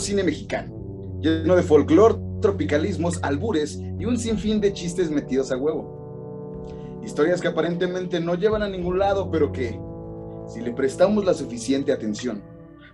cine 0.00 0.24
mexicano, 0.24 1.18
lleno 1.20 1.54
de 1.56 1.62
folclore, 1.62 2.16
tropicalismos, 2.40 3.20
albures 3.22 3.78
y 3.98 4.04
un 4.04 4.18
sinfín 4.18 4.60
de 4.60 4.72
chistes 4.72 5.10
metidos 5.10 5.52
a 5.52 5.56
huevo. 5.56 7.00
Historias 7.04 7.40
que 7.40 7.48
aparentemente 7.48 8.20
no 8.20 8.34
llevan 8.34 8.62
a 8.62 8.68
ningún 8.68 8.98
lado, 8.98 9.30
pero 9.30 9.52
que, 9.52 9.78
si 10.48 10.60
le 10.60 10.72
prestamos 10.72 11.24
la 11.24 11.34
suficiente 11.34 11.92
atención, 11.92 12.42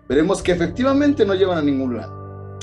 veremos 0.09 0.43
que 0.43 0.53
efectivamente 0.53 1.25
no 1.25 1.35
llevan 1.35 1.59
a 1.59 1.63
ningún 1.63 1.97
lado. 1.97 2.59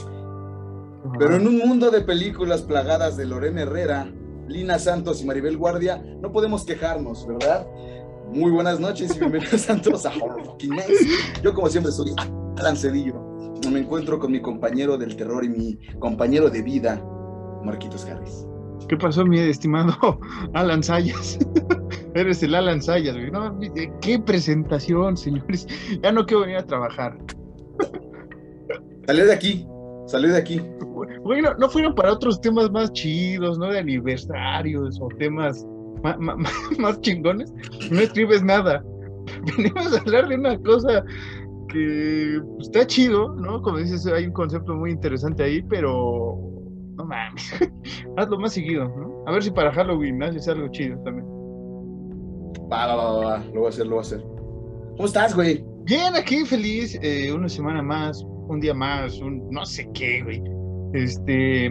Pero 1.20 1.36
en 1.36 1.48
un 1.48 1.58
mundo 1.58 1.92
de 1.92 2.02
películas 2.02 2.62
plagadas 2.62 3.18
de 3.18 3.26
Lorena 3.26 3.62
Herrera, 3.62 4.12
Lina 4.48 4.80
Santos 4.80 5.22
y 5.22 5.26
Maribel 5.26 5.58
Guardia, 5.58 6.04
no 6.22 6.32
podemos 6.32 6.66
quejarnos, 6.66 7.28
¿verdad? 7.28 7.68
Muy 8.32 8.52
buenas 8.52 8.80
noches 8.80 9.16
y 9.16 9.20
bienvenidos 9.20 9.70
a 9.70 9.82
todos 9.82 10.06
a 10.06 10.10
Horror 10.10 10.46
Fucking 10.46 10.72
Nights. 10.72 11.08
Yo, 11.44 11.54
como 11.54 11.70
siempre, 11.70 11.92
soy 11.92 12.14
Alan 12.58 12.76
Cedillo. 12.76 13.33
Me 13.72 13.80
encuentro 13.80 14.20
con 14.20 14.32
mi 14.32 14.42
compañero 14.42 14.98
del 14.98 15.16
terror 15.16 15.44
y 15.44 15.50
mi 15.50 15.80
compañero 16.00 16.50
de 16.50 16.62
vida, 16.62 17.04
Marquitos 17.64 18.06
Harris. 18.06 18.46
¿Qué 18.88 18.98
pasó, 18.98 19.26
mi 19.26 19.40
estimado 19.40 20.20
Alan 20.54 20.84
Sayas? 20.84 21.40
Eres 22.16 22.44
el 22.44 22.54
Alan 22.54 22.82
Sayas, 22.82 23.16
güey. 23.16 23.32
No, 23.32 23.58
qué 24.02 24.20
presentación, 24.20 25.18
señores. 25.18 25.68
Ya 26.04 26.12
no 26.12 26.26
quiero 26.26 26.42
venir 26.42 26.58
a 26.58 26.66
trabajar. 26.66 27.18
Salí 29.08 29.22
de 29.22 29.34
aquí, 29.34 29.68
salí 30.08 30.30
de 30.30 30.38
aquí. 30.38 30.62
Bueno, 31.24 31.54
no 31.58 31.70
fueron 31.70 31.96
para 31.96 32.14
otros 32.14 32.40
temas 32.42 32.70
más 32.72 32.92
chidos, 32.94 33.58
¿no? 33.58 33.68
De 33.68 33.80
aniversarios 33.80 35.00
o 35.02 35.08
temas 35.18 35.66
más, 36.78 37.02
chingones. 37.02 37.54
No 37.90 38.00
escribes 38.00 38.44
nada. 38.44 38.84
Venimos 39.58 39.94
a 39.94 40.00
hablar 40.02 40.28
de 40.28 40.36
una 40.36 40.58
cosa 40.60 41.04
que 41.74 42.40
pues, 42.56 42.68
está 42.68 42.88
chido, 42.88 43.36
¿no? 43.36 43.62
Como 43.62 43.80
dices, 43.80 44.06
hay 44.08 44.26
un 44.28 44.34
concepto 44.34 44.74
muy 44.76 44.92
interesante 44.92 45.44
ahí, 45.44 45.62
pero 45.64 46.38
no 46.96 47.06
mames. 47.06 47.54
Hazlo 48.18 48.40
más 48.40 48.54
seguido, 48.54 48.86
¿no? 48.86 49.24
A 49.28 49.32
ver 49.32 49.44
si 49.44 49.52
para 49.52 49.72
Halloween 49.74 50.22
haces 50.24 50.48
algo 50.48 50.68
chido 50.70 50.98
también. 51.04 51.28
Va, 52.72 52.88
va, 52.88 52.96
va, 52.96 53.26
va, 53.26 53.38
lo 53.54 53.60
voy 53.62 53.66
a 53.66 53.70
hacer, 53.70 53.86
lo 53.86 53.96
voy 53.96 54.00
a 54.00 54.02
hacer. 54.02 54.22
¿Cómo 54.22 55.06
estás, 55.06 55.36
güey? 55.36 55.66
Bien, 55.86 56.16
aquí 56.16 56.46
feliz, 56.46 56.98
eh, 57.02 57.34
una 57.34 57.50
semana 57.50 57.82
más, 57.82 58.24
un 58.48 58.60
día 58.60 58.74
más, 58.74 59.20
un 59.20 59.50
no 59.50 59.66
sé 59.66 59.90
qué, 59.94 60.22
güey. 60.24 60.42
Este. 60.94 61.70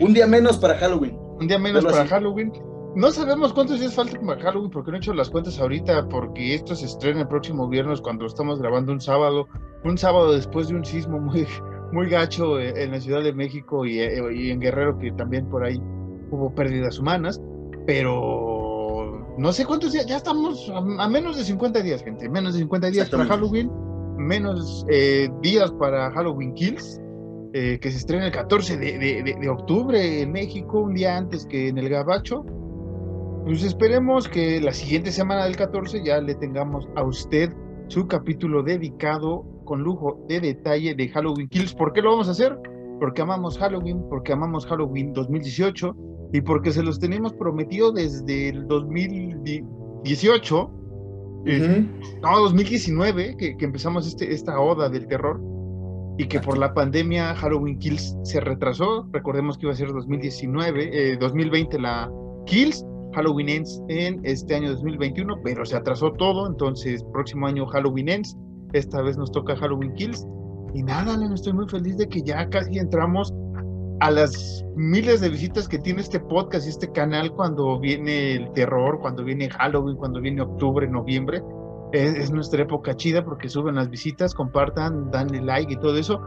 Un 0.00 0.14
día 0.14 0.26
menos 0.26 0.58
para 0.58 0.74
Halloween. 0.78 1.16
Un 1.40 1.48
día 1.48 1.58
menos 1.58 1.84
para 1.84 2.06
Halloween. 2.06 2.52
No 2.94 3.10
sabemos 3.10 3.52
cuántos 3.52 3.80
días 3.80 3.94
faltan 3.94 4.26
para 4.26 4.42
Halloween 4.42 4.70
porque 4.70 4.90
no 4.90 4.96
he 4.96 5.00
hecho 5.00 5.12
las 5.12 5.30
cuentas 5.30 5.58
ahorita 5.60 6.08
porque 6.08 6.54
esto 6.54 6.74
se 6.74 6.86
estrena 6.86 7.20
el 7.20 7.28
próximo 7.28 7.68
viernes 7.68 8.00
cuando 8.00 8.26
estamos 8.26 8.60
grabando 8.60 8.92
un 8.92 9.00
sábado, 9.00 9.46
un 9.84 9.98
sábado 9.98 10.32
después 10.32 10.68
de 10.68 10.74
un 10.74 10.84
sismo 10.84 11.20
muy, 11.20 11.46
muy 11.92 12.08
gacho 12.08 12.58
en 12.58 12.90
la 12.90 13.00
Ciudad 13.00 13.22
de 13.22 13.32
México 13.32 13.84
y, 13.84 14.00
y 14.00 14.50
en 14.50 14.60
Guerrero 14.60 14.98
que 14.98 15.12
también 15.12 15.48
por 15.48 15.64
ahí 15.64 15.80
hubo 16.30 16.54
pérdidas 16.54 16.98
humanas, 16.98 17.40
pero 17.86 19.26
no 19.38 19.52
sé 19.52 19.64
cuántos 19.64 19.92
días, 19.92 20.06
ya 20.06 20.16
estamos 20.16 20.70
a, 20.70 21.08
menos 21.08 21.36
de 21.36 21.44
50 21.44 21.82
días, 21.82 22.02
gente, 22.02 22.28
menos 22.28 22.54
de 22.54 22.60
50 22.60 22.90
días 22.90 23.10
para 23.10 23.26
Halloween, 23.26 23.70
menos 24.16 24.84
eh, 24.88 25.28
días 25.42 25.70
para 25.72 26.10
Halloween 26.10 26.54
Kills 26.54 27.00
eh, 27.54 27.78
que 27.80 27.90
se 27.90 27.96
estrena 27.96 28.26
el 28.26 28.32
14 28.32 28.76
de, 28.76 29.48
octubre 29.48 30.20
en 30.20 30.32
México, 30.32 30.80
un 30.80 30.94
día 30.94 31.16
antes 31.16 31.46
que 31.46 31.68
en 31.68 31.78
el 31.78 31.88
Gabacho. 31.88 32.44
Pues 33.44 33.64
esperemos 33.64 34.28
que 34.28 34.60
la 34.60 34.72
siguiente 34.72 35.10
semana 35.10 35.44
del 35.44 35.56
14 35.56 36.04
ya 36.04 36.20
le 36.20 36.34
tengamos 36.34 36.86
a 36.96 37.04
usted 37.04 37.50
su 37.88 38.06
capítulo 38.06 38.62
dedicado 38.62 39.44
con 39.64 39.82
lujo 39.82 40.24
de 40.28 40.40
detalle 40.40 40.94
de 40.94 41.08
Halloween 41.08 41.48
Kills. 41.48 41.74
¿Por 41.74 41.92
qué 41.92 42.02
lo 42.02 42.10
vamos 42.10 42.28
a 42.28 42.32
hacer? 42.32 42.58
Porque 43.00 43.22
amamos 43.22 43.58
Halloween, 43.58 44.04
porque 44.08 44.32
amamos 44.32 44.66
Halloween 44.66 45.12
2018 45.12 45.96
y 46.32 46.40
porque 46.42 46.72
se 46.72 46.82
los 46.82 46.98
tenemos 46.98 47.32
prometido 47.32 47.92
desde 47.92 48.50
el 48.50 48.66
2018, 48.66 50.70
no, 52.22 52.40
2019, 52.40 53.36
que, 53.38 53.56
que 53.56 53.64
empezamos 53.64 54.06
este, 54.06 54.32
esta 54.32 54.60
oda 54.60 54.88
del 54.88 55.06
terror 55.06 55.40
y 56.18 56.26
que 56.26 56.40
por 56.40 56.58
la 56.58 56.74
pandemia 56.74 57.34
Halloween 57.36 57.78
Kills 57.78 58.16
se 58.24 58.40
retrasó. 58.40 59.08
Recordemos 59.12 59.56
que 59.56 59.66
iba 59.66 59.72
a 59.72 59.76
ser 59.76 59.92
2019, 59.92 61.16
2020 61.16 61.76
eh, 61.76 61.80
la 61.80 62.10
Kills, 62.44 62.84
Halloween 63.14 63.48
Ends 63.48 63.82
en 63.88 64.20
este 64.24 64.54
año 64.54 64.70
2021, 64.72 65.36
pero 65.42 65.64
se 65.64 65.76
atrasó 65.76 66.12
todo, 66.12 66.46
entonces 66.46 67.04
próximo 67.12 67.46
año 67.46 67.66
Halloween 67.66 68.08
Ends, 68.08 68.36
esta 68.72 69.02
vez 69.02 69.16
nos 69.16 69.30
toca 69.32 69.56
Halloween 69.56 69.94
Kills. 69.94 70.26
Y 70.74 70.82
nada, 70.82 71.16
estoy 71.34 71.54
muy 71.54 71.68
feliz 71.68 71.96
de 71.96 72.06
que 72.06 72.20
ya 72.22 72.48
casi 72.50 72.78
entramos 72.78 73.32
a 74.00 74.10
las 74.10 74.64
miles 74.76 75.20
de 75.20 75.30
visitas 75.30 75.66
que 75.66 75.78
tiene 75.78 76.02
este 76.02 76.20
podcast 76.20 76.66
y 76.66 76.70
este 76.70 76.92
canal 76.92 77.32
cuando 77.32 77.80
viene 77.80 78.34
el 78.34 78.52
terror, 78.52 79.00
cuando 79.00 79.24
viene 79.24 79.48
Halloween, 79.50 79.96
cuando 79.96 80.20
viene 80.20 80.42
octubre, 80.42 80.86
noviembre 80.86 81.42
es, 81.92 82.30
nuestra 82.30 82.62
época 82.62 82.94
chida 82.96 83.24
porque 83.24 83.48
suben 83.48 83.76
las 83.76 83.88
visitas, 83.90 84.34
compartan, 84.34 85.10
danle 85.10 85.40
like 85.40 85.72
y 85.72 85.76
todo 85.76 85.96
eso. 85.96 86.20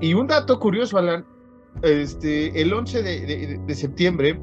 Y 0.00 0.14
un 0.14 0.26
dato 0.26 0.58
curioso, 0.58 0.98
Alan, 0.98 1.24
este, 1.82 2.60
el 2.60 2.72
11 2.72 3.02
de, 3.02 3.74
septiembre, 3.74 4.40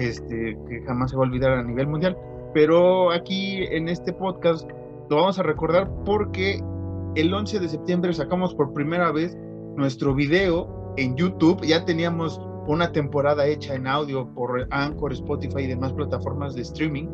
este, 0.00 0.58
que 0.66 0.80
jamás 0.86 1.10
se 1.10 1.16
va 1.16 1.24
a 1.24 1.28
olvidar 1.28 1.52
a 1.52 1.62
nivel 1.62 1.86
mundial, 1.86 2.16
pero 2.54 3.12
aquí 3.12 3.64
en 3.70 3.88
este 3.88 4.12
podcast 4.12 4.68
lo 5.10 5.16
vamos 5.16 5.38
a 5.38 5.42
recordar 5.42 5.88
porque 6.04 6.60
el 7.14 7.32
11 7.32 7.60
de 7.60 7.68
septiembre 7.68 8.12
sacamos 8.12 8.54
por 8.54 8.72
primera 8.72 9.12
vez 9.12 9.36
nuestro 9.76 10.14
video 10.14 10.94
en 10.96 11.16
YouTube, 11.16 11.60
ya 11.62 11.84
teníamos 11.84 12.40
una 12.66 12.90
temporada 12.92 13.46
hecha 13.46 13.74
en 13.74 13.86
audio 13.86 14.26
por 14.34 14.66
Anchor, 14.70 15.12
Spotify 15.12 15.62
y 15.64 15.66
demás 15.66 15.92
plataformas 15.92 16.54
de 16.54 16.62
streaming, 16.62 17.08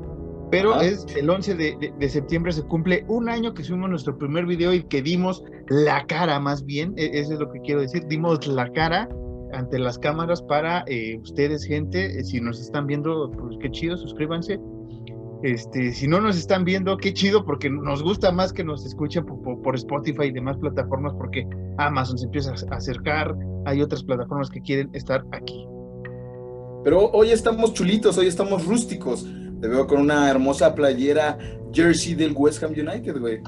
pero 0.50 0.80
es 0.80 1.06
el 1.16 1.28
11 1.28 1.54
de, 1.54 2.08
septiembre 2.08 2.52
se 2.52 2.62
cumple 2.62 3.04
un 3.08 3.28
año 3.28 3.52
que 3.52 3.64
subimos 3.64 3.90
nuestro 3.90 4.16
primer 4.16 4.46
video 4.46 4.72
y 4.72 4.84
que 4.84 5.02
dimos 5.02 5.44
la 5.68 6.06
cara 6.06 6.38
más 6.38 6.64
bien, 6.64 6.94
e, 6.96 7.18
eso 7.18 7.34
es 7.34 7.40
lo 7.40 7.50
que 7.50 7.60
quiero 7.62 7.80
decir, 7.80 8.06
dimos 8.06 8.46
la 8.46 8.70
cara 8.72 9.08
ante 9.52 9.78
las 9.78 9.98
cámaras 9.98 10.42
para 10.42 10.84
eh, 10.86 11.18
ustedes 11.22 11.64
gente, 11.64 12.18
eh, 12.18 12.24
si 12.24 12.40
nos 12.40 12.60
están 12.60 12.86
viendo, 12.86 13.30
pues 13.30 13.56
qué 13.60 13.70
chido, 13.70 13.96
suscríbanse. 13.96 14.58
Este, 15.42 15.92
si 15.92 16.08
no 16.08 16.20
nos 16.20 16.36
están 16.36 16.64
viendo, 16.64 16.96
qué 16.96 17.12
chido, 17.12 17.44
porque 17.44 17.68
nos 17.70 18.02
gusta 18.02 18.32
más 18.32 18.52
que 18.52 18.64
nos 18.64 18.84
escuchen 18.86 19.24
por, 19.24 19.62
por 19.62 19.74
Spotify 19.74 20.24
y 20.24 20.32
demás 20.32 20.56
plataformas, 20.56 21.12
porque 21.14 21.46
Amazon 21.78 22.18
se 22.18 22.24
empieza 22.24 22.52
a 22.70 22.76
acercar, 22.76 23.34
hay 23.66 23.82
otras 23.82 24.02
plataformas 24.02 24.50
que 24.50 24.60
quieren 24.60 24.90
estar 24.92 25.24
aquí. 25.32 25.66
Pero 26.84 27.10
hoy 27.10 27.30
estamos 27.30 27.74
chulitos, 27.74 28.16
hoy 28.16 28.26
estamos 28.26 28.64
rústicos 28.64 29.26
te 29.60 29.68
veo 29.68 29.86
con 29.86 30.00
una 30.00 30.30
hermosa 30.30 30.74
playera 30.74 31.38
jersey 31.72 32.14
del 32.14 32.32
West 32.36 32.62
Ham 32.62 32.72
United, 32.72 33.18
güey. 33.18 33.40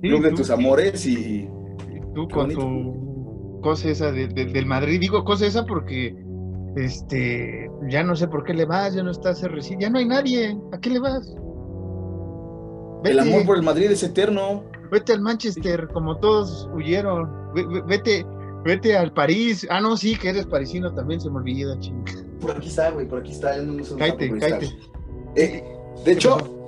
Club 0.00 0.22
de 0.22 0.32
tus 0.32 0.50
amores 0.50 1.06
y. 1.06 1.48
Tú 2.14 2.26
con 2.28 2.50
tu 2.50 2.99
cosa 3.60 3.88
esa 3.88 4.12
del 4.12 4.66
Madrid. 4.66 5.00
Digo 5.00 5.24
cosa 5.24 5.46
esa 5.46 5.64
porque 5.64 6.16
este 6.76 7.70
ya 7.88 8.02
no 8.02 8.14
sé 8.14 8.28
por 8.28 8.44
qué 8.44 8.54
le 8.54 8.64
vas, 8.64 8.94
ya 8.94 9.02
no 9.02 9.10
estás 9.10 9.42
ya 9.78 9.90
no 9.90 9.98
hay 9.98 10.06
nadie. 10.06 10.58
¿A 10.72 10.78
qué 10.78 10.90
le 10.90 11.00
vas? 11.00 11.34
El 13.04 13.18
amor 13.18 13.46
por 13.46 13.56
el 13.56 13.62
Madrid 13.62 13.90
es 13.90 14.02
eterno. 14.02 14.62
Vete 14.90 15.12
al 15.12 15.20
Manchester, 15.20 15.88
como 15.92 16.16
todos 16.18 16.68
huyeron. 16.74 17.30
Vete, 17.86 18.26
vete 18.64 18.96
al 18.96 19.12
París. 19.12 19.66
Ah, 19.70 19.80
no, 19.80 19.96
sí, 19.96 20.16
que 20.16 20.30
eres 20.30 20.46
parisino 20.46 20.92
también, 20.92 21.20
se 21.20 21.30
me 21.30 21.36
olvida, 21.36 21.78
ching. 21.78 22.04
Por 22.40 22.50
aquí 22.52 22.68
está, 22.68 22.90
güey, 22.90 23.06
por 23.06 23.20
aquí 23.20 23.32
está. 23.32 23.52
cállate, 23.98 24.38
cállate. 24.38 24.68
Eh, 25.36 25.64
de 26.04 26.12
hecho, 26.12 26.59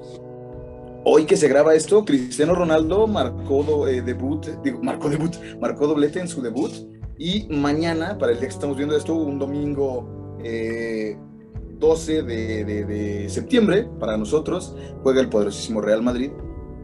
hoy 1.05 1.25
que 1.25 1.37
se 1.37 1.49
graba 1.49 1.75
esto, 1.75 2.05
Cristiano 2.05 2.55
Ronaldo 2.55 3.07
marcó 3.07 3.87
eh, 3.89 4.03
debut, 4.03 4.47
digo, 4.63 4.83
marcó 4.83 5.09
debut, 5.09 5.35
marcó 5.61 5.87
doblete 5.87 6.21
en 6.21 6.29
su 6.29 6.43
debut. 6.43 6.73
Y 7.19 7.47
mañana, 7.51 8.19
para 8.19 8.33
el 8.33 8.39
día 8.39 8.49
que 8.49 8.55
estamos 8.55 8.77
viendo 8.77 8.97
esto, 8.97 9.15
un 9.15 9.39
domingo 9.39 10.39
12 10.39 12.19
eh, 12.19 12.65
de, 12.65 13.29
septiembre, 13.29 13.89
para 14.01 14.17
nosotros, 14.17 14.75
juega 15.03 15.21
el 15.21 15.29
poderosísimo 15.29 15.81
Real 15.81 16.03
Madrid. 16.03 16.31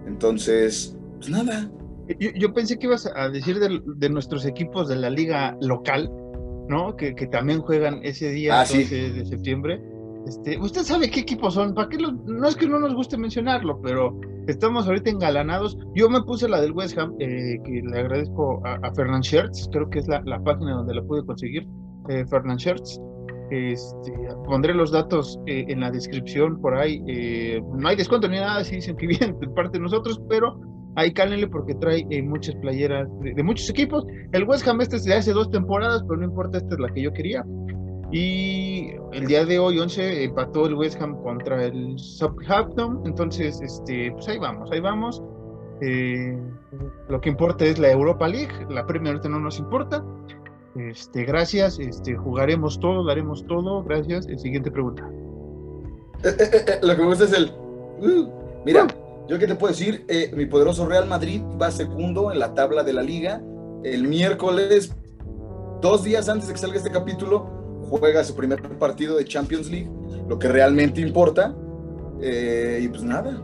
Entonces, 0.06 0.96
pues 1.16 1.30
nada. 1.30 1.70
Yo, 2.18 2.54
pensé 2.54 2.78
que 2.78 2.86
ibas 2.86 3.10
a 3.14 3.28
decir 3.28 3.58
de, 3.58 4.08
nuestros 4.08 4.46
equipos 4.46 4.88
de 4.88 4.96
la 4.96 5.10
liga 5.10 5.56
local, 5.60 6.10
¿no? 6.68 6.96
Que, 6.96 7.12
también 7.30 7.60
juegan 7.60 8.00
ese 8.02 8.30
día, 8.30 8.60
12 8.60 8.76
ah, 8.76 9.14
de 9.14 9.26
septiembre 9.26 9.97
este, 10.28 10.58
usted 10.58 10.82
sabe 10.82 11.10
qué 11.10 11.20
equipos 11.20 11.54
son, 11.54 11.74
¿para 11.74 11.88
qué 11.88 11.98
no 11.98 12.46
es 12.48 12.56
que 12.56 12.68
no 12.68 12.78
nos 12.78 12.94
guste 12.94 13.16
mencionarlo, 13.16 13.80
pero 13.82 14.18
estamos 14.46 14.86
ahorita 14.86 15.10
engalanados. 15.10 15.78
Yo 15.94 16.08
me 16.08 16.22
puse 16.22 16.48
la 16.48 16.60
del 16.60 16.72
West 16.72 16.98
Ham, 16.98 17.14
eh, 17.18 17.58
que 17.64 17.82
le 17.82 17.98
agradezco 17.98 18.60
a, 18.66 18.74
a 18.86 18.94
Fernand 18.94 19.24
Shirts, 19.24 19.68
creo 19.72 19.88
que 19.90 20.00
es 20.00 20.08
la, 20.08 20.22
página 20.44 20.74
donde 20.74 20.94
la 20.94 21.02
pude 21.02 21.24
conseguir, 21.24 21.66
eh, 22.08 22.24
Fernand 22.26 22.58
Shirts. 22.58 23.00
Este, 23.50 24.12
pondré 24.46 24.74
los 24.74 24.92
datos 24.92 25.40
eh, 25.46 25.64
en 25.68 25.80
la 25.80 25.90
descripción 25.90 26.60
por 26.60 26.76
ahí. 26.76 27.02
Eh, 27.06 27.62
no 27.78 27.88
hay 27.88 27.96
descuento 27.96 28.28
ni 28.28 28.36
nada, 28.36 28.62
si 28.64 28.76
dicen 28.76 28.96
que 28.96 29.06
vienen 29.08 29.38
de 29.40 29.48
parte 29.48 29.78
de 29.78 29.84
nosotros, 29.84 30.20
pero 30.28 30.60
ahí 30.96 31.12
cálenle 31.12 31.46
porque 31.46 31.74
trae 31.76 32.06
eh, 32.10 32.22
muchas 32.22 32.54
playeras 32.56 33.08
de, 33.20 33.42
muchos 33.42 33.70
equipos. 33.70 34.04
El 34.32 34.44
West 34.44 34.66
Ham 34.68 34.80
este 34.80 34.96
es 34.96 35.04
de 35.04 35.14
hace 35.14 35.32
dos 35.32 35.50
temporadas, 35.50 36.02
pero 36.06 36.20
no 36.20 36.26
importa, 36.26 36.58
esta 36.58 36.74
es 36.74 36.80
la 36.80 36.88
que 36.92 37.02
yo 37.02 37.12
quería. 37.12 37.44
Y 38.10 38.92
el 39.12 39.26
día 39.26 39.44
de 39.44 39.58
hoy, 39.58 39.78
11, 39.78 40.24
empató 40.24 40.66
el 40.66 40.74
West 40.74 41.00
Ham 41.00 41.22
contra 41.22 41.64
el 41.64 41.98
Southampton. 41.98 43.02
Entonces, 43.04 43.60
este, 43.60 44.10
pues 44.12 44.28
ahí 44.28 44.38
vamos, 44.38 44.70
ahí 44.72 44.80
vamos. 44.80 45.22
Eh, 45.80 46.36
lo 47.08 47.20
que 47.20 47.28
importa 47.28 47.66
es 47.66 47.78
la 47.78 47.90
Europa 47.90 48.26
League. 48.26 48.52
La 48.70 48.86
Premier 48.86 49.14
ahorita 49.14 49.28
no 49.28 49.40
nos 49.40 49.58
importa. 49.58 50.02
Este, 50.74 51.24
gracias. 51.24 51.78
Este, 51.78 52.16
jugaremos 52.16 52.80
todo, 52.80 53.04
daremos 53.04 53.46
todo. 53.46 53.82
Gracias. 53.84 54.26
siguiente 54.40 54.70
pregunta. 54.70 55.08
Eh, 56.24 56.34
eh, 56.38 56.78
lo 56.82 56.96
que 56.96 57.02
me 57.02 57.08
gusta 57.08 57.24
es 57.24 57.32
el. 57.34 57.52
Uh, 58.00 58.28
mira, 58.64 58.86
yo 59.28 59.38
qué 59.38 59.46
te 59.46 59.54
puedo 59.54 59.72
decir. 59.72 60.06
mi 60.34 60.46
poderoso 60.46 60.86
Real 60.86 61.06
Madrid 61.06 61.42
va 61.60 61.70
segundo 61.70 62.32
en 62.32 62.38
la 62.38 62.54
tabla 62.54 62.82
de 62.84 62.94
la 62.94 63.02
liga. 63.02 63.42
El 63.84 64.08
miércoles, 64.08 64.96
dos 65.82 66.04
días 66.04 66.28
antes 66.30 66.48
de 66.48 66.54
que 66.54 66.58
salga 66.58 66.78
este 66.78 66.90
capítulo, 66.90 67.57
juega 67.88 68.24
su 68.24 68.34
primer 68.34 68.60
partido 68.78 69.16
de 69.16 69.24
Champions 69.24 69.70
League, 69.70 69.90
lo 70.28 70.38
que 70.38 70.48
realmente 70.48 71.00
importa. 71.00 71.54
Eh, 72.20 72.80
y 72.82 72.88
pues 72.88 73.02
nada. 73.02 73.42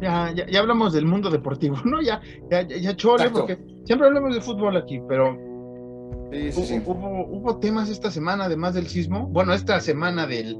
Ya, 0.00 0.32
ya, 0.32 0.60
hablamos 0.60 0.92
del 0.92 1.06
mundo 1.06 1.30
deportivo, 1.30 1.76
¿no? 1.84 2.02
Ya, 2.02 2.20
ya, 2.50 2.62
ya 2.62 2.96
chole, 2.96 3.30
porque 3.30 3.58
siempre 3.84 4.08
hablamos 4.08 4.34
de 4.34 4.40
fútbol 4.40 4.76
aquí, 4.76 5.00
pero 5.08 5.36
hubo, 6.56 7.26
hubo, 7.30 7.58
temas 7.58 7.88
esta 7.88 8.10
semana, 8.10 8.44
además 8.44 8.74
del 8.74 8.86
sismo. 8.86 9.26
Bueno, 9.28 9.52
esta 9.52 9.80
semana 9.80 10.26
del 10.26 10.58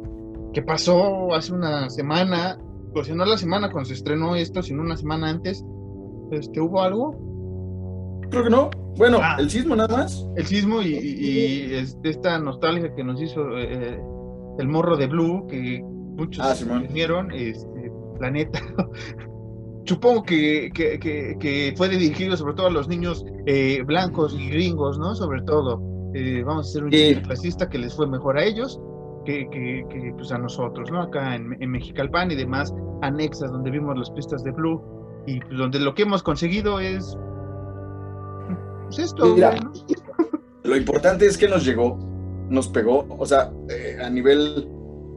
que 0.52 0.62
pasó 0.62 1.34
hace 1.34 1.52
una 1.52 1.90
semana, 1.90 2.58
pues 2.92 3.08
no 3.10 3.24
la 3.24 3.36
semana 3.36 3.70
cuando 3.70 3.88
se 3.88 3.94
estrenó 3.94 4.36
esto, 4.36 4.62
sino 4.62 4.82
una 4.82 4.96
semana 4.96 5.28
antes. 5.28 5.64
Este, 6.30 6.60
¿Hubo 6.60 6.80
algo? 6.82 7.33
Creo 8.34 8.44
que 8.44 8.50
no. 8.50 8.70
Bueno, 8.96 9.18
ah. 9.22 9.36
el 9.38 9.48
sismo 9.48 9.76
nada 9.76 9.96
más. 9.96 10.26
El 10.34 10.44
sismo 10.44 10.82
y, 10.82 11.72
esta 12.02 12.36
nostalgia 12.40 12.92
que 12.92 13.04
nos 13.04 13.22
hizo 13.22 13.56
eh, 13.56 13.96
el 14.58 14.68
morro 14.68 14.96
de 14.96 15.06
Blue, 15.06 15.46
que 15.46 15.80
muchos 15.84 16.44
ah, 16.44 16.78
vinieron, 16.80 17.30
este, 17.30 17.92
planeta. 18.18 18.60
Supongo 19.86 20.24
que, 20.24 20.70
que, 20.74 21.74
fue 21.76 21.88
dirigido 21.88 22.36
sobre 22.36 22.54
todo 22.54 22.66
a 22.66 22.70
los 22.70 22.88
niños 22.88 23.24
eh, 23.46 23.82
blancos 23.86 24.34
y 24.36 24.48
gringos, 24.48 24.98
¿no? 24.98 25.14
Sobre 25.14 25.42
todo. 25.42 25.80
Eh, 26.14 26.42
vamos 26.44 26.66
a 26.66 26.70
hacer 26.70 26.84
un 26.84 26.90
chiste 26.90 27.22
clasista 27.22 27.70
que 27.70 27.78
les 27.78 27.94
fue 27.94 28.08
mejor 28.08 28.38
a 28.38 28.44
ellos 28.44 28.80
que, 29.24 30.12
pues 30.16 30.32
a 30.32 30.38
nosotros, 30.38 30.90
¿no? 30.90 31.02
Acá 31.02 31.36
en, 31.36 31.56
en 31.60 31.70
Mexicalpan 31.70 32.32
y 32.32 32.34
demás 32.34 32.74
anexas 33.02 33.52
donde 33.52 33.70
vimos 33.70 33.96
las 33.96 34.10
pistas 34.10 34.42
de 34.42 34.50
Blue 34.50 34.82
y 35.26 35.40
pues, 35.40 35.56
donde 35.56 35.78
lo 35.78 35.94
que 35.94 36.02
hemos 36.02 36.22
conseguido 36.22 36.80
es 36.80 37.16
pues 38.84 38.98
esto. 38.98 39.36
lo 40.64 40.76
importante 40.76 41.26
es 41.26 41.36
que 41.36 41.48
nos 41.48 41.64
llegó, 41.64 41.98
nos 42.48 42.68
pegó, 42.68 43.06
o 43.18 43.26
sea, 43.26 43.52
eh, 43.68 43.98
a 44.02 44.08
nivel 44.10 44.68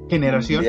generación. 0.09 0.63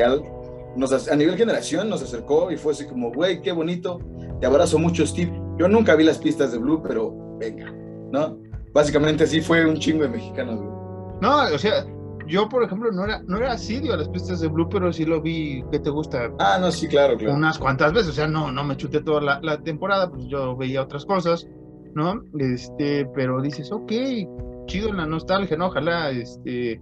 nos, 0.75 1.09
a 1.09 1.15
nivel 1.15 1.37
generación 1.37 1.89
nos 1.89 2.01
acercó 2.01 2.51
y 2.51 2.57
fue 2.57 2.73
así 2.73 2.85
como, 2.85 3.11
güey, 3.11 3.41
qué 3.41 3.51
bonito, 3.51 3.99
te 4.39 4.47
abrazo 4.47 4.79
mucho, 4.79 5.05
Steve. 5.05 5.31
Yo 5.57 5.67
nunca 5.67 5.95
vi 5.95 6.03
las 6.03 6.17
pistas 6.17 6.51
de 6.51 6.57
Blue, 6.57 6.81
pero 6.81 7.37
venga, 7.37 7.71
¿no? 8.11 8.37
Básicamente 8.73 9.23
así 9.23 9.41
fue 9.41 9.65
un 9.65 9.77
chingo 9.77 10.03
de 10.03 10.09
mexicanos, 10.09 10.59
No, 11.21 11.43
o 11.53 11.57
sea, 11.57 11.85
yo, 12.27 12.47
por 12.47 12.63
ejemplo, 12.63 12.91
no 12.91 13.05
era, 13.05 13.21
no 13.23 13.37
era 13.37 13.53
asidio 13.53 13.93
a 13.93 13.97
las 13.97 14.07
pistas 14.09 14.39
de 14.39 14.47
Blue, 14.47 14.69
pero 14.69 14.93
sí 14.93 15.03
lo 15.03 15.19
vi, 15.19 15.63
¿qué 15.71 15.79
te 15.79 15.89
gusta? 15.89 16.31
Ah, 16.37 16.59
no, 16.61 16.71
sí, 16.71 16.87
claro, 16.87 17.17
claro. 17.17 17.33
Unas 17.33 17.57
cuantas 17.57 17.91
veces, 17.91 18.11
o 18.11 18.13
sea, 18.13 18.27
no, 18.27 18.51
no 18.51 18.63
me 18.63 18.77
chuté 18.77 19.01
toda 19.01 19.19
la, 19.19 19.39
la 19.41 19.61
temporada, 19.61 20.09
pues 20.09 20.25
yo 20.27 20.55
veía 20.55 20.83
otras 20.83 21.05
cosas. 21.05 21.47
¿No? 21.95 22.23
Este, 22.37 23.05
pero 23.15 23.41
dices, 23.41 23.71
ok, 23.71 23.91
chido 24.65 24.93
la 24.93 25.05
nostalgia, 25.05 25.57
¿no? 25.57 25.67
Ojalá, 25.67 26.11
este, 26.11 26.79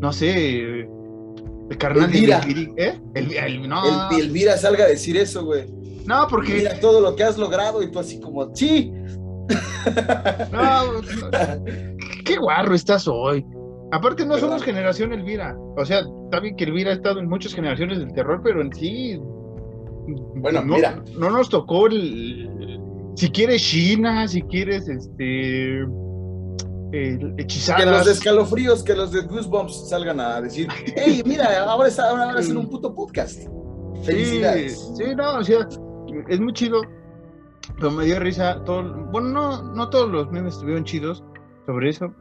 no 0.00 0.12
sé, 0.12 0.86
el 1.70 1.78
carnal 1.78 2.14
Elvira. 2.14 2.40
de 2.40 2.72
¿eh? 2.76 3.00
El, 3.14 3.32
el, 3.32 3.68
no. 3.68 4.10
el, 4.10 4.20
Elvira 4.20 4.56
salga 4.56 4.84
a 4.84 4.88
decir 4.88 5.16
eso, 5.16 5.44
güey. 5.44 5.66
No, 6.06 6.26
porque. 6.28 6.54
Mira 6.54 6.78
todo 6.80 7.00
lo 7.00 7.16
que 7.16 7.24
has 7.24 7.38
logrado 7.38 7.82
y 7.82 7.90
tú 7.90 7.98
así 7.98 8.20
como, 8.20 8.54
sí. 8.54 8.92
No, 10.52 11.02
qué 12.24 12.36
guarro 12.38 12.74
estás 12.74 13.06
hoy. 13.06 13.44
Aparte, 13.92 14.24
no 14.24 14.38
somos 14.38 14.62
generación 14.62 15.12
Elvira. 15.12 15.56
O 15.76 15.84
sea, 15.84 16.00
está 16.24 16.40
bien 16.40 16.56
que 16.56 16.64
Elvira 16.64 16.90
ha 16.90 16.94
estado 16.94 17.20
en 17.20 17.28
muchas 17.28 17.54
generaciones 17.54 17.98
del 17.98 18.12
terror, 18.12 18.40
pero 18.42 18.60
en 18.62 18.72
sí. 18.72 19.18
Bueno, 20.36 20.62
mira. 20.62 21.02
No 21.18 21.30
nos 21.30 21.48
tocó 21.48 21.86
el, 21.86 22.80
si 23.14 23.30
quieres 23.30 23.62
China, 23.62 24.26
si 24.28 24.42
quieres 24.42 24.88
este 24.88 25.84
hechizadas. 27.38 27.82
Que 27.82 27.90
los 27.90 28.04
de 28.06 28.12
escalofríos, 28.12 28.82
que 28.82 28.94
los 28.94 29.12
de 29.12 29.22
Goosebumps 29.22 29.88
salgan 29.88 30.20
a 30.20 30.40
decir, 30.40 30.68
hey, 30.96 31.22
mira, 31.26 31.64
ahora 31.64 31.88
está 31.88 32.10
ahora 32.10 32.38
haciendo 32.38 32.60
un 32.60 32.70
puto 32.70 32.94
podcast. 32.94 33.42
Felicidades. 34.04 34.92
Sí, 34.96 35.14
no, 35.16 35.38
o 35.38 35.44
sea, 35.44 35.68
es 36.28 36.40
muy 36.40 36.52
chido. 36.52 36.82
Pero 37.76 37.90
me 37.90 38.04
dio 38.04 38.20
risa 38.20 38.62
todo, 38.64 38.82
bueno, 39.10 39.28
no, 39.30 39.62
no 39.74 39.88
todos 39.88 40.10
los 40.10 40.30
memes 40.30 40.54
estuvieron 40.54 40.84
chidos 40.84 41.24
sobre 41.64 41.88
eso, 41.88 42.12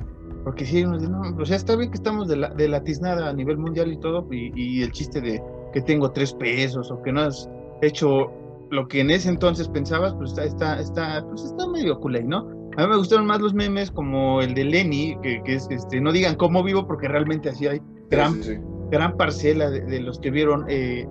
porque 0.46 0.66
sí, 0.66 0.84
no, 0.84 0.98
o 1.38 1.46
sea, 1.46 1.58
está 1.58 1.76
bien 1.76 1.92
que 1.92 1.98
estamos 1.98 2.30
de 2.30 2.38
la, 2.38 2.50
de 2.50 2.70
la 2.70 2.82
tiznada 2.82 3.30
a 3.30 3.34
nivel 3.34 3.58
mundial 3.58 3.92
y 3.92 4.00
todo, 4.00 4.26
y, 4.32 4.52
y 4.56 4.82
el 4.82 4.92
chiste 4.94 5.20
de 5.20 5.44
que 5.74 5.82
tengo 5.82 6.10
tres 6.12 6.34
pesos 6.34 6.90
o 6.90 7.02
que 7.04 7.12
no 7.12 7.22
has 7.22 7.48
hecho 7.82 8.32
lo 8.74 8.88
que 8.88 9.02
en 9.02 9.12
ese 9.12 9.30
entonces 9.30 9.70
pensabas, 9.70 10.14
pues 10.16 10.32
está, 10.32 10.46
está, 10.46 10.80
está, 10.80 11.26
pues 11.28 11.44
está 11.44 11.68
medio 11.68 12.00
culé, 12.00 12.24
¿no? 12.24 12.40
A 12.76 12.82
mí 12.82 12.88
me 12.90 12.98
gustaron 12.98 13.28
más 13.28 13.40
los 13.40 13.54
memes 13.54 13.92
como 13.92 14.42
el 14.42 14.56
de 14.56 14.66
Lenny, 14.66 15.16
que, 15.22 15.42
es, 15.46 15.68
este, 15.70 16.02
no 16.02 16.12
digan 16.12 16.36
cómo 16.36 16.64
vivo, 16.64 16.88
porque 16.88 17.08
realmente 17.08 17.50
así 17.50 17.68
hay 17.68 17.80
gran, 18.10 18.42
gran 18.90 19.16
parcela 19.16 19.70
de, 19.70 20.02
los 20.02 20.20
que 20.20 20.32
vieron 20.32 20.66
eh, 20.68 21.08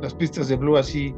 las 0.00 0.14
pistas 0.14 0.48
de 0.48 0.56
Blue 0.56 0.76
así, 0.76 1.12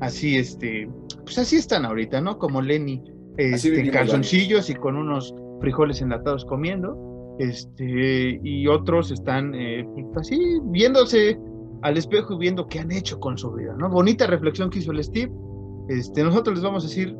así, 0.00 0.36
este, 0.36 0.90
pues 1.24 1.38
así 1.38 1.56
están 1.56 1.84
ahorita, 1.84 2.20
¿no? 2.20 2.38
Como 2.38 2.60
Lenny, 2.60 3.00
este, 3.36 3.80
en 3.80 3.90
calzoncillos 3.90 4.68
y 4.70 4.74
con 4.74 4.96
unos 4.96 5.32
frijoles 5.60 6.02
enlatados 6.02 6.44
comiendo, 6.44 7.36
este, 7.38 8.40
y 8.42 8.66
otros 8.66 9.12
están, 9.12 9.54
eh, 9.54 9.86
pues 9.94 10.26
así, 10.26 10.58
viéndose 10.64 11.38
al 11.82 11.96
espejo 11.96 12.34
y 12.34 12.38
viendo 12.38 12.66
qué 12.66 12.80
han 12.80 12.92
hecho 12.92 13.18
con 13.20 13.38
su 13.38 13.52
vida, 13.52 13.74
¿no? 13.76 13.88
Bonita 13.88 14.26
reflexión 14.26 14.70
que 14.70 14.80
hizo 14.80 14.92
el 14.92 15.02
Steve. 15.02 15.32
Este, 15.88 16.22
nosotros 16.22 16.56
les 16.56 16.64
vamos 16.64 16.84
a 16.84 16.88
decir, 16.88 17.16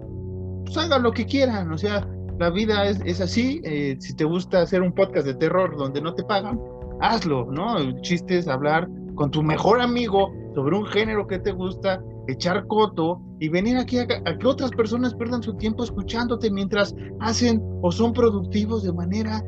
pues 0.64 0.76
hagan 0.76 1.02
lo 1.02 1.12
que 1.12 1.26
quieran, 1.26 1.73
o 1.73 1.79
sea, 1.79 2.07
la 2.38 2.50
vida 2.50 2.88
es, 2.88 3.21
así. 3.21 3.61
Eh, 3.64 3.97
si 4.00 4.14
te 4.14 4.25
gusta 4.25 4.62
hacer 4.62 4.83
un 4.83 4.93
podcast 4.93 5.26
de 5.26 5.35
terror 5.35 5.76
donde 5.76 6.00
no 6.00 6.14
te 6.14 6.25
pagan, 6.25 6.59
hazlo, 7.00 7.47
¿no? 7.50 7.76
El 7.76 8.00
chiste 8.00 8.38
es 8.38 8.49
hablar 8.49 8.88
con 9.14 9.31
tu 9.31 9.43
mejor 9.43 9.81
amigo 9.81 10.33
sobre 10.55 10.76
un 10.76 10.87
género 10.87 11.26
que 11.26 11.38
te 11.38 11.52
gusta, 11.52 12.02
echar 12.29 12.67
coto 12.67 13.21
y 13.40 13.49
venir 13.49 13.76
aquí 13.76 13.99
a, 13.99 14.07
que 14.07 14.47
otras 14.47 14.71
personas 14.71 15.14
pierdan 15.14 15.43
su 15.43 15.55
tiempo 15.55 15.85
escuchándote 15.85 16.50
mientras 16.50 16.95
hacen 17.21 17.62
o 17.83 17.93
son 17.93 18.12
productivos 18.12 18.83
de 18.85 18.93
manera 18.93 19.43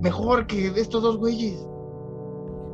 mejor 0.00 0.46
que 0.46 0.68
estos 0.68 1.02
dos 1.02 1.16
güeyes. 1.18 1.66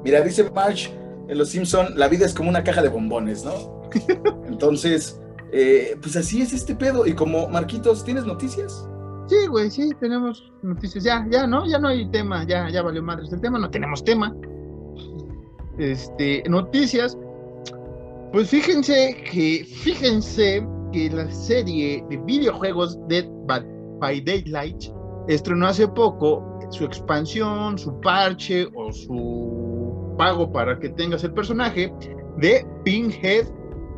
Mira, 0.04 0.20
dice 0.20 0.50
March, 0.54 0.92
en 1.28 1.38
Los 1.38 1.50
Simpson 1.50 1.88
la 1.96 2.08
vida 2.08 2.26
es 2.26 2.34
como 2.34 2.48
una 2.48 2.64
caja 2.64 2.82
de 2.82 2.88
bombones, 2.88 3.44
¿no? 3.44 3.82
Entonces, 4.46 5.20
eh, 5.52 5.96
pues 6.00 6.16
así 6.16 6.42
es 6.42 6.52
este 6.52 6.74
pedo. 6.74 7.06
Y 7.06 7.14
como 7.14 7.48
Marquitos, 7.48 8.04
¿tienes 8.04 8.24
noticias? 8.24 8.88
Sí, 9.28 9.46
güey, 9.46 9.70
sí, 9.70 9.90
tenemos 10.00 10.50
noticias. 10.62 11.04
Ya, 11.04 11.26
ya, 11.30 11.46
¿no? 11.46 11.66
Ya 11.66 11.78
no 11.78 11.88
hay 11.88 12.10
tema, 12.10 12.44
ya, 12.46 12.68
ya 12.70 12.82
valió 12.82 13.02
madres 13.02 13.32
el 13.32 13.40
tema, 13.40 13.58
no 13.58 13.70
tenemos 13.70 14.02
tema. 14.02 14.34
Este, 15.78 16.42
noticias. 16.48 17.16
Pues 18.32 18.48
fíjense 18.50 19.16
que, 19.30 19.64
fíjense 19.64 20.66
que 20.92 21.10
la 21.10 21.30
serie 21.30 22.04
de 22.08 22.16
videojuegos 22.18 22.98
Dead 23.08 23.26
by 23.46 24.20
Daylight 24.22 24.84
estrenó 25.28 25.66
hace 25.66 25.86
poco 25.88 26.58
su 26.70 26.84
expansión, 26.84 27.78
su 27.78 27.98
parche 28.00 28.66
o 28.74 28.92
su 28.92 29.67
pago 30.18 30.52
para 30.52 30.78
que 30.78 30.90
tengas 30.90 31.24
el 31.24 31.32
personaje 31.32 31.90
de 32.36 32.66
Pinhead. 32.84 33.46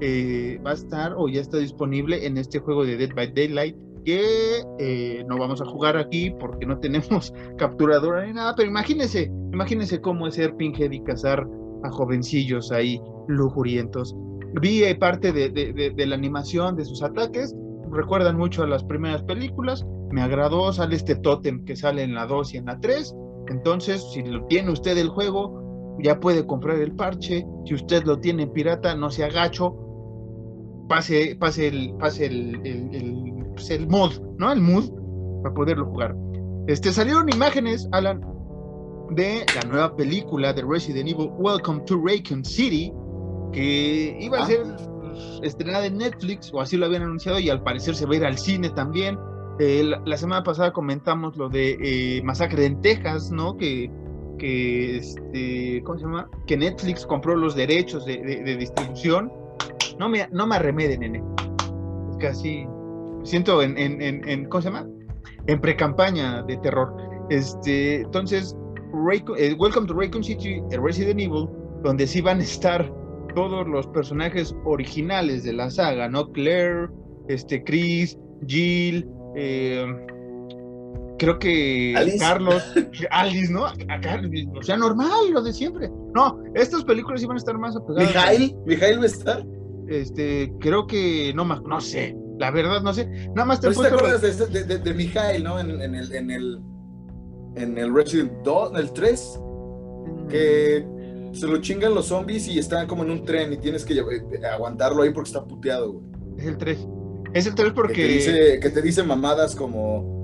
Eh, 0.03 0.61
va 0.65 0.71
a 0.71 0.75
estar 0.75 1.13
o 1.17 1.29
ya 1.29 1.41
está 1.41 1.59
disponible 1.59 2.25
en 2.25 2.39
este 2.39 2.59
juego 2.59 2.87
de 2.87 2.97
Dead 2.97 3.15
by 3.15 3.35
Daylight 3.35 3.77
que 4.05 4.63
eh, 4.79 5.25
no 5.29 5.37
vamos 5.37 5.61
a 5.61 5.67
jugar 5.67 5.97
aquí 5.97 6.31
porque 6.39 6.65
no 6.65 6.79
tenemos 6.79 7.35
capturadora 7.59 8.25
ni 8.27 8.33
nada, 8.33 8.55
pero 8.57 8.69
imagínense, 8.69 9.31
imagínense 9.53 10.01
cómo 10.01 10.27
es 10.27 10.35
ser 10.35 10.57
Pinhead 10.57 10.91
y 10.93 11.03
cazar 11.03 11.47
a 11.83 11.91
jovencillos 11.91 12.73
ahí 12.73 13.01
lujurientos. 13.29 14.15
Vi 14.61 14.85
eh, 14.85 14.95
parte 14.95 15.33
de, 15.33 15.51
de, 15.51 16.07
la 16.07 16.15
animación 16.15 16.77
de 16.77 16.85
sus 16.85 17.03
ataques, 17.03 17.55
recuerdan 17.91 18.37
mucho 18.37 18.63
a 18.63 18.67
las 18.67 18.83
primeras 18.85 19.23
películas, 19.23 19.87
me 20.11 20.23
agradó, 20.23 20.73
sale 20.73 20.97
este 20.97 21.15
tótem 21.15 21.65
que 21.65 21.77
sale 21.77 22.03
en 22.03 22.15
la 22.15 22.27
2 22.27 22.55
y 22.55 22.57
en 22.57 22.67
la 22.67 22.81
3, 22.81 23.15
entonces 23.49 24.05
si 24.13 24.23
lo 24.23 24.45
tiene 24.47 24.73
usted 24.73 24.99
el 24.99 25.09
juego, 25.09 25.70
ya 26.03 26.21
puede 26.21 26.47
comprar 26.47 26.79
el 26.79 26.93
parche. 26.93 27.47
Si 27.67 27.75
usted 27.75 28.05
lo 28.05 28.19
tiene 28.19 28.47
pirata, 28.47 28.95
no 28.95 29.11
se 29.11 29.25
agacho. 29.25 29.75
pase, 30.89 31.37
pase 31.39 31.69
el, 31.69 31.95
pase 31.99 32.27
el, 32.27 32.61
el, 32.65 33.45
pues, 33.55 33.71
el, 33.71 33.89
mod, 33.89 34.13
¿no? 34.39 34.53
El 34.53 34.61
mood 34.61 34.91
para 35.43 35.55
poderlo 35.55 35.87
jugar. 35.87 36.17
Este, 36.67 36.93
salieron 36.93 37.29
imágenes, 37.29 37.89
Alan, 37.93 38.21
de 39.11 39.45
la 39.55 39.69
nueva 39.69 39.97
película 39.97 40.53
de 40.53 40.63
Resident 40.63 41.09
Evil, 41.09 41.31
Welcome 41.39 41.83
to 41.87 42.01
Raccoon 42.05 42.45
City, 42.45 42.93
que 43.53 44.17
iba 44.21 44.39
a 44.39 44.43
ah. 44.43 44.47
ser 44.47 44.63
estrenada 45.43 45.87
en 45.87 45.99
Netflix, 45.99 46.53
o 46.53 46.61
así 46.61 46.77
lo 46.77 46.87
habían 46.87 47.03
anunciado, 47.03 47.39
y 47.39 47.51
al 47.51 47.63
parecer 47.63 47.95
se 47.95 48.07
va 48.07 48.13
a 48.15 48.17
ir 48.17 48.25
al 48.25 48.39
cine 48.39 48.71
también. 48.71 49.19
Eh, 49.59 49.85
la, 50.05 50.17
semana 50.17 50.43
pasada 50.43 50.73
comentamos 50.73 51.37
lo 51.37 51.49
de 51.49 51.77
eh, 51.83 52.23
Masacre 52.23 52.65
en 52.65 52.81
Texas, 52.81 53.31
¿no? 53.31 53.57
Que, 53.57 53.91
que 54.41 54.97
este, 54.97 55.83
¿cómo 55.85 55.99
se 55.99 56.05
llama? 56.05 56.29
Que 56.47 56.57
Netflix 56.57 57.07
compró 57.07 57.37
los 57.37 57.55
derechos 57.55 58.07
de, 58.07 58.57
distribución. 58.59 59.31
No 59.99 60.09
me, 60.09 60.27
no 60.33 60.47
me 60.47 60.57
arremeden, 60.57 61.01
nene. 61.01 61.23
Es 62.11 62.43
siento 63.23 63.63
en, 63.63 63.77
en, 63.77 64.01
en, 64.03 64.45
¿cómo 64.47 64.63
se 64.63 64.71
llama? 64.71 64.89
En 65.47 65.61
pre-campaña 65.61 66.43
de 66.43 66.57
terror. 66.59 66.97
Este, 67.29 67.97
entonces, 68.01 68.57
eh, 69.39 69.55
Welcome 69.59 69.87
to 69.87 69.95
Raccoon 69.95 70.25
City, 70.25 70.63
Resident 70.71 71.21
Evil, 71.21 71.47
donde 71.83 72.07
sí 72.07 72.21
van 72.21 72.41
a 72.41 72.43
estar 72.43 72.91
todos 73.35 73.69
los 73.69 73.87
personajes 73.89 74.55
originales 74.65 75.45
de 75.45 75.53
la 75.53 75.71
saga, 75.71 76.09
¿no? 76.09 76.33
Claire, 76.33 76.89
este, 77.29 77.63
Chris, 77.63 78.19
Jill, 78.47 79.07
eh, 79.37 79.87
creo 81.21 81.39
que 81.39 81.95
Carlos, 82.19 82.63
Alice, 83.11 83.53
¿no? 83.53 83.65
o 83.65 84.63
sea, 84.63 84.79
normal, 84.79 85.31
lo 85.31 85.43
de 85.43 85.53
siempre. 85.53 85.91
No, 86.15 86.43
estas 86.55 86.83
películas 86.85 87.23
iban 87.23 87.37
a 87.37 87.39
estar 87.39 87.59
más 87.59 87.77
apegadas. 87.77 88.09
¿Mijail? 88.09 88.57
¿Mijail 88.65 88.99
va 88.99 89.03
a 89.03 89.07
estar? 89.07 89.47
Este, 89.87 90.51
creo 90.61 90.87
que 90.87 91.33
no 91.35 91.45
más, 91.45 91.61
no 91.63 91.79
sé, 91.81 92.17
la 92.39 92.51
verdad 92.51 92.81
no 92.81 92.95
sé. 92.95 93.07
Nada 93.35 93.45
más 93.45 93.61
te, 93.61 93.69
te 93.69 93.87
acuerdas 93.87 94.23
de, 94.23 94.65
de, 94.65 94.79
de, 94.79 94.95
Mijail, 94.95 95.45
¿no? 95.45 95.61
En, 95.61 95.71
en, 95.83 95.95
el, 95.95 96.13
en 96.15 96.31
el 96.31 96.61
en 97.57 97.77
el 97.77 97.95
Resident 97.95 98.33
2, 98.43 98.71
en 98.71 98.77
el 98.79 98.93
3, 98.93 99.41
que 100.31 100.87
se 101.33 101.47
lo 101.47 101.61
chingan 101.61 101.95
los 101.95 102.07
zombies 102.07 102.49
y 102.49 102.59
están 102.59 102.87
como 102.87 103.03
en 103.03 103.11
un 103.11 103.25
tren 103.27 103.53
y 103.53 103.59
tienes 103.59 103.85
que 103.85 104.03
aguantarlo 104.51 105.03
ahí 105.03 105.11
porque 105.11 105.29
está 105.29 105.45
puteado, 105.45 105.93
güey. 105.93 106.05
Es 106.39 106.47
el 106.47 106.57
3. 106.57 106.89
Es 107.35 107.47
el 107.47 107.55
3 107.55 107.73
porque. 107.75 107.95
Que 107.95 108.03
te, 108.03 108.09
dice, 108.09 108.61
que 108.61 108.71
te 108.71 108.81
dice 108.81 109.03
mamadas 109.03 109.55
como. 109.55 110.20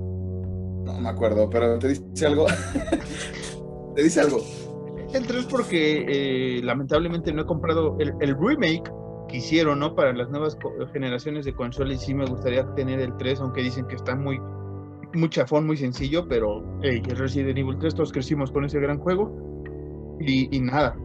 No 0.93 1.01
me 1.01 1.09
acuerdo, 1.09 1.49
pero 1.49 1.77
te 1.79 1.89
dice 1.89 2.25
algo. 2.25 2.45
te 3.95 4.03
dice 4.03 4.21
algo. 4.21 4.39
El 5.13 5.27
3 5.27 5.45
porque 5.45 6.05
eh, 6.07 6.61
lamentablemente 6.63 7.33
no 7.33 7.41
he 7.41 7.45
comprado 7.45 7.97
el, 7.99 8.37
remake 8.37 8.89
que 9.27 9.37
hicieron, 9.37 9.79
¿no? 9.79 9.95
Para 9.95 10.13
las 10.13 10.29
nuevas 10.29 10.57
generaciones 10.93 11.45
de 11.45 11.53
consolas 11.53 12.01
y 12.01 12.05
sí 12.05 12.13
me 12.13 12.25
gustaría 12.25 12.65
tener 12.75 12.99
el 13.01 13.15
3, 13.17 13.41
aunque 13.41 13.61
dicen 13.61 13.85
que 13.87 13.95
está 13.95 14.15
muy, 14.15 14.39
muy 15.13 15.29
chafón, 15.29 15.65
muy 15.65 15.75
sencillo, 15.75 16.27
pero 16.27 16.63
hey, 16.81 17.01
Resident 17.15 17.57
Evil 17.57 17.77
3 17.79 17.95
todos 17.95 18.11
crecimos 18.11 18.51
con 18.51 18.65
ese 18.65 18.79
gran 18.79 18.99
juego 18.99 19.31
y, 20.19 20.55
y 20.55 20.61
nada. 20.61 20.95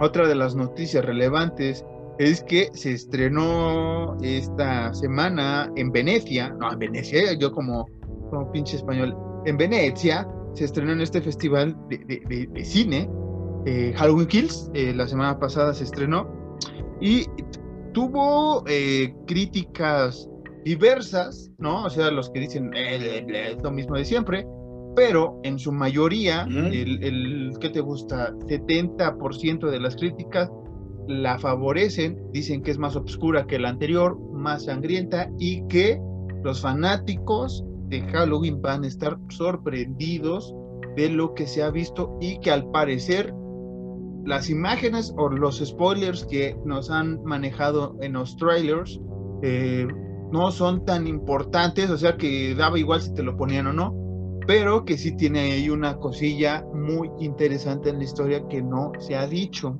Otra 0.00 0.28
de 0.28 0.34
las 0.36 0.54
noticias 0.54 1.04
relevantes 1.04 1.84
es 2.18 2.42
que 2.44 2.70
se 2.72 2.92
estrenó 2.92 4.16
esta 4.22 4.94
semana 4.94 5.70
en 5.76 5.90
Venecia, 5.90 6.50
no, 6.50 6.72
en 6.72 6.78
Venecia, 6.78 7.32
yo 7.34 7.52
como, 7.52 7.86
como 8.32 8.50
pinche 8.50 8.76
español, 8.76 9.14
en 9.44 9.58
Venecia 9.58 10.26
se 10.54 10.64
estrenó 10.64 10.92
en 10.92 11.02
este 11.02 11.20
festival 11.20 11.76
de, 11.88 12.48
de, 12.50 12.64
cine, 12.64 13.08
eh, 13.66 13.92
Halloween 13.94 14.26
Kills, 14.26 14.70
eh, 14.72 14.94
la 14.94 15.06
semana 15.06 15.38
pasada 15.38 15.74
se 15.74 15.84
estrenó, 15.84 16.26
y 17.00 17.26
tuvo 17.92 18.64
eh, 18.66 19.14
críticas 19.26 20.28
diversas, 20.64 21.50
¿no? 21.58 21.84
O 21.84 21.90
sea, 21.90 22.10
los 22.10 22.30
que 22.30 22.40
dicen 22.40 22.70
eh, 22.74 23.56
lo 23.62 23.70
mismo 23.70 23.96
de 23.96 24.04
siempre, 24.06 24.46
pero 24.96 25.38
en 25.42 25.58
su 25.58 25.70
mayoría, 25.70 26.46
el, 26.48 27.02
el 27.02 27.52
¿qué 27.60 27.68
te 27.68 27.80
gusta? 27.80 28.32
70% 28.46 29.70
de 29.70 29.80
las 29.80 29.96
críticas 29.96 30.50
la 31.06 31.38
favorecen, 31.38 32.18
dicen 32.32 32.62
que 32.62 32.70
es 32.70 32.78
más 32.78 32.96
oscura 32.96 33.46
que 33.46 33.58
la 33.58 33.70
anterior, 33.70 34.18
más 34.32 34.64
sangrienta 34.64 35.30
y 35.38 35.66
que 35.66 36.00
los 36.44 36.60
fanáticos 36.60 37.64
de 37.92 38.00
Halloween 38.10 38.62
van 38.62 38.84
a 38.84 38.86
estar 38.86 39.18
sorprendidos 39.28 40.54
de 40.96 41.10
lo 41.10 41.34
que 41.34 41.46
se 41.46 41.62
ha 41.62 41.70
visto 41.70 42.16
y 42.20 42.40
que 42.40 42.50
al 42.50 42.70
parecer 42.70 43.34
las 44.24 44.48
imágenes 44.48 45.12
o 45.18 45.28
los 45.28 45.58
spoilers 45.58 46.24
que 46.24 46.56
nos 46.64 46.90
han 46.90 47.22
manejado 47.22 47.96
en 48.00 48.14
los 48.14 48.36
trailers 48.36 48.98
eh, 49.42 49.86
no 50.30 50.50
son 50.50 50.86
tan 50.86 51.06
importantes, 51.06 51.90
o 51.90 51.98
sea 51.98 52.16
que 52.16 52.54
daba 52.54 52.78
igual 52.78 53.02
si 53.02 53.12
te 53.12 53.22
lo 53.22 53.36
ponían 53.36 53.66
o 53.66 53.72
no, 53.74 53.94
pero 54.46 54.86
que 54.86 54.96
sí 54.96 55.14
tiene 55.14 55.52
ahí 55.52 55.68
una 55.68 55.98
cosilla 55.98 56.64
muy 56.72 57.10
interesante 57.18 57.90
en 57.90 57.98
la 57.98 58.04
historia 58.04 58.42
que 58.48 58.62
no 58.62 58.92
se 59.00 59.16
ha 59.16 59.26
dicho. 59.26 59.76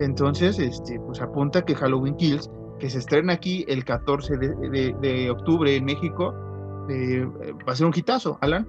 Entonces, 0.00 0.58
este, 0.58 0.98
pues 1.00 1.20
apunta 1.20 1.62
que 1.62 1.74
Halloween 1.74 2.16
Kills, 2.16 2.50
que 2.78 2.88
se 2.88 2.98
estrena 2.98 3.34
aquí 3.34 3.64
el 3.68 3.84
14 3.84 4.38
de, 4.38 5.30
octubre 5.30 5.76
en 5.76 5.84
México, 5.84 6.34
eh, 6.88 7.26
va 7.66 7.72
a 7.72 7.76
ser 7.76 7.86
un 7.86 7.92
hitazo, 7.94 8.38
Alan. 8.40 8.66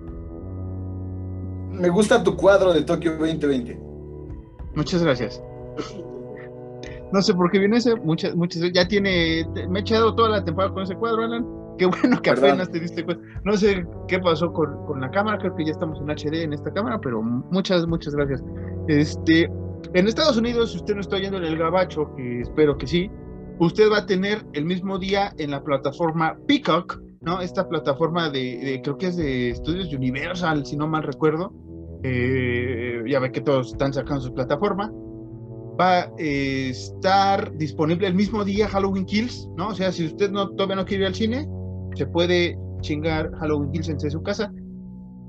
Me 1.71 1.89
gusta 1.89 2.23
tu 2.23 2.35
cuadro 2.35 2.73
de 2.73 2.83
Tokio 2.83 3.17
2020. 3.17 3.79
Muchas 4.75 5.03
gracias. 5.03 5.41
No 7.11 7.21
sé 7.21 7.33
por 7.33 7.51
qué 7.51 7.59
viene 7.59 7.77
ese, 7.77 7.95
muchas, 7.95 8.35
muchas, 8.35 8.63
ya 8.73 8.87
tiene, 8.87 9.47
me 9.69 9.79
he 9.79 9.81
echado 9.81 10.15
toda 10.15 10.29
la 10.29 10.43
temporada 10.43 10.73
con 10.73 10.83
ese 10.83 10.95
cuadro, 10.95 11.23
Alan. 11.23 11.45
Qué 11.77 11.85
bueno 11.85 12.21
que 12.21 12.31
apenas 12.31 12.71
te 12.71 12.79
diste 12.79 13.03
cuenta. 13.03 13.23
No 13.43 13.57
sé 13.57 13.85
qué 14.07 14.19
pasó 14.19 14.51
con, 14.51 14.85
con, 14.85 15.01
la 15.01 15.09
cámara, 15.09 15.37
creo 15.37 15.55
que 15.55 15.65
ya 15.65 15.71
estamos 15.71 15.99
en 15.99 16.09
HD 16.09 16.43
en 16.43 16.53
esta 16.53 16.71
cámara, 16.71 16.99
pero 17.01 17.21
muchas, 17.21 17.85
muchas 17.87 18.15
gracias. 18.15 18.43
Este, 18.87 19.49
en 19.93 20.07
Estados 20.07 20.37
Unidos, 20.37 20.71
si 20.71 20.77
usted 20.77 20.95
no 20.95 21.01
está 21.01 21.19
yendo 21.19 21.37
en 21.37 21.45
el 21.45 21.57
gabacho, 21.57 22.13
que 22.15 22.41
espero 22.41 22.77
que 22.77 22.87
sí, 22.87 23.11
usted 23.59 23.91
va 23.91 23.99
a 23.99 24.05
tener 24.05 24.43
el 24.53 24.65
mismo 24.65 24.97
día 24.97 25.33
en 25.37 25.51
la 25.51 25.63
plataforma 25.63 26.37
Peacock, 26.47 26.99
¿no? 27.23 27.41
Esta 27.41 27.67
plataforma 27.67 28.29
de, 28.29 28.79
creo 28.83 28.97
que 28.97 29.07
es 29.07 29.15
de 29.17 29.49
Estudios 29.49 29.93
Universal, 29.93 30.65
si 30.65 30.75
no 30.75 30.87
mal 30.87 31.03
recuerdo. 31.03 31.53
Eh, 32.03 33.01
ya 33.07 33.19
ve 33.19 33.31
que 33.31 33.41
todos 33.41 33.71
están 33.71 33.93
sacando 33.93 34.21
su 34.21 34.33
plataforma 34.33 34.91
va 35.79 36.01
a 36.01 36.11
eh, 36.17 36.69
estar 36.69 37.55
disponible 37.57 38.07
el 38.07 38.15
mismo 38.15 38.43
día 38.43 38.67
Halloween 38.67 39.05
Kills, 39.05 39.49
¿no? 39.55 39.69
O 39.69 39.73
sea, 39.73 39.91
si 39.91 40.05
usted 40.05 40.31
no, 40.31 40.49
todavía 40.51 40.75
no 40.75 40.85
quiere 40.85 41.03
ir 41.03 41.07
al 41.07 41.15
cine, 41.15 41.47
se 41.95 42.05
puede 42.05 42.57
chingar 42.81 43.31
Halloween 43.39 43.71
Kills 43.71 43.89
en 43.89 43.99
su 43.99 44.21
casa. 44.21 44.51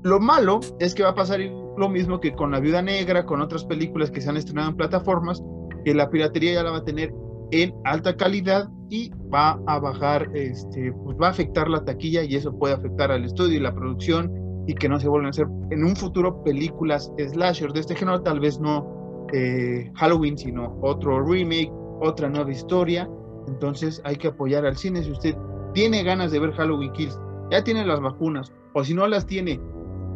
Lo 0.03 0.19
malo 0.19 0.59
es 0.79 0.93
que 0.93 1.03
va 1.03 1.09
a 1.09 1.15
pasar 1.15 1.39
lo 1.39 1.89
mismo 1.89 2.19
que 2.19 2.33
con 2.33 2.51
La 2.51 2.59
Viuda 2.59 2.81
Negra, 2.81 3.25
con 3.25 3.41
otras 3.41 3.65
películas 3.65 4.11
que 4.11 4.21
se 4.21 4.29
han 4.29 4.37
estrenado 4.37 4.69
en 4.69 4.77
plataformas, 4.77 5.41
que 5.83 5.95
la 5.95 6.09
piratería 6.09 6.53
ya 6.53 6.63
la 6.63 6.71
va 6.71 6.77
a 6.77 6.85
tener 6.85 7.13
en 7.51 7.73
alta 7.83 8.15
calidad 8.15 8.69
y 8.89 9.11
va 9.33 9.59
a 9.67 9.79
bajar, 9.79 10.29
este, 10.33 10.91
pues 11.03 11.17
va 11.21 11.27
a 11.27 11.31
afectar 11.31 11.69
la 11.69 11.83
taquilla 11.83 12.23
y 12.23 12.35
eso 12.35 12.57
puede 12.57 12.75
afectar 12.75 13.11
al 13.11 13.25
estudio 13.25 13.57
y 13.57 13.61
la 13.61 13.73
producción 13.73 14.31
y 14.67 14.73
que 14.73 14.89
no 14.89 14.99
se 14.99 15.07
vuelvan 15.07 15.27
a 15.27 15.29
hacer 15.29 15.47
en 15.71 15.83
un 15.83 15.95
futuro 15.95 16.43
películas 16.43 17.11
slasher 17.17 17.71
de 17.71 17.79
este 17.79 17.95
género, 17.95 18.21
tal 18.21 18.39
vez 18.39 18.59
no 18.59 19.27
eh, 19.33 19.91
Halloween, 19.95 20.37
sino 20.37 20.77
otro 20.81 21.23
remake, 21.23 21.71
otra 22.01 22.29
nueva 22.29 22.51
historia. 22.51 23.09
Entonces 23.47 24.01
hay 24.03 24.15
que 24.15 24.29
apoyar 24.29 24.65
al 24.65 24.75
cine. 24.75 25.03
Si 25.03 25.11
usted 25.11 25.35
tiene 25.73 26.03
ganas 26.03 26.31
de 26.31 26.39
ver 26.39 26.51
Halloween 26.53 26.91
Kills, 26.93 27.19
ya 27.51 27.63
tiene 27.63 27.85
las 27.85 28.01
vacunas, 28.01 28.51
o 28.73 28.83
si 28.83 28.93
no 28.93 29.07
las 29.07 29.25
tiene, 29.25 29.59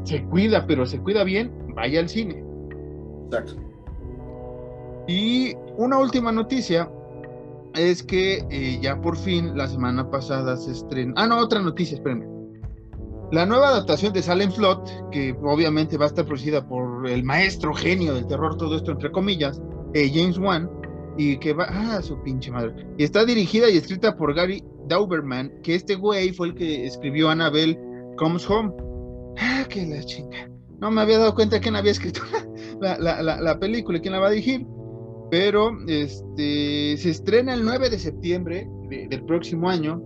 se 0.04 0.24
cuida, 0.26 0.66
pero 0.66 0.86
se 0.86 1.00
cuida 1.00 1.24
bien, 1.24 1.52
vaya 1.76 2.00
al 2.00 2.10
cine. 2.10 2.44
Exacto. 3.26 3.62
Y 5.08 5.54
una 5.78 5.98
última 5.98 6.32
noticia 6.32 6.90
es 7.76 8.04
que 8.04 8.46
eh, 8.50 8.80
ya 8.82 9.00
por 9.02 9.18
fin 9.18 9.58
la 9.58 9.68
semana 9.68 10.10
pasada 10.10 10.58
se 10.58 10.72
estrenó. 10.72 11.14
Ah, 11.18 11.28
no, 11.28 11.38
otra 11.38 11.62
noticia, 11.62 11.96
espérenme. 11.96 12.28
La 13.32 13.46
nueva 13.46 13.70
adaptación 13.70 14.12
de 14.12 14.24
Salem 14.24 14.50
Slot, 14.50 15.12
que 15.12 15.36
obviamente 15.44 15.98
va 15.98 16.06
a 16.06 16.08
estar 16.08 16.26
producida 16.26 16.68
por 16.68 17.08
el 17.08 17.24
maestro 17.24 17.74
genio 17.76 18.16
del 18.16 18.26
terror, 18.26 18.58
todo 18.58 18.76
esto 18.76 18.92
entre 18.92 19.12
comillas, 19.12 19.62
eh, 19.94 20.10
James 20.12 20.40
Wan, 20.40 20.70
y 21.16 21.38
que 21.38 21.54
va, 21.54 21.68
ah, 21.70 22.02
su 22.02 22.20
pinche 22.24 22.50
madre, 22.50 22.88
y 22.98 23.04
está 23.04 23.26
dirigida 23.26 23.70
y 23.70 23.78
escrita 23.78 24.16
por 24.18 24.34
Gary 24.34 24.64
Dauberman, 24.88 25.62
que 25.62 25.76
este 25.76 25.94
güey 25.96 26.34
fue 26.34 26.48
el 26.48 26.56
que 26.56 26.88
escribió 26.88 27.30
Annabelle 27.30 27.80
Comes 28.18 28.50
Home. 28.50 28.74
Ah, 29.38 29.64
que 29.70 29.86
la 29.86 30.04
chinga. 30.04 30.50
No 30.80 30.90
me 30.90 31.02
había 31.02 31.20
dado 31.20 31.36
cuenta 31.36 31.60
quién 31.60 31.76
había 31.76 31.92
escrito 31.92 32.22
la, 32.82 32.98
la, 32.98 33.22
la, 33.22 33.60
película 33.60 33.98
y 33.98 34.02
quién 34.02 34.14
la 34.14 34.20
va 34.20 34.28
a 34.28 34.32
dirigir. 34.32 34.66
Pero 35.32 35.72
este 35.88 36.98
se 36.98 37.10
estrena 37.10 37.54
el 37.54 37.64
9 37.64 37.90
de 37.90 38.00
septiembre 38.00 38.68
del 38.90 39.24
próximo 39.26 39.70
año 39.70 40.02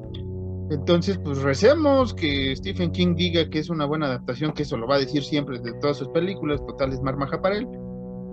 entonces, 0.70 1.20
pues 1.24 1.42
recemos 1.42 2.14
que 2.14 2.56
Stephen 2.56 2.92
King 2.92 3.16
diga 3.16 3.50
que 3.50 3.60
es 3.60 3.70
una 3.70 3.86
buena 3.86 4.08
adaptación, 4.08 4.54
que 4.54 4.64
eso 4.64 4.78
lo 4.78 4.88
va 4.88 4.96
a 4.96 5.00
decir 5.00 5.24
siempre 5.24 5.60
de 5.60 5.74
todas 5.74 5.98
sus 5.98 6.10
películas, 6.10 6.66
total 6.66 6.94
es 6.94 7.02
marmaja 7.02 7.42
para 7.42 7.58
él. 7.58 7.68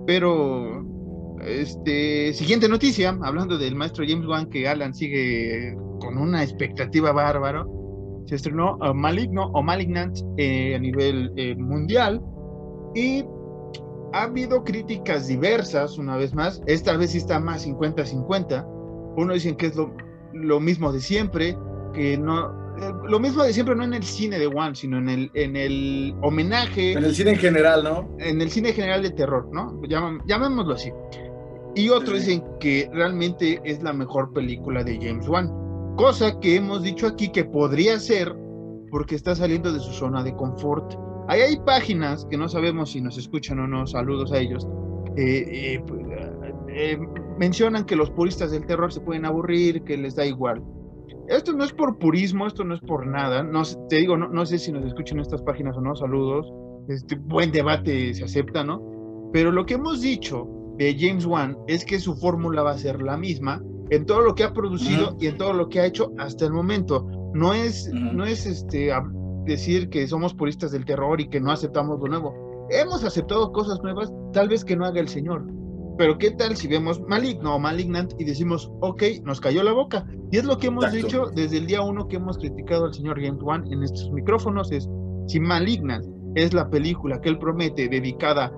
Pero 0.07 0.85
este, 1.45 2.33
siguiente 2.33 2.69
noticia, 2.69 3.19
hablando 3.23 3.59
del 3.59 3.75
maestro 3.75 4.05
James 4.07 4.27
Wan, 4.27 4.49
que 4.49 4.69
Alan 4.69 4.95
sigue 4.95 5.77
con 6.01 6.17
una 6.19 6.43
expectativa 6.43 7.13
bárbaro. 7.13 7.67
Se 8.27 8.37
estrenó 8.37 8.77
uh, 8.77 8.95
Maligno 8.95 9.51
o 9.53 9.63
Malignant 9.63 10.17
eh, 10.37 10.77
a 10.77 10.79
nivel 10.79 11.33
eh, 11.37 11.57
mundial 11.57 12.23
y 12.95 13.25
ha 14.13 14.23
habido 14.23 14.65
críticas 14.65 15.29
diversas, 15.29 15.99
una 15.99 16.17
vez 16.17 16.35
más. 16.35 16.63
Esta 16.67 16.97
vez 16.97 17.13
sí 17.13 17.19
está 17.19 17.39
más 17.41 17.67
50-50. 17.67 18.67
Uno 19.17 19.35
dicen 19.35 19.57
que 19.57 19.67
es 19.67 19.77
lo, 19.77 19.95
lo 20.33 20.61
mismo 20.61 20.93
de 20.93 21.01
siempre, 21.01 21.57
que 21.93 22.17
no, 22.17 22.53
lo 23.09 23.21
mismo 23.21 23.43
de 23.43 23.53
siempre, 23.53 23.75
no 23.75 23.85
en 23.85 23.95
el 23.95 24.03
cine 24.03 24.39
de 24.39 24.47
One, 24.47 24.75
sino 24.75 24.99
en 24.99 25.09
el, 25.09 25.31
en 25.35 25.57
el 25.57 26.15
homenaje. 26.23 26.93
En 26.93 27.05
el 27.05 27.15
cine 27.15 27.33
en 27.33 27.39
general, 27.39 27.85
¿no? 27.85 28.17
En 28.19 28.41
el 28.41 28.51
cine 28.51 28.73
general 28.73 29.03
de 29.03 29.11
terror, 29.11 29.49
¿no? 29.53 29.81
llamémoslo 30.27 30.75
así. 30.75 30.91
Y 31.75 31.89
otros 31.89 32.21
dicen 32.21 32.43
que 32.59 32.91
realmente 32.93 33.61
es 33.65 33.83
la 33.83 33.93
mejor 33.93 34.33
película 34.33 34.83
de 34.83 34.99
James 35.01 35.29
Wan. 35.29 35.51
Cosa 35.97 36.39
que 36.41 36.57
hemos 36.57 36.83
dicho 36.83 37.07
aquí 37.07 37.31
que 37.31 37.45
podría 37.45 37.99
ser 38.01 38.35
porque 38.91 39.15
está 39.15 39.37
saliendo 39.37 39.73
de 39.73 39.79
su 39.79 39.93
zona 39.93 40.25
de 40.25 40.35
confort. 40.35 40.95
Ahí 41.29 41.41
hay 41.41 41.57
páginas 41.65 42.27
que 42.31 42.37
no 42.37 42.49
sabemos 42.49 42.93
si 42.93 43.01
nos 43.01 43.17
escuchan 43.19 43.61
o 43.61 43.67
no, 43.67 43.87
saludos 43.87 44.33
a 44.33 44.39
ellos. 44.39 44.67
Eh, 45.17 45.45
eh, 45.49 45.85
pues, 45.87 46.01
eh, 46.69 46.99
mencionan 47.39 47.85
que 47.85 47.97
los 47.97 48.11
puristas 48.11 48.51
del 48.53 48.67
terror 48.67 48.93
se 48.93 49.01
pueden 49.01 49.25
aburrir, 49.25 49.83
que 49.83 49.97
les 49.97 50.15
da 50.15 50.25
igual. 50.25 50.63
Esto 51.29 51.53
no 51.53 51.65
es 51.65 51.73
por 51.73 51.99
purismo, 51.99 52.47
esto 52.47 52.65
no 52.65 52.75
es 52.75 52.81
por 52.81 53.07
nada. 53.07 53.43
No, 53.43 53.63
te 53.89 53.97
digo, 53.97 54.17
no, 54.17 54.29
no 54.29 54.47
sé 54.47 54.59
si 54.59 54.73
nos 54.73 54.85
escuchan 54.85 55.21
estas 55.21 55.43
páginas 55.43 55.77
o 55.77 55.81
no, 55.81 55.95
saludos. 55.95 56.53
Este 56.89 57.17
buen 57.17 57.53
debate 57.53 58.15
se 58.15 58.25
acepta, 58.25 58.65
¿no? 58.65 59.31
Pero 59.33 59.53
lo 59.53 59.65
que 59.65 59.75
hemos 59.75 60.01
dicho 60.01 60.49
de 60.77 60.97
James 60.99 61.27
Wan 61.27 61.57
es 61.69 61.85
que 61.85 62.01
su 62.01 62.17
fórmula 62.17 62.63
va 62.63 62.73
a 62.73 62.79
ser 62.79 63.03
la 63.03 63.17
misma 63.17 63.63
en 63.91 64.07
todo 64.07 64.23
lo 64.23 64.35
que 64.35 64.45
ha 64.45 64.53
producido 64.53 65.17
y 65.21 65.27
en 65.27 65.37
todo 65.37 65.53
lo 65.53 65.69
que 65.69 65.81
ha 65.81 65.87
hecho 65.87 66.13
hasta 66.19 66.47
el 66.47 66.53
momento. 66.53 67.07
No 67.35 67.53
es, 67.53 67.89
no 67.93 68.25
es 68.25 68.47
este, 68.47 68.93
decir 69.45 69.89
que 69.91 70.07
somos 70.07 70.35
puristas 70.35 70.73
del 70.73 70.85
terror 70.85 71.21
y 71.21 71.29
que 71.29 71.41
no 71.41 71.51
aceptamos 71.51 71.99
lo 72.01 72.07
nuevo. 72.07 72.69
Hemos 72.71 73.05
aceptado 73.05 73.53
cosas 73.53 73.81
nuevas, 73.83 74.13
tal 74.33 74.49
vez 74.49 74.65
que 74.65 74.77
no 74.77 74.85
haga 74.85 75.01
el 75.01 75.09
Señor. 75.09 75.45
Pero 75.99 76.17
¿qué 76.19 76.31
tal 76.31 76.57
si 76.57 76.67
vemos 76.67 77.01
Maligno 77.09 77.57
o 77.57 77.59
Malignant 77.59 78.15
y 78.19 78.25
decimos, 78.25 78.71
ok, 78.81 79.03
nos 79.25 79.41
cayó 79.41 79.63
la 79.63 79.73
boca? 79.73 80.07
Y 80.31 80.39
es 80.39 80.45
lo 80.45 80.57
que 80.57 80.69
hemos 80.69 80.91
dicho 80.93 81.27
desde 81.35 81.59
el 81.59 81.67
día 81.67 81.83
uno 81.83 82.09
que 82.09 82.17
hemos 82.17 82.39
criticado 82.39 82.87
al 82.87 82.95
señor 82.95 83.21
James 83.21 83.43
Wan 83.43 83.71
en 83.71 83.83
estos 83.83 84.11
micrófonos, 84.11 84.73
es 84.73 84.89
si 85.27 85.41
Malignant 85.41 86.07
es 86.35 86.55
la 86.55 86.71
película 86.71 87.21
que 87.21 87.29
él 87.29 87.39
promete 87.39 87.89
dedicada 87.89 88.53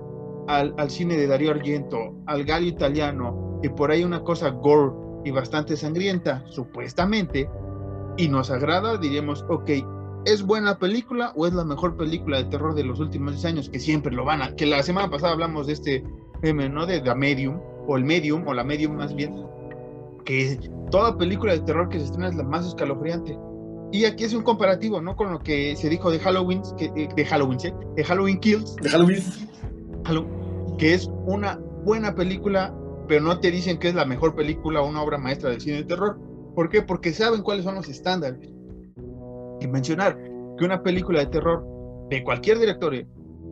al, 0.47 0.89
cine 0.89 1.17
de 1.17 1.27
Dario 1.27 1.51
Argento, 1.51 2.15
al 2.27 2.43
gallo 2.43 2.67
italiano, 2.67 3.59
y 3.63 3.69
por 3.69 3.91
ahí 3.91 4.03
una 4.03 4.21
cosa 4.21 4.49
gore 4.49 4.93
y 5.25 5.31
bastante 5.31 5.75
sangrienta, 5.75 6.43
supuestamente, 6.47 7.49
y 8.17 8.27
nos 8.27 8.51
agrada, 8.51 8.97
diríamos, 8.97 9.43
ok, 9.49 9.69
¿es 10.25 10.43
buena 10.43 10.77
película 10.77 11.33
o 11.35 11.47
es 11.47 11.53
la 11.53 11.63
mejor 11.63 11.97
película 11.97 12.37
de 12.37 12.45
terror 12.45 12.75
de 12.75 12.83
los 12.83 12.99
últimos 12.99 13.33
10 13.33 13.45
años? 13.45 13.69
Que 13.69 13.79
siempre 13.79 14.13
lo 14.13 14.25
van 14.25 14.41
a... 14.41 14.55
Que 14.55 14.65
la 14.65 14.83
semana 14.83 15.09
pasada 15.09 15.33
hablamos 15.33 15.67
de 15.67 15.73
este 15.73 16.03
¿no? 16.51 16.85
De 16.85 16.99
The 16.99 17.15
Medium, 17.15 17.59
o 17.87 17.95
el 17.95 18.03
Medium, 18.03 18.45
o 18.47 18.53
la 18.53 18.63
Medium 18.63 18.95
más 18.95 19.15
bien, 19.15 19.33
que 20.25 20.59
toda 20.91 21.17
película 21.17 21.53
de 21.53 21.59
terror 21.59 21.89
que 21.89 21.99
se 21.99 22.05
estrena 22.05 22.29
es 22.29 22.35
la 22.35 22.43
más 22.43 22.65
escalofriante. 22.65 23.37
Y 23.91 24.05
aquí 24.05 24.23
es 24.23 24.33
un 24.33 24.43
comparativo, 24.43 25.01
¿no? 25.01 25.15
Con 25.15 25.31
lo 25.31 25.39
que 25.39 25.75
se 25.75 25.87
dijo 25.87 26.09
de 26.11 26.19
Halloween, 26.19 26.61
que, 26.77 26.85
eh, 26.95 27.09
de 27.15 27.25
Halloween, 27.25 27.59
¿sí? 27.59 27.71
De 27.95 28.03
Halloween 28.03 28.39
Kills. 28.39 28.75
De 28.77 28.89
Halloween 28.89 29.23
que 30.77 30.93
es 30.95 31.09
una 31.25 31.59
buena 31.85 32.15
película, 32.15 32.75
pero 33.07 33.21
no 33.21 33.39
te 33.39 33.51
dicen 33.51 33.77
que 33.77 33.89
es 33.89 33.95
la 33.95 34.05
mejor 34.05 34.35
película 34.35 34.81
o 34.81 34.89
una 34.89 35.01
obra 35.01 35.17
maestra 35.17 35.51
del 35.51 35.61
cine 35.61 35.77
de 35.77 35.83
terror. 35.83 36.19
¿Por 36.55 36.69
qué? 36.69 36.81
Porque 36.81 37.13
saben 37.13 37.43
cuáles 37.43 37.63
son 37.63 37.75
los 37.75 37.87
estándares. 37.87 38.49
Mencionar 39.67 40.17
que 40.57 40.65
una 40.65 40.83
película 40.83 41.19
de 41.19 41.27
terror 41.27 41.65
de 42.09 42.23
cualquier 42.23 42.59
director 42.59 42.93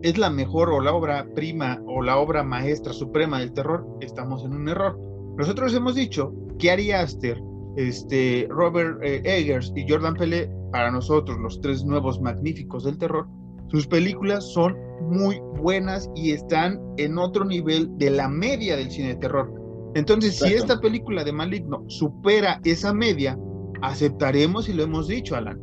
es 0.02 0.18
la 0.18 0.30
mejor 0.30 0.70
o 0.70 0.82
la 0.82 0.94
obra 0.94 1.26
prima 1.36 1.82
o 1.88 2.02
la 2.02 2.18
obra 2.18 2.44
maestra 2.44 2.94
suprema 2.94 3.40
del 3.40 3.54
terror, 3.54 3.86
estamos 4.02 4.44
en 4.44 4.54
un 4.54 4.70
error. 4.70 5.00
Nosotros 5.38 5.74
hemos 5.74 5.96
dicho 5.96 6.34
que 6.60 6.72
Ari 6.72 6.92
Aster, 6.92 7.42
este, 7.78 8.48
Robert 8.50 9.00
eh, 9.04 9.22
Eggers 9.24 9.72
y 9.76 9.88
Jordan 9.88 10.16
Pele, 10.16 10.52
para 10.72 10.92
nosotros 10.92 11.38
los 11.40 11.60
tres 11.62 11.84
nuevos 11.84 12.22
magníficos 12.22 12.84
del 12.84 12.98
terror, 12.98 13.28
sus 13.70 13.88
películas 13.88 14.52
son 14.52 14.76
muy 15.10 15.40
buenas 15.60 16.10
y 16.16 16.32
están 16.32 16.80
en 16.98 17.18
otro 17.18 17.46
nivel 17.46 17.90
de 17.98 18.10
la 18.10 18.28
media 18.28 18.76
del 18.76 18.92
cine 18.92 19.10
de 19.10 19.16
terror. 19.16 19.54
Entonces, 19.96 20.38
si 20.40 20.54
esta 20.54 20.80
película 20.80 21.24
de 21.24 21.34
Maligno 21.34 21.84
supera 21.88 22.60
esa 22.64 22.94
media, 22.94 23.38
aceptaremos 23.82 24.70
y 24.70 24.74
lo 24.74 24.84
hemos 24.84 25.08
dicho, 25.08 25.36
Alan. 25.36 25.60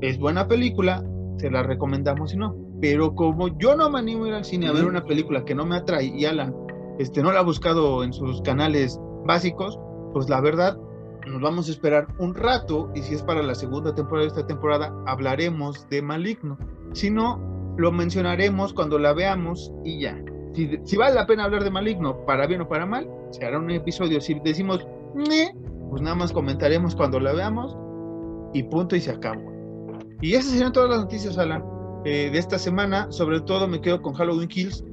Es 0.00 0.18
buena 0.18 0.48
película, 0.48 1.04
se 1.38 1.50
la 1.50 1.62
recomendamos 1.62 2.34
y 2.34 2.36
no. 2.36 2.56
Pero 2.80 3.14
como 3.14 3.48
yo 3.58 3.76
no 3.76 3.90
me 3.90 3.98
animo 3.98 4.24
a 4.24 4.28
ir 4.28 4.34
al 4.34 4.44
cine 4.44 4.68
a 4.68 4.72
ver 4.72 4.86
una 4.86 5.04
película 5.04 5.44
que 5.44 5.54
no 5.54 5.66
me 5.66 5.76
atrae 5.76 6.06
y 6.06 6.24
Alan 6.24 6.54
este, 6.98 7.22
no 7.22 7.32
la 7.32 7.40
ha 7.40 7.42
buscado 7.42 8.04
en 8.04 8.12
sus 8.12 8.42
canales 8.42 9.00
básicos, 9.24 9.78
pues 10.12 10.28
la 10.28 10.40
verdad 10.40 10.78
nos 11.26 11.40
vamos 11.40 11.68
a 11.68 11.72
esperar 11.72 12.06
un 12.18 12.34
rato 12.34 12.90
y 12.94 13.00
si 13.00 13.14
es 13.14 13.22
para 13.22 13.42
la 13.42 13.54
segunda 13.54 13.94
temporada 13.94 14.24
de 14.24 14.28
esta 14.28 14.46
temporada 14.46 14.94
hablaremos 15.06 15.88
de 15.88 16.02
Maligno. 16.02 16.58
Si 16.92 17.10
no, 17.10 17.40
lo 17.76 17.92
mencionaremos 17.92 18.74
cuando 18.74 18.98
la 18.98 19.12
veamos 19.12 19.72
y 19.84 20.00
ya. 20.00 20.22
Si, 20.84 20.96
vale 20.96 21.14
la 21.14 21.26
pena 21.26 21.44
hablar 21.44 21.64
de 21.64 21.70
Maligno, 21.70 22.26
para 22.26 22.46
bien 22.46 22.60
o 22.60 22.68
para 22.68 22.84
mal, 22.84 23.08
se 23.30 23.46
hará 23.46 23.58
un 23.58 23.70
episodio. 23.70 24.20
Si 24.20 24.34
decimos, 24.40 24.86
pues 25.14 26.02
nada 26.02 26.16
más 26.16 26.32
comentaremos 26.32 26.94
cuando 26.96 27.18
la 27.18 27.32
veamos 27.32 27.76
y 28.52 28.64
punto 28.64 28.96
y 28.96 29.00
se 29.00 29.12
acabó. 29.12 29.49
Y 30.20 30.34
esas 30.34 30.52
serían 30.52 30.72
todas 30.72 30.90
las 30.90 31.00
noticias, 31.00 31.38
Alan, 31.38 31.64
eh, 32.04 32.30
de 32.32 32.38
esta 32.38 32.58
semana. 32.58 33.10
Sobre 33.10 33.40
todo 33.40 33.66
me 33.66 33.80
quedo 33.80 34.00
con 34.02 34.14
Halloween 34.14 34.48
Kills. 34.48 34.84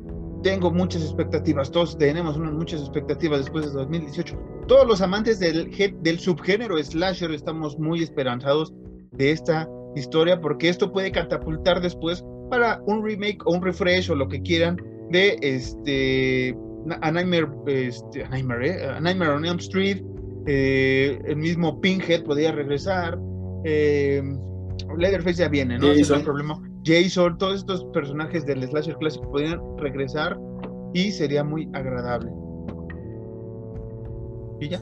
Tengo 0.44 0.72
muchas 0.72 1.02
expectativas, 1.02 1.72
todos 1.72 1.98
tenemos 1.98 2.38
unas 2.38 2.54
muchas 2.54 2.82
expectativas 2.82 3.40
después 3.40 3.66
de 3.66 3.72
2018. 3.72 4.38
Todos 4.68 4.88
los 4.88 5.02
amantes 5.02 5.40
del, 5.40 6.20
subgénero 6.20 6.82
slasher 6.82 7.32
estamos 7.32 7.78
muy 7.80 8.04
esperanzados 8.04 8.72
de 9.14 9.32
esta 9.32 9.68
historia 9.96 10.40
porque 10.40 10.70
esto 10.70 10.92
puede 10.92 11.12
catapultar 11.12 11.82
después 11.82 12.24
para 12.52 12.82
un 12.86 13.04
remake 13.04 13.40
o 13.46 13.54
un 13.54 13.64
refresh 13.64 14.12
o 14.12 14.16
lo 14.16 14.28
que 14.28 14.42
quieran 14.42 14.78
de 15.10 15.38
este 15.42 16.56
A 17.02 17.12
Nightmare, 17.12 17.48
este, 17.66 18.28
Nightmare, 18.30 18.68
eh, 18.68 18.90
a 18.90 19.00
Nightmare 19.00 19.32
on 19.32 19.46
Elm 19.46 19.58
Street, 19.58 20.04
eh, 20.46 21.20
el 21.26 21.38
mismo 21.38 21.82
Pinhead 21.82 22.24
podría 22.24 22.52
regresar, 22.52 23.20
eh, 23.66 24.22
Leatherface 24.98 25.38
ya 25.38 25.48
viene, 25.48 25.78
¿no? 25.78 25.88
Jason. 25.88 26.24
problema. 26.24 26.62
Jason, 26.84 27.38
todos 27.38 27.60
estos 27.60 27.84
personajes 27.94 28.46
del 28.46 28.64
slasher 28.68 28.96
clásico 28.98 29.30
podrían 29.32 29.60
regresar 29.78 30.38
y 30.94 31.12
sería 31.12 31.44
muy 31.44 31.70
agradable. 31.74 32.32
Y 34.60 34.70
ya. 34.70 34.82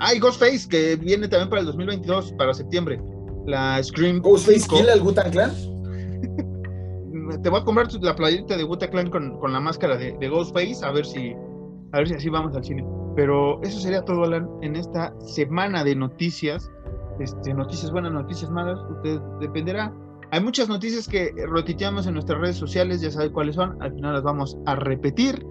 Ah, 0.00 0.14
y 0.14 0.18
Ghostface, 0.18 0.68
que 0.68 0.96
viene 0.96 1.26
también 1.28 1.48
para 1.48 1.60
el 1.60 1.66
2022, 1.66 2.32
para 2.32 2.52
septiembre. 2.52 3.00
La 3.46 3.82
Scream. 3.82 4.20
¿Ghostface 4.20 4.68
kill 4.68 4.88
al 4.90 5.00
Gutan 5.00 5.30
Clan? 5.30 5.52
te 7.42 7.48
voy 7.48 7.60
a 7.60 7.64
comprar 7.64 7.92
la 8.02 8.14
playita 8.14 8.56
de 8.56 8.64
Wuta 8.64 8.88
Clan 8.88 9.10
con, 9.10 9.38
con, 9.38 9.52
la 9.52 9.60
máscara 9.60 9.96
de, 9.96 10.16
de, 10.18 10.28
Ghostface, 10.28 10.84
a 10.84 10.92
ver 10.92 11.04
si 11.04 11.34
a 11.92 11.98
ver 11.98 12.08
si 12.08 12.14
así 12.14 12.28
vamos 12.28 12.54
al 12.54 12.64
cine. 12.64 12.84
Pero 13.14 13.62
eso 13.62 13.80
sería 13.80 14.02
todo, 14.02 14.24
Alan, 14.24 14.48
en 14.62 14.76
esta 14.76 15.14
semana 15.20 15.82
de 15.82 15.94
noticias. 15.94 16.70
Este, 17.18 17.54
noticias 17.54 17.90
buenas, 17.90 18.12
noticias 18.12 18.50
malas, 18.50 18.78
usted 18.90 19.20
dependerá. 19.40 19.92
Hay 20.30 20.40
muchas 20.40 20.68
noticias 20.68 21.08
que 21.08 21.32
rotiteamos 21.46 22.06
en 22.06 22.14
nuestras 22.14 22.40
redes 22.40 22.56
sociales, 22.56 23.00
ya 23.00 23.10
sabe 23.10 23.30
cuáles 23.30 23.54
son, 23.54 23.80
al 23.80 23.92
final 23.94 24.14
las 24.14 24.22
vamos 24.22 24.58
a 24.66 24.74
repetir. 24.74 25.46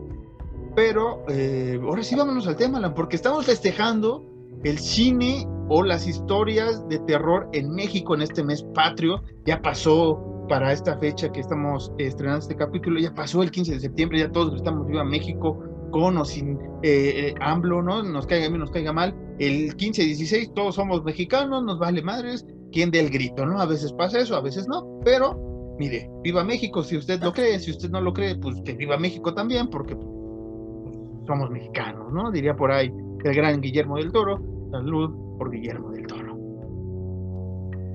Pero 0.76 1.24
eh, 1.30 1.80
ahora 1.82 2.04
sí 2.04 2.16
vámonos 2.16 2.48
al 2.48 2.58
tema, 2.58 2.78
Alan, 2.78 2.94
porque 2.94 3.16
estamos 3.16 3.46
festejando 3.46 4.24
el 4.64 4.78
cine 4.78 5.48
o 5.70 5.84
las 5.84 6.08
historias 6.08 6.88
de 6.90 7.00
terror 7.00 7.50
en 7.54 7.74
México 7.74 8.14
en 8.14 8.22
este 8.22 8.44
mes 8.44 8.64
patrio. 8.74 9.22
Ya 9.46 9.62
pasó 9.62 10.22
para 10.50 10.72
esta 10.72 10.98
fecha 10.98 11.32
que 11.32 11.40
estamos 11.40 11.92
estrenando 11.98 12.40
este 12.40 12.56
capítulo. 12.56 13.00
Ya 13.00 13.14
pasó 13.14 13.42
el 13.42 13.52
15 13.52 13.74
de 13.74 13.80
septiembre, 13.80 14.20
ya 14.20 14.32
todos 14.32 14.56
estamos 14.56 14.86
viva 14.88 15.04
México, 15.04 15.64
con 15.96 16.18
o 16.18 16.26
sin 16.26 16.60
eh, 16.84 17.30
eh, 17.30 17.36
AMLO, 17.40 17.82
¿no? 17.82 18.04
Nos 18.04 18.28
caiga 18.28 18.50
bien, 18.50 18.60
nos 18.60 18.70
caiga 18.70 18.92
mal. 18.92 19.16
El 19.40 19.74
15 19.78 20.04
y 20.04 20.08
16 20.08 20.54
todos 20.54 20.76
somos 20.76 21.06
mexicanos, 21.06 21.64
nos 21.64 21.80
vale 21.80 22.02
madres, 22.02 22.46
quien 22.74 22.92
dé 22.92 23.00
el 23.00 23.10
grito, 23.10 23.46
¿no? 23.46 23.62
A 23.62 23.66
veces 23.66 23.94
pasa 23.94 24.20
eso, 24.20 24.36
a 24.36 24.42
veces 24.42 24.68
no, 24.68 25.00
pero 25.06 25.40
mire, 25.80 26.10
viva 26.22 26.44
México, 26.44 26.84
si 26.84 26.98
usted 26.98 27.24
lo 27.24 27.32
cree, 27.32 27.60
si 27.60 27.72
usted 27.72 27.90
no 27.92 28.02
lo 28.02 28.12
cree, 28.12 28.36
pues 28.36 28.62
que 28.66 28.74
viva 28.74 28.98
México 28.98 29.34
también, 29.34 29.70
porque 29.70 29.96
pues, 29.96 30.98
somos 31.28 31.50
mexicanos, 31.50 32.12
¿no? 32.12 32.30
Diría 32.30 32.58
por 32.58 32.74
ahí 32.74 32.92
el 33.24 33.34
gran 33.34 33.62
Guillermo 33.62 33.96
del 33.96 34.12
Toro. 34.12 34.42
Salud 34.72 35.38
por 35.38 35.50
Guillermo 35.50 35.92
del 35.92 36.08
Toro. 36.08 36.38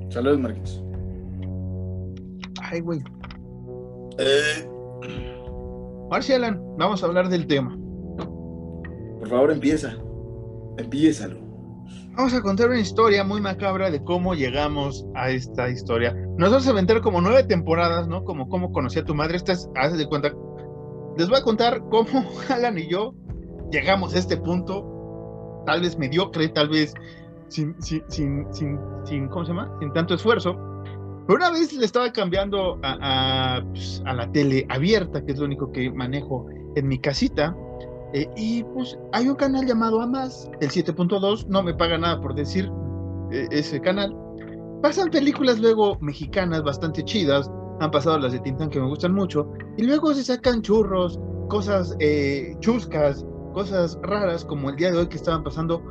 Salud, 0.08 0.38
Marquitos. 0.38 0.82
Ay, 2.62 2.80
güey. 2.80 3.00
Eh. 4.16 4.66
Alan, 6.34 6.62
vamos 6.78 7.02
a 7.02 7.06
hablar 7.06 7.28
del 7.28 7.46
tema. 7.46 7.76
Por 9.20 9.28
favor, 9.28 9.52
empieza. 9.52 9.94
Empiézalo. 10.78 11.38
Vamos 12.16 12.34
a 12.34 12.42
contar 12.42 12.68
una 12.68 12.80
historia 12.80 13.22
muy 13.22 13.40
macabra 13.40 13.90
de 13.90 14.02
cómo 14.02 14.34
llegamos 14.34 15.06
a 15.14 15.30
esta 15.30 15.68
historia. 15.70 16.12
Nos 16.36 16.50
vamos 16.50 16.66
a 16.66 16.70
aventar 16.70 17.00
como 17.02 17.20
nueve 17.20 17.44
temporadas, 17.44 18.08
¿no? 18.08 18.24
Como 18.24 18.48
cómo 18.48 18.72
conocí 18.72 18.98
a 18.98 19.04
tu 19.04 19.14
madre. 19.14 19.36
Esta 19.36 19.52
es, 19.52 19.68
haz 19.76 19.96
de 19.96 20.06
cuenta. 20.06 20.32
Les 21.16 21.28
voy 21.28 21.38
a 21.38 21.42
contar 21.42 21.80
cómo 21.90 22.30
Alan 22.48 22.78
y 22.78 22.88
yo 22.88 23.14
llegamos 23.70 24.14
a 24.14 24.18
este 24.18 24.36
punto, 24.36 25.62
tal 25.66 25.82
vez 25.82 25.98
mediocre, 25.98 26.48
tal 26.48 26.68
vez 26.68 26.94
sin, 27.48 27.80
sin, 27.80 28.02
sin, 28.08 28.46
sin, 29.04 29.28
¿cómo 29.28 29.44
se 29.44 29.52
llama? 29.52 29.72
Sin 29.80 29.92
tanto 29.92 30.14
esfuerzo. 30.14 30.56
Pero 31.26 31.36
una 31.36 31.50
vez 31.50 31.72
le 31.72 31.84
estaba 31.84 32.12
cambiando 32.12 32.80
a, 32.82 33.60
pues, 33.70 34.02
a 34.04 34.14
la 34.14 34.32
tele 34.32 34.66
abierta, 34.68 35.24
que 35.24 35.32
es 35.32 35.38
lo 35.38 35.44
único 35.44 35.70
que 35.70 35.90
manejo 35.90 36.48
en 36.74 36.88
mi 36.88 36.98
casita, 36.98 37.54
eh, 38.12 38.28
y 38.36 38.64
pues 38.64 38.98
hay 39.12 39.28
un 39.28 39.36
canal 39.36 39.66
llamado 39.66 40.00
Amas, 40.00 40.50
el 40.60 40.70
7.2, 40.70 41.46
no 41.46 41.62
me 41.62 41.74
paga 41.74 41.96
nada 41.96 42.20
por 42.20 42.34
decir 42.34 42.70
eh, 43.30 43.46
ese 43.50 43.80
canal. 43.80 44.16
Pasan 44.82 45.10
películas 45.10 45.60
luego 45.60 45.98
mexicanas 46.00 46.62
bastante 46.62 47.04
chidas, 47.04 47.50
han 47.80 47.90
pasado 47.90 48.18
las 48.18 48.32
de 48.32 48.40
Tintán 48.40 48.70
que 48.70 48.80
me 48.80 48.88
gustan 48.88 49.14
mucho, 49.14 49.52
y 49.76 49.84
luego 49.84 50.12
se 50.14 50.24
sacan 50.24 50.62
churros, 50.62 51.20
cosas 51.48 51.96
eh, 52.00 52.54
chuscas, 52.60 53.24
cosas 53.52 53.98
raras, 54.02 54.44
como 54.44 54.70
el 54.70 54.76
día 54.76 54.90
de 54.90 54.98
hoy 54.98 55.06
que 55.08 55.16
estaban 55.16 55.44
pasando 55.44 55.82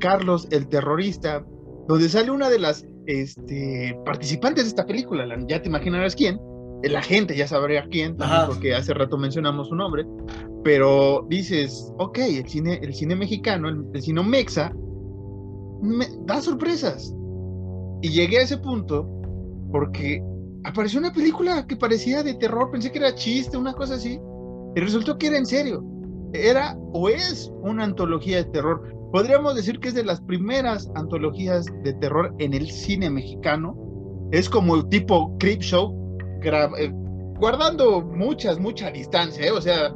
Carlos 0.00 0.48
el 0.50 0.68
terrorista, 0.68 1.44
donde 1.86 2.08
sale 2.08 2.30
una 2.30 2.48
de 2.48 2.58
las 2.58 2.86
este, 3.06 3.98
participantes 4.04 4.64
de 4.64 4.68
esta 4.68 4.86
película, 4.86 5.26
ya 5.48 5.60
te 5.60 5.68
imaginarás 5.68 6.14
quién, 6.14 6.38
la 6.82 7.02
gente 7.02 7.36
ya 7.36 7.48
sabría 7.48 7.88
quién, 7.90 8.16
porque 8.46 8.74
hace 8.74 8.94
rato 8.94 9.18
mencionamos 9.18 9.68
su 9.68 9.74
nombre, 9.74 10.06
pero 10.62 11.26
dices, 11.28 11.92
ok, 11.98 12.18
el 12.18 12.48
cine, 12.48 12.78
el 12.82 12.94
cine 12.94 13.16
mexicano, 13.16 13.68
el, 13.68 14.02
cine 14.02 14.22
mexa, 14.22 14.72
me 15.82 16.06
da 16.24 16.40
sorpresas. 16.40 17.14
Y 18.02 18.10
llegué 18.10 18.38
a 18.38 18.42
ese 18.42 18.58
punto 18.58 19.08
porque 19.72 20.22
apareció 20.64 21.00
una 21.00 21.12
película 21.12 21.66
que 21.66 21.76
parecía 21.76 22.22
de 22.22 22.34
terror, 22.34 22.70
pensé 22.70 22.92
que 22.92 22.98
era 22.98 23.14
chiste, 23.14 23.56
una 23.56 23.72
cosa 23.72 23.94
así, 23.94 24.20
y 24.76 24.80
resultó 24.80 25.18
que 25.18 25.28
era 25.28 25.38
en 25.38 25.46
serio. 25.46 25.84
Era 26.32 26.76
o 26.92 27.08
es 27.08 27.50
una 27.62 27.84
antología 27.84 28.36
de 28.36 28.44
terror. 28.44 28.94
Podríamos 29.12 29.54
decir 29.56 29.80
que 29.80 29.88
es 29.88 29.94
de 29.94 30.04
las 30.04 30.20
primeras 30.20 30.90
antologías 30.94 31.66
de 31.82 31.94
terror 31.94 32.34
en 32.38 32.52
el 32.52 32.70
cine 32.70 33.08
mexicano. 33.08 33.74
Es 34.30 34.50
como 34.50 34.76
el 34.76 34.86
tipo 34.90 35.34
Creep 35.38 35.62
Show, 35.62 35.97
eh, 36.42 36.90
guardando 37.38 38.00
muchas, 38.02 38.58
mucha 38.58 38.90
distancia, 38.90 39.46
¿eh? 39.46 39.50
o 39.50 39.60
sea, 39.60 39.94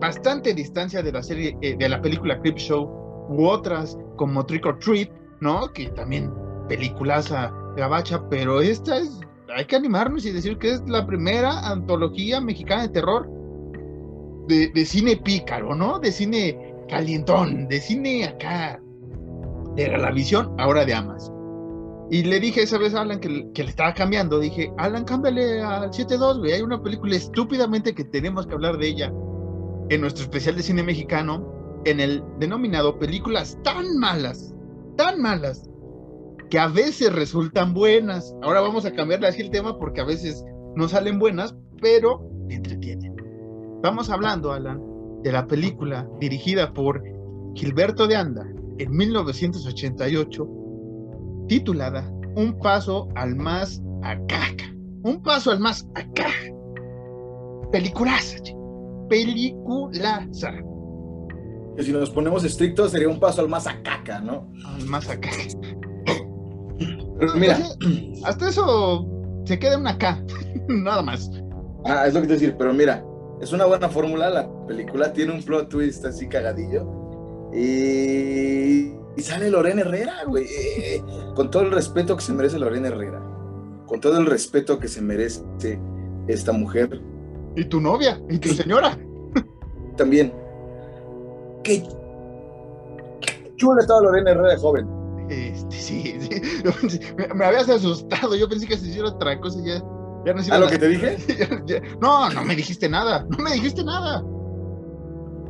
bastante 0.00 0.54
distancia 0.54 1.02
de 1.02 1.12
la 1.12 1.22
serie, 1.22 1.56
eh, 1.62 1.76
de 1.76 1.88
la 1.88 2.00
película 2.00 2.40
Clip 2.40 2.56
Show 2.56 3.26
u 3.28 3.46
otras 3.46 3.96
como 4.16 4.44
Trick 4.44 4.66
or 4.66 4.78
Treat, 4.78 5.10
¿no? 5.40 5.72
Que 5.72 5.86
también 5.90 6.30
peliculaza 6.68 7.52
gabacha, 7.76 8.28
pero 8.28 8.60
esta 8.60 8.98
es, 8.98 9.20
hay 9.54 9.64
que 9.64 9.76
animarnos 9.76 10.26
y 10.26 10.32
decir 10.32 10.58
que 10.58 10.72
es 10.72 10.82
la 10.88 11.06
primera 11.06 11.68
antología 11.68 12.40
mexicana 12.40 12.82
de 12.82 12.88
terror 12.88 13.28
de, 14.48 14.84
cine 14.84 15.16
pícaro, 15.16 15.74
¿no? 15.74 15.98
De 15.98 16.12
cine 16.12 16.74
calientón, 16.88 17.68
de 17.68 17.80
cine 17.80 18.24
acá, 18.24 18.80
de 19.76 19.88
la 19.96 20.10
visión, 20.10 20.54
ahora 20.58 20.84
de 20.84 20.94
Amas. 20.94 21.32
Y 22.12 22.24
le 22.24 22.40
dije 22.40 22.60
esa 22.60 22.76
vez 22.76 22.94
a 22.94 23.00
Alan 23.00 23.20
que, 23.20 23.30
le 23.30 23.70
estaba 23.70 23.94
cambiando, 23.94 24.38
dije, 24.38 24.70
Alan, 24.76 25.06
cámbiale 25.06 25.62
al 25.62 25.90
7.2, 25.90 26.40
güey, 26.40 26.52
hay 26.52 26.60
una 26.60 26.82
película 26.82 27.16
estúpidamente 27.16 27.94
que 27.94 28.04
tenemos 28.04 28.46
que 28.46 28.52
hablar 28.52 28.76
de 28.76 28.86
ella 28.86 29.10
en 29.88 30.02
nuestro 30.02 30.24
especial 30.24 30.54
de 30.54 30.62
cine 30.62 30.82
mexicano 30.82 31.80
en 31.86 32.00
el 32.00 32.22
denominado 32.38 32.98
películas 32.98 33.58
tan 33.64 33.96
malas, 33.96 34.54
tan 34.98 35.22
malas, 35.22 35.70
que 36.50 36.58
a 36.58 36.68
veces 36.68 37.14
resultan 37.14 37.72
buenas. 37.72 38.36
Ahora 38.42 38.60
vamos 38.60 38.84
a 38.84 38.92
cambiarle 38.92 39.28
así 39.28 39.40
el 39.40 39.50
tema 39.50 39.78
porque 39.78 40.02
a 40.02 40.04
veces 40.04 40.44
no 40.76 40.88
salen 40.88 41.18
buenas, 41.18 41.56
pero 41.80 42.28
entretienen. 42.50 43.16
Estamos 43.76 44.10
hablando, 44.10 44.52
Alan, 44.52 44.82
de 45.22 45.32
la 45.32 45.46
película 45.46 46.06
dirigida 46.20 46.74
por 46.74 47.02
Gilberto 47.54 48.06
de 48.06 48.16
Anda 48.16 48.46
en 48.76 48.90
1988, 48.94 50.61
titulada 51.48 52.10
Un 52.36 52.58
paso 52.58 53.08
al 53.14 53.36
más 53.36 53.82
acá. 54.02 54.48
Un 55.02 55.22
paso 55.22 55.50
al 55.50 55.60
más 55.60 55.86
acá. 55.94 56.28
Peliculaza, 57.70 58.38
peliculaza. 59.08 60.52
Que 61.76 61.82
si 61.82 61.92
nos 61.92 62.10
ponemos 62.10 62.44
estrictos 62.44 62.92
sería 62.92 63.08
un 63.08 63.18
paso 63.18 63.40
al 63.40 63.48
más 63.48 63.66
acaca, 63.66 64.20
¿no? 64.20 64.52
Al 64.66 64.86
más 64.86 65.08
acaca. 65.08 65.36
Pero 67.18 67.34
mira. 67.34 67.58
hasta 68.24 68.48
eso 68.48 69.06
se 69.44 69.58
queda 69.58 69.78
una 69.78 69.96
K, 69.96 70.22
nada 70.68 71.02
más. 71.02 71.30
Ah, 71.84 72.06
es 72.06 72.14
lo 72.14 72.20
que 72.20 72.26
te 72.28 72.34
decir, 72.34 72.54
pero 72.58 72.72
mira, 72.72 73.04
es 73.40 73.52
una 73.52 73.66
buena 73.66 73.88
fórmula, 73.88 74.30
la 74.30 74.48
película 74.66 75.12
tiene 75.12 75.32
un 75.32 75.42
plot 75.42 75.68
twist 75.68 76.04
así 76.04 76.28
cagadillo. 76.28 76.86
Y, 77.54 78.92
y 79.16 79.22
sale 79.22 79.50
Lorena 79.50 79.82
Herrera, 79.82 80.24
güey. 80.26 80.46
Con 81.34 81.50
todo 81.50 81.62
el 81.62 81.70
respeto 81.70 82.16
que 82.16 82.22
se 82.22 82.32
merece 82.32 82.58
Lorena 82.58 82.88
Herrera. 82.88 83.22
Con 83.86 84.00
todo 84.00 84.18
el 84.18 84.26
respeto 84.26 84.78
que 84.78 84.88
se 84.88 85.02
merece 85.02 85.42
esta 86.28 86.52
mujer 86.52 87.00
y 87.56 87.64
tu 87.64 87.80
novia, 87.80 88.20
y 88.30 88.38
tu 88.38 88.48
señora. 88.50 88.98
También. 89.96 90.32
Qué 91.62 91.82
chula 93.56 93.82
estaba 93.82 94.02
Lorena 94.02 94.30
Herrera 94.30 94.58
joven. 94.58 94.88
Este, 95.28 95.76
sí, 95.76 96.18
sí. 96.20 97.00
Me, 97.34 97.44
habías 97.44 97.68
asustado. 97.68 98.34
Yo 98.34 98.48
pensé 98.48 98.66
que 98.66 98.76
se 98.76 98.88
hiciera 98.88 99.08
otra 99.08 99.38
cosa 99.40 99.58
y 99.60 99.66
ya. 99.66 99.82
ya 100.24 100.34
no 100.34 100.54
¿A 100.54 100.58
lo 100.58 100.68
que 100.68 100.78
te 100.78 100.88
dije? 100.88 101.16
no, 102.00 102.30
no 102.30 102.44
me 102.44 102.56
dijiste 102.56 102.88
nada. 102.88 103.26
No 103.28 103.38
me 103.38 103.52
dijiste 103.52 103.84
nada. 103.84 104.24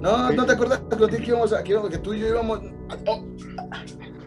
No, 0.03 0.33
no 0.33 0.45
te 0.45 0.53
acuerdas 0.53 0.83
que 0.91 1.27
íbamos 1.29 1.53
a, 1.53 1.63
que 1.63 1.99
tú 1.99 2.13
y 2.13 2.21
yo 2.21 2.29
íbamos. 2.29 2.61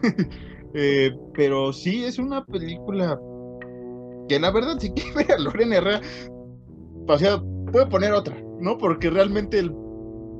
eh, 0.74 1.14
pero 1.34 1.70
sí, 1.70 2.02
es 2.04 2.18
una 2.18 2.42
película 2.46 3.20
que 4.26 4.40
la 4.40 4.50
verdad, 4.50 4.78
si 4.78 4.90
que 4.94 5.12
ver 5.12 5.32
a 5.32 5.38
Lorena 5.38 5.76
Herrera, 5.76 6.00
o 7.06 7.18
sea, 7.18 7.42
puede 7.70 7.86
poner 7.86 8.12
otra, 8.14 8.34
¿no? 8.58 8.78
Porque 8.78 9.10
realmente 9.10 9.58
el 9.58 9.70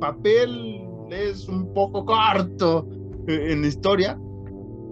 papel 0.01 0.81
es 1.11 1.47
un 1.49 1.73
poco 1.75 2.07
corto 2.07 2.89
eh, 3.29 3.53
en 3.53 3.61
la 3.61 3.69
historia, 3.69 4.19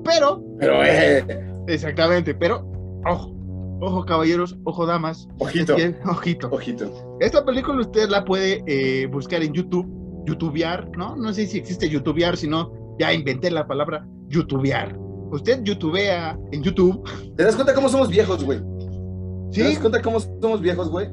pero... 0.05 0.45
Pero, 0.61 0.85
eh. 0.85 1.25
Exactamente, 1.69 2.35
pero, 2.35 2.71
ojo, 3.07 3.35
ojo 3.81 4.05
caballeros, 4.05 4.59
ojo 4.65 4.85
damas. 4.85 5.27
Ojito. 5.39 5.75
ojito. 6.05 6.51
Ojito. 6.51 7.17
Esta 7.21 7.43
película 7.47 7.81
usted 7.81 8.11
la 8.11 8.27
puede 8.27 8.63
eh, 8.67 9.07
buscar 9.07 9.43
en 9.43 9.55
YouTube, 9.55 10.04
youtubear, 10.25 10.89
¿no? 10.97 11.17
No 11.17 11.33
sé 11.33 11.47
si 11.47 11.59
existe 11.59 11.89
youtubear, 11.89 12.37
si 12.37 12.49
no, 12.49 12.73
ya 12.99 13.13
inventé 13.13 13.51
la 13.51 13.67
palabra 13.67 14.07
youtubear. 14.29 14.97
Usted 15.31 15.63
youtubea 15.65 16.39
en 16.53 16.63
YouTube. 16.63 17.03
¿Te 17.37 17.45
das 17.45 17.55
cuenta 17.55 17.75
cómo 17.75 17.89
somos 17.89 18.09
viejos, 18.09 18.45
güey? 18.45 18.61
¿Sí? 19.51 19.61
¿Te 19.61 19.69
das 19.69 19.79
cuenta 19.79 20.03
cómo 20.03 20.21
somos 20.21 20.61
viejos, 20.61 20.91
güey? 20.91 21.09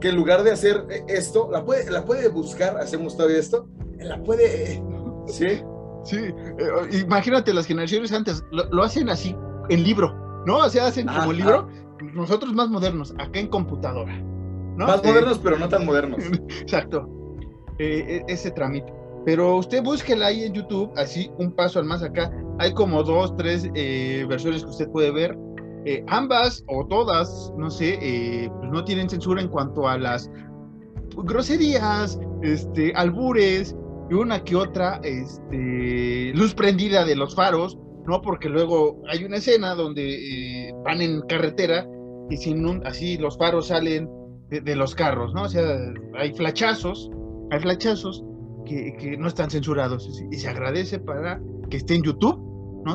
que 0.00 0.08
en 0.08 0.16
lugar 0.16 0.42
de 0.42 0.52
hacer 0.52 0.86
eh, 0.90 1.04
esto, 1.08 1.48
la 1.50 1.64
puede, 1.64 1.90
la 1.90 2.04
puede 2.04 2.28
buscar, 2.28 2.76
hacemos 2.78 3.16
todavía 3.16 3.38
esto, 3.38 3.68
la 3.98 4.22
puede, 4.22 4.74
eh, 4.74 4.82
¿sí? 5.26 5.62
Sí, 6.04 6.16
eh, 6.18 6.98
imagínate 7.04 7.52
las 7.52 7.66
generaciones 7.66 8.12
antes, 8.12 8.44
lo, 8.50 8.82
hacen 8.82 9.08
así, 9.08 9.34
en 9.68 9.82
libro, 9.82 10.14
¿no? 10.46 10.58
O 10.58 10.68
sea, 10.68 10.86
hacen 10.86 11.06
como 11.06 11.32
libro, 11.32 11.68
nosotros 12.14 12.52
más 12.52 12.68
modernos, 12.68 13.14
acá 13.18 13.40
en 13.40 13.48
computadora. 13.48 14.22
Más 14.76 15.02
modernos, 15.02 15.38
pero 15.38 15.58
no 15.58 15.68
tan 15.68 15.86
modernos. 15.86 16.22
Exacto, 16.60 17.08
e, 17.78 18.24
ese 18.28 18.50
trámite. 18.50 18.92
Pero 19.24 19.56
usted 19.56 19.82
búsquela 19.82 20.26
ahí 20.26 20.44
en 20.44 20.52
YouTube, 20.52 20.92
así 20.96 21.30
un 21.38 21.52
paso 21.52 21.80
al 21.80 21.84
más 21.84 22.02
acá. 22.02 22.30
Hay 22.58 22.72
como 22.72 23.02
dos, 23.02 23.36
tres 23.36 23.68
versiones 24.28 24.62
que 24.62 24.70
usted 24.70 24.88
puede 24.90 25.10
ver 25.10 25.36
eh, 25.88 26.02
ambas 26.08 26.64
o 26.66 26.84
todas, 26.84 27.52
no 27.56 27.70
sé, 27.70 27.96
eh, 28.02 28.50
pues 28.58 28.72
no 28.72 28.84
tienen 28.84 29.08
censura 29.08 29.40
en 29.40 29.46
cuanto 29.46 29.86
a 29.86 29.96
las 29.96 30.28
groserías, 31.16 32.18
este, 32.42 32.92
albures 32.92 33.76
y 34.10 34.14
una 34.14 34.42
que 34.42 34.56
otra 34.56 35.00
este, 35.04 36.32
luz 36.34 36.54
prendida 36.54 37.04
de 37.04 37.14
los 37.14 37.36
faros, 37.36 37.78
¿no? 38.04 38.20
Porque 38.20 38.48
luego 38.48 39.00
hay 39.08 39.22
una 39.22 39.36
escena 39.36 39.76
donde 39.76 40.70
eh, 40.70 40.74
van 40.84 41.02
en 41.02 41.20
carretera 41.20 41.86
y 42.30 42.36
sin 42.36 42.66
un, 42.66 42.84
así 42.84 43.16
los 43.16 43.38
faros 43.38 43.68
salen 43.68 44.10
de, 44.48 44.74
los 44.74 44.92
carros, 44.96 45.32
¿no? 45.34 45.44
O 45.44 45.48
sea, 45.48 45.78
hay 46.18 46.34
flachazos, 46.34 47.12
hay 47.50 47.60
flachazos 47.60 48.24
que, 48.64 48.96
que 48.96 49.16
no 49.16 49.28
están 49.28 49.50
censurados 49.50 50.22
y 50.30 50.36
se 50.36 50.48
agradece 50.48 50.98
para 50.98 51.40
que 51.70 51.76
esté 51.78 51.94
en 51.94 52.02
YouTube 52.02 52.46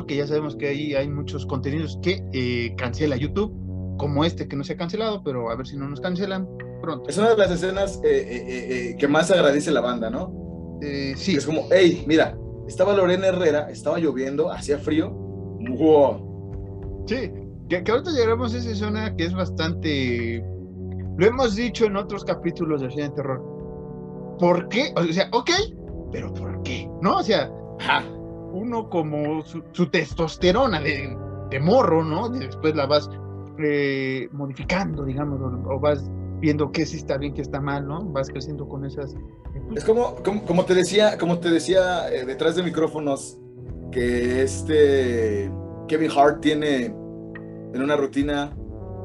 que 0.06 0.16
ya 0.16 0.26
sabemos 0.26 0.56
que 0.56 0.68
ahí 0.68 0.94
hay 0.94 1.08
muchos 1.08 1.44
contenidos 1.44 1.98
que 2.02 2.24
eh, 2.32 2.74
cancela 2.76 3.16
YouTube, 3.16 3.52
como 3.98 4.24
este 4.24 4.48
que 4.48 4.56
no 4.56 4.64
se 4.64 4.72
ha 4.72 4.76
cancelado, 4.76 5.22
pero 5.22 5.50
a 5.50 5.56
ver 5.56 5.66
si 5.66 5.76
no 5.76 5.88
nos 5.88 6.00
cancelan 6.00 6.48
pronto. 6.80 7.08
Es 7.08 7.18
una 7.18 7.30
de 7.30 7.36
las 7.36 7.50
escenas 7.50 8.00
eh, 8.02 8.90
eh, 8.90 8.96
que 8.98 9.06
más 9.06 9.30
agradece 9.30 9.70
la 9.70 9.80
banda, 9.82 10.10
¿no? 10.10 10.40
sí. 11.14 11.36
Es 11.36 11.46
como, 11.46 11.68
hey, 11.70 12.02
mira, 12.06 12.36
estaba 12.66 12.96
Lorena 12.96 13.28
Herrera, 13.28 13.70
estaba 13.70 13.98
lloviendo, 13.98 14.50
hacía 14.50 14.78
frío. 14.78 15.10
¡Wow! 15.10 17.04
Sí, 17.06 17.30
que, 17.68 17.84
que 17.84 17.92
ahorita 17.92 18.10
llegamos 18.10 18.54
a 18.54 18.58
esa 18.58 18.74
zona 18.74 19.14
que 19.14 19.26
es 19.26 19.34
bastante. 19.34 20.42
Lo 21.18 21.26
hemos 21.26 21.54
dicho 21.54 21.84
en 21.84 21.96
otros 21.96 22.24
capítulos 22.24 22.80
de 22.80 22.90
Cine 22.90 23.04
de 23.04 23.10
Terror. 23.10 23.51
¿Por 24.42 24.68
qué? 24.68 24.92
O 24.96 25.04
sea, 25.04 25.28
ok, 25.30 25.50
pero 26.10 26.34
¿por 26.34 26.64
qué? 26.64 26.90
¿No? 27.00 27.18
O 27.18 27.22
sea, 27.22 27.48
uno 28.52 28.90
como 28.90 29.44
su, 29.44 29.86
testosterona 29.86 30.80
de, 30.80 31.16
morro, 31.60 32.02
¿no? 32.02 32.28
Después 32.28 32.74
la 32.74 32.86
vas 32.86 33.08
eh, 33.62 34.28
modificando, 34.32 35.04
digamos, 35.04 35.40
o, 35.40 35.72
o, 35.72 35.78
vas 35.78 36.10
viendo 36.40 36.72
qué 36.72 36.84
sí 36.84 36.96
está 36.96 37.18
bien, 37.18 37.34
qué 37.34 37.42
está 37.42 37.60
mal, 37.60 37.86
¿no? 37.86 38.04
Vas 38.06 38.30
creciendo 38.30 38.68
con 38.68 38.84
esas. 38.84 39.14
Es 39.76 39.84
como, 39.84 40.16
como, 40.16 40.42
como 40.42 40.64
te 40.64 40.74
decía, 40.74 41.18
como 41.18 41.38
te 41.38 41.48
decía 41.48 42.12
eh, 42.12 42.26
detrás 42.26 42.56
de 42.56 42.64
micrófonos, 42.64 43.38
que 43.92 44.42
este 44.42 45.52
Kevin 45.86 46.10
Hart 46.16 46.40
tiene 46.40 46.86
en 46.86 47.80
una 47.80 47.94
rutina 47.94 48.56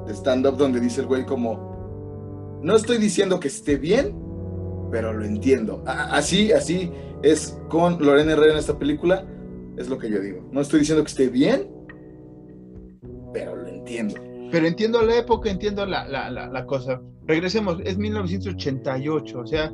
de 0.08 0.14
stand-up 0.14 0.58
donde 0.58 0.80
dice 0.80 1.02
el 1.02 1.06
güey 1.06 1.28
como, 1.28 2.60
no 2.64 2.76
estoy 2.76 2.98
diciendo 2.98 3.40
que 3.40 3.50
esté 3.50 3.76
bien, 3.78 4.27
pero 4.92 5.14
lo 5.14 5.26
entiendo. 5.26 5.84
Así, 5.86 6.52
así 6.52 6.92
es 7.24 7.60
con 7.70 8.04
Lorena 8.04 8.34
Herrera 8.34 8.54
en 8.54 8.60
esta 8.60 8.78
película, 8.78 9.26
es 9.78 9.90
lo 9.90 9.98
que 9.98 10.10
yo 10.10 10.20
digo. 10.20 10.48
No 10.52 10.62
estoy 10.62 10.80
diciendo 10.80 11.04
que 11.04 11.10
esté 11.10 11.28
bien, 11.30 11.68
pero 13.34 13.56
lo 13.56 13.68
entiendo. 13.68 14.16
Pero 14.52 14.66
entiendo 14.66 15.02
la 15.02 15.18
época, 15.18 15.50
entiendo 15.50 15.86
la, 15.86 16.08
la, 16.08 16.30
la, 16.30 16.48
la 16.48 16.66
cosa. 16.66 17.02
Regresemos, 17.26 17.80
es 17.84 17.98
1988, 17.98 19.40
o 19.40 19.46
sea, 19.46 19.72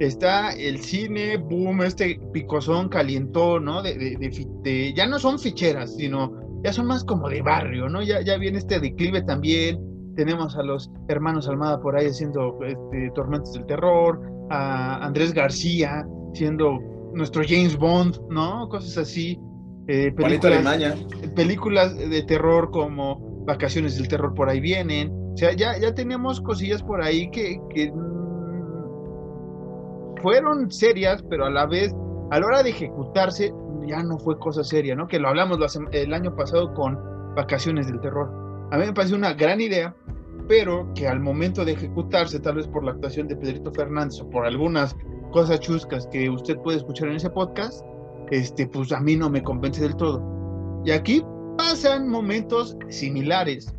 está 0.00 0.50
el 0.52 0.78
cine, 0.78 1.36
boom, 1.36 1.82
este 1.82 2.20
picozón 2.32 2.88
calientó, 2.88 3.60
¿no? 3.60 3.82
De, 3.82 3.94
de, 3.96 4.16
de, 4.16 4.46
de, 4.62 4.94
ya 4.94 5.06
no 5.06 5.18
son 5.18 5.38
ficheras, 5.38 5.94
sino 5.96 6.32
ya 6.64 6.72
son 6.72 6.86
más 6.86 7.04
como 7.04 7.28
de 7.28 7.42
barrio, 7.42 7.88
¿no? 7.88 8.02
Ya, 8.02 8.20
ya 8.22 8.36
viene 8.36 8.58
este 8.58 8.80
declive 8.80 9.22
también. 9.22 9.80
Tenemos 10.16 10.56
a 10.56 10.62
los 10.62 10.90
hermanos 11.08 11.48
Almada 11.48 11.80
por 11.80 11.96
ahí 11.96 12.06
haciendo 12.06 12.58
este, 12.62 13.10
Tormentos 13.14 13.52
del 13.52 13.66
Terror, 13.66 14.20
a 14.50 15.04
Andrés 15.04 15.32
García 15.32 16.06
siendo 16.34 16.78
nuestro 17.14 17.42
James 17.46 17.76
Bond, 17.76 18.18
¿no? 18.30 18.68
Cosas 18.68 18.98
así. 18.98 19.38
Eh, 19.88 20.12
películas, 20.12 21.06
películas 21.34 21.96
de 21.96 22.22
terror 22.24 22.70
como 22.70 23.44
Vacaciones 23.46 23.96
del 23.96 24.08
Terror 24.08 24.34
por 24.34 24.48
ahí 24.48 24.60
vienen. 24.60 25.12
O 25.32 25.36
sea, 25.36 25.52
ya, 25.52 25.78
ya 25.78 25.94
tenemos 25.94 26.40
cosillas 26.40 26.82
por 26.82 27.00
ahí 27.02 27.30
que, 27.30 27.58
que 27.72 27.92
fueron 30.20 30.70
serias, 30.70 31.22
pero 31.30 31.46
a 31.46 31.50
la 31.50 31.66
vez, 31.66 31.94
a 32.30 32.40
la 32.40 32.46
hora 32.46 32.62
de 32.62 32.70
ejecutarse, 32.70 33.54
ya 33.86 34.02
no 34.02 34.18
fue 34.18 34.38
cosa 34.38 34.64
seria, 34.64 34.96
¿no? 34.96 35.06
Que 35.06 35.20
lo 35.20 35.28
hablamos 35.28 35.58
el 35.92 36.12
año 36.12 36.34
pasado 36.34 36.74
con 36.74 36.98
Vacaciones 37.36 37.86
del 37.86 38.00
Terror. 38.00 38.28
A 38.72 38.78
mí 38.78 38.86
me 38.86 38.92
pareció 38.92 39.16
una 39.16 39.34
gran 39.34 39.60
idea, 39.60 39.94
pero 40.48 40.92
que 40.94 41.08
al 41.08 41.20
momento 41.20 41.64
de 41.64 41.72
ejecutarse, 41.72 42.40
tal 42.40 42.56
vez 42.56 42.68
por 42.68 42.84
la 42.84 42.92
actuación 42.92 43.28
de 43.28 43.36
Pedrito 43.36 43.72
Fernández 43.72 44.20
o 44.20 44.30
por 44.30 44.46
algunas 44.46 44.96
cosas 45.32 45.60
chuscas 45.60 46.06
que 46.08 46.30
usted 46.30 46.56
puede 46.58 46.78
escuchar 46.78 47.08
en 47.08 47.16
ese 47.16 47.30
podcast, 47.30 47.84
este, 48.30 48.66
pues 48.66 48.92
a 48.92 49.00
mí 49.00 49.16
no 49.16 49.30
me 49.30 49.42
convence 49.42 49.82
del 49.82 49.96
todo. 49.96 50.22
Y 50.84 50.90
aquí 50.90 51.22
pasan 51.56 52.08
momentos 52.08 52.76
similares. 52.88 53.74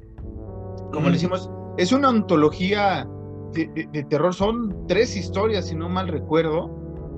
Como 0.92 1.02
mm. 1.02 1.06
le 1.06 1.12
decimos, 1.14 1.50
es 1.78 1.92
una 1.92 2.12
de, 2.12 3.68
de, 3.74 3.90
de, 3.92 4.04
terror, 4.06 4.34
son 4.34 4.88
tres 4.88 5.16
historias, 5.16 5.68
si 5.68 5.76
no 5.76 5.90
mal 5.90 6.08
recuerdo, 6.08 6.70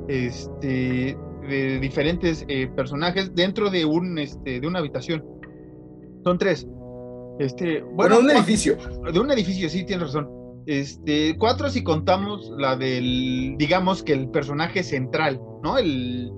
este, 0.07 1.17
de 1.47 1.79
diferentes 1.79 2.45
eh, 2.47 2.67
personajes 2.75 3.33
dentro 3.35 3.69
de 3.69 3.85
un, 3.85 4.17
este, 4.17 4.59
de 4.59 4.67
una 4.67 4.79
habitación. 4.79 5.23
Son 6.23 6.37
tres. 6.37 6.67
Este, 7.39 7.81
bueno, 7.81 8.17
de 8.17 8.23
un 8.23 8.31
edificio. 8.31 8.77
De 9.11 9.19
un 9.19 9.31
edificio, 9.31 9.69
sí, 9.69 9.85
tienes 9.85 10.07
razón. 10.07 10.29
Este, 10.65 11.37
cuatro 11.37 11.69
si 11.69 11.83
contamos 11.83 12.51
la 12.57 12.75
del, 12.75 13.55
digamos 13.57 14.03
que 14.03 14.13
el 14.13 14.29
personaje 14.29 14.83
central, 14.83 15.41
¿no? 15.63 15.77
El, 15.77 16.31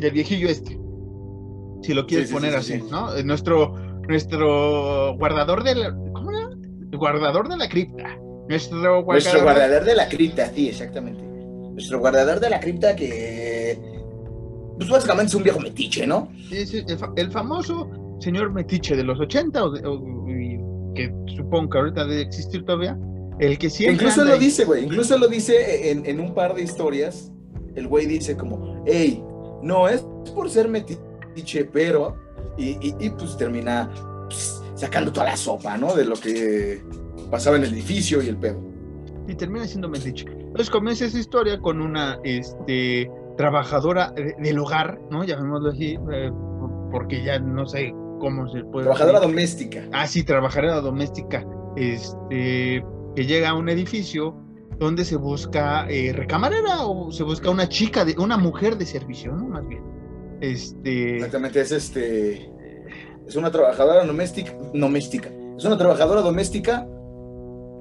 el 0.00 0.10
viejillo 0.10 0.48
este. 0.48 0.80
Si 1.82 1.92
lo 1.92 2.06
quieres 2.06 2.28
sí, 2.28 2.34
poner 2.34 2.52
sí, 2.52 2.56
así, 2.56 2.72
sí, 2.80 2.88
¿no? 2.90 3.14
Nuestro, 3.24 3.74
nuestro 4.08 5.16
guardador 5.18 5.62
de 5.62 5.74
la, 5.74 5.94
¿cómo 6.14 6.30
era? 6.30 6.48
El 6.90 6.98
guardador 6.98 7.48
de 7.48 7.58
la 7.58 7.68
cripta. 7.68 8.18
Nuestro 8.48 9.04
guardador, 9.04 9.12
nuestro 9.12 9.42
guardador 9.42 9.84
de 9.84 9.94
la 9.94 10.08
cripta, 10.08 10.50
sí, 10.52 10.68
exactamente. 10.70 11.22
Nuestro 11.22 11.98
guardador 11.98 12.40
de 12.40 12.48
la 12.48 12.58
cripta 12.58 12.96
que, 12.96 13.78
pues 14.78 14.88
básicamente 14.88 15.28
es 15.28 15.34
un 15.34 15.42
viejo 15.42 15.60
metiche, 15.60 16.06
¿no? 16.06 16.32
Es 16.50 16.72
el, 16.72 16.86
el 17.16 17.30
famoso 17.30 18.05
señor 18.18 18.52
metiche 18.52 18.96
de 18.96 19.04
los 19.04 19.18
80 19.20 19.64
o, 19.64 19.68
o 19.68 20.24
que 20.94 21.12
supongo 21.36 21.70
que 21.70 21.78
ahorita 21.78 22.06
debe 22.06 22.22
existir 22.22 22.64
todavía, 22.64 22.98
el 23.38 23.58
que 23.58 23.70
siempre... 23.70 24.06
Incluso 24.06 24.24
lo 24.24 24.32
ahí. 24.32 24.40
dice, 24.40 24.64
güey, 24.64 24.84
incluso 24.84 25.18
lo 25.18 25.28
dice 25.28 25.90
en, 25.90 26.06
en, 26.06 26.20
un 26.20 26.34
par 26.34 26.54
de 26.54 26.62
historias, 26.62 27.30
el 27.74 27.86
güey 27.86 28.06
dice 28.06 28.36
como, 28.36 28.82
hey, 28.86 29.22
no 29.62 29.88
es 29.88 30.04
por 30.34 30.50
ser 30.50 30.68
metiche, 30.68 31.64
pero... 31.66 32.16
Y, 32.58 32.70
y, 32.80 32.94
y 32.98 33.10
pues 33.10 33.36
termina 33.36 33.90
pues, 34.24 34.62
sacando 34.74 35.12
toda 35.12 35.26
la 35.26 35.36
sopa, 35.36 35.76
¿no? 35.76 35.94
De 35.94 36.06
lo 36.06 36.16
que 36.16 36.82
pasaba 37.30 37.58
en 37.58 37.64
el 37.64 37.74
edificio 37.74 38.22
y 38.22 38.28
el 38.28 38.38
pedo. 38.38 38.58
Y 39.28 39.34
termina 39.34 39.66
siendo 39.66 39.90
metiche. 39.90 40.24
Entonces 40.26 40.70
comienza 40.70 41.04
esa 41.04 41.18
historia 41.18 41.60
con 41.60 41.82
una, 41.82 42.18
este, 42.24 43.10
trabajadora 43.36 44.14
del 44.38 44.58
hogar, 44.58 44.98
¿no? 45.10 45.24
Llamémoslo 45.24 45.70
así, 45.70 45.98
eh, 46.12 46.30
porque 46.90 47.22
ya 47.22 47.38
no 47.38 47.66
sé 47.66 47.92
cómo 48.18 48.48
se 48.48 48.64
puede. 48.64 48.84
Trabajadora 48.84 49.20
decir. 49.20 49.34
doméstica. 49.34 49.88
Ah, 49.92 50.06
sí, 50.06 50.24
trabajadora 50.24 50.80
doméstica. 50.80 51.46
Este, 51.76 52.82
que 53.14 53.26
llega 53.26 53.50
a 53.50 53.54
un 53.54 53.68
edificio 53.68 54.34
donde 54.78 55.04
se 55.04 55.16
busca 55.16 55.86
eh, 55.88 56.12
recamarera 56.12 56.86
o 56.86 57.10
se 57.12 57.22
busca 57.22 57.50
una 57.50 57.68
chica, 57.68 58.04
de, 58.04 58.14
una 58.18 58.36
mujer 58.36 58.76
de 58.76 58.86
servicio, 58.86 59.32
¿no? 59.32 59.46
Más 59.48 59.66
bien. 59.66 59.82
Este. 60.40 61.16
Exactamente, 61.16 61.60
es 61.60 61.72
este. 61.72 62.50
Es 63.26 63.36
una 63.36 63.50
trabajadora 63.50 64.04
doméstica. 64.04 64.52
doméstica. 64.74 65.30
Es 65.56 65.64
una 65.64 65.78
trabajadora 65.78 66.20
doméstica 66.20 66.86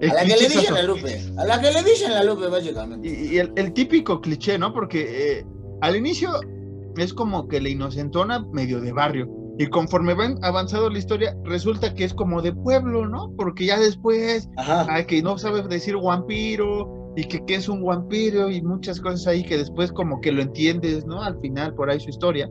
a 0.01 0.13
la 0.13 0.21
que 0.23 0.35
le 0.35 0.49
dicen 0.49 0.73
la 0.73 0.83
Lupe, 0.83 1.21
a 1.37 1.45
la 1.45 1.61
que 1.61 1.71
le 1.71 1.83
dicen 1.83 2.11
la 2.11 2.23
Lupe, 2.23 2.47
básicamente. 2.47 3.07
Y, 3.07 3.35
y 3.35 3.37
el, 3.39 3.51
el, 3.55 3.73
típico 3.73 4.19
cliché, 4.21 4.57
¿no? 4.57 4.73
Porque 4.73 5.39
eh, 5.39 5.45
al 5.81 5.95
inicio 5.95 6.31
es 6.97 7.13
como 7.13 7.47
que 7.47 7.61
la 7.61 7.69
inocentona 7.69 8.45
medio 8.51 8.81
de 8.81 8.91
barrio. 8.91 9.27
Y 9.57 9.67
conforme 9.67 10.13
va 10.13 10.35
avanzado 10.41 10.89
la 10.89 10.97
historia, 10.97 11.35
resulta 11.45 11.93
que 11.93 12.03
es 12.03 12.13
como 12.13 12.41
de 12.41 12.51
pueblo, 12.51 13.07
¿no? 13.07 13.33
Porque 13.37 13.65
ya 13.65 13.79
después, 13.79 14.49
hay 14.57 15.05
que 15.05 15.21
no 15.21 15.37
sabe 15.37 15.61
decir 15.63 15.95
vampiro 15.95 17.13
y 17.15 17.23
que 17.23 17.45
qué 17.45 17.55
es 17.55 17.69
un 17.69 17.83
vampiro 17.83 18.49
y 18.49 18.61
muchas 18.61 18.99
cosas 18.99 19.27
ahí 19.27 19.43
que 19.43 19.57
después 19.57 19.93
como 19.93 20.19
que 20.19 20.33
lo 20.33 20.41
entiendes, 20.41 21.05
¿no? 21.05 21.21
Al 21.21 21.39
final, 21.39 21.73
por 21.73 21.89
ahí 21.89 21.99
su 21.99 22.09
historia. 22.09 22.49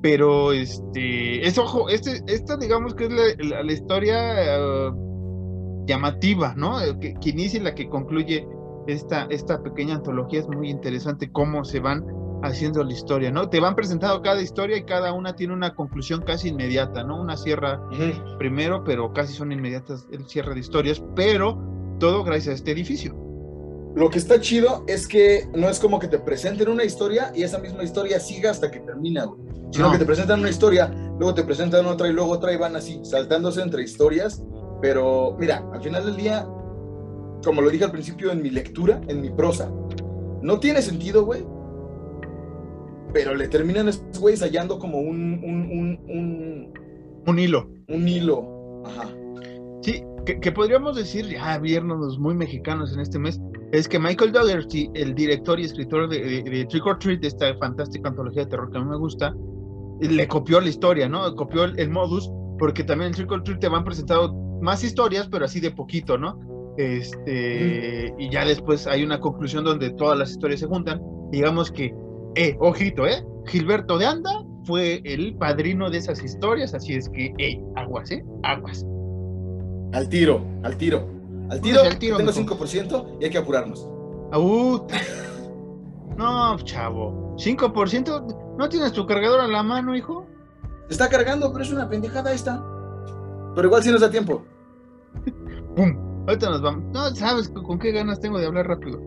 Pero, 0.00 0.52
este, 0.52 1.46
es 1.46 1.58
ojo, 1.58 1.88
este, 1.90 2.22
esta 2.26 2.56
digamos 2.56 2.94
que 2.94 3.06
es 3.06 3.10
la, 3.10 3.56
la, 3.56 3.62
la 3.64 3.72
historia 3.72 4.16
uh, 4.58 5.86
llamativa, 5.86 6.54
¿no? 6.56 6.78
Que, 7.00 7.14
que, 7.20 7.30
inicia 7.30 7.60
y 7.60 7.64
la 7.64 7.74
que 7.74 7.88
concluye 7.88 8.46
esta, 8.86 9.26
esta 9.28 9.62
pequeña 9.62 9.96
antología. 9.96 10.40
Es 10.40 10.48
muy 10.48 10.70
interesante 10.70 11.30
cómo 11.30 11.64
se 11.64 11.80
van 11.80 12.04
haciendo 12.42 12.82
la 12.84 12.92
historia, 12.92 13.30
¿no? 13.30 13.48
Te 13.48 13.60
van 13.60 13.74
presentando 13.74 14.22
cada 14.22 14.40
historia 14.40 14.76
y 14.76 14.84
cada 14.84 15.12
una 15.12 15.34
tiene 15.34 15.54
una 15.54 15.74
conclusión 15.74 16.22
casi 16.22 16.48
inmediata, 16.48 17.02
¿no? 17.02 17.20
Una 17.20 17.36
cierra 17.36 17.80
uh 17.90 17.94
-huh. 17.94 18.38
primero, 18.38 18.84
pero 18.84 19.12
casi 19.12 19.32
son 19.32 19.52
inmediatas 19.52 20.06
el 20.10 20.26
cierre 20.26 20.54
de 20.54 20.60
historias, 20.60 21.02
pero 21.16 21.58
todo 21.98 22.24
gracias 22.24 22.48
a 22.52 22.56
este 22.56 22.72
edificio. 22.72 23.14
Lo 23.96 24.10
que 24.10 24.18
está 24.18 24.40
chido 24.40 24.84
es 24.86 25.08
que 25.08 25.48
no 25.54 25.68
es 25.68 25.80
como 25.80 25.98
que 25.98 26.06
te 26.06 26.18
presenten 26.18 26.68
una 26.68 26.84
historia 26.84 27.32
y 27.34 27.42
esa 27.42 27.58
misma 27.58 27.82
historia 27.82 28.20
siga 28.20 28.50
hasta 28.50 28.70
que 28.70 28.80
termina, 28.80 29.24
güey. 29.24 29.40
Sino 29.72 29.86
no. 29.86 29.92
que 29.92 29.98
te 29.98 30.06
presentan 30.06 30.40
una 30.40 30.50
historia, 30.50 30.86
luego 31.18 31.34
te 31.34 31.42
presentan 31.42 31.84
otra 31.86 32.08
y 32.08 32.12
luego 32.12 32.30
otra 32.30 32.52
y 32.52 32.56
van 32.56 32.76
así, 32.76 33.00
saltándose 33.02 33.60
entre 33.60 33.82
historias. 33.82 34.42
Pero 34.80 35.36
mira, 35.38 35.64
al 35.72 35.82
final 35.82 36.04
del 36.06 36.16
día, 36.16 36.46
como 37.44 37.60
lo 37.60 37.68
dije 37.70 37.84
al 37.84 37.90
principio 37.90 38.30
en 38.30 38.40
mi 38.40 38.50
lectura, 38.50 39.00
en 39.08 39.20
mi 39.20 39.30
prosa, 39.30 39.70
no 40.42 40.60
tiene 40.60 40.80
sentido, 40.80 41.24
güey, 41.24 41.44
pero 43.18 43.34
le 43.34 43.48
terminan 43.48 43.88
estos 43.88 44.20
güeyes 44.20 44.42
hallando 44.42 44.78
como 44.78 45.00
un, 45.00 45.40
un, 45.42 45.68
un, 45.72 46.00
un, 46.08 46.72
un 47.26 47.38
hilo. 47.38 47.68
Un 47.88 48.06
hilo. 48.06 48.82
Ajá. 48.86 49.08
Sí, 49.82 50.04
que, 50.24 50.38
que, 50.38 50.52
podríamos 50.52 50.94
decir, 50.94 51.26
ya 51.26 51.58
viernes 51.58 52.16
muy 52.16 52.36
mexicanos 52.36 52.94
en 52.94 53.00
este 53.00 53.18
mes, 53.18 53.40
es 53.72 53.88
que 53.88 53.98
Michael 53.98 54.30
Dougherty, 54.30 54.90
el 54.94 55.16
director 55.16 55.58
y 55.58 55.64
escritor 55.64 56.08
de, 56.08 56.20
de, 56.20 56.42
de, 56.44 56.64
Trick 56.66 56.86
or 56.86 56.96
Treat, 57.00 57.20
de 57.20 57.26
esta 57.26 57.56
fantástica 57.56 58.08
antología 58.08 58.44
de 58.44 58.50
terror 58.50 58.70
que 58.70 58.78
a 58.78 58.82
mí 58.82 58.88
me 58.88 58.98
gusta, 58.98 59.34
le 60.00 60.28
copió 60.28 60.60
la 60.60 60.68
historia, 60.68 61.08
¿no? 61.08 61.34
Copió 61.34 61.64
el, 61.64 61.76
el 61.76 61.90
modus, 61.90 62.30
porque 62.56 62.84
también 62.84 63.08
en 63.08 63.14
Trick 63.14 63.32
or 63.32 63.42
Treat 63.42 63.58
te 63.58 63.68
van 63.68 63.82
presentado 63.82 64.32
más 64.62 64.84
historias, 64.84 65.26
pero 65.28 65.44
así 65.44 65.58
de 65.58 65.72
poquito, 65.72 66.16
¿no? 66.16 66.38
Este, 66.76 68.14
mm. 68.16 68.20
y 68.20 68.30
ya 68.30 68.44
después 68.44 68.86
hay 68.86 69.02
una 69.02 69.18
conclusión 69.18 69.64
donde 69.64 69.90
todas 69.90 70.16
las 70.16 70.30
historias 70.30 70.60
se 70.60 70.66
juntan. 70.66 71.02
Digamos 71.32 71.72
que 71.72 71.92
eh, 72.38 72.56
ojito, 72.60 73.04
¿eh? 73.04 73.24
Gilberto 73.46 73.98
de 73.98 74.06
Anda 74.06 74.44
fue 74.64 75.02
el 75.04 75.34
padrino 75.36 75.90
de 75.90 75.98
esas 75.98 76.22
historias, 76.22 76.72
así 76.72 76.94
es 76.94 77.08
que, 77.08 77.34
hey, 77.38 77.60
aguas, 77.74 78.12
¿eh? 78.12 78.24
Aguas. 78.44 78.86
Al 79.92 80.08
tiro, 80.08 80.44
al 80.62 80.76
tiro. 80.76 81.08
Al 81.50 81.60
tiro, 81.60 81.80
al 81.82 81.98
tiro, 81.98 82.16
tengo 82.18 82.30
mijo. 82.30 82.56
5% 82.56 83.16
y 83.20 83.24
hay 83.24 83.30
que 83.30 83.38
apurarnos. 83.38 83.88
Uh, 84.34 84.86
no, 86.16 86.56
chavo. 86.58 87.34
5%. 87.38 88.56
¿No 88.56 88.68
tienes 88.68 88.92
tu 88.92 89.04
cargador 89.06 89.40
a 89.40 89.48
la 89.48 89.64
mano, 89.64 89.96
hijo? 89.96 90.26
Está 90.88 91.08
cargando, 91.08 91.50
pero 91.52 91.64
es 91.64 91.72
una 91.72 91.88
pendejada 91.88 92.32
esta. 92.32 92.62
Pero 93.56 93.66
igual 93.66 93.82
sí 93.82 93.90
nos 93.90 94.02
da 94.02 94.10
tiempo. 94.10 94.44
¡Pum! 95.74 96.24
Ahorita 96.28 96.50
nos 96.50 96.62
vamos. 96.62 96.84
No, 96.92 97.12
sabes 97.16 97.48
con 97.48 97.78
qué 97.78 97.90
ganas 97.90 98.20
tengo 98.20 98.38
de 98.38 98.46
hablar 98.46 98.68
rápido. 98.68 99.00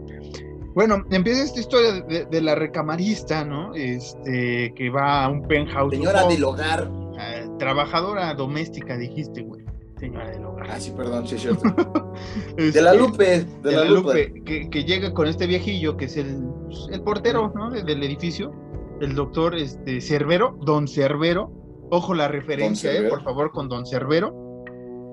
Bueno, 0.74 1.04
empieza 1.12 1.44
esta 1.44 1.60
historia 1.60 2.02
de, 2.02 2.26
de 2.26 2.42
la 2.42 2.56
recamarista, 2.56 3.44
¿no? 3.44 3.74
Este, 3.76 4.74
que 4.76 4.90
va 4.90 5.26
a 5.26 5.30
un 5.30 5.48
penthouse. 5.48 5.94
Señora 5.94 6.28
del 6.28 6.44
hogar. 6.44 6.90
Ah, 7.20 7.42
trabajadora 7.60 8.34
doméstica, 8.34 8.98
dijiste, 8.98 9.42
güey. 9.42 9.66
Señora 10.00 10.30
del 10.32 10.46
hogar. 10.46 10.68
Ah, 10.72 10.80
sí, 10.80 10.92
perdón, 10.96 11.28
sí 11.28 11.38
cierto. 11.38 11.62
Este, 12.58 12.72
De 12.80 12.82
la 12.82 12.94
Lupe, 12.94 13.24
de, 13.26 13.46
de 13.64 13.72
la, 13.72 13.84
la 13.84 13.90
Lupe. 13.90 14.28
Lupe, 14.28 14.44
que, 14.44 14.70
que 14.70 14.84
llega 14.84 15.14
con 15.14 15.28
este 15.28 15.48
viejillo, 15.48 15.96
que 15.98 16.06
es 16.06 16.18
el, 16.18 16.44
el 16.92 17.02
portero, 17.02 17.52
¿no? 17.56 17.70
De- 17.72 17.84
del 17.84 18.04
edificio. 18.04 18.52
El 19.00 19.16
doctor 19.16 19.56
este, 19.56 20.00
Cerbero, 20.02 20.58
don 20.62 20.88
Cerbero. 20.88 21.52
Ojo 21.90 22.14
la 22.14 22.28
referencia, 22.28 22.94
eh, 22.94 23.10
por 23.10 23.24
favor, 23.24 23.52
con 23.52 23.68
don 23.70 23.86
Cerbero. 23.86 24.34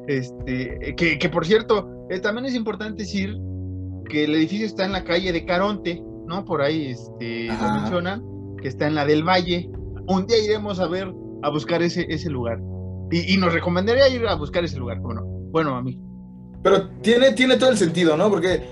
Este, 0.07 0.95
que, 0.97 1.19
que 1.19 1.29
por 1.29 1.45
cierto, 1.47 1.89
eh, 2.11 2.21
también 2.21 2.47
es 2.47 2.55
importante 2.55 3.03
decir 3.03 3.37
que 4.09 4.25
el 4.25 4.35
edificio 4.35 4.67
está 4.67 4.85
en 4.85 4.93
la 4.93 5.05
calle 5.05 5.33
de 5.33 5.45
Caronte, 5.45 6.03
¿no? 6.27 6.45
Por 6.45 6.63
ahí 6.63 6.89
este, 6.89 7.47
lo 7.47 7.73
mencionan, 7.75 8.23
que 8.61 8.69
está 8.69 8.87
en 8.87 8.95
la 8.95 9.07
del 9.07 9.23
Valle. 9.23 9.71
Un 10.07 10.27
día 10.27 10.39
iremos 10.43 10.81
a 10.81 10.89
ver, 10.89 11.13
a 11.43 11.51
buscar 11.51 11.83
ese, 11.83 12.07
ese 12.09 12.31
lugar. 12.31 12.59
Y, 13.11 13.35
y 13.35 13.37
nos 13.37 13.53
recomendaría 13.53 14.09
ir 14.09 14.27
a 14.27 14.35
buscar 14.35 14.65
ese 14.65 14.79
lugar, 14.79 15.01
¿cómo 15.01 15.15
no? 15.15 15.23
Bueno, 15.51 15.77
a 15.77 15.83
mí. 15.83 16.01
Pero 16.63 16.89
tiene, 17.01 17.33
tiene 17.33 17.57
todo 17.57 17.71
el 17.71 17.77
sentido, 17.77 18.17
¿no? 18.17 18.29
Porque 18.29 18.63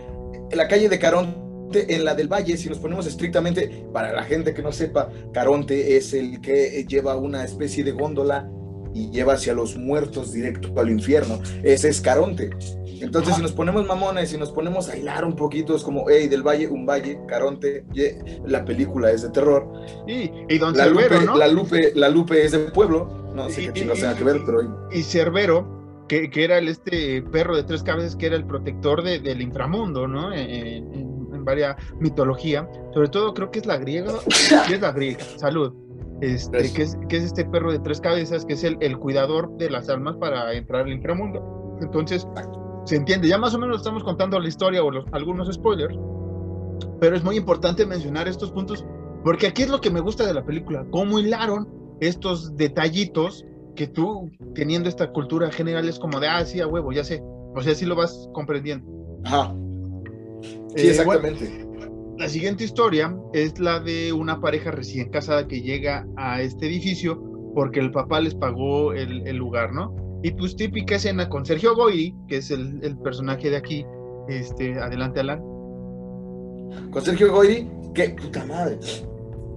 la 0.52 0.68
calle 0.68 0.88
de 0.88 0.98
Caronte, 0.98 1.94
en 1.94 2.04
la 2.04 2.14
del 2.14 2.28
Valle, 2.28 2.56
si 2.56 2.68
nos 2.68 2.78
ponemos 2.78 3.06
estrictamente, 3.06 3.86
para 3.92 4.12
la 4.12 4.22
gente 4.24 4.54
que 4.54 4.62
no 4.62 4.72
sepa, 4.72 5.10
Caronte 5.32 5.96
es 5.96 6.12
el 6.14 6.40
que 6.40 6.84
lleva 6.88 7.16
una 7.16 7.44
especie 7.44 7.84
de 7.84 7.92
góndola 7.92 8.50
y 8.96 9.10
lleva 9.10 9.34
hacia 9.34 9.52
los 9.54 9.76
muertos 9.76 10.32
directo 10.32 10.72
al 10.80 10.90
infierno. 10.90 11.38
Ese 11.62 11.88
es 11.88 12.00
Caronte. 12.00 12.50
Entonces, 12.98 13.34
si 13.36 13.42
nos 13.42 13.52
ponemos 13.52 13.86
mamones, 13.86 14.30
si 14.30 14.38
nos 14.38 14.50
ponemos 14.50 14.88
a 14.88 14.96
hilar 14.96 15.24
un 15.26 15.36
poquito, 15.36 15.76
es 15.76 15.82
como, 15.82 16.06
hey, 16.08 16.28
del 16.28 16.42
Valle, 16.42 16.66
un 16.68 16.86
Valle, 16.86 17.18
Caronte, 17.28 17.84
ye- 17.92 18.18
la 18.46 18.64
película 18.64 19.10
es 19.10 19.20
de 19.22 19.28
terror. 19.28 19.70
Y, 20.06 20.30
y 20.48 20.56
don 20.58 20.74
La 20.74 20.84
Cerbero, 20.84 21.14
Lupe, 21.16 21.26
¿no? 21.26 21.36
la, 21.36 21.46
Lupe, 21.48 21.92
la 21.94 22.08
Lupe 22.08 22.42
es 22.44 22.52
de 22.52 22.58
pueblo. 22.60 23.30
No 23.34 23.50
sé 23.50 23.60
Y- 23.60 23.64
qué 23.66 23.70
y- 23.70 23.74
chingados 23.74 23.98
y- 23.98 24.02
tenga 24.02 24.16
que 24.16 24.24
ver, 24.24 24.40
pero 24.46 24.88
y 24.90 25.02
Cerbero, 25.02 26.04
que, 26.08 26.30
que 26.30 26.44
era 26.44 26.56
el 26.56 26.68
este 26.68 27.20
perro 27.20 27.54
de 27.54 27.64
tres 27.64 27.82
cabezas, 27.82 28.16
que 28.16 28.26
era 28.26 28.36
el 28.36 28.46
protector 28.46 29.02
de- 29.02 29.18
del 29.18 29.42
inframundo, 29.42 30.08
¿no? 30.08 30.32
En, 30.32 30.48
en- 30.48 30.94
en 31.34 31.44
varias 31.44 31.76
mitología, 32.00 32.66
sobre 32.94 33.08
todo 33.08 33.34
creo 33.34 33.50
que 33.50 33.58
es 33.58 33.66
la 33.66 33.76
griega, 33.76 34.12
sí 34.66 34.72
es 34.72 34.80
la 34.80 34.92
griega, 34.92 35.18
salud, 35.36 35.72
este, 36.20 36.72
que, 36.72 36.82
es, 36.82 36.96
que 37.08 37.16
es 37.16 37.24
este 37.24 37.44
perro 37.44 37.72
de 37.72 37.78
tres 37.78 38.00
cabezas, 38.00 38.44
que 38.44 38.54
es 38.54 38.64
el, 38.64 38.76
el 38.80 38.98
cuidador 38.98 39.56
de 39.58 39.70
las 39.70 39.88
almas 39.88 40.16
para 40.16 40.52
entrar 40.54 40.82
al 40.82 40.92
inframundo. 40.92 41.78
Entonces, 41.80 42.26
se 42.84 42.96
entiende, 42.96 43.28
ya 43.28 43.38
más 43.38 43.54
o 43.54 43.58
menos 43.58 43.78
estamos 43.78 44.02
contando 44.04 44.38
la 44.38 44.48
historia 44.48 44.82
o 44.82 44.90
los, 44.90 45.04
algunos 45.12 45.52
spoilers, 45.52 45.96
pero 47.00 47.16
es 47.16 47.24
muy 47.24 47.36
importante 47.36 47.84
mencionar 47.84 48.28
estos 48.28 48.50
puntos, 48.52 48.84
porque 49.24 49.46
aquí 49.48 49.62
es 49.62 49.68
lo 49.68 49.80
que 49.80 49.90
me 49.90 50.00
gusta 50.00 50.26
de 50.26 50.34
la 50.34 50.44
película, 50.44 50.86
cómo 50.90 51.18
hilaron 51.18 51.68
estos 52.00 52.56
detallitos 52.56 53.44
que 53.74 53.86
tú, 53.86 54.30
teniendo 54.54 54.88
esta 54.88 55.12
cultura 55.12 55.50
general, 55.50 55.88
es 55.88 55.98
como 55.98 56.18
de, 56.20 56.28
ah, 56.28 56.44
sí, 56.44 56.60
a 56.60 56.66
huevo, 56.66 56.92
ya 56.92 57.04
sé. 57.04 57.22
O 57.54 57.60
sea, 57.62 57.74
sí 57.74 57.84
lo 57.86 57.94
vas 57.94 58.28
comprendiendo. 58.32 58.86
Ajá. 59.24 59.54
Sí, 60.76 60.86
Eh, 60.86 60.90
exactamente. 60.90 61.66
La 62.18 62.28
siguiente 62.28 62.64
historia 62.64 63.14
es 63.34 63.58
la 63.58 63.78
de 63.78 64.12
una 64.12 64.40
pareja 64.40 64.70
recién 64.70 65.10
casada 65.10 65.46
que 65.46 65.60
llega 65.60 66.06
a 66.16 66.40
este 66.40 66.66
edificio 66.66 67.22
porque 67.54 67.80
el 67.80 67.90
papá 67.90 68.20
les 68.20 68.34
pagó 68.34 68.94
el, 68.94 69.36
lugar, 69.36 69.72
¿no? 69.72 69.94
Y 70.22 70.30
pues 70.30 70.56
típica 70.56 70.96
escena 70.96 71.28
con 71.28 71.44
Sergio 71.44 71.76
Goyri, 71.76 72.14
que 72.26 72.38
es 72.38 72.50
el, 72.50 72.80
el 72.82 72.96
personaje 72.98 73.50
de 73.50 73.56
aquí. 73.56 73.84
Este, 74.28 74.78
adelante, 74.78 75.20
Alan. 75.20 75.40
Con 76.90 77.02
Sergio 77.02 77.32
Goyri, 77.32 77.68
que 77.94 78.10
puta 78.10 78.44
madre. 78.46 78.78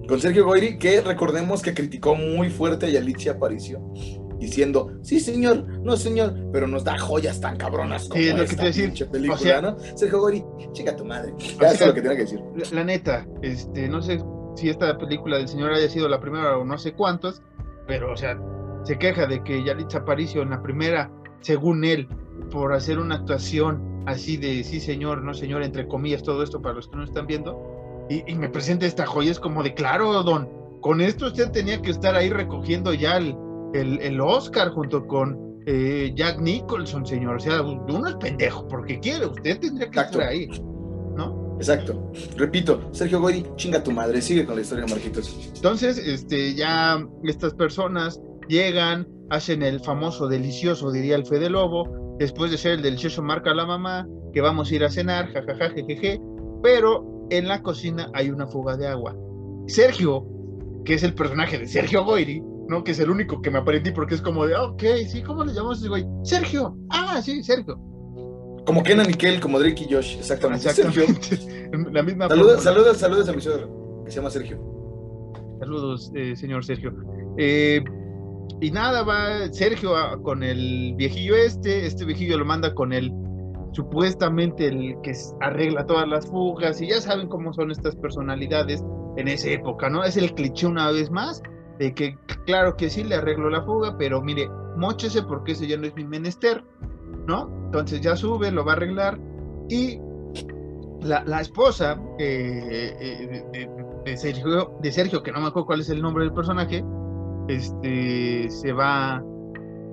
Con 0.06 0.20
Sergio 0.20 0.44
Goyri, 0.44 0.78
que 0.78 1.00
recordemos 1.00 1.62
que 1.62 1.72
criticó 1.72 2.14
muy 2.14 2.50
fuerte 2.50 2.86
a 2.86 2.88
Yalitza 2.90 3.32
Aparicio, 3.32 3.80
diciendo, 4.40 4.90
sí 5.02 5.20
señor, 5.20 5.64
no 5.82 5.96
señor, 5.96 6.34
pero 6.52 6.66
nos 6.66 6.82
da 6.82 6.98
joyas 6.98 7.40
tan 7.40 7.56
cabronas 7.56 8.08
como 8.08 8.20
Sí, 8.22 8.28
es 8.28 8.32
lo 8.34 8.38
que 8.38 8.44
esta 8.44 8.56
te 8.56 8.62
iba 8.62 8.86
a 8.86 8.90
decir. 8.90 9.08
película, 9.08 9.34
O 9.34 9.38
sea- 9.38 9.60
¿no? 9.60 9.76
Sergio 9.96 10.70
chica 10.72 10.96
tu 10.96 11.04
madre. 11.04 11.32
Ya 11.60 11.68
eso 11.68 11.84
es 11.84 11.86
lo 11.88 11.94
que 11.94 12.02
tenía 12.02 12.16
que 12.16 12.22
decir. 12.22 12.40
La, 12.56 12.64
la 12.78 12.84
neta, 12.84 13.26
este, 13.42 13.88
no 13.88 14.02
sé 14.02 14.20
si 14.56 14.68
esta 14.68 14.96
película 14.98 15.36
del 15.38 15.46
señor 15.48 15.72
haya 15.72 15.88
sido 15.88 16.08
la 16.08 16.20
primera 16.20 16.56
o 16.58 16.64
no 16.64 16.76
sé 16.78 16.92
cuántos, 16.94 17.42
pero, 17.86 18.12
o 18.12 18.16
sea, 18.16 18.38
se 18.84 18.98
queja 18.98 19.26
de 19.26 19.42
que 19.44 19.62
Yalitza 19.64 19.98
Aparicio 19.98 20.42
en 20.42 20.50
la 20.50 20.62
primera, 20.62 21.10
según 21.40 21.84
él, 21.84 22.08
por 22.50 22.72
hacer 22.72 22.98
una 22.98 23.16
actuación 23.16 24.02
así 24.06 24.36
de 24.38 24.64
sí 24.64 24.80
señor, 24.80 25.22
no 25.22 25.34
señor, 25.34 25.62
entre 25.62 25.86
comillas, 25.86 26.22
todo 26.22 26.42
esto 26.42 26.62
para 26.62 26.74
los 26.74 26.88
que 26.88 26.96
no 26.96 27.04
están 27.04 27.26
viendo, 27.26 28.06
y, 28.08 28.24
y 28.30 28.34
me 28.34 28.48
presenta 28.48 28.86
esta 28.86 29.04
joya, 29.06 29.30
es 29.30 29.38
como 29.38 29.62
de, 29.62 29.74
claro, 29.74 30.22
don, 30.22 30.48
con 30.80 31.00
esto 31.02 31.26
usted 31.26 31.50
tenía 31.50 31.82
que 31.82 31.90
estar 31.90 32.14
ahí 32.16 32.30
recogiendo 32.30 32.94
ya 32.94 33.18
el, 33.18 33.36
el, 33.74 34.00
el 34.00 34.20
Oscar 34.20 34.70
junto 34.70 35.06
con 35.06 35.50
eh, 35.66 36.12
Jack 36.14 36.40
Nicholson, 36.40 37.04
señor, 37.06 37.36
o 37.36 37.40
sea, 37.40 37.62
uno 37.62 38.08
es 38.08 38.14
pendejo, 38.16 38.66
porque 38.68 38.98
quiere, 38.98 39.26
usted 39.26 39.60
tendría 39.60 39.90
que 39.90 39.98
Exacto. 39.98 40.18
estar 40.18 40.32
ahí, 40.32 40.48
¿no? 41.16 41.56
Exacto. 41.58 42.10
Repito, 42.36 42.88
Sergio 42.92 43.20
Goyri, 43.20 43.44
chinga 43.56 43.82
tu 43.82 43.90
madre. 43.92 44.22
Sigue 44.22 44.46
con 44.46 44.56
la 44.56 44.62
historia, 44.62 44.86
Marquitos. 44.88 45.52
Entonces, 45.54 45.98
este, 45.98 46.54
ya 46.54 47.06
estas 47.24 47.52
personas 47.54 48.18
llegan, 48.48 49.06
hacen 49.28 49.62
el 49.62 49.80
famoso 49.80 50.26
delicioso, 50.26 50.90
diría 50.90 51.16
el 51.16 51.26
Fede 51.26 51.50
Lobo, 51.50 52.16
después 52.18 52.50
de 52.50 52.56
ser 52.56 52.72
el 52.72 52.82
delicioso 52.82 53.22
marca 53.22 53.50
a 53.50 53.54
la 53.54 53.66
mamá, 53.66 54.08
que 54.32 54.40
vamos 54.40 54.70
a 54.70 54.74
ir 54.74 54.84
a 54.84 54.90
cenar, 54.90 55.30
jajaja, 55.32 55.70
jejeje, 55.70 56.18
pero 56.62 57.26
en 57.30 57.46
la 57.46 57.62
cocina 57.62 58.10
hay 58.14 58.30
una 58.30 58.46
fuga 58.46 58.76
de 58.76 58.86
agua. 58.86 59.14
Sergio, 59.66 60.26
que 60.84 60.94
es 60.94 61.02
el 61.02 61.14
personaje 61.14 61.58
de 61.58 61.66
Sergio 61.66 62.04
Goyri, 62.04 62.42
¿no? 62.70 62.84
Que 62.84 62.92
es 62.92 63.00
el 63.00 63.10
único 63.10 63.42
que 63.42 63.50
me 63.50 63.58
aprendí 63.58 63.90
porque 63.90 64.14
es 64.14 64.22
como 64.22 64.46
de, 64.46 64.54
ah, 64.54 64.62
ok, 64.62 64.82
sí, 65.08 65.22
¿cómo 65.22 65.44
le 65.44 65.52
llamamos 65.52 65.78
a 65.78 65.80
ese 65.80 65.88
güey? 65.88 66.06
Sergio, 66.22 66.76
ah, 66.90 67.20
sí, 67.20 67.42
Sergio. 67.42 67.76
Como 68.64 68.82
Kenan 68.84 69.10
y 69.10 69.14
Kel, 69.14 69.40
como 69.40 69.58
Drake 69.58 69.86
y 69.88 69.92
Josh, 69.92 70.16
exactamente. 70.18 70.70
Sergio. 70.70 71.02
La 71.92 72.02
misma 72.02 72.28
Saludos, 72.28 72.62
fórmula. 72.62 72.62
saludos, 72.62 72.96
saludos 72.98 73.28
a 73.28 73.32
mi 73.32 73.40
suegro, 73.40 74.02
que 74.04 74.10
se 74.12 74.16
llama 74.16 74.30
Sergio. 74.30 74.58
Saludos, 75.58 76.12
eh, 76.14 76.36
señor 76.36 76.64
Sergio. 76.64 76.94
Eh, 77.38 77.82
y 78.60 78.70
nada, 78.70 79.02
va 79.02 79.52
Sergio 79.52 79.92
con 80.22 80.42
el 80.42 80.94
viejillo 80.96 81.34
este, 81.34 81.86
este 81.86 82.04
viejillo 82.04 82.38
lo 82.38 82.44
manda 82.44 82.74
con 82.74 82.92
el 82.92 83.12
supuestamente 83.72 84.66
el 84.66 84.96
que 85.02 85.12
arregla 85.40 85.86
todas 85.86 86.08
las 86.08 86.26
fugas 86.26 86.80
y 86.80 86.88
ya 86.88 87.00
saben 87.00 87.28
cómo 87.28 87.52
son 87.52 87.70
estas 87.70 87.96
personalidades 87.96 88.82
en 89.16 89.28
esa 89.28 89.50
época, 89.50 89.88
¿no? 89.88 90.04
Es 90.04 90.16
el 90.16 90.34
cliché 90.34 90.66
una 90.66 90.90
vez 90.90 91.10
más 91.10 91.42
de 91.80 91.94
que 91.94 92.16
claro 92.46 92.76
que 92.76 92.90
sí 92.90 93.02
le 93.02 93.16
arreglo 93.16 93.48
la 93.50 93.62
fuga, 93.62 93.96
pero 93.98 94.20
mire, 94.22 94.48
mochese 94.76 95.22
porque 95.22 95.52
ese 95.52 95.66
ya 95.66 95.76
no 95.78 95.86
es 95.86 95.94
mi 95.96 96.04
menester, 96.04 96.62
¿no? 97.26 97.48
Entonces 97.64 98.00
ya 98.02 98.14
sube, 98.16 98.50
lo 98.52 98.64
va 98.64 98.72
a 98.72 98.76
arreglar 98.76 99.18
y 99.68 99.98
la, 101.00 101.24
la 101.24 101.40
esposa 101.40 101.98
eh, 102.18 102.96
eh, 103.00 103.44
de, 103.52 103.66
de- 104.04 104.16
Sergio, 104.16 104.76
de 104.82 104.92
Sergio, 104.92 105.22
que 105.22 105.30
no 105.32 105.40
me 105.40 105.46
acuerdo 105.48 105.66
cuál 105.66 105.80
es 105.80 105.88
el 105.90 106.02
nombre 106.02 106.24
del 106.24 106.32
personaje, 106.34 106.84
este, 107.48 108.50
se 108.50 108.72
va, 108.72 109.22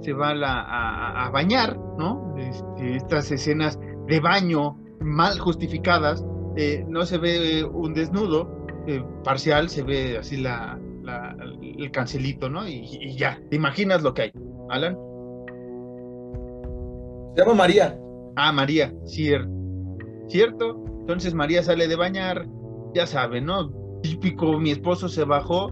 se 0.01 0.11
va 0.13 0.31
a, 0.31 1.25
a- 1.25 1.29
bañar, 1.29 1.77
¿no? 1.97 2.35
Este, 2.37 2.95
estas 2.97 3.31
escenas 3.31 3.79
de 4.07 4.19
baño 4.19 4.77
mal 5.01 5.39
justificadas, 5.39 6.25
eh, 6.55 6.83
no 6.87 7.05
se 7.05 7.17
ve 7.17 7.63
un 7.63 7.93
desnudo 7.93 8.65
eh, 8.87 9.03
parcial, 9.23 9.69
se 9.69 9.83
ve 9.83 10.17
así 10.17 10.37
la, 10.37 10.79
la- 11.07 11.35
el 11.61 11.89
cancelito, 11.91 12.49
¿no? 12.49 12.67
Y, 12.67 12.85
y 13.01 13.17
ya, 13.17 13.39
te 13.49 13.55
imaginas 13.55 14.03
lo 14.03 14.13
que 14.13 14.23
hay. 14.23 14.31
Alan. 14.69 14.95
Se 17.35 17.41
llama 17.43 17.53
María. 17.55 17.99
Ah, 18.35 18.51
María, 18.51 18.93
cierto. 19.05 19.49
¿Cierto? 20.27 20.83
Entonces 21.01 21.33
María 21.33 21.63
sale 21.63 21.87
de 21.87 21.95
bañar, 21.95 22.45
ya 22.93 23.07
saben, 23.07 23.45
¿no? 23.45 23.71
Típico, 24.01 24.59
mi 24.59 24.71
esposo 24.71 25.07
se 25.07 25.23
bajó, 25.23 25.71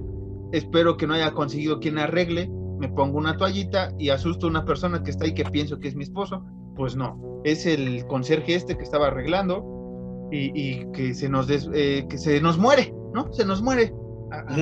espero 0.53 0.95
que 0.97 1.05
no 1.07 1.13
haya 1.13 1.31
conseguido 1.31 1.79
quien 1.79 1.97
arregle, 1.97 2.49
me 2.79 2.87
pongo 2.89 3.17
una 3.17 3.35
toallita 3.37 3.91
y 3.99 4.09
asusto 4.09 4.47
a 4.47 4.49
una 4.49 4.65
persona 4.65 5.03
que 5.03 5.11
está 5.11 5.25
ahí 5.25 5.33
que 5.33 5.43
pienso 5.45 5.79
que 5.79 5.89
es 5.89 5.95
mi 5.95 6.03
esposo. 6.03 6.43
Pues 6.75 6.95
no, 6.95 7.41
es 7.43 7.65
el 7.65 8.05
conserje 8.07 8.55
este 8.55 8.77
que 8.77 8.83
estaba 8.83 9.07
arreglando 9.07 10.27
y, 10.31 10.51
y 10.59 10.91
que 10.91 11.13
se 11.13 11.29
nos 11.29 11.47
des- 11.47 11.69
eh, 11.73 12.05
que 12.09 12.17
se 12.17 12.39
nos 12.41 12.57
muere, 12.57 12.93
¿no? 13.13 13.31
Se 13.33 13.45
nos 13.45 13.61
muere 13.61 13.93
a- 14.39 14.53
a- 14.53 14.55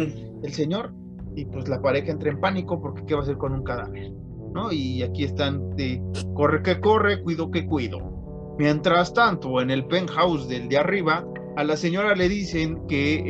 el 0.44 0.54
señor 0.54 0.94
y 1.36 1.46
pues 1.46 1.68
la 1.68 1.82
pareja 1.82 2.12
entra 2.12 2.30
en 2.30 2.40
pánico 2.40 2.82
porque 2.82 3.04
qué 3.06 3.14
va 3.16 3.22
a 3.22 3.24
hacer 3.24 3.38
con 3.38 3.54
un 3.54 3.64
cadáver, 3.64 4.12
¿no? 4.54 4.72
Y 4.72 5.02
aquí 5.04 5.24
están 5.24 5.76
de 5.76 6.02
corre 6.36 6.62
que 6.62 6.80
corre, 6.80 7.22
cuido 7.24 7.50
que 7.52 7.66
cuido. 7.66 8.56
Mientras 8.60 9.14
tanto, 9.14 9.62
en 9.62 9.72
el 9.72 9.86
penthouse 9.88 10.48
del 10.48 10.70
de 10.70 10.78
arriba, 10.78 11.26
a 11.56 11.64
la 11.64 11.76
señora 11.76 12.16
le 12.16 12.30
dicen 12.30 12.86
que 12.88 13.24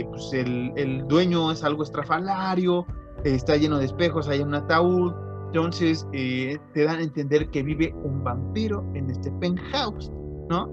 eh, 0.00 0.04
pues 0.10 0.32
el, 0.32 0.72
el 0.76 1.06
dueño 1.06 1.52
es 1.52 1.62
algo 1.62 1.82
estrafalario, 1.84 2.84
eh, 3.24 3.34
está 3.34 3.56
lleno 3.56 3.78
de 3.78 3.84
espejos, 3.86 4.28
hay 4.28 4.40
un 4.40 4.54
ataúd, 4.54 5.12
entonces 5.46 6.06
eh, 6.12 6.58
te 6.74 6.84
dan 6.84 6.98
a 6.98 7.02
entender 7.02 7.48
que 7.50 7.62
vive 7.62 7.94
un 8.02 8.24
vampiro 8.24 8.84
en 8.94 9.08
este 9.10 9.30
penthouse, 9.32 10.10
¿no? 10.50 10.68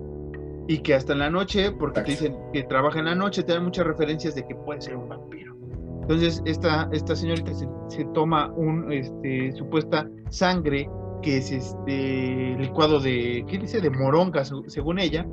Y 0.67 0.79
que 0.79 0.95
hasta 0.95 1.13
en 1.13 1.19
la 1.19 1.29
noche, 1.29 1.71
porque 1.71 2.01
te 2.01 2.11
dicen 2.11 2.37
que 2.53 2.63
trabaja 2.63 2.99
en 2.99 3.05
la 3.05 3.15
noche, 3.15 3.43
te 3.43 3.53
dan 3.53 3.63
muchas 3.65 3.85
referencias 3.85 4.33
de 4.35 4.45
que 4.47 4.55
puede 4.55 4.79
ser 4.81 4.95
un 4.95 5.09
vampiro. 5.09 5.55
Entonces, 6.03 6.41
esta, 6.45 6.89
esta 6.91 7.15
señorita 7.15 7.53
se, 7.53 7.67
se 7.89 8.05
toma 8.13 8.51
un 8.55 8.91
este, 8.91 9.51
supuesta 9.53 10.09
sangre 10.29 10.89
que 11.21 11.37
es 11.37 11.51
este 11.51 12.55
licuado 12.59 12.99
de, 12.99 13.45
¿qué 13.47 13.57
dice? 13.57 13.79
De 13.81 13.89
moronga, 13.89 14.43
su- 14.45 14.63
según 14.67 14.99
ella. 14.99 15.25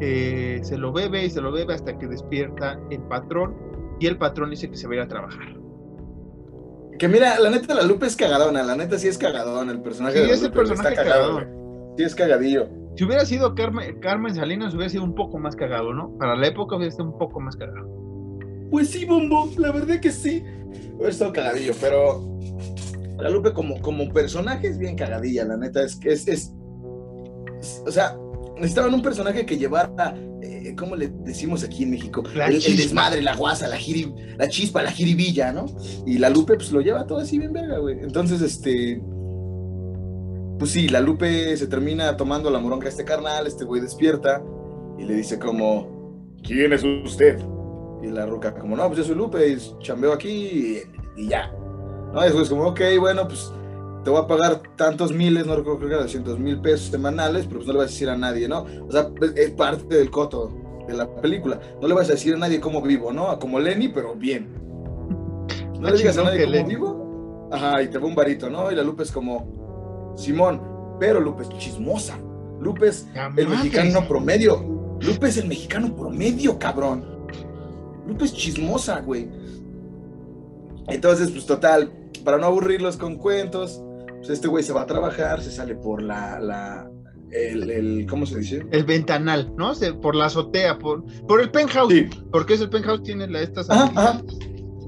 Eh, 0.00 0.58
se 0.62 0.76
lo 0.76 0.92
bebe 0.92 1.24
y 1.24 1.30
se 1.30 1.40
lo 1.40 1.52
bebe 1.52 1.72
hasta 1.74 1.96
que 1.98 2.06
despierta 2.08 2.78
el 2.90 3.00
patrón 3.02 3.54
y 4.00 4.06
el 4.06 4.18
patrón 4.18 4.50
dice 4.50 4.68
que 4.68 4.76
se 4.76 4.86
va 4.88 4.94
a 4.94 4.96
ir 4.96 5.02
a 5.02 5.08
trabajar. 5.08 5.56
Que 6.98 7.08
mira, 7.08 7.38
la 7.40 7.50
neta, 7.50 7.74
la 7.74 7.82
Lupe 7.82 8.06
es 8.06 8.16
cagadona, 8.16 8.62
la 8.62 8.76
neta 8.76 8.98
sí 8.98 9.08
es 9.08 9.18
cagadona, 9.18 9.72
el 9.72 9.80
personaje 9.82 10.14
Sí, 10.16 10.20
de 10.22 10.26
la 10.28 10.32
es 10.34 10.42
Lupe, 10.42 10.54
personaje 10.56 10.88
está 10.90 11.02
cagadón. 11.04 11.46
Sí, 11.96 12.04
es 12.04 12.14
cagadillo. 12.14 12.68
Si 12.96 13.04
hubiera 13.04 13.24
sido 13.24 13.54
Carmen, 13.54 13.98
Carmen 14.00 14.34
Salinas, 14.34 14.72
hubiera 14.74 14.88
sido 14.88 15.04
un 15.04 15.14
poco 15.14 15.38
más 15.38 15.56
cagado, 15.56 15.92
¿no? 15.92 16.16
Para 16.18 16.36
la 16.36 16.46
época 16.46 16.76
hubiera 16.76 16.92
sido 16.92 17.04
un 17.06 17.18
poco 17.18 17.40
más 17.40 17.56
cagado. 17.56 17.88
Pues 18.70 18.90
sí, 18.90 19.04
Bombo, 19.04 19.50
la 19.58 19.72
verdad 19.72 20.00
que 20.00 20.10
sí. 20.12 20.42
Hubiera 20.94 21.10
estado 21.10 21.32
cagadillo, 21.32 21.72
pero 21.80 22.38
la 23.18 23.30
Lupe 23.30 23.52
como, 23.52 23.80
como 23.80 24.12
personaje 24.12 24.68
es 24.68 24.78
bien 24.78 24.96
cagadilla, 24.96 25.44
la 25.44 25.56
neta, 25.56 25.82
es 25.82 25.96
que 25.96 26.12
es, 26.12 26.26
es, 26.28 26.52
es- 27.60 27.82
o 27.86 27.90
sea, 27.90 28.16
necesitaban 28.56 28.92
un 28.94 29.02
personaje 29.02 29.44
que 29.46 29.56
llevara, 29.56 30.14
eh, 30.42 30.74
¿cómo 30.76 30.94
le 30.96 31.08
decimos 31.08 31.64
aquí 31.64 31.84
en 31.84 31.90
México? 31.90 32.22
La 32.34 32.46
el, 32.46 32.60
desmadre, 32.76 33.22
la 33.22 33.34
guasa, 33.36 33.66
la, 33.68 33.76
jiri- 33.76 34.14
la 34.36 34.48
chispa, 34.48 34.82
la 34.82 34.90
jiribilla, 34.90 35.52
¿no? 35.52 35.66
Y 36.06 36.18
la 36.18 36.30
Lupe 36.30 36.54
pues 36.54 36.70
lo 36.72 36.80
lleva 36.80 37.06
todo 37.06 37.18
así 37.18 37.38
bien 37.38 37.52
verga, 37.52 37.78
güey. 37.78 37.98
Entonces, 38.00 38.40
este... 38.40 39.02
Pues 40.58 40.70
sí, 40.70 40.88
la 40.88 41.00
Lupe 41.00 41.56
se 41.56 41.66
termina 41.66 42.16
tomando 42.16 42.50
la 42.50 42.58
moronga 42.58 42.86
a 42.86 42.88
este 42.90 43.04
carnal, 43.04 43.46
este 43.46 43.64
güey 43.64 43.80
despierta 43.80 44.42
y 44.98 45.04
le 45.04 45.14
dice 45.14 45.38
como, 45.38 46.32
¿quién 46.42 46.72
es 46.72 46.84
usted? 46.84 47.38
Y 48.02 48.06
la 48.08 48.26
ruca 48.26 48.54
como, 48.54 48.76
no, 48.76 48.86
pues 48.86 48.98
yo 48.98 49.04
soy 49.04 49.14
Lupe 49.16 49.48
y 49.48 49.56
chambeo 49.80 50.12
aquí 50.12 50.28
y, 51.16 51.22
y 51.22 51.28
ya. 51.28 51.50
No, 52.12 52.20
y 52.20 52.24
después 52.24 52.48
como, 52.48 52.68
ok, 52.68 52.80
bueno, 53.00 53.26
pues 53.26 53.50
te 54.04 54.10
voy 54.10 54.20
a 54.22 54.26
pagar 54.26 54.62
tantos 54.76 55.12
miles, 55.12 55.46
no 55.46 55.56
recuerdo, 55.56 55.78
creo 55.78 55.88
que 55.88 55.94
era 55.96 56.02
200 56.04 56.38
mil 56.38 56.60
pesos 56.60 56.88
semanales, 56.90 57.46
pero 57.46 57.56
pues 57.56 57.66
no 57.66 57.72
le 57.72 57.78
vas 57.80 57.88
a 57.88 57.90
decir 57.90 58.08
a 58.10 58.16
nadie, 58.16 58.46
¿no? 58.46 58.64
O 58.86 58.92
sea, 58.92 59.08
es, 59.22 59.32
es 59.36 59.50
parte 59.52 59.96
del 59.96 60.10
coto 60.10 60.52
de 60.86 60.94
la 60.94 61.10
película. 61.16 61.58
No 61.80 61.88
le 61.88 61.94
vas 61.94 62.08
a 62.10 62.12
decir 62.12 62.34
a 62.34 62.38
nadie 62.38 62.60
cómo 62.60 62.80
vivo, 62.82 63.12
¿no? 63.12 63.36
Como 63.38 63.58
Lenny, 63.58 63.88
pero 63.88 64.14
bien. 64.14 64.48
No 65.80 65.88
Ah, 65.88 65.90
le 65.90 65.96
digas 65.96 66.16
a 66.18 66.22
nadie 66.24 66.40
cómo 66.42 66.52
Lenny. 66.52 66.68
vivo. 66.74 67.48
Ajá, 67.50 67.82
y 67.82 67.88
te 67.88 67.98
va 67.98 68.06
un 68.06 68.14
varito, 68.14 68.48
¿no? 68.50 68.70
Y 68.70 68.74
la 68.74 68.82
Lupe 68.82 69.02
es 69.02 69.10
como, 69.10 69.63
Simón, 70.16 70.60
pero 71.00 71.20
Lupe 71.20 71.42
es 71.44 71.48
chismosa. 71.50 72.18
Lupe 72.60 72.88
es 72.88 73.06
el 73.36 73.48
mexicano 73.48 74.06
promedio. 74.08 74.96
Lupe 75.00 75.28
es 75.28 75.36
el 75.38 75.48
mexicano 75.48 75.94
promedio, 75.94 76.58
cabrón. 76.58 77.04
Lupe 78.06 78.24
es 78.24 78.32
chismosa, 78.34 79.00
güey. 79.00 79.28
Entonces, 80.88 81.30
pues 81.30 81.46
total, 81.46 81.90
para 82.24 82.38
no 82.38 82.46
aburrirlos 82.46 82.96
con 82.96 83.16
cuentos, 83.16 83.82
pues 84.18 84.30
este 84.30 84.48
güey 84.48 84.62
se 84.62 84.72
va 84.72 84.82
a 84.82 84.86
trabajar, 84.86 85.42
se 85.42 85.50
sale 85.50 85.74
por 85.74 86.02
la, 86.02 86.38
la, 86.40 86.90
el, 87.30 87.70
el- 87.70 88.06
¿cómo 88.08 88.26
se 88.26 88.38
dice? 88.38 88.66
El 88.70 88.84
ventanal, 88.84 89.52
¿no? 89.56 89.74
Se- 89.74 89.94
por 89.94 90.14
la 90.14 90.26
azotea, 90.26 90.78
por, 90.78 91.04
por 91.26 91.40
el 91.40 91.50
penthouse. 91.50 91.92
Sí, 91.92 92.08
Porque 92.30 92.54
es 92.54 92.60
el 92.60 92.70
penthouse, 92.70 93.02
tiene 93.02 93.26
la, 93.26 93.40
estas. 93.40 93.68
ajá, 93.70 93.90
ajá. 93.94 94.22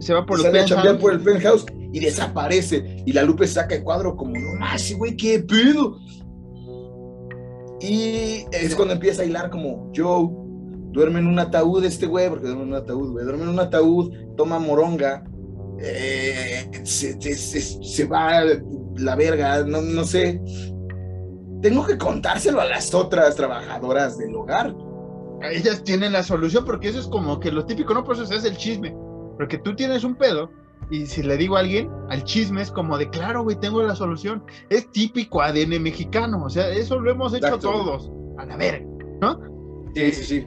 Se 0.00 0.12
va 0.14 0.24
por 0.26 0.38
el 0.38 0.44
sale 0.44 0.60
a 0.60 0.64
chambear 0.64 0.96
penthouse. 0.98 1.02
por 1.02 1.12
el 1.12 1.20
penthouse 1.20 1.66
y 1.92 2.00
desaparece. 2.00 3.02
Y 3.06 3.12
la 3.12 3.22
Lupe 3.22 3.46
saca 3.46 3.74
el 3.74 3.82
cuadro 3.82 4.16
como, 4.16 4.34
no 4.38 4.54
más, 4.58 4.92
güey, 4.96 5.16
qué 5.16 5.40
pedo. 5.40 5.98
Y 7.80 8.44
es 8.52 8.74
cuando 8.74 8.94
empieza 8.94 9.22
a 9.22 9.24
hilar 9.26 9.50
como, 9.50 9.92
Joe, 9.94 10.28
duerme 10.92 11.18
en 11.20 11.26
un 11.26 11.38
ataúd 11.38 11.84
este 11.84 12.06
güey, 12.06 12.28
porque 12.30 12.46
duerme 12.46 12.62
en 12.62 12.68
un 12.68 12.74
ataúd, 12.74 13.12
güey, 13.12 13.24
duerme 13.24 13.42
en 13.44 13.50
un 13.50 13.60
ataúd, 13.60 14.12
toma 14.36 14.58
moronga, 14.58 15.24
eh, 15.80 16.70
se, 16.84 17.20
se- 17.20 17.34
se- 17.34 17.82
se 17.84 18.04
va 18.06 18.42
la 18.96 19.14
verga, 19.14 19.62
no, 19.64 19.82
no 19.82 20.04
sé. 20.04 20.40
Tengo 21.60 21.84
que 21.86 21.98
contárselo 21.98 22.60
a 22.60 22.64
las 22.66 22.94
otras 22.94 23.36
trabajadoras 23.36 24.16
del 24.18 24.34
hogar. 24.34 24.74
Ellas 25.52 25.84
tienen 25.84 26.12
la 26.12 26.22
solución, 26.22 26.64
porque 26.64 26.88
eso 26.88 26.98
es 27.00 27.06
como 27.06 27.38
que 27.40 27.52
lo 27.52 27.66
típico, 27.66 27.92
¿no? 27.92 28.04
Por 28.04 28.14
eso 28.14 28.24
se 28.24 28.34
hace 28.36 28.48
el 28.48 28.56
chisme. 28.56 28.96
Porque 29.36 29.58
tú 29.58 29.74
tienes 29.74 30.04
un 30.04 30.14
pedo, 30.14 30.50
y 30.90 31.06
si 31.06 31.22
le 31.22 31.36
digo 31.36 31.56
a 31.56 31.60
alguien, 31.60 31.90
al 32.10 32.24
chisme 32.24 32.62
es 32.62 32.70
como 32.70 32.96
de, 32.96 33.08
claro, 33.10 33.42
güey, 33.42 33.56
tengo 33.56 33.82
la 33.82 33.94
solución. 33.94 34.42
Es 34.70 34.90
típico 34.90 35.42
ADN 35.42 35.82
mexicano, 35.82 36.42
o 36.44 36.50
sea, 36.50 36.68
eso 36.70 36.98
lo 37.00 37.10
hemos 37.10 37.34
hecho 37.34 37.46
Exacto, 37.46 37.70
todos, 37.70 38.12
a 38.38 38.46
la 38.46 38.56
verga, 38.56 38.86
¿no? 39.20 39.40
Sí, 39.94 40.12
sí, 40.12 40.24
sí. 40.24 40.46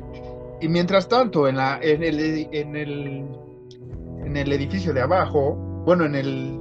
Y 0.61 0.67
mientras 0.67 1.07
tanto, 1.07 1.47
en, 1.47 1.57
la, 1.57 1.79
en, 1.81 2.03
el, 2.03 2.19
en, 2.51 2.75
el, 2.75 3.27
en 4.25 4.37
el 4.37 4.51
edificio 4.51 4.93
de 4.93 5.01
abajo, 5.01 5.55
bueno, 5.85 6.05
en 6.05 6.15
el 6.15 6.59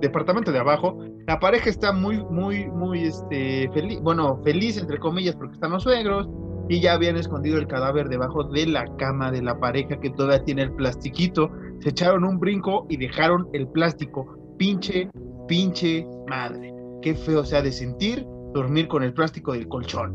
departamento 0.00 0.52
de 0.52 0.58
abajo, 0.58 0.98
la 1.26 1.38
pareja 1.38 1.70
está 1.70 1.92
muy, 1.92 2.22
muy, 2.24 2.66
muy 2.68 3.04
este, 3.04 3.70
feliz, 3.72 4.00
bueno, 4.00 4.40
feliz 4.42 4.76
entre 4.78 4.98
comillas 4.98 5.36
porque 5.36 5.54
están 5.54 5.70
los 5.70 5.84
suegros 5.84 6.28
y 6.68 6.80
ya 6.80 6.94
habían 6.94 7.16
escondido 7.16 7.58
el 7.58 7.66
cadáver 7.66 8.08
debajo 8.08 8.44
de 8.44 8.66
la 8.66 8.84
cama 8.96 9.30
de 9.30 9.42
la 9.42 9.58
pareja 9.58 9.98
que 10.00 10.10
todavía 10.10 10.44
tiene 10.44 10.62
el 10.62 10.72
plastiquito. 10.72 11.50
Se 11.82 11.88
echaron 11.88 12.24
un 12.24 12.38
brinco 12.38 12.86
y 12.88 12.96
dejaron 12.96 13.48
el 13.52 13.66
plástico. 13.68 14.36
Pinche, 14.56 15.10
pinche 15.48 16.06
madre. 16.28 16.72
Qué 17.02 17.14
feo 17.14 17.44
se 17.44 17.56
ha 17.56 17.62
de 17.62 17.72
sentir 17.72 18.24
dormir 18.54 18.86
con 18.86 19.02
el 19.02 19.12
plástico 19.12 19.52
del 19.52 19.66
colchón. 19.66 20.14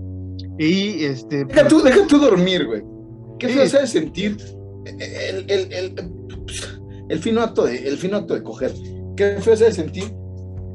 Y 0.58 1.04
este. 1.04 1.46
Deja 1.46 1.68
tú, 1.68 1.82
deja 1.82 2.08
tú 2.08 2.20
dormir, 2.20 2.66
güey. 2.66 2.84
¿Qué 3.40 3.50
feo 3.50 3.68
se 3.68 3.78
ha 3.78 3.82
de 3.82 3.88
sentir 3.88 4.38
el, 4.86 5.46
el, 5.52 5.74
el, 5.74 6.12
el 7.10 7.20
fino 7.20 7.42
acto 7.42 7.66
de, 7.66 7.88
el 7.88 7.98
fino 7.98 8.18
acto 8.18 8.34
de 8.34 8.44
coger? 8.44 8.72
¿Qué 9.16 9.38
feo 9.42 9.56
se 9.56 9.66
ha 9.66 9.68
de 9.68 9.74
sentir 9.74 10.06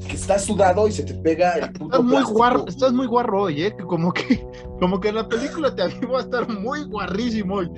que 0.07 0.15
estás 0.15 0.45
sudado 0.45 0.87
y 0.89 0.93
se 0.93 1.05
te 1.05 1.15
pega 1.15 1.55
el 1.55 1.73
puto 1.73 1.85
Estás 1.87 2.03
muy, 2.03 2.11
plástico? 2.11 2.39
guarro, 2.39 2.67
estás 2.69 2.93
muy 2.93 3.07
guarro 3.07 3.43
hoy, 3.43 3.63
¿eh? 3.63 3.77
Como 3.87 4.13
que, 4.13 4.45
como 4.81 5.01
que 5.01 5.09
en 5.09 5.15
la 5.15 5.29
película 5.29 5.75
te 5.75 5.83
avivo 5.83 6.19
a 6.19 6.21
estar 6.21 6.49
muy 6.49 6.85
guarrísimo 6.85 7.57
hoy. 7.57 7.71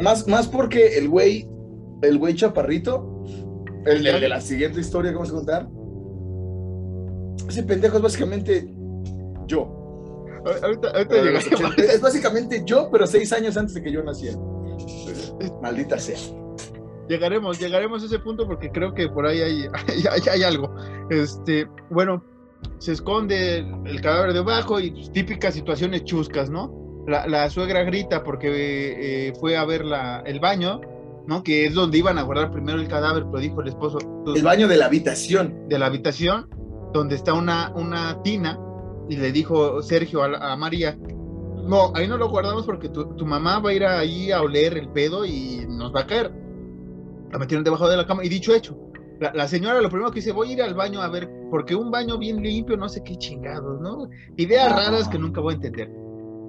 Más, 0.00 0.26
más 0.26 0.48
porque 0.48 0.98
el 0.98 1.08
güey, 1.08 1.48
el 2.02 2.18
güey 2.18 2.34
chaparrito, 2.34 3.24
el, 3.86 4.06
el 4.06 4.20
de 4.20 4.28
la 4.28 4.40
siguiente 4.40 4.80
historia 4.80 5.10
que 5.10 5.16
vamos 5.16 5.30
a 5.30 5.34
contar, 5.34 5.68
ese 7.48 7.62
pendejo 7.62 7.96
es 7.96 8.02
básicamente 8.02 8.68
yo. 9.46 9.80
Ahorita, 10.62 10.88
ahorita. 10.90 11.14
80. 11.56 11.82
Es 11.82 12.00
básicamente 12.00 12.62
yo, 12.66 12.88
pero 12.90 13.06
seis 13.06 13.32
años 13.32 13.56
antes 13.56 13.74
de 13.74 13.82
que 13.82 13.90
yo 13.92 14.02
naciera. 14.02 14.36
Maldita 15.62 15.98
sea. 15.98 16.18
Llegaremos, 17.08 17.58
llegaremos 17.60 18.02
a 18.02 18.06
ese 18.06 18.18
punto 18.18 18.46
porque 18.46 18.70
creo 18.70 18.94
que 18.94 19.08
por 19.08 19.26
ahí 19.26 19.40
hay, 19.40 19.62
hay, 19.88 20.04
hay- 20.10 20.28
hay 20.30 20.42
algo. 20.42 20.74
Este, 21.10 21.66
bueno, 21.90 22.24
se 22.78 22.92
esconde 22.92 23.58
el, 23.58 23.74
el 23.86 24.00
cadáver 24.00 24.32
debajo 24.32 24.80
y 24.80 24.90
típicas 25.10 25.54
situaciones 25.54 26.04
chuscas, 26.04 26.48
¿no? 26.50 27.04
La, 27.06 27.26
la 27.26 27.50
suegra 27.50 27.82
grita 27.84 28.22
porque 28.24 29.28
eh, 29.28 29.32
fue 29.38 29.56
a 29.58 29.64
ver 29.66 29.84
la, 29.84 30.20
el 30.26 30.40
baño, 30.40 30.80
¿no? 31.26 31.42
Que 31.42 31.66
es 31.66 31.74
donde 31.74 31.98
iban 31.98 32.18
a 32.18 32.22
guardar 32.22 32.50
primero 32.50 32.80
el 32.80 32.88
cadáver, 32.88 33.24
pero 33.26 33.38
dijo 33.40 33.60
el 33.60 33.68
esposo 33.68 33.98
"Tú- 34.24 34.34
El 34.34 34.42
baño 34.42 34.68
de 34.68 34.76
la 34.76 34.86
habitación. 34.86 35.68
de 35.68 35.78
la 35.78 35.86
habitación, 35.86 36.48
donde 36.92 37.14
está 37.16 37.34
una, 37.34 37.72
una 37.74 38.22
tina, 38.22 38.58
y 39.08 39.16
le 39.16 39.32
dijo 39.32 39.82
Sergio 39.82 40.22
a, 40.22 40.52
a 40.52 40.56
María, 40.56 40.96
no, 41.66 41.92
ahí 41.94 42.06
no 42.06 42.16
lo 42.18 42.28
guardamos 42.28 42.64
porque 42.66 42.88
tu, 42.88 43.14
tu 43.16 43.26
mamá 43.26 43.58
va 43.58 43.70
a 43.70 43.72
ir 43.72 43.84
ahí 43.84 44.30
a 44.32 44.42
oler 44.42 44.76
el 44.76 44.88
pedo 44.90 45.24
y 45.24 45.64
nos 45.68 45.94
va 45.94 46.00
a 46.00 46.06
caer. 46.06 46.30
La 47.32 47.38
metieron 47.38 47.64
debajo 47.64 47.88
de 47.88 47.96
la 47.96 48.06
cama 48.06 48.24
y 48.24 48.28
dicho 48.28 48.54
hecho. 48.54 48.78
La, 49.20 49.32
la 49.32 49.48
señora 49.48 49.80
lo 49.80 49.88
primero 49.88 50.10
que 50.10 50.16
dice, 50.16 50.32
voy 50.32 50.50
a 50.50 50.52
ir 50.52 50.62
al 50.62 50.74
baño 50.74 51.00
a 51.00 51.08
ver, 51.08 51.28
porque 51.50 51.74
un 51.74 51.90
baño 51.90 52.18
bien 52.18 52.42
limpio, 52.42 52.76
no 52.76 52.88
sé 52.88 53.02
qué 53.04 53.16
chingados, 53.16 53.80
¿no? 53.80 54.08
Ideas 54.36 54.70
raras 54.72 55.08
que 55.08 55.18
nunca 55.18 55.40
voy 55.40 55.52
a 55.52 55.56
entender. 55.56 55.90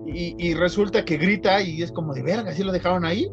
Y, 0.07 0.35
y 0.37 0.53
resulta 0.53 1.03
que 1.05 1.17
grita 1.17 1.61
y 1.61 1.81
es 1.81 1.91
como 1.91 2.13
de 2.13 2.21
verga, 2.23 2.51
¿sí 2.53 2.63
lo 2.63 2.71
dejaron 2.71 3.05
ahí? 3.05 3.27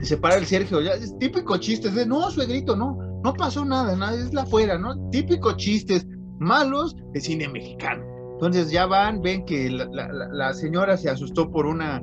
Y 0.00 0.06
se 0.06 0.14
el 0.14 0.46
Sergio, 0.46 0.80
ya 0.80 0.92
es 0.92 1.16
típico 1.18 1.56
chiste, 1.58 1.88
es 1.88 1.94
de 1.94 2.06
no, 2.06 2.30
suegrito, 2.30 2.74
no, 2.74 2.96
no 3.22 3.34
pasó 3.34 3.64
nada, 3.64 3.94
nada, 3.96 4.14
es 4.14 4.32
la 4.32 4.42
afuera, 4.42 4.78
¿no? 4.78 5.10
Típico 5.10 5.56
chistes 5.56 6.06
malos 6.38 6.96
de 7.12 7.20
cine 7.20 7.48
mexicano. 7.48 8.02
Entonces 8.32 8.70
ya 8.70 8.86
van, 8.86 9.20
ven 9.20 9.44
que 9.44 9.68
la 9.70 10.54
señora 10.54 10.96
se 10.96 11.10
asustó 11.10 11.50
por 11.50 11.66
una 11.66 12.00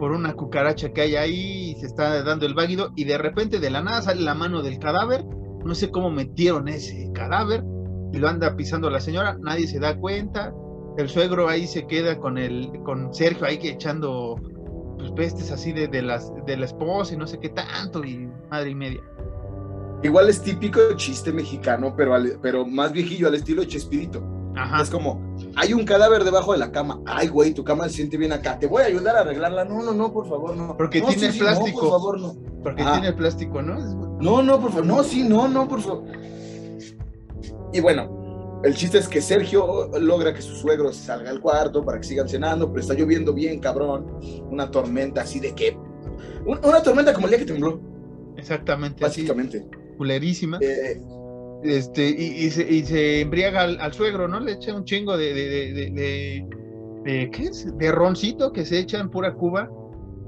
por 0.00 0.12
una 0.12 0.32
cucaracha 0.32 0.94
que 0.94 1.02
hay 1.02 1.14
ahí 1.14 1.70
y 1.70 1.74
se 1.74 1.84
está 1.84 2.22
dando 2.24 2.46
el 2.46 2.54
váguido 2.54 2.90
y 2.96 3.04
de 3.04 3.18
repente 3.18 3.60
de 3.60 3.68
la 3.68 3.82
nada 3.82 4.00
sale 4.00 4.22
la 4.22 4.34
mano 4.34 4.62
del 4.62 4.78
cadáver, 4.78 5.26
no 5.62 5.74
sé 5.74 5.90
cómo 5.90 6.10
metieron 6.10 6.68
ese 6.68 7.10
cadáver 7.12 7.62
y 8.10 8.16
lo 8.16 8.26
anda 8.26 8.56
pisando 8.56 8.88
la 8.88 9.00
señora, 9.00 9.36
nadie 9.42 9.68
se 9.68 9.78
da 9.78 9.98
cuenta, 9.98 10.54
el 10.96 11.10
suegro 11.10 11.50
ahí 11.50 11.66
se 11.66 11.86
queda 11.86 12.18
con 12.18 12.38
el 12.38 12.72
con 12.82 13.12
Sergio 13.12 13.46
ahí 13.46 13.58
que 13.58 13.72
echando 13.72 14.36
pues 15.00 15.12
pestes 15.12 15.50
así 15.50 15.72
de, 15.72 15.88
de 15.88 16.02
las 16.02 16.32
de 16.46 16.56
la 16.56 16.66
esposa 16.66 17.14
y 17.14 17.16
no 17.16 17.26
sé 17.26 17.38
qué 17.38 17.48
tanto 17.48 18.04
y 18.04 18.28
madre 18.50 18.70
y 18.70 18.74
media. 18.74 19.00
Igual 20.02 20.28
es 20.30 20.40
típico 20.42 20.80
chiste 20.96 21.32
mexicano, 21.32 21.94
pero, 21.96 22.14
al- 22.14 22.38
pero 22.40 22.64
más 22.66 22.92
viejillo 22.92 23.28
al 23.28 23.34
estilo 23.34 23.60
de 23.62 23.68
Chespirito. 23.68 24.22
Ajá. 24.56 24.82
Es 24.82 24.90
como, 24.90 25.20
hay 25.56 25.72
un 25.74 25.84
cadáver 25.84 26.24
debajo 26.24 26.52
de 26.52 26.58
la 26.58 26.72
cama. 26.72 27.00
Ay, 27.06 27.28
güey, 27.28 27.52
tu 27.52 27.62
cama 27.64 27.84
se 27.84 27.90
siente 27.96 28.16
bien 28.16 28.32
acá. 28.32 28.58
Te 28.58 28.66
voy 28.66 28.82
a 28.82 28.86
ayudar 28.86 29.16
a 29.16 29.20
arreglarla. 29.20 29.64
No, 29.64 29.82
no, 29.82 29.92
no, 29.92 30.12
por 30.12 30.28
favor, 30.28 30.56
no. 30.56 30.76
Porque 30.76 31.00
No, 31.00 31.08
tiene 31.08 31.26
sí, 31.26 31.32
sí, 31.34 31.38
plástico. 31.38 31.82
No, 31.82 31.88
por 31.88 31.90
favor, 32.00 32.20
no. 32.20 32.34
Porque 32.62 32.82
Ajá. 32.82 32.92
tiene 32.92 33.08
el 33.08 33.14
plástico, 33.14 33.62
¿no? 33.62 33.78
No, 34.20 34.42
no, 34.42 34.58
por 34.60 34.70
favor. 34.70 34.86
No, 34.86 35.02
sí, 35.04 35.22
no, 35.28 35.46
no, 35.48 35.68
por 35.68 35.80
favor. 35.82 36.04
Y 37.72 37.80
bueno, 37.80 38.19
el 38.64 38.74
chiste 38.74 38.98
es 38.98 39.08
que 39.08 39.20
Sergio 39.20 39.90
logra 40.00 40.34
que 40.34 40.42
su 40.42 40.54
suegro 40.54 40.92
salga 40.92 41.30
al 41.30 41.40
cuarto 41.40 41.84
para 41.84 41.98
que 41.98 42.06
sigan 42.06 42.28
cenando, 42.28 42.68
pero 42.68 42.80
está 42.80 42.94
lloviendo 42.94 43.32
bien, 43.32 43.58
cabrón. 43.60 44.06
Una 44.50 44.70
tormenta 44.70 45.22
así 45.22 45.40
de 45.40 45.54
que. 45.54 45.76
un- 46.46 46.58
Una 46.64 46.82
tormenta 46.82 47.12
como 47.12 47.26
el 47.26 47.30
día 47.32 47.38
que 47.40 47.46
tembló, 47.46 47.80
Exactamente, 48.36 49.02
básicamente. 49.02 49.66
culerísima. 49.96 50.58
Eh, 50.60 51.00
Este, 51.62 52.08
y, 52.08 52.46
y 52.46 52.50
se, 52.50 52.62
y 52.72 52.82
se 52.84 53.20
embriaga 53.20 53.60
al, 53.60 53.78
al 53.80 53.92
suegro, 53.92 54.26
¿no? 54.26 54.40
Le 54.40 54.52
echa 54.52 54.74
un 54.74 54.84
chingo 54.84 55.18
de, 55.18 55.34
de, 55.34 55.44
de, 55.48 55.72
de, 55.74 55.90
de- 55.90 56.46
de- 57.04 57.30
¿qué 57.30 57.42
es? 57.48 57.76
De 57.76 57.92
roncito 57.92 58.50
que 58.50 58.64
se 58.64 58.78
echa 58.78 58.98
en 58.98 59.10
pura 59.10 59.34
Cuba. 59.34 59.68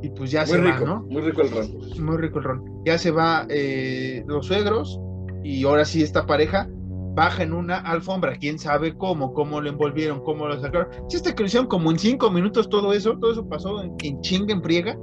Y 0.02 0.10
pues 0.10 0.30
ya 0.30 0.40
muy 0.40 0.48
se 0.50 0.56
rico, 0.58 0.80
va, 0.82 0.86
¿no? 0.86 1.02
muy 1.08 1.22
rico 1.22 1.40
el 1.40 1.50
ron. 1.50 1.70
Muy 2.04 2.16
rico 2.18 2.38
el 2.40 2.44
ron. 2.44 2.82
Ya 2.84 2.98
se 2.98 3.10
va 3.12 3.46
eh, 3.48 4.24
los 4.26 4.44
suegros 4.46 5.00
y 5.42 5.64
ahora 5.64 5.84
sí 5.86 6.02
esta 6.02 6.26
pareja 6.26 6.68
baja 7.14 7.42
en 7.42 7.52
una 7.52 7.76
alfombra. 7.78 8.36
¿Quién 8.36 8.58
sabe 8.58 8.96
cómo? 8.96 9.32
¿Cómo 9.34 9.60
lo 9.60 9.68
envolvieron? 9.68 10.20
¿Cómo 10.22 10.46
lo 10.48 10.60
sacaron? 10.60 10.88
Si 11.08 11.16
esta 11.16 11.30
hicieron 11.42 11.68
como 11.68 11.90
en 11.90 11.98
cinco 11.98 12.30
minutos 12.30 12.68
todo 12.68 12.92
eso, 12.92 13.16
todo 13.18 13.32
eso 13.32 13.46
pasó 13.48 13.82
en, 13.82 13.94
en 14.02 14.20
chinga, 14.20 14.52
en 14.54 14.62
friega. 14.62 14.96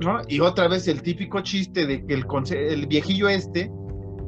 ¿no? 0.00 0.18
Y 0.28 0.40
otra 0.40 0.68
vez 0.68 0.86
el 0.88 1.00
típico 1.02 1.40
chiste 1.40 1.86
de 1.86 2.04
que 2.04 2.14
el, 2.14 2.26
el 2.50 2.86
viejillo 2.86 3.28
este, 3.28 3.70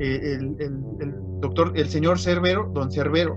eh, 0.00 0.20
el, 0.22 0.56
el- 0.58 0.82
el 1.00 1.14
doctor, 1.40 1.72
el 1.76 1.88
señor 1.88 2.18
Cerbero, 2.18 2.70
don 2.72 2.90
Cerbero, 2.90 3.36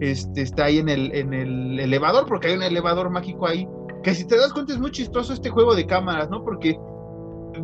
este, 0.00 0.42
está 0.42 0.64
ahí 0.64 0.78
en 0.78 0.88
el, 0.88 1.14
en 1.14 1.32
el 1.32 1.78
elevador, 1.80 2.26
porque 2.26 2.48
hay 2.48 2.56
un 2.56 2.62
elevador 2.64 3.10
mágico 3.10 3.46
ahí, 3.46 3.66
que 4.02 4.14
si 4.14 4.26
te 4.26 4.36
das 4.36 4.52
cuenta 4.52 4.72
es 4.72 4.78
muy 4.80 4.90
chistoso 4.90 5.32
este 5.32 5.50
juego 5.50 5.74
de 5.74 5.86
cámaras, 5.86 6.28
¿no? 6.30 6.44
Porque 6.44 6.76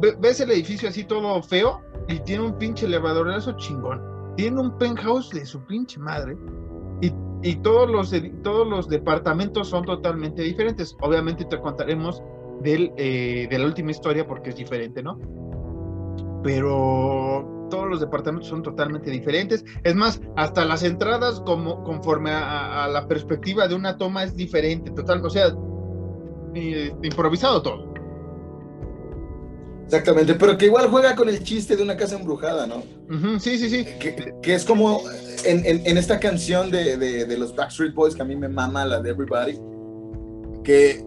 ve- 0.01 0.17
ves 0.21 0.41
el 0.41 0.51
edificio 0.53 0.89
así 0.89 1.05
todo 1.05 1.43
feo 1.43 1.81
y 2.09 2.19
tiene 2.21 2.45
un 2.45 2.57
pinche 2.57 2.87
elevadorazo 2.87 3.53
chingón. 3.57 4.01
Tiene 4.37 4.61
un 4.61 4.77
penthouse 4.79 5.31
de 5.31 5.47
su 5.47 5.61
pinche 5.65 5.99
madre. 5.99 6.37
Y, 7.01 7.13
y 7.43 7.57
todos, 7.57 7.91
los, 7.91 8.13
todos 8.43 8.67
los 8.69 8.89
departamentos 8.89 9.69
son 9.69 9.85
totalmente 9.85 10.43
diferentes. 10.43 10.97
Obviamente 11.01 11.45
te 11.45 11.61
contaremos 11.61 12.23
del, 12.63 12.93
eh, 12.97 13.47
de 13.51 13.59
la 13.59 13.67
última 13.67 13.91
historia 13.91 14.27
porque 14.27 14.51
es 14.51 14.57
diferente, 14.57 15.03
¿no? 15.03 15.19
Pero 16.43 17.69
todos 17.71 17.89
los 17.89 18.01
departamentos 18.01 18.49
son 18.49 18.63
totalmente 18.63 19.11
diferentes. 19.11 19.65
Es 19.83 19.95
más, 19.95 20.21
hasta 20.37 20.65
las 20.65 20.83
entradas 20.83 21.41
como 21.41 21.83
conforme 21.83 22.31
a 22.31 22.87
la 22.89 23.09
perspectiva 23.09 23.67
de 23.69 23.75
una 23.75 23.97
toma 23.97 24.25
es 24.25 24.37
diferente, 24.37 24.91
total, 24.91 25.25
o 25.25 25.31
sea, 25.31 25.55
eh, 26.55 26.95
improvisado 27.03 27.63
todo. 27.63 27.94
Exactamente, 29.85 30.35
pero 30.35 30.57
que 30.57 30.67
igual 30.67 30.89
juega 30.89 31.15
con 31.15 31.29
el 31.29 31.43
chiste 31.43 31.77
de 31.77 31.83
una 31.83 31.97
casa 31.97 32.17
embrujada, 32.17 32.67
¿no? 32.67 32.77
Ujú, 33.15 33.39
sí, 33.39 33.59
sí, 33.59 33.69
sí. 33.69 33.85
Que, 34.01 34.35
que 34.43 34.55
es 34.55 34.65
como 34.65 35.03
en, 35.45 35.65
en- 35.67 35.87
en 35.87 35.99
esta 35.99 36.19
canción 36.19 36.71
de, 36.71 36.97
de- 36.97 37.27
de 37.27 37.39
los 37.39 37.55
Backstreet 37.55 37.95
Boys, 37.95 38.15
que 38.15 38.23
a 38.23 38.25
mí 38.25 38.35
me 38.35 38.49
mama, 38.49 38.85
la 38.87 39.01
de 39.01 39.11
Everybody, 39.11 39.59
que 40.63 41.05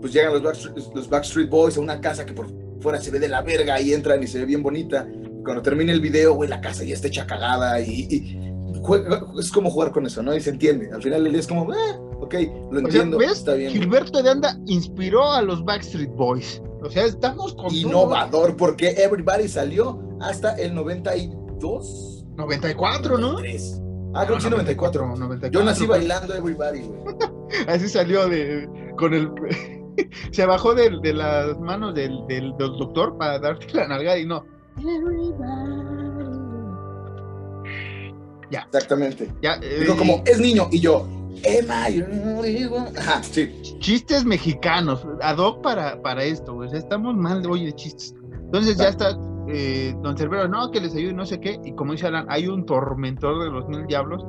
pues 0.00 0.12
llegan 0.12 0.32
los 0.34 0.42
Backstreet, 0.42 0.76
los 0.94 1.08
Backstreet 1.08 1.48
Boys 1.50 1.76
a 1.76 1.80
una 1.80 2.00
casa 2.00 2.24
que 2.26 2.32
por 2.32 2.46
fuera 2.80 3.00
se 3.00 3.10
ve 3.10 3.18
de 3.18 3.28
la 3.28 3.42
verga 3.42 3.80
y 3.80 3.92
entran 3.92 4.22
y 4.22 4.26
se 4.26 4.38
ve 4.40 4.44
bien 4.46 4.62
bonita. 4.62 5.06
Cuando 5.44 5.62
termina 5.62 5.92
el 5.92 6.00
video, 6.00 6.34
güey, 6.34 6.48
la 6.48 6.60
casa 6.60 6.84
ya 6.84 6.94
está 6.94 7.08
hecha 7.08 7.26
cagada 7.26 7.80
y, 7.80 8.06
y 8.10 8.80
juega- 8.82 9.24
es 9.38 9.50
como 9.50 9.70
jugar 9.70 9.92
con 9.92 10.06
eso, 10.06 10.22
¿no? 10.22 10.34
Y 10.34 10.40
se 10.40 10.50
entiende. 10.50 10.90
Al 10.92 11.02
final 11.02 11.26
el 11.26 11.32
día 11.32 11.40
es 11.40 11.46
como, 11.46 11.72
eh, 11.72 11.76
ok, 12.20 12.34
lo 12.34 12.38
O 12.40 12.70
sea, 12.72 12.80
entiendo, 12.80 13.18
¿ves? 13.18 13.32
está 13.32 13.54
bien. 13.54 13.70
Gilberto 13.72 14.22
de 14.22 14.30
Anda 14.30 14.58
inspiró 14.66 15.30
a 15.30 15.42
los 15.42 15.64
Backstreet 15.64 16.10
Boys. 16.14 16.60
O 16.84 16.90
sea, 16.90 17.04
estamos 17.04 17.54
con 17.54 17.68
todo. 17.68 17.76
Innovador, 17.76 18.56
porque 18.56 18.90
Everybody 18.90 19.48
salió 19.48 20.00
hasta 20.20 20.54
el 20.56 20.74
92. 20.74 22.26
94, 22.36 23.18
¿no? 23.18 23.32
93. 23.32 23.80
Ah, 24.14 24.24
creo 24.26 24.36
que 24.36 24.44
sí, 24.44 24.50
94. 24.50 25.16
94. 25.16 25.50
Yo 25.60 25.64
nací 25.64 25.86
bailando 25.86 26.34
Everybody, 26.34 26.82
güey. 26.82 27.00
Así 27.68 27.88
salió 27.88 28.28
de 28.28 28.68
con 28.96 29.14
el 29.14 29.30
se 30.32 30.46
bajó 30.46 30.74
de, 30.74 30.98
de 31.02 31.12
las 31.14 31.58
manos 31.58 31.94
del, 31.94 32.26
del, 32.26 32.56
del 32.56 32.76
doctor 32.78 33.16
para 33.16 33.38
darte 33.38 33.72
la 33.72 33.88
nalgada 33.88 34.18
y 34.18 34.26
no. 34.26 34.44
Exactamente. 38.50 39.32
Ya, 39.42 39.54
eh, 39.62 39.78
Digo 39.80 39.96
como, 39.96 40.22
es 40.26 40.38
niño, 40.38 40.68
y 40.70 40.80
yo, 40.80 41.06
Emma, 41.44 41.88
you 41.88 42.04
really 42.40 42.66
want-" 42.66 42.96
Ajá, 42.98 43.22
sí. 43.22 43.50
chistes 43.78 44.24
mexicanos, 44.24 45.06
ad 45.22 45.38
hoc 45.38 45.62
para, 45.62 46.00
para 46.02 46.24
esto, 46.24 46.56
o 46.56 46.68
sea, 46.68 46.78
estamos 46.78 47.14
mal 47.14 47.42
de 47.42 47.48
hoy 47.48 47.66
de 47.66 47.72
chistes. 47.74 48.14
Entonces 48.32 48.76
ya 48.76 48.88
está 48.88 49.18
eh, 49.48 49.94
Don 50.02 50.16
Cerbero, 50.16 50.48
no, 50.48 50.70
que 50.70 50.80
les 50.80 50.94
ayude, 50.94 51.12
no 51.12 51.26
sé 51.26 51.40
qué, 51.40 51.60
y 51.64 51.72
como 51.74 51.92
dice 51.92 52.06
Alan, 52.06 52.26
hay 52.28 52.46
un 52.46 52.64
tormentor 52.66 53.42
de 53.44 53.50
los 53.50 53.68
mil 53.68 53.86
diablos, 53.86 54.24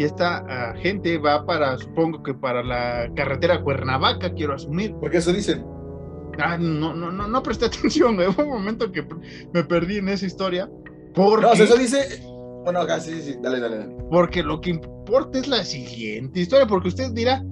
y 0.00 0.04
esta 0.04 0.44
ah, 0.48 0.74
gente 0.80 1.18
va 1.18 1.44
para, 1.44 1.76
supongo 1.76 2.22
que 2.22 2.32
para 2.32 2.62
la 2.62 3.12
carretera 3.14 3.62
Cuernavaca, 3.62 4.32
quiero 4.32 4.54
asumir. 4.54 4.94
Porque 4.98 5.18
eso 5.18 5.30
dicen. 5.30 5.62
Ah, 6.38 6.56
no, 6.58 6.94
no, 6.94 7.10
no, 7.10 7.28
no 7.28 7.42
presté 7.42 7.66
atención, 7.66 8.16
güey. 8.16 8.32
Fue 8.32 8.44
un 8.44 8.50
momento 8.50 8.90
que 8.90 9.04
me 9.52 9.62
perdí 9.62 9.98
en 9.98 10.08
esa 10.08 10.24
historia. 10.24 10.70
Porque, 11.14 11.42
No, 11.42 11.50
o 11.50 11.54
sea, 11.56 11.66
eso 11.66 11.76
dice. 11.76 12.22
Bueno, 12.64 12.80
acá 12.80 13.00
sí, 13.00 13.12
sí, 13.14 13.32
sí, 13.32 13.38
dale, 13.42 13.60
dale, 13.60 13.78
dale. 13.78 13.96
porque 14.10 14.42
lo 14.42 14.60
que 14.60 14.70
importa 14.70 15.38
es 15.38 15.48
la 15.48 15.64
siguiente 15.64 16.40
historia, 16.40 16.66
porque 16.66 16.88
usted 16.88 17.10
dirá, 17.12 17.42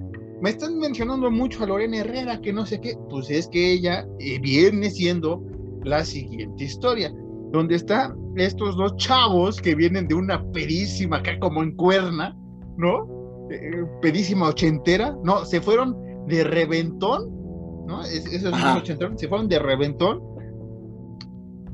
me 0.41 0.51
están 0.51 0.77
mencionando 0.77 1.29
mucho 1.31 1.63
a 1.63 1.67
Lorena 1.67 1.97
Herrera, 1.97 2.39
que 2.41 2.53
no 2.53 2.65
sé 2.65 2.79
qué. 2.79 2.93
Pues 3.09 3.29
es 3.29 3.47
que 3.47 3.73
ella 3.73 4.05
eh, 4.19 4.39
viene 4.39 4.89
siendo 4.89 5.43
la 5.83 6.03
siguiente 6.05 6.63
historia, 6.65 7.11
donde 7.51 7.75
están 7.75 8.15
estos 8.35 8.77
dos 8.77 8.95
chavos 8.97 9.59
que 9.61 9.73
vienen 9.75 10.07
de 10.07 10.15
una 10.15 10.43
pedísima 10.51 11.17
acá 11.17 11.37
como 11.39 11.63
en 11.63 11.75
cuerna, 11.75 12.37
¿no? 12.77 13.07
Eh, 13.51 13.83
pedísima 14.01 14.49
ochentera, 14.49 15.17
no, 15.23 15.43
se 15.43 15.59
fueron 15.59 15.97
de 16.27 16.43
reventón, 16.43 17.27
¿no? 17.87 18.03
Es- 18.03 18.31
esos 18.31 18.53
ochenteros 18.77 19.19
se 19.19 19.27
fueron 19.27 19.49
de 19.49 19.57
reventón 19.59 20.21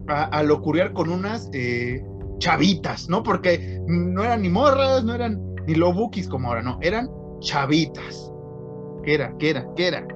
a, 0.07 0.23
a 0.25 0.43
locuriar 0.43 0.93
con 0.93 1.09
unas 1.11 1.49
eh, 1.53 2.03
chavitas, 2.39 3.09
¿no? 3.09 3.23
Porque 3.23 3.79
no 3.87 4.23
eran 4.23 4.41
ni 4.41 4.49
morras, 4.49 5.03
no 5.03 5.13
eran 5.13 5.39
ni 5.67 5.75
lobukis 5.75 6.27
como 6.27 6.49
ahora, 6.49 6.61
no, 6.61 6.77
eran 6.81 7.09
chavitas. 7.39 8.31
¿Qué 9.03 9.13
era? 9.15 9.35
¿Qué 9.37 9.49
era? 9.51 9.65
¿Qué 9.75 9.87
era? 9.87 10.07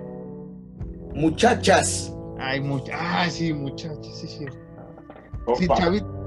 Muchachas. 1.14 2.14
Ay, 2.40 2.62
mucha, 2.62 2.94
ah, 2.96 3.30
sí, 3.30 3.54
muchachos, 3.54 4.18
sí, 4.18 4.28
sí. 4.28 4.46
Sí, 5.58 5.68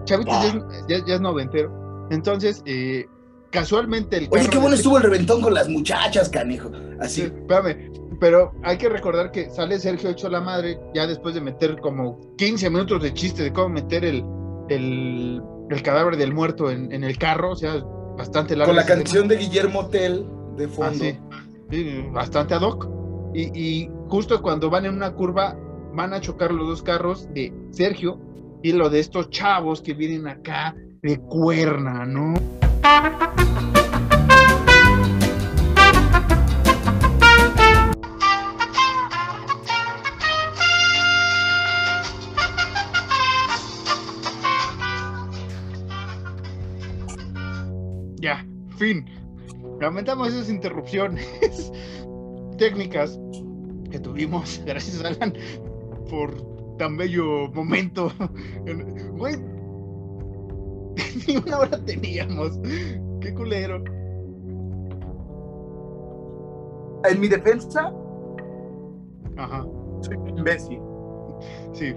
Chavitas 0.04 0.42
ya 0.42 0.48
es, 0.48 0.54
ya- 1.00 1.06
ya 1.06 1.14
es 1.14 1.20
noventero. 1.20 2.06
Entonces, 2.10 2.62
eh, 2.66 3.06
casualmente 3.50 4.16
el 4.16 4.28
Oye, 4.30 4.48
qué 4.48 4.56
bueno 4.58 4.74
este- 4.74 4.76
estuvo 4.82 4.96
el 4.98 5.04
reventón 5.04 5.40
con 5.40 5.54
las 5.54 5.68
muchachas, 5.68 6.28
canijo. 6.28 6.70
Sí, 6.70 6.76
Así. 7.00 7.20
espérame, 7.22 7.92
pero 8.20 8.52
hay 8.62 8.76
que 8.78 8.88
recordar 8.88 9.30
que 9.30 9.48
sale 9.50 9.78
Sergio 9.78 10.10
hecho 10.10 10.28
la 10.28 10.40
madre 10.40 10.78
ya 10.92 11.06
después 11.06 11.34
de 11.34 11.40
meter 11.40 11.78
como 11.80 12.18
15 12.36 12.68
minutos 12.68 13.02
de 13.02 13.14
chiste 13.14 13.44
de 13.44 13.52
cómo 13.52 13.68
meter 13.70 14.04
el, 14.04 14.24
el, 14.68 15.40
el 15.72 15.82
cadáver 15.82 16.16
del 16.16 16.32
muerto 16.32 16.70
en, 16.70 16.92
en 16.92 17.04
el 17.04 17.18
carro, 17.18 17.52
o 17.52 17.56
sea, 17.56 17.82
bastante 18.16 18.54
largo. 18.56 18.70
Con 18.70 18.76
la 18.76 18.84
tema. 18.86 18.96
canción 18.98 19.28
de 19.28 19.36
Guillermo 19.36 19.86
Tell 19.88 20.26
de 20.56 20.64
Ah, 20.64 20.68
fondo. 20.68 21.04
Sí, 21.70 22.04
bastante 22.12 22.54
ad 22.54 22.62
hoc. 22.62 22.88
Y, 23.34 23.42
y 23.58 23.90
justo 24.08 24.42
cuando 24.42 24.68
van 24.70 24.84
en 24.86 24.94
una 24.94 25.12
curva, 25.14 25.56
van 25.94 26.12
a 26.12 26.20
chocar 26.20 26.52
los 26.52 26.66
dos 26.68 26.82
carros 26.82 27.32
de 27.32 27.52
Sergio 27.70 28.18
y 28.62 28.72
lo 28.72 28.90
de 28.90 29.00
estos 29.00 29.30
chavos 29.30 29.80
que 29.80 29.94
vienen 29.94 30.26
acá 30.28 30.74
de 31.02 31.18
cuerna, 31.18 32.04
¿no? 32.04 32.34
Fin. 48.82 49.04
Lamentamos 49.80 50.28
esas 50.28 50.50
interrupciones 50.50 51.72
técnicas 52.58 53.18
que 53.90 54.00
tuvimos, 54.00 54.60
gracias 54.66 55.04
Alan. 55.04 55.34
por 56.10 56.34
tan 56.78 56.96
bello 56.96 57.48
momento. 57.52 58.12
Güey, 59.18 59.36
ni 61.28 61.36
una 61.36 61.58
hora 61.58 61.84
teníamos. 61.84 62.58
Qué 63.20 63.32
culero. 63.34 63.84
En 67.04 67.20
mi 67.20 67.28
defensa, 67.28 67.92
Ajá. 69.36 69.64
soy 70.00 70.16
un 70.16 70.38
imbécil. 70.38 70.80
Sí. 71.72 71.94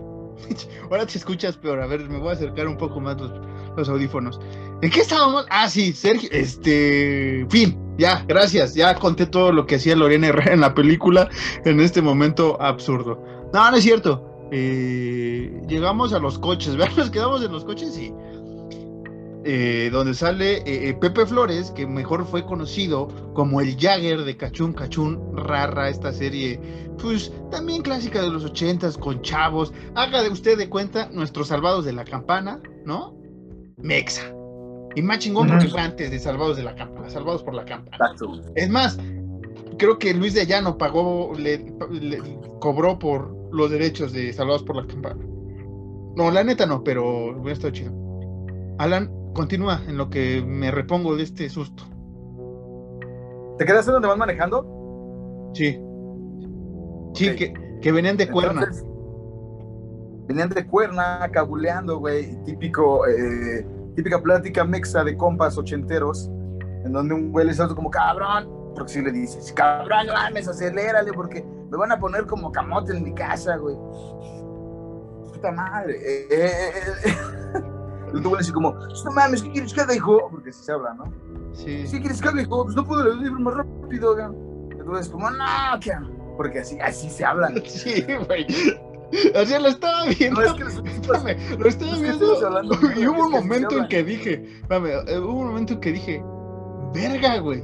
Ahora 0.92 1.06
te 1.06 1.18
escuchas 1.18 1.58
peor. 1.58 1.80
A 1.82 1.88
ver, 1.88 2.08
me 2.10 2.20
voy 2.20 2.30
a 2.30 2.34
acercar 2.34 2.68
un 2.68 2.78
poco 2.78 3.00
más 3.00 3.20
los, 3.20 3.32
los 3.76 3.90
audífonos. 3.90 4.40
¿En 4.82 4.92
qué 4.92 5.02
estábamos? 5.02 5.46
Ah, 5.50 5.70
sí, 5.70 5.94
Sergio. 5.94 6.30
Este. 6.32 7.46
Fin. 7.50 7.78
Ya, 7.98 8.26
gracias. 8.28 8.76
Ya 8.76 8.94
conté 8.96 9.26
todo 9.26 9.52
lo 9.52 9.66
que 9.66 9.76
hacía 9.76 9.96
Lorena 9.96 10.28
Herrera 10.28 10.54
en 10.54 10.62
la 10.62 10.74
película 10.74 11.30
en 11.64 11.80
este 11.80 12.02
momento 12.02 12.62
absurdo. 12.62 13.24
No, 13.54 13.72
no 13.72 13.78
es 13.78 13.84
cierto. 13.84 14.48
Eh, 14.52 15.62
llegamos 15.68 16.14
a 16.14 16.20
los 16.20 16.38
coches. 16.40 16.76
¿Verdad? 16.78 16.96
Nos 16.98 17.10
quedamos 17.10 17.44
en 17.44 17.52
los 17.52 17.64
coches 17.64 17.94
sí. 17.94 18.14
Eh, 19.48 19.90
donde 19.92 20.16
sale 20.16 20.64
eh, 20.66 20.96
Pepe 20.96 21.24
Flores, 21.28 21.70
que 21.70 21.86
mejor 21.86 22.26
fue 22.26 22.44
conocido 22.48 23.10
como 23.36 23.62
el 23.62 23.78
Jagger 23.80 24.24
de 24.24 24.36
Cachún 24.36 24.74
Cachún 24.74 25.38
Rara, 25.38 25.88
esta 25.88 26.12
serie, 26.12 26.60
pues 27.00 27.32
también 27.52 27.84
clásica 27.84 28.24
de 28.24 28.32
los 28.32 28.44
ochentas, 28.44 28.98
con 28.98 29.22
chavos. 29.22 29.72
Haga 29.94 30.24
de 30.24 30.30
usted 30.30 30.58
de 30.58 30.68
cuenta 30.68 31.10
nuestros 31.12 31.50
salvados 31.50 31.86
de 31.86 31.94
la 31.94 32.06
campana, 32.06 32.60
¿no? 32.86 33.16
Mexa. 33.78 34.24
Y 34.96 35.02
más 35.02 35.20
chingón 35.20 35.48
porque 35.48 35.68
fue 35.68 35.82
antes 35.82 36.10
de 36.12 36.20
Salvados 36.20 36.56
de 36.58 36.64
la 36.64 36.74
Campana, 36.76 37.10
Salvados 37.10 37.44
por 37.44 37.54
la 37.54 37.66
Campana. 37.66 37.98
Exacto. 37.98 38.42
Es 38.56 38.70
más, 38.70 38.98
creo 39.78 40.00
que 40.00 40.14
Luis 40.14 40.34
de 40.34 40.46
Llano 40.46 40.78
pagó, 40.78 41.34
le, 41.38 41.58
le- 41.92 42.22
cobró 42.62 42.98
por 42.98 43.36
los 43.52 43.70
derechos 43.70 44.14
de 44.14 44.32
Salvados 44.32 44.64
por 44.64 44.78
la 44.78 44.88
Campana. 44.88 45.20
No, 46.16 46.32
la 46.32 46.44
neta 46.46 46.66
no, 46.66 46.82
pero 46.84 47.32
hubiera 47.38 47.52
estado 47.54 47.74
chido. 47.74 47.92
Alan, 48.78 49.12
continúa 49.34 49.82
en 49.88 49.98
lo 49.98 50.10
que 50.10 50.42
me 50.46 50.72
repongo 50.72 51.16
de 51.18 51.24
este 51.24 51.50
susto. 51.50 51.84
¿Te 53.58 53.66
quedaste 53.66 53.92
donde 53.92 54.08
vas 54.08 54.18
manejando? 54.18 55.52
Sí. 55.54 55.78
Sí, 57.14 57.36
que, 57.36 57.54
que 57.82 57.92
venían 57.92 58.16
de. 58.18 58.24
Entonces, 58.24 58.86
venían 60.28 60.50
de 60.50 60.66
cuerna, 60.66 61.28
cabuleando, 61.32 62.00
güey. 62.00 62.36
Típico, 62.44 63.08
eh, 63.08 63.66
típica 63.96 64.22
plática 64.22 64.64
mexa 64.64 65.04
de 65.04 65.16
compas 65.16 65.58
ochenteros, 65.58 66.30
en 66.84 66.92
donde 66.92 67.14
un 67.14 67.32
güey 67.32 67.46
le 67.46 67.52
está 67.52 67.68
como, 67.68 67.90
cabrón, 67.90 68.50
porque 68.76 68.94
si 68.94 69.02
le 69.02 69.12
dices, 69.12 69.52
cabrón, 69.54 70.08
no 70.08 70.14
mames, 70.14 70.48
acelérale, 70.48 71.14
porque 71.14 71.44
me 71.72 71.78
van 71.78 71.92
a 71.92 72.00
poner 72.00 72.26
como 72.26 72.52
camote 72.52 72.96
en 72.96 73.04
mi 73.04 73.14
casa, 73.14 73.56
güey. 73.58 73.76
Puta 75.32 75.52
madre. 75.52 75.96
Eh, 75.96 76.28
eh, 76.30 76.52
eh, 76.76 77.10
eh. 77.10 77.62
Y 78.14 78.22
tú 78.22 78.30
güey 78.30 78.42
así 78.42 78.52
como, 78.52 78.72
no 78.72 79.12
mames, 79.12 79.44
¿qué 79.44 79.52
quieres 79.52 79.74
que 79.74 79.82
haga, 79.82 79.94
hijo? 79.94 80.30
Porque 80.32 80.50
así 80.50 80.64
se 80.64 80.72
habla, 80.72 80.94
¿no? 80.94 81.06
Sí. 81.54 81.86
¿Qué 81.92 82.00
quieres 82.00 82.22
que 82.22 82.30
haga, 82.30 82.42
hijo? 82.42 82.64
Pues 82.64 82.76
no 82.76 82.86
puedo 82.86 83.22
ir 83.22 83.32
más 83.32 83.56
rápido, 83.56 84.14
güey. 84.14 84.26
Entonces, 84.72 85.10
como, 85.10 85.30
no, 85.30 85.46
¿qué? 85.82 85.92
Porque 86.38 86.60
así, 86.60 86.80
así 86.80 87.10
se 87.10 87.26
hablan. 87.26 87.56
Sí, 87.66 88.06
güey. 88.28 88.46
Así 89.36 89.54
lo 89.62 89.68
estaba 89.68 90.06
viendo. 90.06 90.42
No, 90.42 90.48
es 90.48 90.54
que 90.54 90.64
los- 90.64 90.76
Espérame, 90.86 91.60
lo 91.60 91.68
estaba 91.68 91.92
Es 91.94 92.02
viendo 92.02 92.46
hablando 92.46 92.78
y 92.98 93.08
hubo 93.08 93.26
un 93.26 93.32
momento 93.32 93.78
en 93.78 93.88
que 93.88 94.04
dije, 94.04 94.46
espérame, 94.62 94.88
eh, 95.08 95.20
hubo 95.20 95.40
un 95.40 95.48
momento 95.48 95.74
en 95.74 95.80
que 95.80 95.92
dije, 95.92 96.24
verga, 96.94 97.38
güey, 97.40 97.64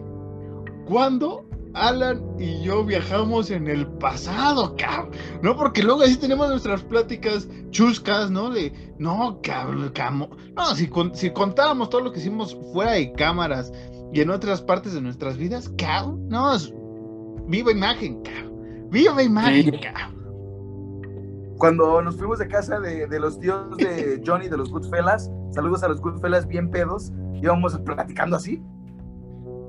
¿cuándo 0.86 1.46
Alan 1.74 2.22
y 2.38 2.62
yo 2.64 2.84
viajamos 2.84 3.50
en 3.50 3.68
el 3.68 3.88
pasado, 3.88 4.76
cabrón? 4.78 5.12
No, 5.42 5.56
porque 5.56 5.82
luego 5.84 6.02
así 6.02 6.18
tenemos 6.18 6.50
nuestras 6.50 6.84
pláticas 6.84 7.48
chuscas, 7.70 8.30
¿no? 8.30 8.50
De, 8.50 8.74
no, 9.00 9.40
cabrón, 9.42 9.90
camo. 9.94 10.30
No, 10.56 10.76
si, 10.76 10.88
con- 10.88 11.16
si 11.16 11.32
contábamos 11.32 11.90
todo 11.90 12.02
lo 12.02 12.12
que 12.12 12.20
hicimos 12.20 12.58
fuera 12.74 12.92
de 12.94 13.14
cámaras 13.14 13.72
y 14.14 14.20
en 14.20 14.30
otras 14.30 14.62
partes 14.62 14.94
de 14.94 15.02
nuestras 15.02 15.38
vidas, 15.38 15.72
cabrón, 15.78 16.28
no, 16.28 16.54
es 16.54 16.74
viva 17.48 17.72
imagen, 17.72 18.22
cabrón. 18.22 18.52
Viva 18.90 19.24
imagen, 19.24 19.64
Sí. 19.72 19.80
cabrón. 19.80 20.21
Cuando 21.62 22.02
nos 22.02 22.18
fuimos 22.18 22.40
de 22.40 22.48
casa 22.48 22.80
de, 22.80 23.06
de 23.06 23.20
los 23.20 23.40
tíos 23.40 23.78
de 23.78 24.20
Johnny, 24.26 24.50
de 24.50 24.58
los 24.58 24.72
Goodfellas, 24.72 25.30
saludos 25.52 25.84
a 25.84 25.90
los 25.90 26.02
Goodfellas 26.02 26.48
bien 26.48 26.72
pedos, 26.72 27.12
íbamos 27.36 27.78
platicando 27.86 28.38
así. 28.38 28.60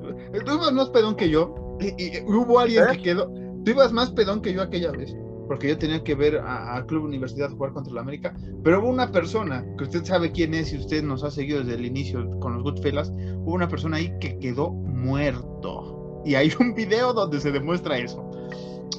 Tú 0.01 0.55
ibas 0.55 0.73
más 0.73 0.89
pedón 0.89 1.15
que 1.17 1.29
yo. 1.29 1.55
Y, 1.81 2.23
hubo 2.23 2.61
alguien 2.61 2.85
¿Eh? 2.85 2.93
que 2.93 3.03
quedó. 3.03 3.27
Tú 3.27 3.73
ibas 3.73 3.93
más 3.93 4.11
pedón 4.13 4.41
que 4.41 4.55
yo 4.55 4.63
aquella 4.63 4.91
vez. 4.91 5.15
Porque 5.47 5.69
yo 5.69 5.77
tenía 5.77 6.03
que 6.03 6.15
ver 6.15 6.39
a, 6.39 6.77
a 6.77 6.87
Club 6.87 7.05
Universidad 7.05 7.51
jugar 7.51 7.75
contra 7.75 7.93
la 7.93 8.01
América. 8.01 8.35
Pero 8.65 8.81
hubo 8.81 8.89
una 8.89 9.13
persona, 9.13 9.63
que 9.77 9.85
usted 9.85 10.03
sabe 10.03 10.33
quién 10.33 10.55
es 10.55 10.73
y 10.73 10.79
usted 10.79 11.03
nos 11.03 11.23
ha 11.25 11.31
seguido 11.31 11.59
desde 11.59 11.75
el 11.75 11.85
inicio 11.85 12.27
con 12.41 12.55
los 12.55 12.63
Goodfellas. 12.63 13.11
Hubo 13.11 13.53
una 13.53 13.69
persona 13.69 13.99
ahí 13.99 14.11
que 14.19 14.39
quedó 14.39 14.71
muerto. 14.71 16.23
Y 16.25 16.37
hay 16.37 16.55
un 16.59 16.73
video 16.73 17.13
donde 17.13 17.39
se 17.39 17.53
demuestra 17.53 17.99
eso. 17.99 18.31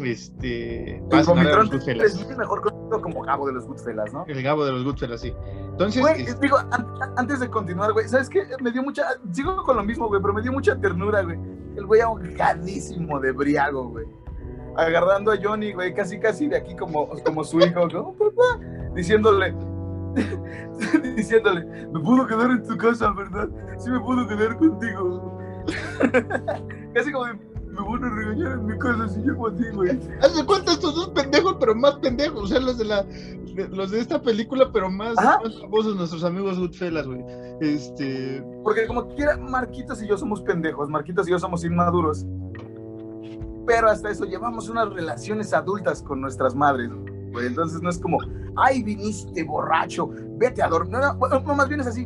Este. 0.03 0.97
El 0.97 2.01
es 2.01 2.37
mejor 2.37 2.61
conocido 2.93 3.01
como 3.01 3.21
Gabo 3.25 3.47
de 3.47 3.53
los 3.53 3.65
Goodfellas, 3.67 4.13
¿no? 4.13 4.25
El 4.27 4.41
Gabo 4.43 4.65
de 4.65 4.71
los 4.71 4.83
Goodfellas, 4.83 5.21
sí. 5.21 5.33
Entonces. 5.71 6.01
Güey, 6.01 6.23
es- 6.23 6.39
digo, 6.39 6.57
an- 6.57 6.87
antes 7.17 7.39
de 7.39 7.49
continuar, 7.49 7.93
güey, 7.93 8.07
¿sabes 8.07 8.29
qué? 8.29 8.43
Me 8.61 8.71
dio 8.71 8.83
mucha, 8.83 9.03
sigo 9.31 9.55
con 9.63 9.77
lo 9.77 9.83
mismo, 9.83 10.07
güey, 10.07 10.21
pero 10.21 10.33
me 10.33 10.41
dio 10.41 10.51
mucha 10.51 10.75
ternura, 10.79 11.21
güey. 11.23 11.37
El 11.75 11.85
güey 11.85 12.01
ahogadísimo 12.01 13.19
de 13.19 13.31
briago, 13.31 13.89
güey. 13.89 14.05
Agarrando 14.77 15.31
a 15.31 15.37
Johnny, 15.41 15.73
güey, 15.73 15.93
casi, 15.93 16.19
casi 16.19 16.47
de 16.47 16.57
aquí 16.57 16.75
como, 16.75 17.07
como 17.23 17.43
su 17.43 17.59
hijo, 17.59 17.87
¿no? 17.87 18.13
Papá, 18.13 18.59
diciéndole, 18.95 19.55
diciéndole, 21.15 21.65
me 21.91 21.99
puedo 21.99 22.27
quedar 22.27 22.51
en 22.51 22.63
tu 22.63 22.77
casa, 22.77 23.11
¿verdad? 23.11 23.49
Sí 23.77 23.89
me 23.89 23.99
puedo 23.99 24.27
quedar 24.27 24.57
contigo. 24.57 25.39
casi 26.93 27.11
como 27.11 27.25
de, 27.25 27.33
me 27.73 27.81
van 27.89 28.03
a 28.03 28.09
regañar 28.15 28.51
en 28.53 28.65
mi 28.65 28.77
casa 28.77 29.07
si 29.09 29.19
llego 29.21 29.47
a 29.47 29.55
ti, 29.55 29.63
güey. 29.73 29.99
Haz 30.21 30.35
de 30.35 30.45
cuenta 30.45 30.71
estos 30.73 30.95
dos 30.95 31.09
pendejos, 31.09 31.57
pero 31.59 31.73
más 31.75 31.95
pendejos. 31.95 32.43
O 32.43 32.47
sea, 32.47 32.59
los 32.59 32.77
de 32.77 32.85
la 32.85 33.03
de- 33.03 33.67
los 33.71 33.91
de 33.91 33.99
esta 33.99 34.21
película, 34.21 34.71
pero 34.71 34.89
más, 34.89 35.15
más 35.15 35.59
famosos, 35.61 35.95
nuestros 35.95 36.23
amigos 36.23 36.57
Goodfellas, 36.59 37.05
güey. 37.07 37.23
Este. 37.61 38.43
Porque 38.63 38.87
como 38.87 39.07
quiera, 39.15 39.37
Marquitos 39.37 40.01
y 40.03 40.07
yo 40.07 40.17
somos 40.17 40.41
pendejos, 40.41 40.89
Marquitos 40.89 41.27
y 41.27 41.31
yo 41.31 41.39
somos 41.39 41.63
inmaduros. 41.65 42.25
Pero 43.65 43.89
hasta 43.89 44.09
eso 44.09 44.25
llevamos 44.25 44.69
unas 44.69 44.89
relaciones 44.89 45.53
adultas 45.53 46.01
con 46.03 46.19
nuestras 46.21 46.53
madres, 46.55 46.89
güey. 47.31 47.47
Entonces 47.47 47.81
no 47.81 47.89
es 47.89 47.97
como, 47.97 48.17
ay, 48.57 48.83
viniste 48.83 49.43
borracho, 49.43 50.09
vete 50.37 50.61
a 50.61 50.67
dormir. 50.67 50.91
No, 50.99 51.15
no, 51.15 51.39
no, 51.39 51.55
más 51.55 51.69
bien 51.69 51.79
es 51.81 51.87
así. 51.87 52.05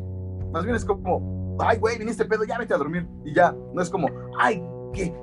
Más 0.54 0.64
bien 0.64 0.76
es 0.76 0.86
como, 0.86 1.58
ay, 1.60 1.78
güey, 1.80 1.98
viniste 1.98 2.26
pedo, 2.26 2.44
ya 2.44 2.58
vete 2.58 2.74
a 2.74 2.78
dormir. 2.78 3.08
Y 3.26 3.34
ya, 3.34 3.56
no 3.74 3.82
es 3.82 3.90
como, 3.90 4.08
ay, 4.40 4.64
qué, 4.94 5.14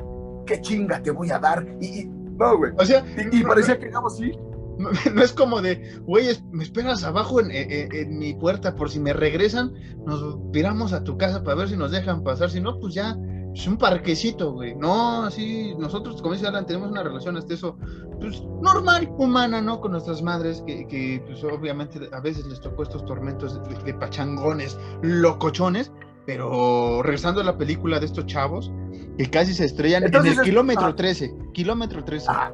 qué 0.44 0.60
chinga 0.60 1.02
te 1.02 1.10
voy 1.10 1.30
a 1.30 1.38
dar. 1.38 1.66
Y, 1.80 1.86
y- 2.02 2.04
no, 2.38 2.56
güey. 2.58 2.72
O 2.78 2.84
sea, 2.84 3.04
Y, 3.32 3.40
y 3.40 3.42
parecía 3.44 3.78
que 3.78 3.88
Gabo 3.90 4.10
sí. 4.10 4.32
no, 4.78 4.90
no 5.14 5.22
es 5.22 5.32
como 5.32 5.62
de, 5.62 5.98
güey, 6.04 6.26
me 6.52 6.64
esperas 6.64 7.04
abajo 7.04 7.40
en, 7.40 7.50
en- 7.50 7.94
en 7.94 8.18
mi 8.18 8.34
puerta 8.34 8.74
por 8.74 8.90
si 8.90 8.98
me 9.00 9.12
regresan, 9.12 9.72
nos 10.04 10.38
viramos 10.50 10.92
a 10.92 11.04
tu 11.04 11.16
casa 11.16 11.42
para 11.44 11.56
ver 11.58 11.68
si 11.68 11.76
nos 11.76 11.90
dejan 11.92 12.22
pasar. 12.24 12.50
Si 12.50 12.60
no, 12.60 12.78
pues 12.80 12.92
ya, 12.94 13.16
es 13.54 13.68
un 13.68 13.76
parquecito, 13.78 14.52
güey. 14.52 14.74
No, 14.74 15.22
así, 15.22 15.74
nosotros, 15.78 16.20
como 16.20 16.34
dice 16.34 16.48
Alan, 16.48 16.66
tenemos 16.66 16.90
una 16.90 17.04
relación 17.04 17.36
hasta 17.36 17.54
eso, 17.54 17.78
pues, 18.20 18.42
normal, 18.62 19.08
humana, 19.16 19.60
¿no? 19.62 19.80
Con 19.80 19.92
nuestras 19.92 20.22
madres, 20.22 20.60
que, 20.66 20.88
que, 20.88 21.22
pues, 21.24 21.44
obviamente 21.44 22.00
a 22.12 22.18
veces 22.18 22.44
les 22.46 22.60
tocó 22.60 22.82
estos 22.82 23.04
tormentos 23.04 23.62
de, 23.68 23.76
de 23.84 23.94
pachangones, 23.94 24.76
locochones, 25.02 25.92
pero 26.26 27.02
regresando 27.02 27.40
a 27.40 27.44
la 27.44 27.56
película 27.58 28.00
de 28.00 28.06
estos 28.06 28.26
chavos, 28.26 28.72
que 29.18 29.28
casi 29.30 29.54
se 29.54 29.64
estrellan 29.64 30.04
Entonces 30.04 30.32
en 30.32 30.38
el 30.38 30.44
es- 30.44 30.50
kilómetro 30.50 30.86
ah. 30.86 30.96
13, 30.96 31.34
kilómetro 31.52 32.04
13. 32.04 32.30
Ajá. 32.30 32.52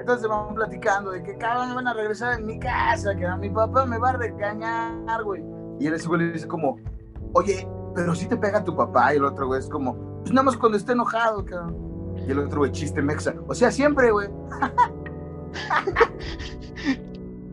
Entonces 0.00 0.28
van 0.28 0.54
platicando 0.54 1.12
de 1.12 1.22
que 1.22 1.36
cabrón 1.38 1.70
me 1.70 1.74
van 1.76 1.88
a 1.88 1.94
regresar 1.94 2.38
en 2.38 2.46
mi 2.46 2.58
casa, 2.58 3.14
que 3.16 3.26
a 3.26 3.36
mi 3.36 3.48
papá 3.50 3.86
me 3.86 3.98
va 3.98 4.10
a 4.10 4.16
regañar, 4.18 5.22
güey. 5.24 5.42
Y 5.80 5.86
él 5.86 5.94
ese 5.94 6.08
güey 6.08 6.20
le 6.22 6.32
dice 6.32 6.46
como, 6.46 6.78
oye, 7.32 7.66
pero 7.94 8.14
si 8.14 8.26
te 8.26 8.36
pega 8.36 8.62
tu 8.62 8.76
papá. 8.76 9.14
Y 9.14 9.16
el 9.16 9.24
otro 9.24 9.46
güey 9.46 9.60
es 9.60 9.68
como, 9.68 9.96
pues 10.20 10.32
nada 10.32 10.42
más 10.44 10.56
cuando 10.56 10.76
esté 10.76 10.92
enojado, 10.92 11.44
cabrón. 11.44 11.76
Y 12.26 12.30
el 12.30 12.38
otro 12.38 12.58
güey, 12.58 12.72
chiste 12.72 13.00
mexa. 13.02 13.34
O 13.48 13.54
sea, 13.54 13.70
siempre, 13.70 14.10
güey. 14.10 14.28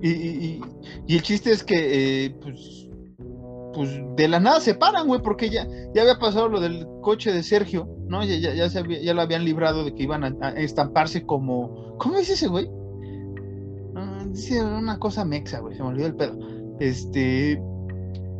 Y, 0.03 0.09
y- 0.09 0.45
y- 0.45 0.62
y 1.05 1.16
el 1.16 1.22
chiste 1.22 1.51
es 1.51 1.64
que, 1.64 2.26
eh, 2.26 2.36
pues, 2.41 2.88
pues 3.74 3.89
de 4.15 4.28
la 4.28 4.39
nada 4.39 4.59
se 4.59 4.76
paran, 4.76 5.07
güey, 5.07 5.22
porque 5.22 5.49
ya, 5.49 5.67
ya 5.93 6.01
había 6.01 6.19
pasado 6.19 6.49
lo 6.49 6.59
del 6.59 6.88
coche 7.01 7.32
de 7.32 7.43
Sergio, 7.43 7.88
¿no? 8.07 8.24
Ya, 8.24 8.36
ya, 8.38 8.53
ya, 8.53 8.69
se 8.69 8.80
había- 8.80 9.01
ya 9.01 9.13
lo 9.13 9.22
habían 9.22 9.45
librado 9.45 9.84
de 9.84 9.93
que 9.93 10.03
iban 10.03 10.24
a, 10.24 10.36
a 10.41 10.49
estamparse 10.51 11.26
como. 11.26 11.95
¿Cómo 11.97 12.17
dice 12.17 12.34
ese 12.34 12.47
güey? 12.47 12.69
Ah, 13.95 14.26
dice 14.30 14.63
una 14.63 14.97
cosa 14.99 15.26
mexa, 15.26 15.59
güey, 15.59 15.76
se 15.76 15.84
me 15.84 15.89
olvidó 15.89 16.07
el 16.07 16.15
pedo. 16.15 16.38
Este. 16.80 17.61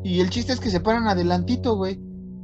Y 0.04 0.20
el 0.20 0.30
chiste 0.30 0.54
es 0.54 0.60
que 0.60 0.70
se 0.70 0.80
paran 0.80 1.08
adelantito, 1.08 1.76
güey. 1.76 2.00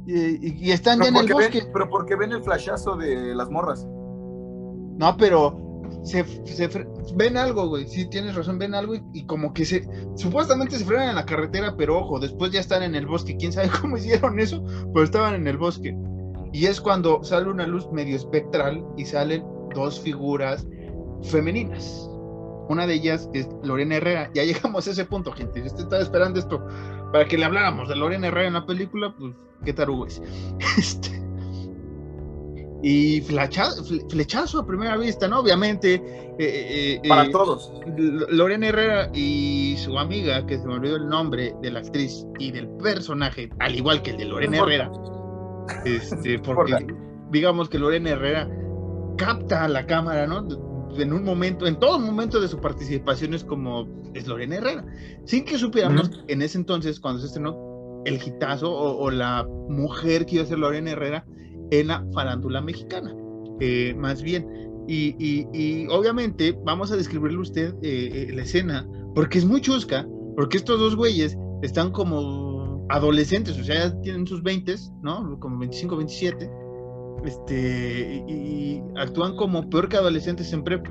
Y, 0.06 0.70
están 0.70 1.00
ya 1.02 1.08
en 1.08 1.16
el 1.16 1.30
bosque. 1.32 1.60
ven, 1.60 1.70
pero 1.72 1.88
porque 1.90 2.16
ven 2.16 2.32
el 2.32 2.42
flashazo 2.42 2.96
de 2.96 3.34
las 3.34 3.50
morras. 3.50 3.86
No, 3.86 5.16
pero 5.18 5.67
se, 6.08 6.24
se 6.46 6.68
ven 7.14 7.36
algo, 7.36 7.68
güey. 7.68 7.86
Sí, 7.86 8.08
tienes 8.08 8.34
razón, 8.34 8.58
ven 8.58 8.74
algo 8.74 8.94
y, 8.94 9.02
y 9.12 9.26
como 9.26 9.52
que 9.52 9.64
se. 9.64 9.86
Supuestamente 10.16 10.78
se 10.78 10.84
frenan 10.84 11.10
en 11.10 11.14
la 11.16 11.26
carretera, 11.26 11.74
pero 11.76 11.98
ojo, 11.98 12.18
después 12.18 12.50
ya 12.50 12.60
están 12.60 12.82
en 12.82 12.94
el 12.94 13.06
bosque. 13.06 13.36
Quién 13.36 13.52
sabe 13.52 13.70
cómo 13.80 13.96
hicieron 13.96 14.40
eso, 14.40 14.64
pero 14.92 15.04
estaban 15.04 15.34
en 15.34 15.46
el 15.46 15.58
bosque. 15.58 15.96
Y 16.52 16.66
es 16.66 16.80
cuando 16.80 17.22
sale 17.22 17.48
una 17.48 17.66
luz 17.66 17.90
medio 17.92 18.16
espectral 18.16 18.84
y 18.96 19.04
salen 19.04 19.44
dos 19.74 20.00
figuras 20.00 20.66
femeninas. 21.22 22.08
Una 22.68 22.86
de 22.86 22.94
ellas 22.94 23.28
es 23.32 23.48
Lorena 23.62 23.96
Herrera. 23.96 24.30
Ya 24.34 24.44
llegamos 24.44 24.86
a 24.86 24.90
ese 24.90 25.04
punto, 25.04 25.32
gente. 25.32 25.60
Yo 25.60 25.66
estaba 25.66 26.02
esperando 26.02 26.38
esto 26.38 26.64
para 27.12 27.26
que 27.26 27.38
le 27.38 27.44
habláramos 27.44 27.88
de 27.88 27.96
Lorena 27.96 28.28
Herrera 28.28 28.48
en 28.48 28.54
la 28.54 28.66
película, 28.66 29.14
pues 29.18 29.34
qué 29.64 29.72
tarugo 29.72 30.06
es. 30.06 30.22
Este, 30.78 31.27
y 32.82 33.20
flecha- 33.22 33.74
fle- 33.82 34.08
flechazo 34.10 34.60
a 34.60 34.66
primera 34.66 34.96
vista, 34.96 35.26
¿no? 35.28 35.40
Obviamente. 35.40 35.94
eh, 36.38 37.00
eh, 37.02 37.08
Para 37.08 37.24
eh, 37.24 37.30
todos. 37.32 37.72
L- 37.96 38.26
Lorena 38.30 38.68
Herrera 38.68 39.10
y 39.12 39.74
su 39.78 39.98
amiga, 39.98 40.46
que 40.46 40.58
se 40.58 40.66
me 40.66 40.74
olvidó 40.74 40.96
el 40.96 41.08
nombre 41.08 41.54
de 41.62 41.70
la 41.72 41.80
actriz 41.80 42.24
y 42.38 42.52
del 42.52 42.68
personaje, 42.82 43.50
al 43.58 43.74
igual 43.74 44.02
que 44.02 44.10
el 44.12 44.18
de 44.18 44.24
Lorena. 44.26 44.58
Herrera, 44.58 44.90
este, 45.84 46.38
porque 46.44 46.86
digamos 47.30 47.68
que 47.68 47.78
Lorena 47.78 48.10
Herrera 48.10 48.48
capta 49.16 49.64
a 49.64 49.68
la 49.68 49.86
cámara, 49.86 50.26
¿no? 50.26 50.46
En 50.96 51.12
un 51.12 51.24
momento, 51.24 51.66
en 51.66 51.78
todo 51.78 51.98
momento 51.98 52.40
de 52.40 52.48
su 52.48 52.58
participación 52.60 53.34
es 53.34 53.44
como 53.44 53.86
es 54.14 54.26
Lorena 54.26 54.56
Herrera, 54.56 54.84
sin 55.24 55.44
que 55.44 55.58
supiéramos 55.58 56.10
en 56.28 56.42
ese 56.42 56.58
entonces 56.58 56.98
cuando 56.98 57.20
se 57.20 57.26
estrenó 57.26 58.02
el 58.04 58.14
hitazo 58.24 58.70
o, 58.72 58.96
o 59.04 59.10
la 59.10 59.44
mujer 59.68 60.24
que 60.24 60.36
iba 60.36 60.44
a 60.44 60.46
ser 60.46 60.58
Lorena 60.58 60.92
Herrera 60.92 61.26
en 61.70 61.88
la 61.88 62.04
farándula 62.12 62.60
mexicana, 62.60 63.14
eh, 63.60 63.94
más 63.96 64.22
bien. 64.22 64.46
Y, 64.86 65.14
y- 65.18 65.46
y 65.52 65.86
obviamente 65.88 66.58
vamos 66.64 66.90
a 66.92 66.96
describirle 66.96 67.36
a 67.38 67.42
usted 67.42 67.74
eh, 67.82 68.28
eh, 68.30 68.32
la 68.34 68.42
escena, 68.42 68.88
porque 69.14 69.38
es 69.38 69.44
muy 69.44 69.60
chusca, 69.60 70.08
porque 70.36 70.56
estos 70.56 70.78
dos 70.80 70.96
güeyes 70.96 71.36
están 71.62 71.90
como 71.90 72.86
adolescentes, 72.88 73.58
o 73.58 73.64
sea, 73.64 73.88
ya 73.88 74.00
tienen 74.00 74.26
sus 74.26 74.42
20, 74.42 74.74
¿no? 75.02 75.38
Como 75.40 75.58
25, 75.58 75.96
27, 75.96 76.50
este, 77.24 78.24
y, 78.26 78.32
y 78.32 78.82
actúan 78.96 79.36
como 79.36 79.68
peor 79.68 79.88
que 79.88 79.96
adolescentes 79.96 80.52
en 80.52 80.62
prepa, 80.64 80.90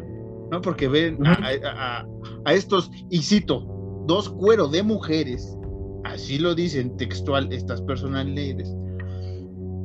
¿no? 0.51 0.61
Porque 0.61 0.87
ven 0.87 1.25
a, 1.25 1.31
a- 1.33 1.99
a- 2.01 2.05
a 2.45 2.53
estos, 2.53 2.91
y 3.09 3.19
cito, 3.21 3.65
dos 4.05 4.29
cueros 4.29 4.71
de 4.71 4.83
mujeres, 4.83 5.57
así 6.03 6.37
lo 6.37 6.53
dicen 6.53 6.95
textual 6.97 7.51
estas 7.51 7.81
personalidades, 7.81 8.73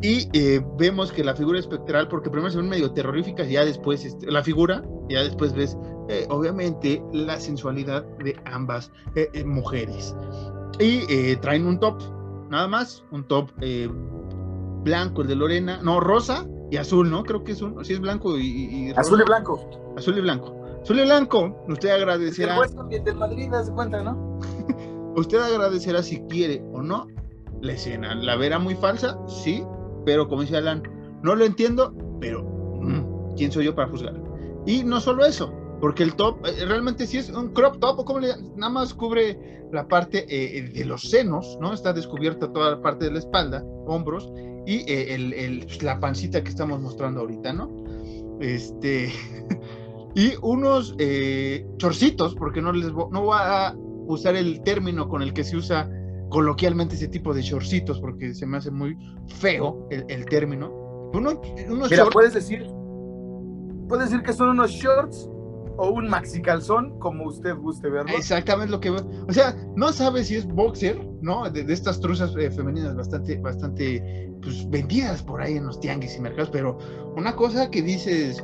y 0.02 0.28
eh, 0.32 0.60
vemos 0.78 1.12
que 1.12 1.22
la 1.24 1.34
figura 1.34 1.58
espectral, 1.58 2.08
porque 2.08 2.28
primero 2.28 2.50
se 2.50 2.58
ven 2.58 2.68
medio 2.68 2.92
terroríficas 2.92 3.48
y 3.48 3.52
ya 3.52 3.64
después 3.64 4.04
este, 4.04 4.30
la 4.30 4.42
figura, 4.42 4.82
ya 5.08 5.22
después 5.22 5.52
ves, 5.54 5.76
eh, 6.08 6.26
obviamente, 6.28 7.02
la 7.12 7.38
sensualidad 7.38 8.04
de 8.18 8.36
ambas 8.46 8.90
eh, 9.14 9.44
mujeres. 9.44 10.14
Y 10.78 11.36
traen 11.36 11.66
un 11.66 11.78
top, 11.78 12.02
nada 12.50 12.66
más, 12.66 13.04
un 13.12 13.24
top 13.28 13.50
blanco, 14.82 15.22
el 15.22 15.28
de 15.28 15.36
Lorena, 15.36 15.80
no, 15.82 16.00
rosa 16.00 16.46
y 16.70 16.76
azul, 16.78 17.08
¿no? 17.10 17.22
Creo 17.22 17.44
que 17.44 17.52
es 17.52 17.62
un, 17.62 17.84
sí 17.84 17.92
es 17.92 18.00
blanco 18.00 18.36
y, 18.38 18.46
y- 18.46 18.88
y 18.88 18.90
Azul 18.96 19.20
y 19.20 19.24
blanco. 19.24 19.60
Azul 19.96 20.18
y 20.18 20.20
blanco. 20.22 20.56
Azul 20.82 20.98
y 20.98 21.04
blanco, 21.04 21.64
usted 21.68 21.90
agradecerá, 21.90 22.56
usted 25.16 25.38
agradecerá 25.38 26.02
si 26.02 26.20
quiere 26.22 26.64
o 26.72 26.82
no 26.82 27.06
la 27.60 27.74
escena. 27.74 28.14
¿La 28.16 28.34
verá 28.36 28.58
muy 28.58 28.74
falsa? 28.74 29.16
Sí, 29.28 29.62
pero 30.04 30.28
como 30.28 30.42
dice 30.42 30.56
Alan, 30.56 30.82
no 31.22 31.34
lo 31.34 31.44
entiendo, 31.44 31.94
pero 32.20 32.42
mm, 32.44 33.34
¿quién 33.36 33.52
soy 33.52 33.66
yo 33.66 33.74
para 33.74 33.88
juzgar? 33.88 34.14
Y 34.66 34.84
no 34.84 35.00
solo 35.00 35.24
eso, 35.24 35.52
porque 35.80 36.02
el 36.02 36.14
top 36.14 36.46
eh, 36.46 36.64
realmente 36.66 37.06
sí 37.06 37.18
es 37.18 37.30
un 37.30 37.52
crop 37.52 37.78
top, 37.78 38.08
o 38.08 38.20
nada 38.20 38.72
más 38.72 38.94
cubre 38.94 39.62
la 39.72 39.88
parte 39.88 40.26
eh, 40.28 40.62
de 40.62 40.84
los 40.84 41.08
senos, 41.08 41.58
¿no? 41.60 41.72
Está 41.72 41.92
descubierta 41.92 42.52
toda 42.52 42.72
la 42.72 42.82
parte 42.82 43.06
de 43.06 43.12
la 43.12 43.18
espalda, 43.18 43.64
hombros, 43.86 44.30
y 44.66 44.84
eh, 44.86 45.60
pues, 45.64 45.82
la 45.82 45.98
pancita 45.98 46.42
que 46.42 46.50
estamos 46.50 46.80
mostrando 46.80 47.20
ahorita, 47.20 47.52
¿no? 47.52 47.70
Este. 48.40 49.10
y 50.14 50.32
unos 50.42 50.94
eh, 50.98 51.66
chorcitos, 51.78 52.34
porque 52.34 52.60
no 52.60 52.72
les 52.72 52.92
no 52.92 53.26
va 53.26 53.68
a 53.68 53.76
usar 54.06 54.36
el 54.36 54.62
término 54.62 55.08
con 55.08 55.22
el 55.22 55.32
que 55.32 55.44
se 55.44 55.56
usa 55.56 55.90
coloquialmente 56.32 56.94
ese 56.94 57.08
tipo 57.08 57.34
de 57.34 57.42
shortcitos, 57.42 58.00
porque 58.00 58.32
se 58.34 58.46
me 58.46 58.56
hace 58.56 58.70
muy 58.70 58.96
feo 59.38 59.86
el, 59.90 60.04
el 60.08 60.24
término. 60.24 60.70
Uno- 61.12 61.40
unos 61.68 61.90
Mira, 61.90 62.04
shorts- 62.04 62.12
puedes 62.12 62.32
decir, 62.34 62.66
puedes 63.88 64.10
decir 64.10 64.24
que 64.24 64.32
son 64.32 64.48
unos 64.48 64.70
shorts 64.70 65.28
o 65.76 65.90
un 65.90 66.08
maxi 66.08 66.40
calzón, 66.40 66.98
como 66.98 67.24
usted 67.26 67.54
guste 67.56 67.88
verlo. 67.90 68.10
Exactamente 68.16 68.70
lo 68.72 68.80
que 68.80 68.90
veo. 68.90 69.06
O 69.28 69.32
sea, 69.32 69.54
no 69.76 69.92
sabes 69.92 70.28
si 70.28 70.36
es 70.36 70.46
boxer, 70.46 70.98
¿no? 71.20 71.48
De, 71.50 71.64
de 71.64 71.72
estas 71.72 72.00
truzas 72.00 72.34
eh, 72.38 72.50
femeninas 72.50 72.94
bastante, 72.96 73.36
bastante, 73.38 74.32
pues 74.42 74.68
vendidas 74.70 75.22
por 75.22 75.42
ahí 75.42 75.56
en 75.56 75.66
los 75.66 75.78
tianguis 75.80 76.16
y 76.16 76.20
mercados, 76.20 76.50
pero 76.50 76.78
una 77.16 77.34
cosa 77.36 77.70
que 77.70 77.82
dices. 77.82 78.42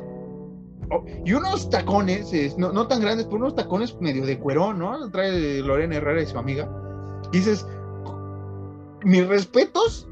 oh, 0.91 1.03
y 1.25 1.33
unos 1.33 1.69
tacones, 1.69 2.33
eh, 2.33 2.51
no, 2.57 2.71
no 2.71 2.87
tan 2.87 3.01
grandes, 3.01 3.25
pero 3.25 3.37
unos 3.37 3.55
tacones 3.55 3.95
medio 3.99 4.25
de 4.25 4.37
cuerón, 4.39 4.79
¿no? 4.79 5.09
Trae 5.11 5.61
Lorena 5.61 5.95
Herrera 5.97 6.21
y 6.21 6.25
su 6.27 6.37
amiga. 6.37 6.67
Y 7.31 7.37
dices, 7.37 7.65
mis 9.03 9.27
respetos, 9.27 10.07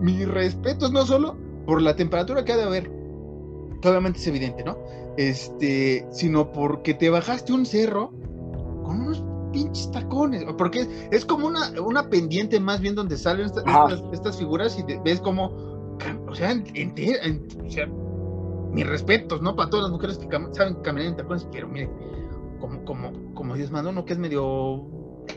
mis 0.00 0.26
respetos 0.28 0.92
no 0.92 1.04
solo 1.04 1.36
por 1.66 1.82
la 1.82 1.96
temperatura 1.96 2.44
que 2.44 2.52
ha 2.52 2.56
de 2.56 2.62
haber, 2.64 2.90
que 3.80 3.88
obviamente 3.88 4.18
es 4.18 4.26
evidente, 4.26 4.64
¿no? 4.64 4.78
Este, 5.16 6.06
sino 6.10 6.52
porque 6.52 6.94
te 6.94 7.10
bajaste 7.10 7.52
un 7.52 7.66
cerro 7.66 8.10
con 8.84 9.02
unos 9.02 9.22
pinches 9.52 9.90
tacones, 9.90 10.44
porque 10.56 10.80
es, 10.80 10.88
es 11.10 11.24
como 11.24 11.46
una, 11.46 11.72
una 11.84 12.08
pendiente 12.08 12.60
más 12.60 12.80
bien 12.80 12.94
donde 12.94 13.16
salen 13.16 13.46
esta- 13.46 13.60
estas, 13.62 14.02
estas 14.12 14.38
figuras 14.38 14.78
y 14.78 14.84
te- 14.84 15.00
ves 15.04 15.20
como, 15.20 15.46
o 16.28 16.34
sea, 16.34 16.52
entera, 16.52 17.24
en- 17.24 17.46
o 17.66 17.70
sea, 17.70 17.86
mis 18.72 18.86
respetos, 18.86 19.42
¿no? 19.42 19.56
Para 19.56 19.68
todas 19.70 19.84
las 19.84 19.92
mujeres 19.92 20.18
que 20.18 20.28
cam- 20.28 20.52
saben 20.54 20.76
caminar 20.76 21.08
en 21.08 21.16
tacones, 21.16 21.46
pero 21.50 21.66
mire, 21.68 21.90
como, 22.60 22.84
como, 22.84 23.10
como 23.34 23.56
Dios 23.56 23.70
mandó, 23.72 23.90
uno 23.90 24.04
que 24.04 24.12
es 24.12 24.18
medio 24.18 24.86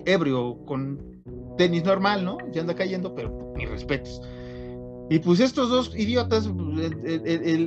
ebrio, 0.06 0.58
con 0.66 1.24
tenis 1.58 1.84
normal, 1.84 2.26
¿no? 2.26 2.38
Ya 2.52 2.62
anda 2.62 2.76
cayendo, 2.76 3.14
pero 3.16 3.54
mis 3.56 3.70
respetos. 3.70 4.22
Y 5.10 5.20
pues 5.20 5.40
estos 5.40 5.70
dos 5.70 5.94
idiotas, 5.96 6.50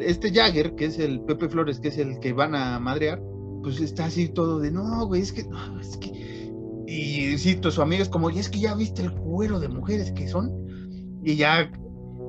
este 0.02 0.32
Jagger, 0.32 0.74
que 0.74 0.86
es 0.86 0.98
el 0.98 1.20
Pepe 1.20 1.48
Flores, 1.48 1.80
que 1.80 1.88
es 1.88 1.98
el 1.98 2.18
que 2.18 2.32
van 2.32 2.54
a 2.54 2.78
madrear, 2.80 3.22
pues 3.62 3.80
está 3.80 4.06
así 4.06 4.28
todo 4.28 4.58
de, 4.58 4.70
no, 4.70 5.06
güey, 5.06 5.22
es 5.22 5.32
que, 5.32 5.44
no, 5.44 5.80
es 5.80 5.96
que... 5.98 6.26
Y 6.86 7.36
cito, 7.38 7.70
su 7.70 7.82
amigo 7.82 8.02
es 8.02 8.08
como, 8.08 8.30
y 8.30 8.38
es 8.38 8.48
que 8.48 8.60
ya 8.60 8.74
viste 8.74 9.02
el 9.02 9.12
cuero 9.12 9.58
de 9.60 9.68
mujeres 9.68 10.12
que 10.12 10.28
son. 10.28 11.20
Y 11.24 11.34
ya 11.36 11.70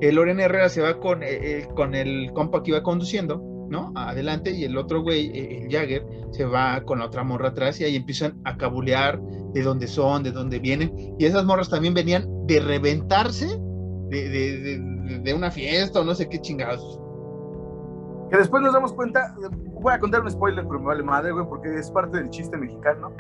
el 0.01 0.16
Lorena 0.16 0.43
Herrera 0.43 0.70
se 0.70 0.82
va 0.82 0.99
con, 0.99 1.24
eh, 1.24 1.28
eh, 1.30 1.68
con 1.76 1.95
el 1.95 2.32
compa 2.34 2.64
que 2.64 2.72
iba 2.72 2.84
conduciendo, 2.84 3.41
¿no? 3.70 3.91
Adelante, 3.95 4.51
y 4.51 4.63
el 4.63 4.78
otro 4.78 5.01
güey, 5.01 5.28
eh, 5.38 5.63
el 5.65 5.72
Jagger, 5.72 6.05
se 6.32 6.45
va 6.45 6.82
con 6.84 6.99
la 6.99 7.05
otra 7.05 7.24
morra 7.24 7.49
atrás 7.49 7.80
y 7.82 7.84
ahí 7.86 7.95
empiezan 7.95 8.39
a 8.43 8.57
cabulear 8.57 9.20
de 9.53 9.61
dónde 9.63 9.88
son, 9.88 10.24
de 10.24 10.32
dónde 10.32 10.59
vienen. 10.59 10.93
Y 11.18 11.26
esas 11.26 11.45
morras 11.45 11.70
también 11.70 11.93
venían 11.93 12.26
de 12.47 12.59
reventarse 12.59 13.47
de, 14.09 14.30
de, 14.30 14.57
de- 14.59 15.20
de 15.20 15.34
una 15.34 15.49
fiesta 15.51 16.01
o 16.01 16.03
no 16.03 16.13
sé 16.15 16.28
qué 16.30 16.39
chingados. 16.39 16.99
Que 18.30 18.38
después 18.38 18.61
nos 18.61 18.74
damos 18.74 18.91
cuenta, 18.93 19.34
voy 19.80 19.93
a 19.93 19.99
contar 19.99 20.22
un 20.22 20.30
spoiler, 20.30 20.65
pero 20.68 20.80
me 20.80 20.88
vale 20.88 21.01
madre, 21.03 21.32
güey, 21.32 21.45
porque 21.47 21.74
es 21.78 21.89
parte 21.91 22.18
del 22.18 22.30
chiste 22.30 22.57
mexicano. 22.57 23.11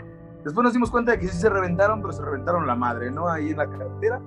Después 0.43 0.63
nos 0.63 0.73
dimos 0.73 0.91
cuenta 0.91 1.13
de 1.13 1.19
que 1.19 1.27
sí 1.27 1.37
se 1.37 1.49
reventaron, 1.49 2.01
pero 2.01 2.11
se 2.13 2.23
reventaron 2.23 2.67
la 2.67 2.75
madre, 2.75 3.09
¿no? 3.09 3.29
Ahí 3.29 3.49
en 3.51 3.57
la 3.57 3.69
carretera. 3.69 4.21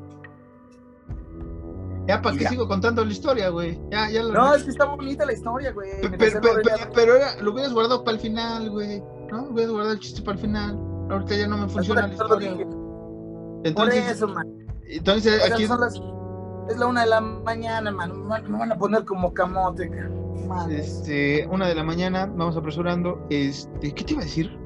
Ya, 2.11 2.22
¿para 2.22 2.32
qué 2.34 2.38
Mira. 2.40 2.50
sigo 2.50 2.68
contando 2.68 3.04
la 3.04 3.12
historia, 3.12 3.48
güey? 3.50 3.80
Ya, 3.90 4.11
ya 4.11 4.22
lo- 4.22 4.32
No, 4.32 4.54
es 4.54 4.64
que 4.64 4.70
está 4.70 4.84
bonita 4.84 5.24
la 5.24 5.32
historia, 5.32 5.72
güey. 5.72 5.90
Pero, 6.02 6.16
pero, 6.18 6.40
pero- 6.42 6.92
pero 6.94 7.14
era, 7.16 7.40
lo 7.40 7.52
hubieras 7.52 7.72
guardado 7.72 8.04
para 8.04 8.16
el 8.16 8.20
final, 8.22 8.70
güey. 8.70 9.02
¿No? 9.30 9.44
Hubieras 9.50 9.70
guardado 9.70 9.92
el 9.94 10.00
chiste 10.00 10.22
para 10.22 10.36
el 10.36 10.42
final. 10.42 10.78
Ahorita 11.11 11.36
ya 11.36 11.46
no 11.46 11.56
me 11.58 11.68
funciona 11.68 12.06
la 12.06 12.12
historia. 12.12 12.52
güey. 12.54 12.66
Por 12.66 13.61
Entonces, 13.66 14.11
eso, 14.11 14.28
man. 14.28 14.46
entonces 14.88 15.42
aquí 15.52 15.66
las- 15.66 16.00
es 16.68 16.78
la 16.78 16.86
una 16.86 17.02
de 17.02 17.06
la 17.08 17.20
mañana, 17.20 17.90
man. 17.90 18.22
Me 18.28 18.58
van- 18.58 18.72
a 18.72 18.76
poner 18.78 19.04
como 19.04 19.32
camote. 19.34 19.90
Madre. 20.48 20.80
este, 20.80 21.46
una 21.48 21.68
de 21.68 21.74
la 21.76 21.84
mañana, 21.84 22.26
vamos 22.26 22.56
apresurando. 22.56 23.24
Este, 23.30 23.92
¿qué 23.94 24.02
te 24.04 24.12
iba 24.14 24.22
a 24.22 24.24
decir? 24.24 24.58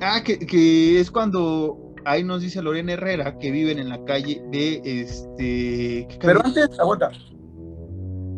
Ah, 0.00 0.20
que, 0.24 0.38
que 0.38 0.98
es 1.00 1.10
cuando 1.12 1.85
ahí 2.06 2.24
nos 2.24 2.40
dice 2.40 2.62
Lorena 2.62 2.92
Herrera 2.92 3.38
que 3.38 3.50
viven 3.50 3.78
en 3.78 3.88
la 3.88 4.02
calle 4.04 4.42
de 4.50 4.80
este. 4.84 6.06
¿qué 6.08 6.18
Pero 6.22 6.40
antes, 6.44 6.78
aguanta. 6.78 7.10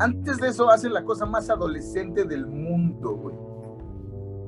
Antes 0.01 0.39
de 0.39 0.49
eso 0.49 0.71
hacen 0.71 0.93
la 0.93 1.05
cosa 1.05 1.27
más 1.27 1.51
adolescente 1.51 2.25
del 2.25 2.47
mundo, 2.47 3.17
güey. 3.17 3.37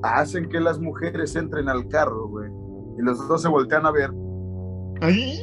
Hacen 0.03 0.49
que 0.49 0.59
las 0.59 0.79
mujeres 0.79 1.35
entren 1.35 1.69
al 1.69 1.87
carro, 1.87 2.27
güey. 2.27 2.49
Y 2.97 3.03
los 3.03 3.27
dos 3.27 3.41
se 3.41 3.47
voltean 3.47 3.85
a 3.85 3.91
ver. 3.91 4.11
Ay, 5.01 5.39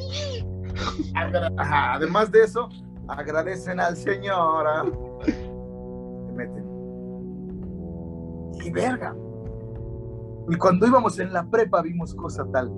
Ajá, 1.57 1.95
además 1.95 2.31
de 2.31 2.43
eso, 2.43 2.69
agradecen 3.09 3.81
al 3.81 3.97
Señor. 3.97 4.67
ah. 4.67 4.85
Se 5.25 6.33
meten. 6.33 6.65
Y 8.65 8.71
verga. 8.71 9.15
Y 10.51 10.57
cuando 10.57 10.87
íbamos 10.87 11.19
en 11.19 11.33
la 11.33 11.49
prepa 11.49 11.83
vimos 11.83 12.15
cosa 12.15 12.45
tal. 12.53 12.73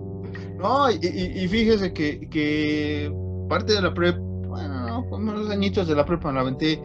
No, 0.58 0.90
y, 0.90 1.48
fíjese 1.48 1.92
que, 1.92 2.28
que 2.28 3.12
parte 3.48 3.74
de 3.74 3.82
la 3.82 3.94
prepa, 3.94 4.18
bueno, 4.18 4.86
no, 4.86 5.16
unos 5.16 5.50
añitos 5.50 5.88
de 5.88 5.94
la 5.94 6.04
prepa 6.04 6.28
me 6.28 6.34
la 6.34 6.40
aventé 6.40 6.82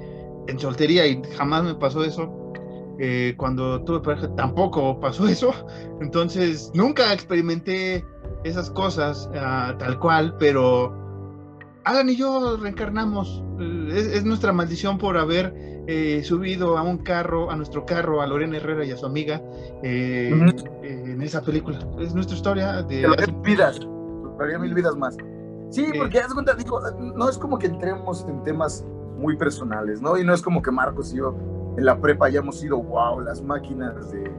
en 0.48 0.60
soltería 0.60 1.06
y 1.06 1.22
jamás 1.38 1.64
me 1.64 1.76
pasó 1.76 2.04
eso. 2.04 2.54
Eh, 2.98 3.34
cuando 3.36 3.84
tuve 3.84 4.00
pareja 4.00 4.34
tampoco 4.36 5.00
pasó 5.00 5.28
eso. 5.28 5.54
Entonces 6.02 6.72
nunca 6.74 7.14
experimenté 7.14 8.06
esas 8.44 8.70
cosas 8.70 9.30
ah, 9.36 9.76
tal 9.78 10.00
cual, 10.00 10.36
pero 10.40 11.05
Alan 11.86 12.10
y 12.10 12.16
yo 12.16 12.58
reencarnamos. 12.58 13.44
Eh, 13.60 13.88
Es, 13.94 14.08
es 14.08 14.26
nuestra 14.26 14.52
maldición 14.52 14.98
por 14.98 15.18
haber 15.18 15.54
eh, 15.88 16.22
subido 16.24 16.78
a 16.78 16.82
un 16.84 16.98
carro, 16.98 17.52
a 17.52 17.56
nuestro 17.56 17.86
carro, 17.86 18.22
a 18.22 18.28
Lorena 18.28 18.58
Herrera 18.58 18.84
y 18.86 18.92
a 18.92 18.98
su 18.98 19.06
amiga 19.06 19.42
eh, 19.84 20.32
eh, 20.84 21.04
en 21.06 21.22
esa 21.22 21.42
película. 21.42 21.80
Es 22.00 22.14
nuestra 22.14 22.36
historia 22.36 22.82
de 22.84 23.06
hace- 23.06 23.32
mil 23.32 23.42
vidas. 23.44 23.80
Haría 24.40 24.60
mil 24.60 24.74
vidas 24.74 24.96
más. 24.98 25.16
Sí, 25.70 25.86
Sí. 25.86 25.98
porque 25.98 26.20
haz 26.20 26.34
cuenta, 26.34 26.54
digo, 26.56 26.80
no 27.16 27.30
es 27.30 27.38
como 27.38 27.58
que 27.60 27.68
entremos 27.68 28.26
en 28.28 28.44
temas 28.44 28.86
muy 29.18 29.38
personales, 29.38 30.02
¿no? 30.02 30.18
Y 30.18 30.24
no 30.24 30.34
es 30.34 30.42
como 30.42 30.62
que 30.62 30.72
Marcos 30.72 31.14
y 31.14 31.18
yo 31.18 31.36
en 31.78 31.86
la 31.86 32.00
prepa 32.02 32.26
hayamos 32.28 32.60
sido, 32.60 32.82
wow, 32.82 33.20
las 33.22 33.42
máquinas 33.42 34.12
de, 34.12 34.32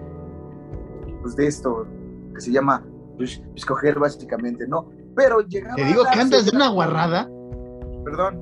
pues 1.22 1.36
de 1.36 1.46
esto, 1.46 1.86
que 2.34 2.40
se 2.40 2.50
llama 2.52 2.84
pues, 3.16 3.42
escoger 3.54 3.98
básicamente, 3.98 4.66
¿no? 4.68 4.90
Pero 5.14 5.40
llegaba 5.40 5.76
Te 5.76 5.84
digo 5.84 6.02
que 6.12 6.20
andas 6.20 6.44
de 6.46 6.56
una 6.56 6.68
guarrada. 6.68 7.28
Perdón. 8.06 8.40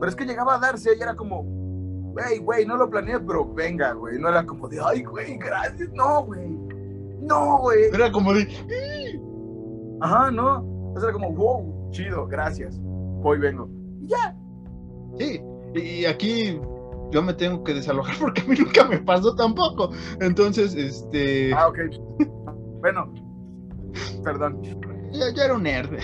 Pero 0.00 0.10
es 0.10 0.16
que 0.16 0.24
llegaba 0.24 0.56
a 0.56 0.58
darse 0.58 0.90
y 0.98 1.00
era 1.00 1.14
como, 1.14 1.44
güey, 1.44 2.38
güey, 2.40 2.66
no 2.66 2.76
lo 2.76 2.90
planeé, 2.90 3.20
pero 3.20 3.54
venga, 3.54 3.92
güey. 3.92 4.18
No 4.18 4.28
era 4.28 4.44
como 4.44 4.68
de, 4.68 4.80
ay, 4.84 5.04
güey, 5.04 5.38
gracias. 5.38 5.88
No, 5.92 6.24
güey. 6.24 6.50
No, 7.20 7.58
güey. 7.60 7.84
Era 7.94 8.10
como 8.10 8.34
de. 8.34 8.48
Ajá, 10.00 10.32
no. 10.32 10.56
Entonces 10.88 11.04
era 11.04 11.12
como, 11.12 11.32
wow, 11.32 11.90
chido, 11.92 12.26
gracias. 12.26 12.80
Voy, 12.82 13.38
vengo. 13.38 13.70
Y 14.00 14.08
ya. 14.08 14.36
Sí. 15.18 15.40
Y 15.76 16.04
aquí 16.04 16.60
yo 17.12 17.22
me 17.22 17.32
tengo 17.32 17.62
que 17.62 17.74
desalojar 17.74 18.16
porque 18.20 18.42
a 18.42 18.44
mí 18.46 18.56
nunca 18.58 18.88
me 18.88 18.98
pasó 18.98 19.36
tampoco. 19.36 19.90
Entonces, 20.20 20.74
este. 20.74 21.54
Ah, 21.54 21.68
ok. 21.68 21.78
bueno, 22.80 23.14
perdón. 24.24 24.60
Ya, 25.12 25.32
ya 25.32 25.44
era 25.44 25.54
un 25.54 25.62
nerd. 25.62 25.90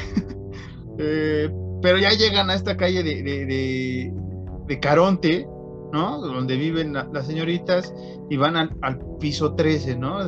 Eh, 0.98 1.48
pero 1.82 1.98
ya 1.98 2.10
llegan 2.10 2.48
a 2.50 2.54
esta 2.54 2.76
calle 2.76 3.02
de, 3.02 3.22
de, 3.22 3.46
de- 3.46 4.12
de 4.66 4.80
Caronte, 4.80 5.46
¿no? 5.92 6.18
Donde 6.20 6.56
viven 6.56 6.92
la- 6.94 7.08
las 7.12 7.26
señoritas 7.26 7.92
y 8.30 8.36
van 8.36 8.56
al, 8.56 8.70
al 8.82 8.98
piso 9.18 9.54
13, 9.54 9.96
¿no? 9.96 10.18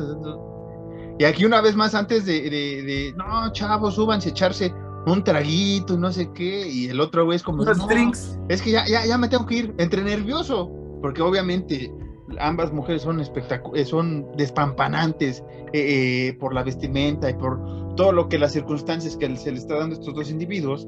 Y 1.17 1.23
aquí 1.23 1.45
una 1.45 1.61
vez 1.61 1.75
más 1.75 1.95
antes 1.95 2.25
de, 2.25 2.41
de- 2.49 2.83
de, 2.83 3.13
no, 3.17 3.51
chavos, 3.53 3.95
súbanse 3.95 4.29
echarse 4.29 4.73
un 5.07 5.23
traguito 5.23 5.97
no 5.97 6.11
sé 6.11 6.31
qué, 6.33 6.67
y 6.67 6.87
el 6.87 6.99
otro 6.99 7.25
güey 7.25 7.35
es 7.35 7.43
como, 7.43 7.63
"No, 7.63 7.87
drinks. 7.87 8.37
es 8.49 8.61
que 8.61 8.71
ya, 8.71 8.85
ya, 8.87 9.05
ya 9.05 9.17
me 9.19 9.27
tengo 9.29 9.45
que 9.45 9.55
ir, 9.55 9.75
entre 9.77 10.03
nervioso, 10.03 10.69
porque 11.01 11.21
obviamente 11.21 11.91
ambas 12.39 12.71
mujeres 12.71 13.01
son 13.01 13.21
eh, 13.21 13.85
son 13.85 14.27
despampanantes 14.37 15.43
eh, 15.73 16.27
eh, 16.29 16.33
por 16.39 16.53
la 16.53 16.63
vestimenta 16.63 17.29
y 17.29 17.33
por 17.33 17.95
todo 17.95 18.11
lo 18.11 18.29
que 18.29 18.37
las 18.37 18.53
circunstancias 18.53 19.17
que 19.17 19.35
se 19.37 19.51
le 19.51 19.57
está 19.57 19.75
dando 19.75 19.95
a 19.95 19.99
estos 19.99 20.13
dos 20.13 20.29
individuos, 20.29 20.87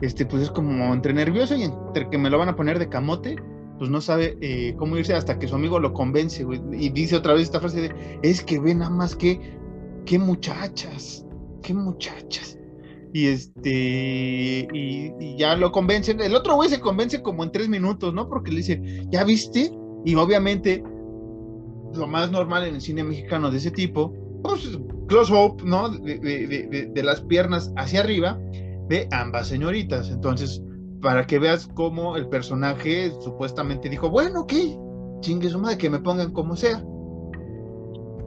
este, 0.00 0.26
pues 0.26 0.44
es 0.44 0.50
como 0.50 0.92
entre 0.92 1.12
nervioso 1.12 1.56
y 1.56 1.62
entre 1.62 2.08
que 2.10 2.18
me 2.18 2.30
lo 2.30 2.38
van 2.38 2.48
a 2.48 2.56
poner 2.56 2.78
de 2.78 2.88
camote, 2.88 3.36
pues 3.78 3.90
no 3.90 4.00
sabe 4.00 4.36
eh, 4.40 4.74
cómo 4.76 4.96
irse 4.96 5.14
hasta 5.14 5.38
que 5.38 5.48
su 5.48 5.54
amigo 5.54 5.78
lo 5.78 5.92
convence, 5.92 6.44
y 6.72 6.88
dice 6.90 7.16
otra 7.16 7.34
vez 7.34 7.44
esta 7.44 7.60
frase 7.60 7.82
de, 7.82 8.18
es 8.22 8.42
que 8.42 8.58
ve 8.58 8.74
nada 8.74 8.90
más 8.90 9.14
que, 9.14 9.56
qué 10.04 10.18
muchachas, 10.18 11.24
qué 11.62 11.74
muchachas. 11.74 12.58
Y 13.12 13.26
este, 13.28 14.68
y, 14.72 15.12
y 15.18 15.36
ya 15.38 15.56
lo 15.56 15.72
convencen. 15.72 16.20
El 16.20 16.34
otro 16.34 16.56
güey 16.56 16.68
se 16.68 16.78
convence 16.78 17.22
como 17.22 17.42
en 17.42 17.50
tres 17.50 17.68
minutos, 17.68 18.12
¿no? 18.12 18.28
Porque 18.28 18.50
le 18.50 18.58
dice, 18.58 19.06
¿ya 19.10 19.24
viste? 19.24 19.72
Y 20.08 20.14
obviamente, 20.14 20.82
lo 21.92 22.06
más 22.06 22.30
normal 22.30 22.64
en 22.64 22.76
el 22.76 22.80
cine 22.80 23.04
mexicano 23.04 23.50
de 23.50 23.58
ese 23.58 23.70
tipo, 23.70 24.14
pues 24.42 24.78
close 25.06 25.30
up, 25.34 25.62
¿no? 25.62 25.90
De, 25.90 27.02
las 27.04 27.20
piernas 27.20 27.70
hacia 27.76 28.00
arriba 28.00 28.40
de 28.88 29.06
ambas 29.12 29.48
señoritas. 29.48 30.08
Entonces, 30.08 30.62
para 31.02 31.26
que 31.26 31.38
veas 31.38 31.68
cómo 31.74 32.16
el 32.16 32.26
personaje 32.30 33.12
supuestamente 33.20 33.90
dijo, 33.90 34.08
bueno, 34.08 34.40
ok, 34.40 34.54
chingue 35.20 35.50
su 35.50 35.58
madre, 35.58 35.76
que 35.76 35.90
me 35.90 35.98
pongan 35.98 36.32
como 36.32 36.56
sea. 36.56 36.82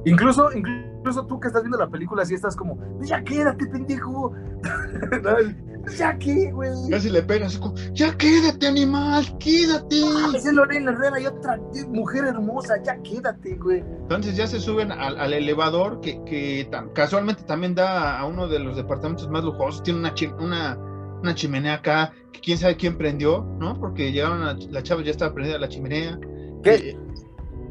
Incluso, 0.06 0.50
incluso 0.52 1.26
tú 1.26 1.40
que 1.40 1.48
estás 1.48 1.64
viendo 1.64 1.80
la 1.80 1.90
película, 1.90 2.22
así 2.22 2.36
estás 2.36 2.56
como, 2.56 2.78
ya 3.02 3.24
quédate, 3.24 3.66
pendejo. 3.66 4.34
¿No? 5.86 5.92
ya 5.92 6.18
qué, 6.18 6.52
güey. 6.52 6.72
Casi 6.90 7.10
le 7.10 7.22
pegas, 7.24 7.58
como, 7.58 7.76
ya 7.94 8.16
quédate, 8.18 8.68
animal, 8.68 9.26
quédate. 9.40 9.96
Mames, 10.14 10.46
es 10.46 10.54
Lorena 10.54 10.92
Herrera 10.92 11.20
y 11.20 11.26
otra 11.26 11.60
mujer 11.90 12.26
hermosa, 12.26 12.82
ya 12.84 12.98
quédate, 13.02 13.56
güey. 13.56 13.80
Entonces 13.80 14.36
ya 14.36 14.48
se 14.48 14.60
suben 14.60 14.92
al, 14.92 15.20
al 15.20 15.34
elevador 15.34 16.02
que, 16.02 16.24
que 16.24 16.70
tam- 16.72 16.94
casualmente 16.94 17.44
también 17.44 17.76
da 17.76 18.20
a 18.20 18.26
uno 18.26 18.48
de 18.48 18.60
los 18.60 18.76
departamentos 18.76 19.30
más 19.30 19.44
lujosos. 19.44 19.84
Tiene 19.84 20.00
una, 20.00 20.14
una, 20.40 20.78
una 21.22 21.36
chimenea 21.36 21.76
acá 21.76 22.14
que 22.32 22.40
quién 22.40 22.58
sabe 22.58 22.78
quién 22.78 22.98
prendió, 22.98 23.44
¿no? 23.60 23.80
Porque 23.80 24.12
llegaron 24.12 24.44
a, 24.44 24.54
la 24.54 24.84
chava 24.84 25.02
ya 25.04 25.12
estaba 25.12 25.34
prendida 25.34 25.58
la 25.58 25.70
chimenea. 25.70 26.20
¿Qué? 26.64 26.76
Eh, 26.76 26.98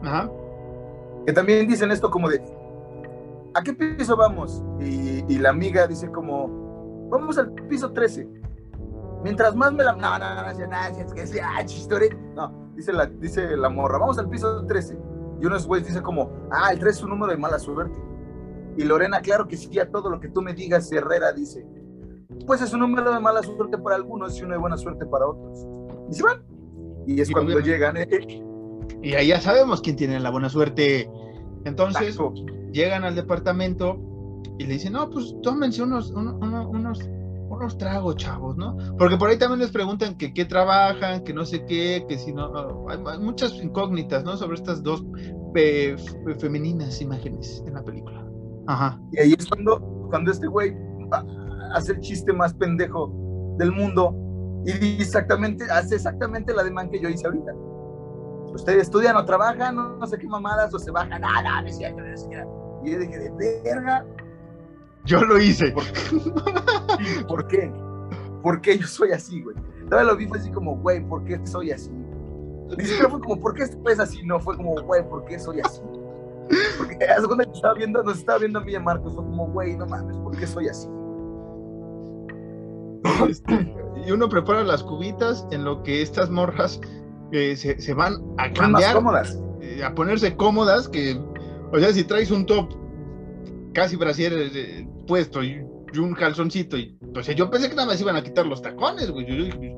ajá. 0.02 0.30
que 1.26 1.32
también 1.32 1.68
dicen 1.68 1.90
esto 1.90 2.11
como 2.11 2.28
de, 2.28 2.42
¿a 3.54 3.62
qué 3.62 3.72
piso 3.72 4.16
vamos? 4.16 4.62
Y, 4.80 5.24
y 5.32 5.38
la 5.38 5.50
amiga 5.50 5.86
dice 5.86 6.11
como, 6.11 6.69
vamos 7.11 7.38
al 7.38 7.52
piso 7.68 7.92
13. 7.92 8.28
Mientras 9.22 9.54
más 9.54 9.72
me 9.72 9.84
la... 9.84 9.92
No, 9.92 10.18
no, 10.18 10.34
no, 10.34 10.44
no, 10.44 10.50
ah. 10.72 11.62
No, 12.34 12.70
dice 12.74 12.92
la, 12.92 13.06
dice 13.06 13.56
la 13.56 13.68
morra, 13.68 13.98
vamos 13.98 14.18
al 14.18 14.28
piso 14.28 14.64
13. 14.66 14.98
Y 15.40 15.46
unos 15.46 15.66
güeyes 15.66 15.88
dice 15.88 16.02
como, 16.02 16.30
ah, 16.50 16.72
el 16.72 16.78
3 16.78 16.96
es 16.96 17.02
un 17.02 17.11
número 17.11 17.32
de 17.32 17.38
mala 17.38 17.58
suerte. 17.58 17.96
Y 18.76 18.84
Lorena, 18.84 19.20
claro 19.20 19.46
que 19.48 19.56
sí, 19.56 19.78
a 19.78 19.90
todo 19.90 20.11
lo 20.11 20.20
que 20.20 20.28
tú 20.28 20.42
me 20.42 20.54
digas, 20.54 20.90
Herrera 20.92 21.32
dice, 21.32 21.66
pues 22.46 22.62
es 22.62 22.72
un 22.72 22.80
número 22.80 23.12
de 23.12 23.20
mala 23.20 23.42
suerte 23.42 23.76
para 23.78 23.96
algunos 23.96 24.38
y 24.38 24.42
uno 24.42 24.52
de 24.54 24.58
buena 24.61 24.76
suerte 24.76 25.04
para 25.06 25.26
otros. 25.26 25.66
Y 26.11 26.14
se 26.14 26.22
van. 26.22 26.42
Y 27.06 27.20
es 27.20 27.28
Y 27.28 27.32
cuando 27.32 27.52
obviamente- 27.56 27.70
llegan, 27.70 27.96
eh, 27.96 28.44
Y 29.02 29.14
ahí 29.14 29.28
ya 29.28 29.40
sabemos 29.40 29.80
quién 29.80 29.96
tiene 29.96 30.20
la 30.20 30.30
buena 30.30 30.48
suerte. 30.48 31.11
Entonces 31.64 32.16
Taco. 32.16 32.32
llegan 32.72 33.04
al 33.04 33.14
departamento 33.14 33.98
y 34.61 34.66
le 34.66 34.74
dicen, 34.74 34.92
no, 34.92 35.08
pues 35.08 35.34
tómense 35.42 35.82
unos, 35.82 36.11
uno- 36.11 36.36
uno- 36.38 36.68
unos, 36.68 37.00
unos 37.48 37.78
tragos, 37.78 38.16
chavos, 38.16 38.58
¿no? 38.58 38.76
Porque 38.98 39.16
por 39.16 39.30
ahí 39.30 39.38
también 39.38 39.61
les 39.61 39.70
preguntan 39.70 40.18
que 40.18 40.34
qué 40.34 40.44
trabajan, 40.44 41.24
que 41.24 41.32
no 41.32 41.46
sé 41.46 41.64
qué, 41.64 42.04
que 42.06 42.18
si 42.18 42.30
no, 42.34 42.86
hay, 42.90 43.18
muchas 43.18 43.54
incógnitas, 43.54 44.22
¿no? 44.22 44.36
Sobre 44.36 44.56
estas 44.56 44.82
dos 44.82 45.02
eh, 45.54 45.96
femeninas 46.38 47.00
imágenes 47.00 47.64
en 47.66 47.72
la 47.72 47.82
película. 47.82 48.22
Ajá. 48.66 49.00
Y 49.12 49.20
ahí 49.20 49.32
es 49.38 49.46
cuando, 49.46 49.80
cuando 50.11 50.30
este 50.30 50.46
güey 50.46 50.76
hace 51.72 51.92
el 51.92 52.00
chiste 52.00 52.30
más 52.30 52.52
pendejo 52.52 53.11
del 53.56 53.72
mundo 53.72 54.14
y 54.66 55.00
exactamente, 55.00 55.64
hace 55.70 55.94
exactamente 55.94 56.52
la 56.52 56.64
demanda 56.64 56.92
que 56.92 57.00
yo 57.00 57.08
hice 57.08 57.26
ahorita. 57.26 57.54
Ustedes 58.52 58.82
estudian 58.82 59.16
o 59.16 59.24
trabajan, 59.24 59.74
no, 59.76 60.06
sé 60.06 60.18
qué 60.18 60.26
mamadas, 60.28 60.74
o 60.74 60.78
se 60.78 60.90
bajan, 60.90 61.22
ah, 61.24 61.62
no. 61.62 61.68
Y 62.84 62.90
yo 62.92 62.98
dije, 62.98 63.18
de 63.18 63.62
verga, 63.64 64.04
Yo 65.05 65.20
lo 65.22 65.38
hice. 65.38 65.74
¿y 66.98 67.24
¿por 67.28 67.46
qué? 67.48 67.72
¿Por 68.42 68.61
qué 68.61 68.78
yo 68.78 68.86
soy 68.86 69.12
así, 69.12 69.42
güey? 69.42 69.57
Todavía 69.88 70.12
lo 70.12 70.16
vi, 70.16 70.26
fue 70.26 70.38
así 70.38 70.51
como, 70.51 70.76
güey, 70.76 71.01
¿por 71.07 71.24
qué 71.24 71.40
soy 71.46 71.70
así? 71.72 71.90
Ni 72.78 72.84
siquiera 72.84 73.09
fue 73.11 73.20
como, 73.20 73.40
¿por 73.40 73.55
qué 73.55 73.64
esto 73.64 73.78
es 73.88 73.98
así? 73.98 74.22
No, 74.24 74.38
fue 74.40 74.57
como, 74.57 74.74
güey, 74.82 75.07
¿por 75.09 75.24
qué 75.24 75.38
soy 75.38 75.61
así? 75.61 75.80
Porque 76.78 76.98
de 76.98 77.26
cuenta 77.26 77.44
que 77.44 77.53
estaba 77.53 77.74
viendo, 77.74 78.03
nos 78.03 78.18
estaba 78.18 78.38
viendo 78.38 78.59
a 78.61 78.62
mí 78.64 78.72
y 78.72 78.76
a 78.76 78.80
Marcos, 78.80 79.14
fue 79.14 79.24
como, 79.24 79.48
güey, 79.48 79.76
no 79.76 79.86
mames, 79.86 80.16
¿por 80.18 80.36
qué 80.36 80.46
soy 80.46 80.68
así? 80.68 80.88
Este, 83.28 83.74
y 84.07 84.11
uno 84.12 84.28
prepara 84.28 84.62
las 84.64 84.82
cubitas 84.82 85.46
en 85.51 85.64
lo 85.64 85.82
que 85.82 86.03
estas 86.03 86.30
morras 86.30 86.80
eh, 87.32 87.55
se, 87.57 87.80
se 87.80 87.94
van 87.94 88.14
a 88.38 88.48
más 88.48 88.53
cambiar. 88.59 88.94
cómodas. 88.94 89.38
eh, 89.61 89.82
a 89.84 89.94
ponerse 89.94 90.36
cómodas, 90.36 90.88
que, 90.88 91.20
o 91.72 91.78
sea, 91.78 91.92
si 91.92 92.05
traes 92.05 92.30
un 92.30 92.46
top 92.46 92.68
casi 93.72 93.96
brasier 93.96 94.32
eh, 94.36 94.88
puesto 95.06 95.42
y, 95.42 95.64
y 95.92 95.98
un 95.98 96.14
calzoncito, 96.14 96.76
y, 96.76 96.98
o 97.16 97.22
sea, 97.22 97.34
yo 97.34 97.50
pensé 97.50 97.68
que 97.68 97.74
nada 97.76 97.88
más 97.88 98.00
iban 98.00 98.16
a 98.16 98.22
quitar 98.22 98.46
los 98.46 98.62
tacones, 98.62 99.10
güey. 99.10 99.26
yo 99.26 99.34
dije, 99.44 99.76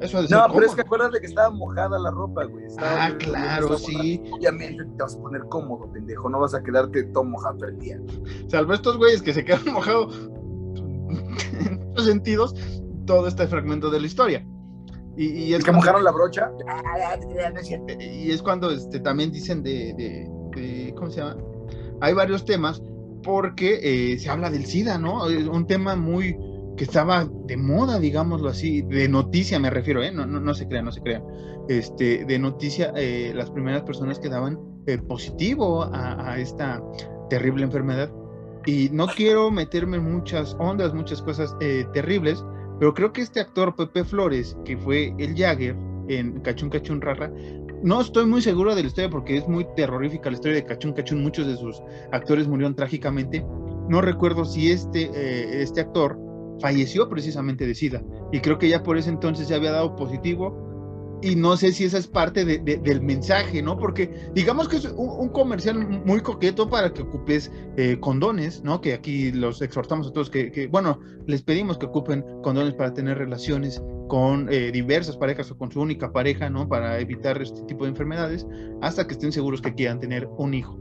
Eso 0.00 0.22
No, 0.22 0.46
pero 0.52 0.66
es 0.66 0.74
que 0.74 0.82
cómodo. 0.82 0.82
acuérdate 0.82 1.20
que 1.20 1.26
estaba 1.26 1.50
mojada 1.50 1.98
la 1.98 2.10
ropa, 2.10 2.44
güey. 2.44 2.66
Estaba- 2.66 3.06
Ah, 3.06 3.16
claro, 3.18 3.78
sí. 3.78 4.20
Obviamente 4.32 4.84
te 4.84 5.02
vas 5.02 5.14
a 5.14 5.20
poner 5.20 5.42
cómodo, 5.48 5.90
pendejo. 5.92 6.28
No 6.28 6.40
vas 6.40 6.52
a 6.54 6.62
quedarte 6.62 7.04
todo 7.04 7.24
mojado 7.24 7.64
el 7.66 7.78
día. 7.78 7.98
Salvo 8.48 8.74
estos 8.74 8.98
güeyes 8.98 9.22
que 9.22 9.32
se 9.32 9.44
quedan 9.44 9.64
mojados 9.72 10.28
en 11.08 11.86
muchos 11.88 12.06
sentidos, 12.06 12.54
todo 13.06 13.28
este 13.28 13.46
fragmento 13.46 13.88
de 13.90 14.00
la 14.00 14.06
historia. 14.06 14.46
Y, 15.16 15.26
y 15.26 15.44
Y 15.44 15.54
es 15.54 15.58
que 15.60 15.70
cuando- 15.70 15.78
mojaron 15.80 16.04
la 16.04 16.10
brocha. 16.10 16.50
y 18.00 18.30
es 18.30 18.42
cuando 18.42 18.70
este, 18.70 19.00
también 19.00 19.30
dicen 19.30 19.62
de, 19.62 19.94
de- 19.94 20.28
de- 20.60 20.94
¿cómo 20.96 21.10
se 21.10 21.20
llama? 21.20 21.36
Hay 22.00 22.12
varios 22.14 22.44
temas 22.44 22.82
porque 23.24 23.80
eh, 23.82 24.18
se 24.18 24.30
habla 24.30 24.50
del 24.50 24.66
SIDA, 24.66 24.98
¿no? 24.98 25.28
Es 25.28 25.46
un 25.46 25.66
tema 25.66 25.96
muy 25.96 26.36
que 26.76 26.84
estaba 26.84 27.28
de 27.46 27.56
moda, 27.56 27.98
digámoslo 27.98 28.48
así, 28.48 28.82
de 28.82 29.08
noticia 29.08 29.58
me 29.58 29.70
refiero, 29.70 30.02
¿eh? 30.02 30.12
No, 30.12 30.26
no, 30.26 30.40
no 30.40 30.54
se 30.54 30.66
crean, 30.66 30.84
no 30.84 30.92
se 30.92 31.00
crean. 31.00 31.22
Este, 31.68 32.24
de 32.24 32.38
noticia, 32.38 32.92
eh, 32.96 33.32
las 33.34 33.50
primeras 33.50 33.82
personas 33.82 34.18
que 34.18 34.28
daban 34.28 34.58
eh, 34.86 34.98
positivo 34.98 35.84
a, 35.84 36.32
a, 36.32 36.38
esta 36.38 36.82
terrible 37.30 37.64
enfermedad. 37.64 38.12
Y 38.66 38.88
no 38.92 39.06
quiero 39.06 39.50
meterme 39.50 39.98
en 39.98 40.12
muchas 40.12 40.56
ondas, 40.58 40.94
muchas 40.94 41.22
cosas 41.22 41.54
eh, 41.60 41.86
terribles, 41.92 42.44
pero 42.78 42.92
creo 42.94 43.12
que 43.12 43.22
este 43.22 43.40
actor 43.40 43.76
Pepe 43.76 44.04
Flores, 44.04 44.56
que 44.64 44.76
fue 44.76 45.14
el 45.18 45.36
Jagger 45.36 45.76
en 46.08 46.40
Cachún 46.40 46.70
Cachún 46.70 47.00
Rara, 47.00 47.32
no 47.84 48.00
estoy 48.00 48.24
muy 48.24 48.40
seguro 48.40 48.74
de 48.74 48.80
la 48.80 48.88
historia 48.88 49.10
porque 49.10 49.36
es 49.36 49.46
muy 49.46 49.66
terrorífica 49.76 50.30
la 50.30 50.36
historia 50.36 50.56
de 50.56 50.64
Cachún 50.64 50.94
Cachún, 50.94 51.22
muchos 51.22 51.46
de 51.46 51.54
sus 51.54 51.82
actores 52.12 52.48
murieron 52.48 52.74
trágicamente. 52.74 53.44
No 53.90 54.00
recuerdo 54.00 54.46
si 54.46 54.70
este, 54.70 55.10
eh, 55.14 55.62
este 55.62 55.82
actor 55.82 56.18
falleció 56.60 57.10
precisamente 57.10 57.66
de 57.66 57.74
SIDA 57.74 58.02
y 58.32 58.40
creo 58.40 58.58
que 58.58 58.70
ya 58.70 58.82
por 58.82 58.96
ese 58.96 59.10
entonces 59.10 59.48
ya 59.48 59.56
había 59.56 59.72
dado 59.72 59.96
positivo 59.96 60.63
y 61.22 61.36
no 61.36 61.56
sé 61.56 61.72
si 61.72 61.84
esa 61.84 61.98
es 61.98 62.06
parte 62.06 62.44
de, 62.44 62.58
de, 62.58 62.76
del 62.76 63.00
mensaje, 63.00 63.62
¿no? 63.62 63.78
Porque 63.78 64.10
digamos 64.34 64.68
que 64.68 64.76
es 64.76 64.84
un, 64.84 65.08
un 65.08 65.28
comercial 65.30 65.86
muy 66.04 66.20
coqueto 66.20 66.68
para 66.68 66.92
que 66.92 67.02
ocupes 67.02 67.50
eh, 67.76 67.98
condones, 68.00 68.62
¿no? 68.62 68.80
Que 68.80 68.94
aquí 68.94 69.32
los 69.32 69.62
exhortamos 69.62 70.08
a 70.08 70.12
todos 70.12 70.30
que, 70.30 70.50
que, 70.52 70.66
bueno, 70.66 71.00
les 71.26 71.42
pedimos 71.42 71.78
que 71.78 71.86
ocupen 71.86 72.24
condones 72.42 72.74
para 72.74 72.92
tener 72.92 73.18
relaciones 73.18 73.82
con 74.08 74.48
eh, 74.52 74.70
diversas 74.70 75.16
parejas 75.16 75.50
o 75.50 75.56
con 75.56 75.70
su 75.72 75.80
única 75.80 76.12
pareja, 76.12 76.50
¿no? 76.50 76.68
Para 76.68 76.98
evitar 77.00 77.40
este 77.40 77.62
tipo 77.62 77.84
de 77.84 77.90
enfermedades, 77.90 78.46
hasta 78.82 79.06
que 79.06 79.14
estén 79.14 79.32
seguros 79.32 79.62
que 79.62 79.74
quieran 79.74 80.00
tener 80.00 80.28
un 80.36 80.54
hijo. 80.54 80.78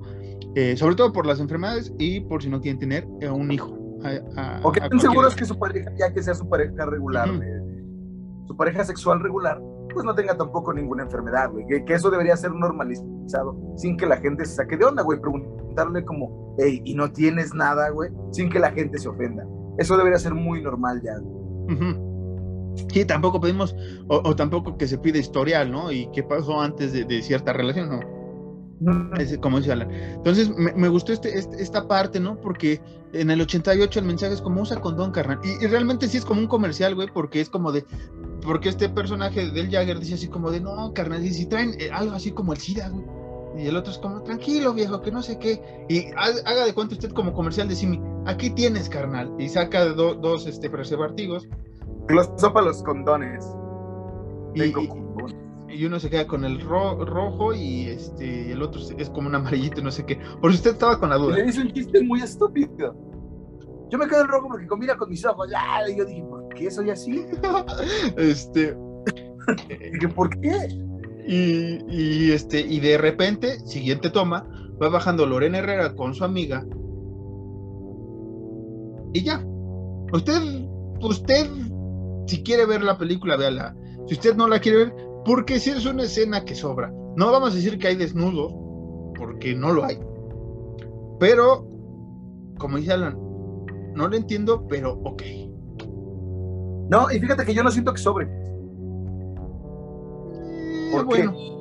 Eh, 0.56 0.78
sobre 0.78 0.96
todo 0.96 1.12
por 1.12 1.26
las 1.26 1.40
enfermedades 1.40 1.92
y 1.98 2.20
por 2.20 2.44
si 2.44 2.50
no 2.50 2.62
quieren 2.62 2.80
tener 2.80 3.08
eh, 3.22 3.30
un 3.30 3.52
hijo. 3.52 3.80
A, 4.04 4.58
a, 4.58 4.60
o 4.62 4.72
que 4.72 4.82
estén 4.82 5.00
seguros 5.00 5.36
que 5.36 5.46
su 5.46 5.58
pareja, 5.58 5.90
ya 5.98 6.14
que 6.14 6.22
sea 6.22 6.36
su 6.36 6.48
pareja 6.50 6.86
regular, 6.86 7.32
uh 7.32 7.36
-huh. 7.36 8.48
su 8.48 8.58
pareja 8.58 8.84
sexual 8.84 9.22
regular, 9.22 9.62
pues 9.94 10.06
no 10.06 10.16
tenga 10.16 10.36
tampoco 10.36 10.74
ninguna 10.74 11.04
enfermedad, 11.04 11.52
güey. 11.52 11.66
Que, 11.68 11.86
que, 11.86 11.94
eso 11.94 12.10
debería 12.10 12.36
ser 12.36 12.52
normalizado, 12.52 13.58
sin 13.78 13.98
que 13.98 14.06
la 14.06 14.18
gente 14.18 14.46
se 14.46 14.56
saque 14.56 14.78
de 14.78 14.86
onda, 14.86 15.04
güey. 15.04 15.20
Preguntarle 15.20 16.04
como, 16.04 16.56
hey, 16.58 16.82
¿y 16.84 16.96
no 16.96 17.12
tienes 17.12 17.54
nada, 17.54 17.90
güey? 17.90 18.10
Sin 18.32 18.50
que 18.50 18.60
la 18.60 18.72
gente 18.72 18.98
se 18.98 19.10
ofenda. 19.10 19.46
Eso 19.78 19.98
debería 19.98 20.20
ser 20.20 20.34
muy 20.34 20.62
normal 20.62 21.02
ya. 21.04 21.14
Uh 21.20 21.68
-huh. 21.68 22.14
Sí, 22.92 23.06
tampoco 23.06 23.40
pedimos, 23.40 23.76
o, 24.08 24.22
o, 24.24 24.36
tampoco 24.36 24.78
que 24.78 24.88
se 24.88 24.98
pide 24.98 25.20
historial, 25.20 25.72
¿no? 25.72 25.92
Y 25.92 26.10
qué 26.12 26.24
pasó 26.24 26.60
antes 26.60 26.92
de, 26.92 27.06
de 27.06 27.22
cierta 27.22 27.54
relación, 27.54 27.90
¿no? 27.90 28.24
Es, 29.18 29.38
como 29.38 29.60
dice 29.60 29.72
Alan. 29.72 29.92
Entonces, 29.92 30.50
me, 30.58 30.74
me 30.74 30.88
gustó 30.90 31.14
este, 31.14 31.38
este, 31.38 31.62
esta 31.62 31.88
parte, 31.88 32.20
¿no? 32.20 32.40
Porque 32.40 32.82
en 33.14 33.30
el 33.30 33.42
88 33.42 34.00
el 34.00 34.06
mensaje 34.06 34.34
es 34.34 34.42
como 34.42 34.62
usa 34.62 34.82
condón, 34.82 35.12
carnal. 35.12 35.40
Y, 35.44 35.64
y, 35.64 35.68
realmente 35.68 36.08
sí 36.08 36.18
es 36.18 36.26
como 36.26 36.42
un 36.42 36.48
comercial, 36.48 36.96
güey, 36.96 37.08
porque 37.14 37.40
es 37.40 37.50
como 37.50 37.72
de. 37.72 37.86
Porque 38.46 38.70
este 38.70 38.90
personaje 38.90 39.50
del 39.52 39.70
Jagger 39.70 40.00
dice 40.00 40.16
así 40.16 40.28
como 40.28 40.52
de, 40.52 40.60
no, 40.60 40.94
carnal, 40.94 41.26
y 41.26 41.34
si 41.34 41.46
traen 41.46 41.76
eh, 41.80 41.90
algo 41.92 42.16
así 42.16 42.32
como 42.32 42.54
el 42.54 42.60
SIDA, 42.60 42.90
güey. 42.90 43.06
Y 43.56 43.68
el 43.68 43.78
otro 43.78 43.92
es 43.92 44.00
como, 44.00 44.22
tranquilo, 44.24 44.74
viejo, 44.74 45.02
que 45.02 45.12
no 45.12 45.22
sé 45.22 45.38
qué. 45.38 45.86
Y 45.88 46.08
haga 46.16 46.66
de 46.66 46.74
cuenta 46.74 46.96
usted 46.96 47.12
como 47.12 47.34
comercial 47.34 47.68
de 47.68 47.76
Simi, 47.76 48.02
aquí 48.26 48.50
tienes, 48.50 48.90
carnal. 48.90 49.32
Y 49.38 49.48
saca 49.48 49.86
do, 49.86 50.16
dos 50.16 50.48
este, 50.48 50.70
preservativos. 50.70 51.48
Los 52.10 52.30
sopa 52.38 52.62
los 52.62 52.82
condones. 52.82 53.46
Y, 54.56 54.64
y, 54.64 54.90
y, 55.70 55.86
uno 55.86 56.00
se 56.00 56.10
queda 56.10 56.28
con 56.28 56.46
el 56.46 56.62
ro 56.62 57.04
rojo 57.06 57.54
y 57.54 57.88
este 57.88 58.52
el 58.52 58.62
otro 58.62 58.82
es 58.98 59.10
como 59.10 59.30
un 59.30 59.36
amarillito 59.36 59.82
no 59.82 59.90
sé 59.90 60.06
qué. 60.06 60.20
Por 60.42 60.52
si 60.52 60.58
usted 60.58 60.72
estaba 60.72 61.00
con 61.00 61.10
la 61.10 61.18
duda. 61.18 61.38
Le 61.38 61.44
dice 61.44 61.62
un 61.62 61.72
chiste 61.72 62.04
muy 62.04 62.22
estúpido. 62.22 62.96
Yo 63.90 63.98
me 63.98 64.08
quedo 64.08 64.22
en 64.22 64.28
rojo 64.28 64.48
porque 64.48 64.68
combina 64.68 64.96
con 64.96 65.10
mis 65.10 65.26
ojos. 65.26 65.50
Ah, 65.56 65.82
y 65.90 65.98
yo 65.98 66.06
dije, 66.06 66.24
¿por 66.24 66.43
qué 66.54 66.72
soy 66.72 66.90
así? 66.90 67.26
este. 68.18 68.76
¿por 70.16 70.30
qué? 70.40 70.70
Y, 71.28 71.80
y, 71.90 72.32
este, 72.32 72.62
y 72.62 72.80
de 72.80 72.98
repente, 72.98 73.60
siguiente 73.66 74.10
toma, 74.10 74.48
va 74.82 74.90
bajando 74.90 75.26
Lorena 75.26 75.60
Herrera 75.60 75.96
con 75.96 76.14
su 76.14 76.24
amiga. 76.24 76.66
Y 79.14 79.24
ya. 79.24 79.46
Usted, 80.12 80.42
usted, 81.02 81.50
si 82.28 82.44
quiere 82.44 82.66
ver 82.66 82.84
la 82.84 82.98
película, 82.98 83.38
véala. 83.38 83.76
Si 84.08 84.16
usted 84.16 84.36
no 84.36 84.48
la 84.48 84.60
quiere 84.60 84.86
ver, 84.86 84.96
porque 85.26 85.60
si 85.60 85.70
es 85.70 85.86
una 85.86 86.04
escena 86.04 86.44
que 86.44 86.56
sobra. 86.56 86.94
No 87.16 87.32
vamos 87.32 87.52
a 87.52 87.56
decir 87.56 87.78
que 87.78 87.88
hay 87.88 87.96
desnudos, 87.96 88.54
porque 89.18 89.56
no 89.56 89.72
lo 89.72 89.86
hay. 89.86 90.00
Pero, 91.20 91.68
como 92.58 92.78
dice 92.78 92.94
Alan, 92.94 93.18
no 93.96 94.08
lo 94.08 94.16
entiendo, 94.16 94.66
pero 94.68 95.00
ok. 95.04 95.22
No, 96.90 97.10
y 97.12 97.20
fíjate 97.20 97.46
que 97.46 97.54
yo 97.54 97.64
no 97.64 97.72
siento 97.72 97.94
que 97.94 98.00
sobre. 98.00 98.26
¿Por 100.92 101.06
bueno. 101.06 101.32
qué? 101.32 101.54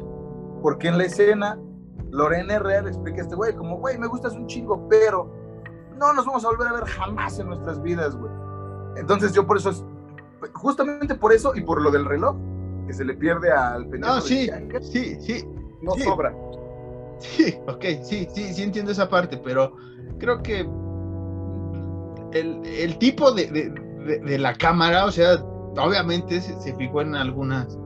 Porque 0.63 0.89
en 0.89 0.99
la 0.99 1.05
escena, 1.05 1.59
Lorena 2.11 2.55
Herrera 2.55 2.89
explica 2.89 3.21
a 3.21 3.23
este 3.23 3.35
güey, 3.35 3.55
como, 3.55 3.79
güey, 3.79 3.99
me 3.99 4.07
gustas 4.07 4.35
un 4.35 4.47
chingo, 4.47 4.89
pero 4.89 5.33
no 5.97 6.13
nos 6.13 6.27
vamos 6.27 6.45
a 6.45 6.49
volver 6.49 6.69
a 6.69 6.73
ver 6.73 6.85
jamás 6.85 7.39
en 7.39 7.49
nuestras 7.49 7.83
vidas, 7.83 8.17
güey. 8.17 8.33
Entonces 8.97 9.33
yo 9.33 9.47
por 9.47 9.57
eso, 9.57 9.73
justamente 10.55 11.15
por 11.15 11.33
eso 11.33 11.55
y 11.55 11.63
por 11.63 11.81
lo 11.81 11.91
del 11.91 12.05
reloj, 12.05 12.37
que 12.87 12.93
se 12.93 13.05
le 13.05 13.15
pierde 13.15 13.51
al 13.51 13.87
pendejo. 13.89 14.17
No, 14.17 14.21
sí, 14.21 14.51
sí, 14.81 15.21
sí. 15.21 15.49
No 15.81 15.93
sí. 15.93 16.03
sobra. 16.03 16.35
Sí, 17.19 17.57
ok, 17.69 17.85
sí, 18.03 18.29
sí, 18.35 18.53
sí 18.53 18.63
entiendo 18.63 18.91
esa 18.91 19.09
parte, 19.09 19.37
pero 19.37 19.77
creo 20.19 20.43
que 20.43 20.69
el, 22.33 22.67
el 22.67 22.99
tipo 22.99 23.31
de, 23.33 23.47
de, 23.47 23.92
de, 24.03 24.19
de, 24.21 24.39
la 24.39 24.55
cámara, 24.55 25.07
o 25.07 25.11
sea, 25.11 25.37
obviamente 25.77 26.41
se, 26.41 26.61
se 26.61 26.75
fijó 26.77 27.01
en 27.03 27.15
algunas 27.15 27.79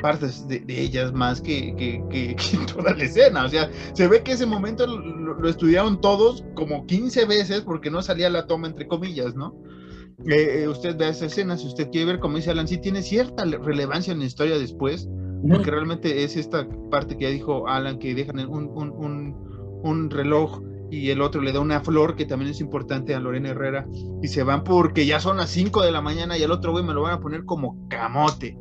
partes 0.00 0.46
de, 0.48 0.60
de, 0.60 0.80
ellas 0.80 1.12
más 1.12 1.40
que, 1.40 1.74
que, 1.76 2.02
que, 2.10 2.36
que, 2.36 2.72
toda 2.72 2.94
la 2.94 3.04
escena. 3.04 3.44
O 3.44 3.48
sea, 3.48 3.70
se 3.94 4.08
ve 4.08 4.22
que 4.22 4.32
ese 4.32 4.44
momento 4.44 4.86
lo, 4.86 5.34
lo, 5.34 5.48
estudiaron 5.48 6.00
todos 6.00 6.44
como 6.54 6.86
15 6.86 7.24
veces 7.24 7.62
porque 7.62 7.90
no 7.90 8.02
salía 8.02 8.28
la 8.28 8.46
toma 8.46 8.66
entre 8.66 8.86
comillas, 8.86 9.34
¿no? 9.34 9.54
Eh, 10.26 10.68
usted 10.68 10.96
ve 10.96 11.08
esa 11.08 11.26
escena, 11.26 11.56
si 11.56 11.66
usted 11.66 11.90
quiere 11.90 12.06
ver, 12.06 12.20
como 12.20 12.36
dice 12.36 12.50
Alan, 12.50 12.68
sí 12.68 12.78
tiene 12.78 13.02
cierta 13.02 13.44
relevancia 13.44 14.12
en 14.12 14.20
la 14.20 14.26
historia 14.26 14.58
después, 14.58 15.08
porque 15.48 15.70
realmente 15.70 16.22
es 16.22 16.36
esta 16.36 16.68
parte 16.90 17.16
que 17.16 17.24
ya 17.24 17.30
dijo 17.30 17.66
Alan, 17.66 17.98
que 17.98 18.14
dejan 18.14 18.38
un, 18.48 18.68
un, 18.68 18.90
un, 18.90 19.80
un 19.82 20.10
reloj 20.10 20.60
y 20.92 21.08
el 21.08 21.22
otro 21.22 21.40
le 21.40 21.52
da 21.52 21.60
una 21.60 21.80
flor 21.80 22.16
que 22.16 22.26
también 22.26 22.50
es 22.50 22.60
importante 22.60 23.14
a 23.14 23.18
Lorena 23.18 23.48
Herrera 23.48 23.86
y 24.20 24.28
se 24.28 24.42
van 24.42 24.62
porque 24.62 25.06
ya 25.06 25.20
son 25.20 25.38
las 25.38 25.48
5 25.48 25.82
de 25.82 25.90
la 25.90 26.02
mañana 26.02 26.36
y 26.36 26.42
el 26.42 26.50
otro 26.50 26.72
güey 26.72 26.84
me 26.84 26.92
lo 26.92 27.00
van 27.00 27.14
a 27.14 27.20
poner 27.20 27.46
como 27.46 27.78
camote. 27.88 28.58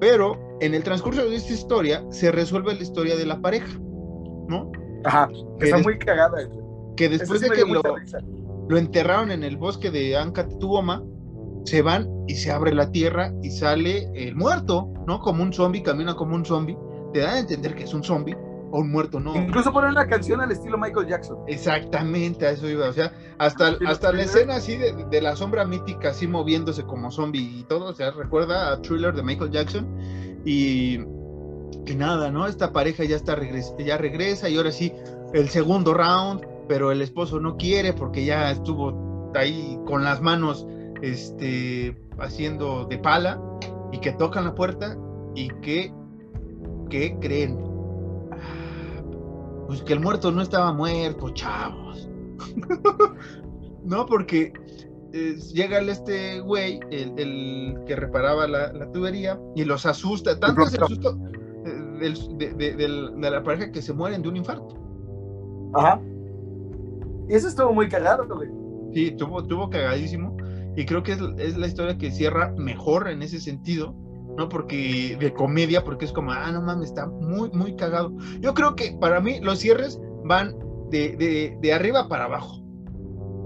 Pero 0.00 0.36
en 0.60 0.74
el 0.74 0.82
transcurso 0.82 1.24
de 1.30 1.36
esta 1.36 1.52
historia 1.52 2.04
se 2.10 2.32
resuelve 2.32 2.74
la 2.74 2.82
historia 2.82 3.14
de 3.14 3.24
la 3.24 3.40
pareja, 3.40 3.72
¿no? 4.48 4.72
Ajá, 5.04 5.28
que 5.60 5.66
está 5.66 5.78
muy 5.78 5.96
cagada. 5.96 6.38
Que 6.96 7.08
después 7.08 7.40
de 7.40 7.50
que 7.50 7.64
lo, 7.64 7.82
lo, 8.68 8.76
enterraron 8.76 9.30
en 9.30 9.44
el 9.44 9.56
bosque 9.56 9.92
de 9.92 10.16
Ancatuoma, 10.16 11.04
se 11.66 11.82
van 11.82 12.08
y 12.26 12.34
se 12.34 12.50
abre 12.50 12.74
la 12.74 12.90
tierra 12.90 13.32
y 13.44 13.50
sale 13.50 14.10
el 14.14 14.34
muerto, 14.34 14.92
¿no? 15.06 15.20
Como 15.20 15.44
un 15.44 15.52
zombie, 15.52 15.84
camina 15.84 16.16
como 16.16 16.34
un 16.34 16.44
zombie. 16.44 16.76
Te 17.12 17.20
da 17.20 17.34
a 17.34 17.38
entender 17.38 17.76
que 17.76 17.84
es 17.84 17.94
un 17.94 18.02
zombie 18.02 18.36
o 18.70 18.80
un 18.80 18.90
muerto, 18.90 19.20
¿no? 19.20 19.34
Incluso 19.36 19.72
poner 19.72 19.90
una 19.90 20.06
canción 20.06 20.40
al 20.40 20.52
estilo 20.52 20.78
Michael 20.78 21.06
Jackson. 21.06 21.38
Exactamente, 21.46 22.46
a 22.46 22.50
eso 22.50 22.68
iba. 22.68 22.88
O 22.88 22.92
sea, 22.92 23.12
hasta, 23.38 23.78
sí, 23.78 23.84
hasta 23.86 24.12
la 24.12 24.22
escena 24.22 24.56
así 24.56 24.76
de, 24.76 24.92
de, 25.10 25.20
la 25.20 25.36
sombra 25.36 25.64
mítica, 25.64 26.10
así 26.10 26.26
moviéndose 26.26 26.84
como 26.84 27.10
zombie 27.10 27.60
y 27.60 27.64
todo. 27.64 27.86
O 27.86 27.94
sea, 27.94 28.10
recuerda 28.12 28.72
a 28.72 28.80
Thriller 28.80 29.14
de 29.14 29.22
Michael 29.22 29.50
Jackson. 29.50 29.88
Y, 30.44 31.00
y 31.86 31.94
nada, 31.96 32.30
¿no? 32.30 32.46
Esta 32.46 32.72
pareja 32.72 33.04
ya, 33.04 33.16
está 33.16 33.34
regresa, 33.34 33.74
ya 33.78 33.96
regresa 33.96 34.48
y 34.48 34.56
ahora 34.56 34.72
sí, 34.72 34.92
el 35.34 35.48
segundo 35.48 35.94
round, 35.94 36.46
pero 36.68 36.92
el 36.92 37.02
esposo 37.02 37.40
no 37.40 37.56
quiere 37.56 37.92
porque 37.92 38.24
ya 38.24 38.50
estuvo 38.50 39.30
ahí 39.34 39.78
con 39.86 40.04
las 40.04 40.20
manos 40.20 40.66
este, 41.02 41.96
haciendo 42.18 42.84
de 42.84 42.98
pala 42.98 43.40
y 43.92 43.98
que 43.98 44.12
tocan 44.12 44.44
la 44.44 44.54
puerta 44.54 44.96
y 45.34 45.48
que, 45.62 45.92
que 46.88 47.16
creen 47.20 47.69
pues 49.70 49.82
que 49.82 49.92
el 49.92 50.00
muerto 50.00 50.32
no 50.32 50.42
estaba 50.42 50.72
muerto, 50.72 51.30
chavos. 51.30 52.10
no, 53.84 54.04
porque 54.04 54.52
eh, 55.12 55.36
llega 55.54 55.78
el, 55.78 55.88
este 55.90 56.40
güey, 56.40 56.80
el, 56.90 57.16
el, 57.16 57.84
que 57.86 57.94
reparaba 57.94 58.48
la, 58.48 58.72
la, 58.72 58.90
tubería, 58.90 59.40
y 59.54 59.62
los 59.64 59.86
asusta. 59.86 60.40
Tanto 60.40 60.62
es 60.62 60.74
el 60.74 60.88
susto 60.88 61.16
eh, 61.64 62.14
de, 62.36 62.52
de, 62.52 62.74
de, 62.74 62.86
de, 63.16 63.30
la 63.30 63.44
pareja 63.44 63.70
que 63.70 63.80
se 63.80 63.92
mueren 63.92 64.22
de 64.22 64.28
un 64.30 64.38
infarto. 64.38 64.74
Ajá. 65.74 66.02
Y 67.28 67.34
eso 67.34 67.46
estuvo 67.46 67.72
muy 67.72 67.88
cagado, 67.88 68.26
güey. 68.26 68.50
Sí, 68.92 69.12
tuvo, 69.12 69.46
tuvo 69.46 69.70
cagadísimo. 69.70 70.36
Y 70.76 70.84
creo 70.84 71.04
que 71.04 71.12
es, 71.12 71.20
es 71.38 71.56
la 71.56 71.68
historia 71.68 71.96
que 71.96 72.10
cierra 72.10 72.52
mejor 72.58 73.08
en 73.08 73.22
ese 73.22 73.38
sentido 73.38 73.94
¿no? 74.36 74.48
Porque 74.48 75.16
de 75.18 75.32
comedia, 75.32 75.84
porque 75.84 76.04
es 76.06 76.12
como, 76.12 76.32
ah, 76.32 76.50
no 76.52 76.62
mames, 76.62 76.88
está 76.90 77.06
muy, 77.06 77.50
muy 77.52 77.76
cagado. 77.76 78.12
Yo 78.40 78.54
creo 78.54 78.74
que 78.76 78.96
para 79.00 79.20
mí 79.20 79.40
los 79.40 79.58
cierres 79.60 80.00
van 80.24 80.54
de, 80.90 81.16
de, 81.16 81.56
de 81.60 81.72
arriba 81.72 82.08
para 82.08 82.24
abajo. 82.24 82.58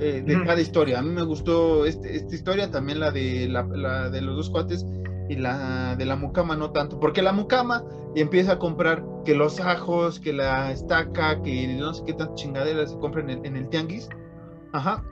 eh, 0.01 0.23
de 0.27 0.45
cada 0.45 0.61
historia. 0.61 0.99
A 0.99 1.03
mí 1.03 1.11
me 1.11 1.23
gustó 1.23 1.87
este- 1.87 2.17
esta 2.17 2.35
historia, 2.35 2.71
también 2.71 2.99
la 2.99 3.13
de, 3.13 3.47
la, 3.49 3.63
la 3.63 4.11
de 4.11 4.21
los 4.23 4.37
dos 4.37 4.51
cuates 4.51 4.85
y 5.29 5.37
la 5.37 5.95
de 5.97 6.05
la 6.05 6.17
mucama 6.17 6.57
no 6.57 6.71
tanto, 6.73 6.99
porque 6.99 7.23
la 7.23 7.33
mucama 7.33 7.85
empieza 8.17 8.53
a 8.55 8.59
comprar 8.59 9.05
que 9.25 9.35
los 9.37 9.61
ajos, 9.61 10.19
que 10.19 10.33
la 10.33 10.73
estaca, 10.73 11.41
que 11.43 11.69
no 11.79 11.95
sé 11.95 12.03
qué 12.07 12.13
tantas 12.15 12.35
chingaderas 12.35 12.91
se 12.91 12.99
compran 12.99 13.31
en, 13.31 13.45
en 13.47 13.57
el 13.57 13.69
tianguis. 13.69 14.09
Ajá. 14.73 15.05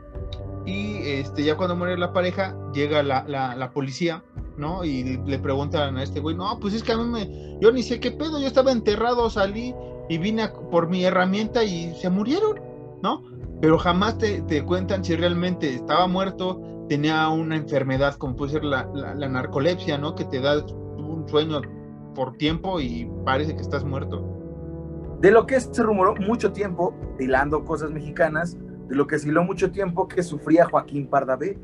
Y 0.65 0.99
este, 1.05 1.43
ya 1.45 1.57
cuando 1.57 1.75
muere 1.77 1.99
la 1.99 2.13
pareja, 2.13 2.57
llega 2.73 3.03
la, 3.03 3.25
la, 3.27 3.57
la 3.57 3.71
policía, 3.73 4.23
¿no? 4.57 4.85
Y 4.85 5.19
le 5.27 5.39
preguntan 5.39 5.97
a 5.97 6.03
este 6.03 6.21
güey, 6.21 6.37
no, 6.37 6.59
pues 6.61 6.75
es 6.75 6.83
que 6.83 6.93
a 6.93 6.97
mí 6.97 7.05
me, 7.05 7.59
yo 7.61 7.73
ni 7.73 7.83
sé 7.83 7.99
qué 7.99 8.13
pedo, 8.13 8.39
yo 8.41 8.47
estaba 8.47 8.71
enterrado, 8.71 9.29
salí 9.29 9.75
y 10.09 10.19
vine 10.19 10.43
a- 10.43 10.53
por 10.53 10.89
mi 10.89 11.05
herramienta 11.05 11.65
y 11.65 11.95
se 11.97 12.11
murieron, 12.11 12.61
¿no? 13.03 13.23
Pero 13.61 13.79
jamás 13.79 14.19
te, 14.19 14.43
te 14.43 14.65
cuentan 14.65 15.05
si 15.05 15.17
realmente 15.17 15.75
estaba 15.75 16.07
muerto, 16.07 16.61
tenía 16.89 17.29
una 17.29 17.57
enfermedad 17.57 18.15
como 18.15 18.37
puede 18.37 18.53
ser 18.53 18.65
la, 18.65 18.89
la- 18.95 19.15
la 19.15 19.29
narcolepsia, 19.29 19.99
¿no? 19.99 20.15
Que 20.15 20.25
te 20.27 20.41
da 20.41 20.65
un 20.65 21.25
sueño 21.29 21.61
por 22.15 22.37
tiempo 22.37 22.79
y 22.81 23.11
parece 23.25 23.57
que 23.57 23.63
estás 23.63 23.85
muerto. 23.85 24.29
De 25.21 25.31
lo 25.31 25.47
que 25.47 25.61
se 25.61 25.83
rumoró 25.83 26.15
mucho 26.17 26.53
tiempo, 26.53 26.95
hilando 27.19 27.65
cosas 27.65 27.91
mexicanas, 27.91 28.57
de 28.93 28.97
lo 28.99 29.07
que 29.07 29.19
se 29.19 29.29
hiló 29.29 29.43
mucho 29.43 29.71
tiempo 29.73 30.07
que 30.07 30.23
sufría 30.23 30.67
Joaquín 30.67 31.07
Pardavé, 31.09 31.59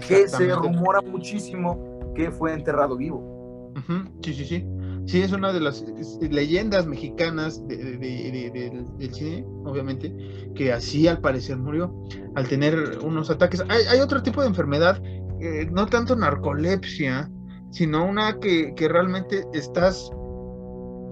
que 0.00 0.26
se 0.28 0.48
rumora 0.56 1.00
muchísimo 1.00 1.78
que 2.16 2.32
fue 2.32 2.52
enterrado 2.54 2.96
vivo. 2.96 3.72
Sí, 4.20 4.34
sí, 4.34 4.44
sí. 4.44 4.66
Sí, 5.06 5.22
es 5.22 5.32
una 5.32 5.52
de 5.52 5.60
las 5.60 5.84
leyendas 6.20 6.86
mexicanas 6.86 7.64
de- 7.68 7.76
de- 7.76 7.98
de- 7.98 8.50
de- 8.52 8.70
del- 8.98 9.14
cine, 9.14 9.44
obviamente, 9.64 10.12
que 10.56 10.72
así 10.72 11.06
al 11.06 11.20
parecer 11.20 11.56
murió, 11.56 11.94
al 12.34 12.48
tener 12.48 12.98
unos 13.02 13.30
ataques. 13.30 13.64
Hay, 13.68 13.84
hay 13.88 14.00
otro 14.00 14.20
tipo 14.22 14.40
de 14.42 14.48
enfermedad, 14.48 15.00
eh, 15.40 15.68
no 15.72 15.86
tanto 15.86 16.16
narcolepsia, 16.16 17.30
sino 17.70 18.04
una 18.04 18.38
que, 18.40 18.74
que 18.74 18.88
realmente 18.88 19.44
estás, 19.54 20.10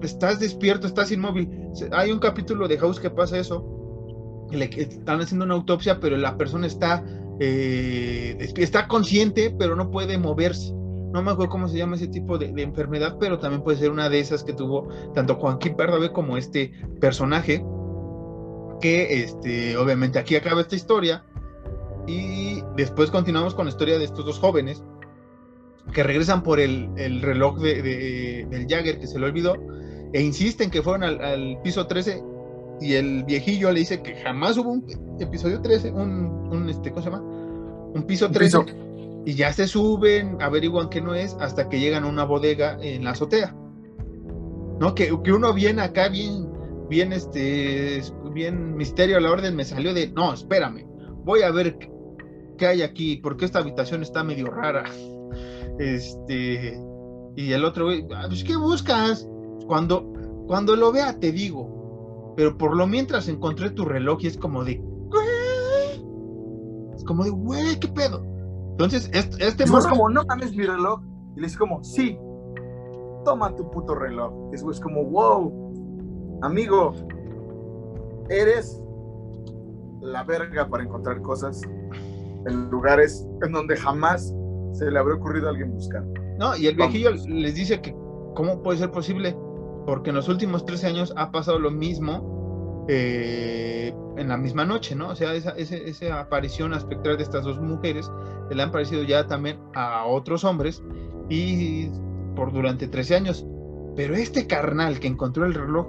estás 0.01 0.39
despierto, 0.39 0.87
estás 0.87 1.11
inmóvil. 1.11 1.49
Hay 1.93 2.11
un 2.11 2.19
capítulo 2.19 2.67
de 2.67 2.77
House 2.77 2.99
que 2.99 3.09
pasa 3.09 3.37
eso, 3.37 3.80
le 4.51 4.65
están 4.65 5.21
haciendo 5.21 5.45
una 5.45 5.53
autopsia, 5.55 5.99
pero 5.99 6.17
la 6.17 6.37
persona 6.37 6.67
está, 6.67 7.03
eh, 7.39 8.37
está 8.57 8.87
consciente, 8.87 9.53
pero 9.57 9.75
no 9.75 9.89
puede 9.91 10.17
moverse. 10.17 10.73
No 11.13 11.21
me 11.21 11.31
acuerdo 11.31 11.51
cómo 11.51 11.67
se 11.67 11.77
llama 11.77 11.95
ese 11.97 12.07
tipo 12.07 12.37
de, 12.37 12.51
de 12.53 12.61
enfermedad, 12.63 13.17
pero 13.19 13.39
también 13.39 13.63
puede 13.63 13.77
ser 13.77 13.91
una 13.91 14.09
de 14.09 14.19
esas 14.19 14.43
que 14.43 14.53
tuvo 14.53 14.87
tanto 15.13 15.35
Joaquín 15.35 15.75
Pardavé 15.75 16.11
como 16.11 16.37
este 16.37 16.71
personaje. 16.99 17.63
Que 18.79 19.23
este, 19.23 19.77
obviamente 19.77 20.17
aquí 20.19 20.35
acaba 20.35 20.61
esta 20.61 20.75
historia. 20.75 21.23
Y 22.07 22.61
después 22.75 23.11
continuamos 23.11 23.53
con 23.53 23.65
la 23.65 23.69
historia 23.71 23.99
de 23.99 24.05
estos 24.05 24.25
dos 24.25 24.39
jóvenes 24.39 24.83
que 25.93 26.03
regresan 26.03 26.41
por 26.43 26.59
el, 26.59 26.89
el 26.97 27.21
reloj 27.21 27.59
de, 27.59 27.81
de- 27.81 28.47
del 28.49 28.67
Jagger 28.67 28.99
que 28.99 29.07
se 29.07 29.19
le 29.19 29.25
olvidó 29.25 29.55
e 30.13 30.21
insisten 30.21 30.69
que 30.71 30.81
fueron 30.81 31.03
al, 31.03 31.21
al 31.23 31.59
piso 31.63 31.85
13 31.87 32.23
y 32.81 32.95
el 32.95 33.23
viejillo 33.23 33.71
le 33.71 33.79
dice 33.79 34.01
que 34.01 34.15
jamás 34.15 34.57
hubo 34.57 34.71
un 34.71 34.85
episodio 35.19 35.61
13, 35.61 35.91
un, 35.91 36.49
un 36.51 36.69
este, 36.69 36.89
¿cómo 36.91 37.03
se 37.03 37.09
llama? 37.11 37.23
Un 37.23 38.03
piso 38.07 38.25
Un 38.27 38.31
13 38.31 38.59
piso. 38.63 38.77
y 39.25 39.33
ya 39.35 39.53
se 39.53 39.67
suben, 39.67 40.41
averiguan 40.41 40.89
que 40.89 40.99
no 41.01 41.13
es 41.13 41.35
hasta 41.39 41.69
que 41.69 41.79
llegan 41.79 42.03
a 42.03 42.07
una 42.07 42.23
bodega 42.23 42.77
en 42.81 43.03
la 43.03 43.11
azotea. 43.11 43.55
¿No? 44.79 44.95
Que, 44.95 45.15
que 45.23 45.31
uno 45.31 45.53
viene 45.53 45.81
acá 45.83 46.09
bien, 46.09 46.49
bien, 46.89 47.13
este, 47.13 48.01
bien 48.33 48.75
misterio 48.75 49.17
a 49.17 49.21
la 49.21 49.29
orden 49.31 49.55
me 49.55 49.63
salió 49.63 49.93
de, 49.93 50.07
no, 50.09 50.33
espérame, 50.33 50.85
voy 51.23 51.43
a 51.43 51.51
ver 51.51 51.77
qué, 52.57 52.65
hay 52.65 52.81
aquí, 52.81 53.17
porque 53.17 53.45
esta 53.45 53.59
habitación 53.59 54.01
está 54.01 54.23
medio 54.23 54.47
rara. 54.47 54.83
Este, 55.79 56.77
y 57.35 57.53
el 57.53 57.63
otro, 57.65 57.89
"Ah, 58.13 58.25
pues, 58.27 58.43
¿qué 58.43 58.55
buscas? 58.57 59.27
Cuando, 59.65 60.11
cuando 60.45 60.75
lo 60.75 60.91
vea 60.91 61.17
te 61.19 61.31
digo, 61.31 61.80
pero 62.35 62.57
por 62.57 62.75
lo 62.75 62.87
mientras 62.87 63.27
encontré 63.27 63.69
tu 63.71 63.85
reloj 63.85 64.19
y 64.21 64.27
es 64.27 64.37
como 64.37 64.63
de, 64.63 64.83
es 66.95 67.03
como 67.03 67.23
de, 67.23 67.29
güey, 67.31 67.79
¿qué 67.79 67.87
pedo? 67.87 68.23
Entonces, 68.71 69.09
este, 69.13 69.45
este 69.47 69.63
Es 69.63 69.71
morro- 69.71 69.89
como, 69.89 70.09
no 70.09 70.23
mames 70.25 70.55
mi 70.55 70.63
reloj. 70.63 71.01
Y 71.35 71.39
le 71.41 71.47
dice 71.47 71.57
como, 71.57 71.83
sí, 71.83 72.17
toma 73.25 73.55
tu 73.55 73.69
puto 73.71 73.95
reloj. 73.95 74.31
Es, 74.53 74.63
es 74.63 74.79
como, 74.79 75.03
wow, 75.05 76.39
amigo, 76.41 76.93
eres 78.29 78.81
la 80.01 80.23
verga 80.23 80.67
para 80.67 80.83
encontrar 80.83 81.21
cosas 81.21 81.61
en 82.47 82.69
lugares 82.71 83.27
en 83.45 83.51
donde 83.51 83.75
jamás 83.77 84.33
se 84.73 84.89
le 84.89 84.97
habría 84.97 85.15
ocurrido 85.17 85.47
a 85.47 85.51
alguien 85.51 85.71
buscar. 85.73 86.03
No, 86.39 86.55
y 86.57 86.67
el 86.67 86.75
Vamos. 86.75 86.93
viejillo 86.93 87.11
les 87.27 87.55
dice 87.55 87.81
que 87.81 87.95
cómo 88.35 88.63
puede 88.63 88.79
ser 88.79 88.89
posible, 88.91 89.35
porque 89.85 90.09
en 90.09 90.15
los 90.15 90.29
últimos 90.29 90.65
13 90.65 90.87
años 90.87 91.13
ha 91.15 91.31
pasado 91.31 91.59
lo 91.59 91.71
mismo 91.71 92.85
eh, 92.87 93.93
en 94.17 94.27
la 94.27 94.37
misma 94.37 94.65
noche, 94.65 94.95
¿no? 94.95 95.09
O 95.09 95.15
sea, 95.15 95.33
esa, 95.33 95.51
esa 95.51 96.19
aparición 96.19 96.73
espectral 96.73 97.17
de 97.17 97.23
estas 97.23 97.43
dos 97.43 97.59
mujeres 97.59 98.09
que 98.49 98.55
le 98.55 98.63
han 98.63 98.71
parecido 98.71 99.03
ya 99.03 99.27
también 99.27 99.59
a 99.73 100.05
otros 100.05 100.43
hombres 100.43 100.83
y 101.29 101.89
por 102.35 102.51
durante 102.51 102.87
13 102.87 103.15
años. 103.15 103.45
Pero 103.95 104.15
este 104.15 104.47
carnal 104.47 104.99
que 104.99 105.07
encontró 105.07 105.45
el 105.45 105.53
reloj, 105.53 105.87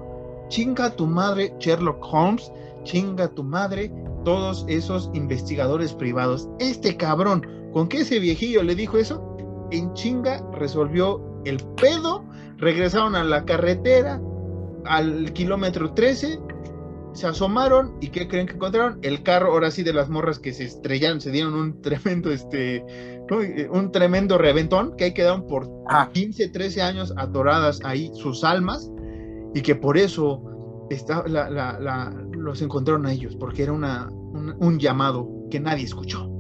chinga 0.49 0.91
tu 0.91 1.07
madre 1.07 1.55
Sherlock 1.59 2.05
Holmes, 2.13 2.53
chinga 2.85 3.29
tu 3.29 3.45
madre 3.45 3.93
todos 4.25 4.65
esos 4.69 5.11
investigadores 5.15 5.93
privados. 5.93 6.49
Este 6.59 6.97
cabrón, 6.97 7.47
¿con 7.73 7.89
qué 7.89 8.01
ese 8.01 8.19
viejillo 8.19 8.63
le 8.63 8.75
dijo 8.75 8.99
eso? 8.99 9.33
en 9.73 9.93
chinga 9.95 10.45
resolvió 10.53 11.19
el 11.45 11.59
pedo, 11.81 12.25
regresaron 12.59 13.15
a 13.17 13.25
la 13.25 13.45
carretera, 13.45 14.21
al 14.85 15.33
kilómetro 15.33 15.93
13, 15.95 16.41
se 17.15 17.27
asomaron 17.27 17.95
y 18.01 18.09
¿qué 18.09 18.27
creen 18.27 18.47
que 18.47 18.55
encontraron? 18.55 18.99
El 19.03 19.23
carro, 19.23 19.53
ahora 19.53 19.71
sí, 19.71 19.83
de 19.83 19.93
las 19.93 20.09
morras 20.09 20.39
que 20.39 20.53
se 20.53 20.65
estrellaron, 20.65 21.21
se 21.21 21.31
dieron 21.31 21.55
un 21.55 21.83
tremendo, 21.83 22.31
este, 22.31 22.85
un 23.71 23.93
tremendo 23.93 24.39
reventón, 24.39 24.97
que 24.97 25.05
ahí 25.05 25.15
quedaron 25.15 25.47
por 25.47 25.69
Ah. 25.89 26.09
15, 26.13 26.49
13 26.49 26.81
años 26.83 27.13
atoradas 27.17 27.81
ahí 27.85 28.11
sus 28.15 28.45
almas 28.45 28.91
y 29.55 29.61
que 29.61 29.75
por 29.75 29.99
eso 29.99 30.43
está, 30.91 31.23
la- 31.27 31.51
la- 31.51 31.79
la- 31.79 32.15
los 32.33 32.63
encontraron 32.63 33.05
a 33.07 33.13
ellos, 33.13 33.37
porque 33.37 33.63
era 33.65 33.73
una, 33.73 34.09
un, 34.11 34.55
un 34.59 34.79
llamado 34.79 35.29
que 35.51 35.61
nadie 35.61 35.85
escuchó. 35.85 36.32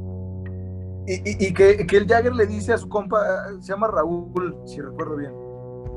Y, 1.06 1.14
y- 1.14 1.46
y 1.48 1.54
que, 1.54 1.86
que 1.86 1.96
el 1.96 2.06
Jagger 2.06 2.34
le 2.34 2.46
dice 2.46 2.72
a 2.72 2.78
su 2.78 2.88
compa, 2.88 3.20
se 3.60 3.72
llama 3.72 3.88
Raúl, 3.88 4.56
si 4.66 4.80
recuerdo 4.80 5.16
bien, 5.16 5.32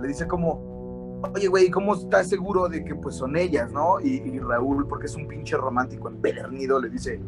le 0.01 0.07
dice 0.07 0.27
como, 0.27 1.19
oye, 1.35 1.47
güey, 1.47 1.69
¿cómo 1.69 1.93
estás 1.93 2.27
seguro 2.27 2.67
de 2.67 2.83
que 2.83 2.95
pues 2.95 3.15
son 3.15 3.35
ellas, 3.37 3.71
no? 3.71 3.99
Y, 4.01 4.15
y 4.25 4.39
Raúl, 4.39 4.87
porque 4.87 5.05
es 5.05 5.15
un 5.15 5.27
pinche 5.27 5.57
romántico 5.57 6.07
empedernido, 6.09 6.79
le 6.79 6.89
dice, 6.89 7.21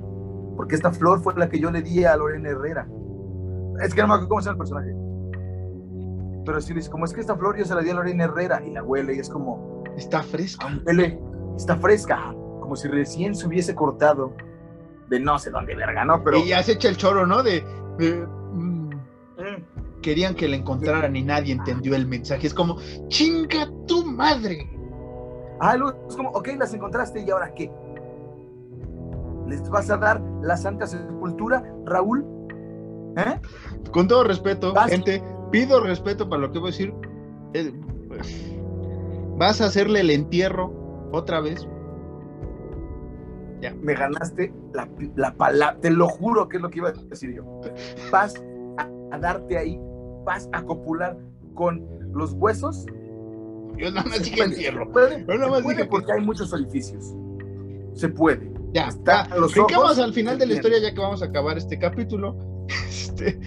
porque 0.55 0.75
esta 0.75 0.91
flor 0.91 1.21
fue 1.21 1.35
la 1.35 1.49
que 1.49 1.59
yo 1.59 1.69
le 1.69 1.81
di 1.83 2.03
a 2.03 2.15
Lorena 2.17 2.49
Herrera. 2.49 2.87
Es 3.81 3.93
que 3.93 4.01
no 4.01 4.07
me 4.07 4.13
acuerdo 4.15 4.29
cómo 4.29 4.41
se 4.41 4.45
llama 4.49 4.53
el 4.53 4.57
personaje. 4.57 4.95
Pero 6.45 6.61
sí 6.61 6.73
le 6.73 6.79
dice, 6.79 6.89
como 6.89 7.05
es 7.05 7.13
que 7.13 7.21
esta 7.21 7.35
flor 7.35 7.57
yo 7.57 7.65
se 7.65 7.75
la 7.75 7.81
di 7.81 7.89
a 7.91 7.93
Lorena 7.93 8.23
Herrera, 8.23 8.63
y 8.65 8.71
la 8.71 8.81
huele, 8.83 9.15
y 9.15 9.19
es 9.19 9.29
como, 9.29 9.83
Está 9.97 10.21
fresca. 10.23 10.67
"Ah, 10.69 10.79
huele, 10.85 11.19
está 11.57 11.75
fresca, 11.75 12.31
como 12.61 12.75
si 12.75 12.87
recién 12.87 13.33
se 13.35 13.47
hubiese 13.47 13.73
cortado 13.75 14.33
de 15.09 15.19
no 15.19 15.39
sé 15.39 15.49
dónde 15.51 15.75
verga, 15.75 16.03
¿no? 16.05 16.23
Pero... 16.23 16.37
Y 16.37 16.47
ya 16.49 16.61
se 16.63 16.73
echa 16.73 16.89
el 16.89 16.97
choro, 16.97 17.25
¿no? 17.25 17.43
De, 17.43 17.63
de, 17.97 18.25
mm, 18.53 18.87
Mm. 19.37 20.01
querían 20.01 20.33
que 20.33 20.47
la 20.47 20.55
encontraran 20.55 21.15
y 21.15 21.21
nadie 21.21 21.53
entendió 21.53 21.95
el 21.95 22.07
mensaje. 22.07 22.47
Es 22.47 22.53
como, 22.53 22.77
chinga 23.07 23.69
tu 23.87 24.03
madre. 24.05 24.67
Ah, 25.59 25.75
luego 25.77 26.07
es 26.09 26.15
como, 26.15 26.29
ok, 26.31 26.49
las 26.57 26.73
encontraste 26.73 27.21
y 27.21 27.29
ahora 27.29 27.53
qué? 27.53 27.71
¿Les 29.47 29.69
vas 29.69 29.89
a 29.89 29.97
dar 29.97 30.19
la 30.41 30.57
santa 30.57 30.87
sepultura, 30.87 31.63
Raúl? 31.85 32.25
¿Eh? 33.15 33.39
Con 33.91 34.07
todo 34.07 34.23
respeto, 34.23 34.73
Vas- 34.73 34.89
gente, 34.91 35.23
pido 35.51 35.79
respeto 35.81 36.27
para 36.29 36.41
lo 36.41 36.51
que 36.51 36.59
voy 36.59 36.69
a 36.69 36.71
decir. 36.71 36.93
Eh, 37.53 37.71
vas 39.37 39.61
a 39.61 39.65
hacerle 39.65 40.01
el 40.01 40.09
entierro 40.09 41.09
otra 41.11 41.39
vez. 41.41 41.67
Me 43.81 43.93
ganaste 43.93 44.53
la, 44.73 44.87
la 45.15 45.33
palabra, 45.35 45.79
te 45.79 45.89
lo 45.89 46.07
juro 46.07 46.47
que 46.47 46.57
es 46.57 46.63
lo 46.63 46.69
que 46.69 46.79
iba 46.79 46.89
a 46.89 46.93
decir 46.93 47.33
yo. 47.35 47.61
Vas 48.11 48.35
a, 48.77 48.87
a 49.11 49.19
darte 49.19 49.57
ahí, 49.57 49.79
vas 50.25 50.47
a 50.53 50.63
copular 50.63 51.17
con 51.53 51.85
los 52.13 52.33
huesos. 52.33 52.85
Yo 53.77 53.91
nada 53.91 54.07
más 54.09 54.23
dije 54.23 54.43
entierro. 54.43 54.91
puede, 54.91 55.21
Yo 55.21 55.33
nada 55.35 55.47
más 55.49 55.61
puede 55.61 55.75
dije 55.77 55.87
que- 55.87 55.91
porque 55.91 56.11
hay 56.11 56.21
muchos 56.25 56.51
orificios. 56.53 57.13
Se 57.93 58.09
puede. 58.09 58.51
Ya, 58.73 58.87
Está 58.89 59.27
ya. 59.29 59.35
los 59.37 59.57
ojos, 59.57 59.97
al 59.99 60.13
final 60.13 60.37
de 60.37 60.45
la 60.45 60.53
historia 60.53 60.79
ya 60.79 60.93
que 60.93 60.99
vamos 60.99 61.21
a 61.21 61.25
acabar 61.25 61.57
este 61.57 61.77
capítulo. 61.79 62.37
Este, 63.17 63.39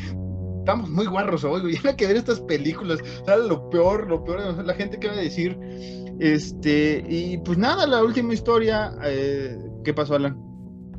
estamos 0.61 0.91
muy 0.91 1.07
guarros 1.07 1.45
hoy, 1.45 1.61
güey. 1.61 1.77
Ya 1.85 1.95
que 1.95 2.07
ver 2.07 2.16
estas 2.16 2.41
películas, 2.41 2.99
¿sabes? 3.24 3.47
Lo 3.47 3.70
peor, 3.70 4.09
lo 4.09 4.24
peor, 4.24 4.41
o 4.41 4.55
sea, 4.55 4.65
la 4.65 4.74
gente 4.74 4.99
que 4.99 5.07
va 5.09 5.15
a 5.15 5.16
decir. 5.19 5.57
Este, 6.19 7.05
y 7.09 7.39
pues 7.39 7.57
nada, 7.59 7.87
la 7.87 8.03
última 8.03 8.32
historia. 8.35 8.93
eh, 9.05 9.57
¿Qué 9.85 9.94
pasó, 9.94 10.15
Alan? 10.15 10.36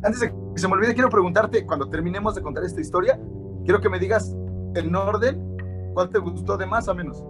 Antes 0.03 0.21
de 0.21 0.33
se 0.55 0.67
me 0.67 0.73
olvide, 0.73 0.93
quiero 0.93 1.09
preguntarte, 1.09 1.65
cuando 1.65 1.89
terminemos 1.89 2.35
de 2.35 2.41
contar 2.41 2.63
esta 2.63 2.81
historia, 2.81 3.19
quiero 3.63 3.79
que 3.79 3.89
me 3.89 3.99
digas 3.99 4.35
en 4.75 4.95
orden 4.95 5.91
cuál 5.93 6.09
te 6.09 6.19
gustó 6.19 6.57
de 6.57 6.65
más 6.65 6.87
o 6.87 6.95
menos. 6.95 7.23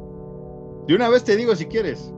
De 0.87 0.95
una 0.95 1.09
vez 1.09 1.23
te 1.23 1.35
digo 1.35 1.55
si 1.55 1.65
quieres. 1.65 2.13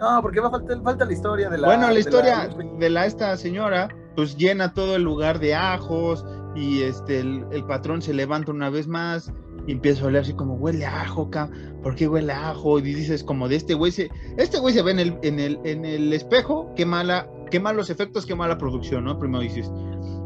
No, 0.00 0.20
porque 0.22 0.40
va 0.40 0.48
a 0.48 0.50
faltar, 0.50 0.82
falta 0.82 1.04
la 1.04 1.12
historia 1.12 1.50
de 1.50 1.58
la. 1.58 1.68
Bueno, 1.68 1.88
la 1.88 1.94
de 1.94 2.00
historia 2.00 2.48
de 2.78 2.90
la 2.90 3.06
esta 3.06 3.36
señora, 3.36 3.88
pues 4.14 4.36
llena 4.36 4.72
todo 4.72 4.96
el 4.96 5.02
lugar 5.02 5.38
de 5.38 5.54
ajos 5.54 6.24
y 6.54 6.82
este 6.82 7.20
el, 7.20 7.46
el 7.50 7.64
patrón 7.64 8.02
se 8.02 8.14
levanta 8.14 8.50
una 8.50 8.70
vez 8.70 8.86
más 8.86 9.32
y 9.66 9.72
empieza 9.72 10.04
a 10.04 10.06
oler 10.08 10.22
así 10.22 10.32
como 10.32 10.54
huele 10.54 10.86
a 10.86 11.02
ajo, 11.02 11.30
ca, 11.30 11.50
¿por 11.82 11.94
qué 11.94 12.08
huele 12.08 12.32
a 12.32 12.50
ajo? 12.50 12.78
Y 12.78 12.82
dices 12.82 13.24
como 13.24 13.48
de 13.48 13.56
este 13.56 13.74
güey 13.74 13.92
se, 13.92 14.10
este 14.36 14.58
güey 14.58 14.74
se 14.74 14.82
ve 14.82 14.92
en 14.92 14.98
el, 15.00 15.18
en 15.22 15.40
el, 15.40 15.58
en 15.64 15.84
el 15.84 16.12
espejo, 16.12 16.72
qué 16.76 16.86
mala, 16.86 17.28
qué 17.50 17.60
malos 17.60 17.90
efectos, 17.90 18.26
qué 18.26 18.34
mala 18.34 18.58
producción, 18.58 19.04
¿no? 19.04 19.18
Primero 19.18 19.42
dices, 19.42 19.70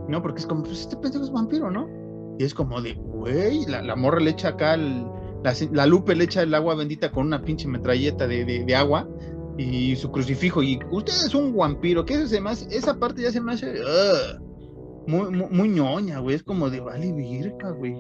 no, 0.09 0.23
porque 0.23 0.41
es 0.41 0.47
como, 0.47 0.63
pues 0.65 0.81
este 0.81 0.97
pendejo 0.97 1.25
es 1.25 1.31
vampiro, 1.33 1.71
¿no? 1.71 1.89
Y 2.39 2.45
es 2.45 2.55
como 2.55 2.81
de, 2.81 2.95
güey, 2.95 3.67
la, 3.67 3.83
la 3.83 3.97
morra 3.97 4.19
le 4.21 4.31
echa 4.31 4.49
acá, 4.49 4.75
el- 4.75 5.05
la, 5.45 5.55
la 5.73 5.87
Lupe 5.87 6.15
le 6.15 6.25
echa 6.25 6.43
el 6.43 6.55
agua 6.55 6.75
bendita 6.75 7.11
con 7.11 7.27
una 7.27 7.43
pinche 7.43 7.67
metralleta 7.69 8.27
de, 8.27 8.45
de, 8.45 8.65
de 8.65 8.75
agua 8.77 9.09
y 9.59 9.97
su 9.97 10.11
crucifijo. 10.11 10.63
Y 10.63 10.79
usted 10.91 11.13
es 11.13 11.35
un 11.35 11.55
vampiro, 11.57 12.05
que 12.05 12.15
eso 12.15 12.27
se 12.27 12.39
hace- 12.39 12.75
esa 12.77 12.99
parte 12.99 13.23
ya 13.23 13.31
se 13.31 13.41
me 13.41 13.53
hace 13.53 13.71
ugh, 13.81 14.41
muy, 15.07 15.31
muy, 15.31 15.47
muy 15.51 15.69
ñoña, 15.69 16.19
güey. 16.19 16.37
Es 16.37 16.43
como 16.43 16.69
de 16.71 16.81
vale 16.81 17.13
virga, 17.13 17.71
güey. 17.71 17.95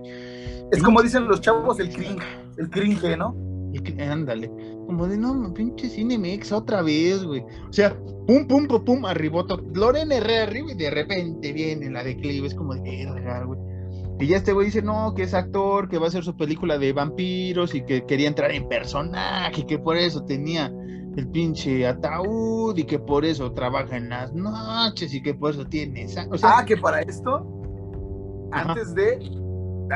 Es 0.72 0.82
como 0.82 1.02
dicen 1.02 1.26
los 1.28 1.40
chavos, 1.40 1.80
el 1.80 1.90
cringe, 1.90 2.22
el 2.58 2.70
cringe, 2.70 3.16
¿no? 3.18 3.34
Y 3.72 3.78
que- 3.80 4.02
ándale. 4.02 4.50
Como 4.86 5.06
de 5.06 5.16
no, 5.16 5.52
pinche 5.54 5.88
Cinemex 5.88 6.50
otra 6.52 6.82
vez, 6.82 7.24
güey. 7.24 7.40
O 7.68 7.72
sea, 7.72 7.96
pum, 8.26 8.46
pum, 8.48 8.66
pum, 8.66 8.84
pum, 8.84 9.04
arriboto. 9.06 9.60
Lorena 9.74 10.16
Herrera 10.16 10.42
arriba 10.44 10.72
y 10.72 10.74
de 10.74 10.90
repente 10.90 11.52
viene 11.52 11.88
la 11.90 12.02
declive. 12.02 12.48
Es 12.48 12.54
como 12.54 12.74
de 12.74 12.80
verga, 12.82 13.44
güey. 13.44 13.60
Y 14.18 14.26
ya 14.26 14.36
este 14.36 14.52
güey 14.52 14.66
dice, 14.66 14.82
no, 14.82 15.14
que 15.14 15.22
es 15.22 15.32
actor, 15.32 15.88
que 15.88 15.96
va 15.98 16.04
a 16.04 16.08
hacer 16.08 16.24
su 16.24 16.36
película 16.36 16.76
de 16.78 16.92
vampiros 16.92 17.74
y 17.74 17.82
que 17.82 18.04
quería 18.04 18.28
entrar 18.28 18.50
en 18.52 18.68
personaje, 18.68 19.62
y 19.62 19.64
que 19.64 19.78
por 19.78 19.96
eso 19.96 20.24
tenía 20.24 20.70
el 21.16 21.26
pinche 21.28 21.86
ataúd 21.86 22.76
y 22.76 22.84
que 22.84 22.98
por 22.98 23.24
eso 23.24 23.52
trabaja 23.52 23.96
en 23.96 24.10
las 24.10 24.34
noches 24.34 25.14
y 25.14 25.22
que 25.22 25.32
por 25.32 25.52
eso 25.52 25.64
tiene 25.66 26.02
esa. 26.02 26.26
O 26.30 26.36
sea, 26.36 26.58
Ah, 26.58 26.64
que 26.66 26.76
para 26.76 27.00
esto, 27.00 27.46
Ajá. 28.52 28.72
antes 28.72 28.94
de, 28.94 29.18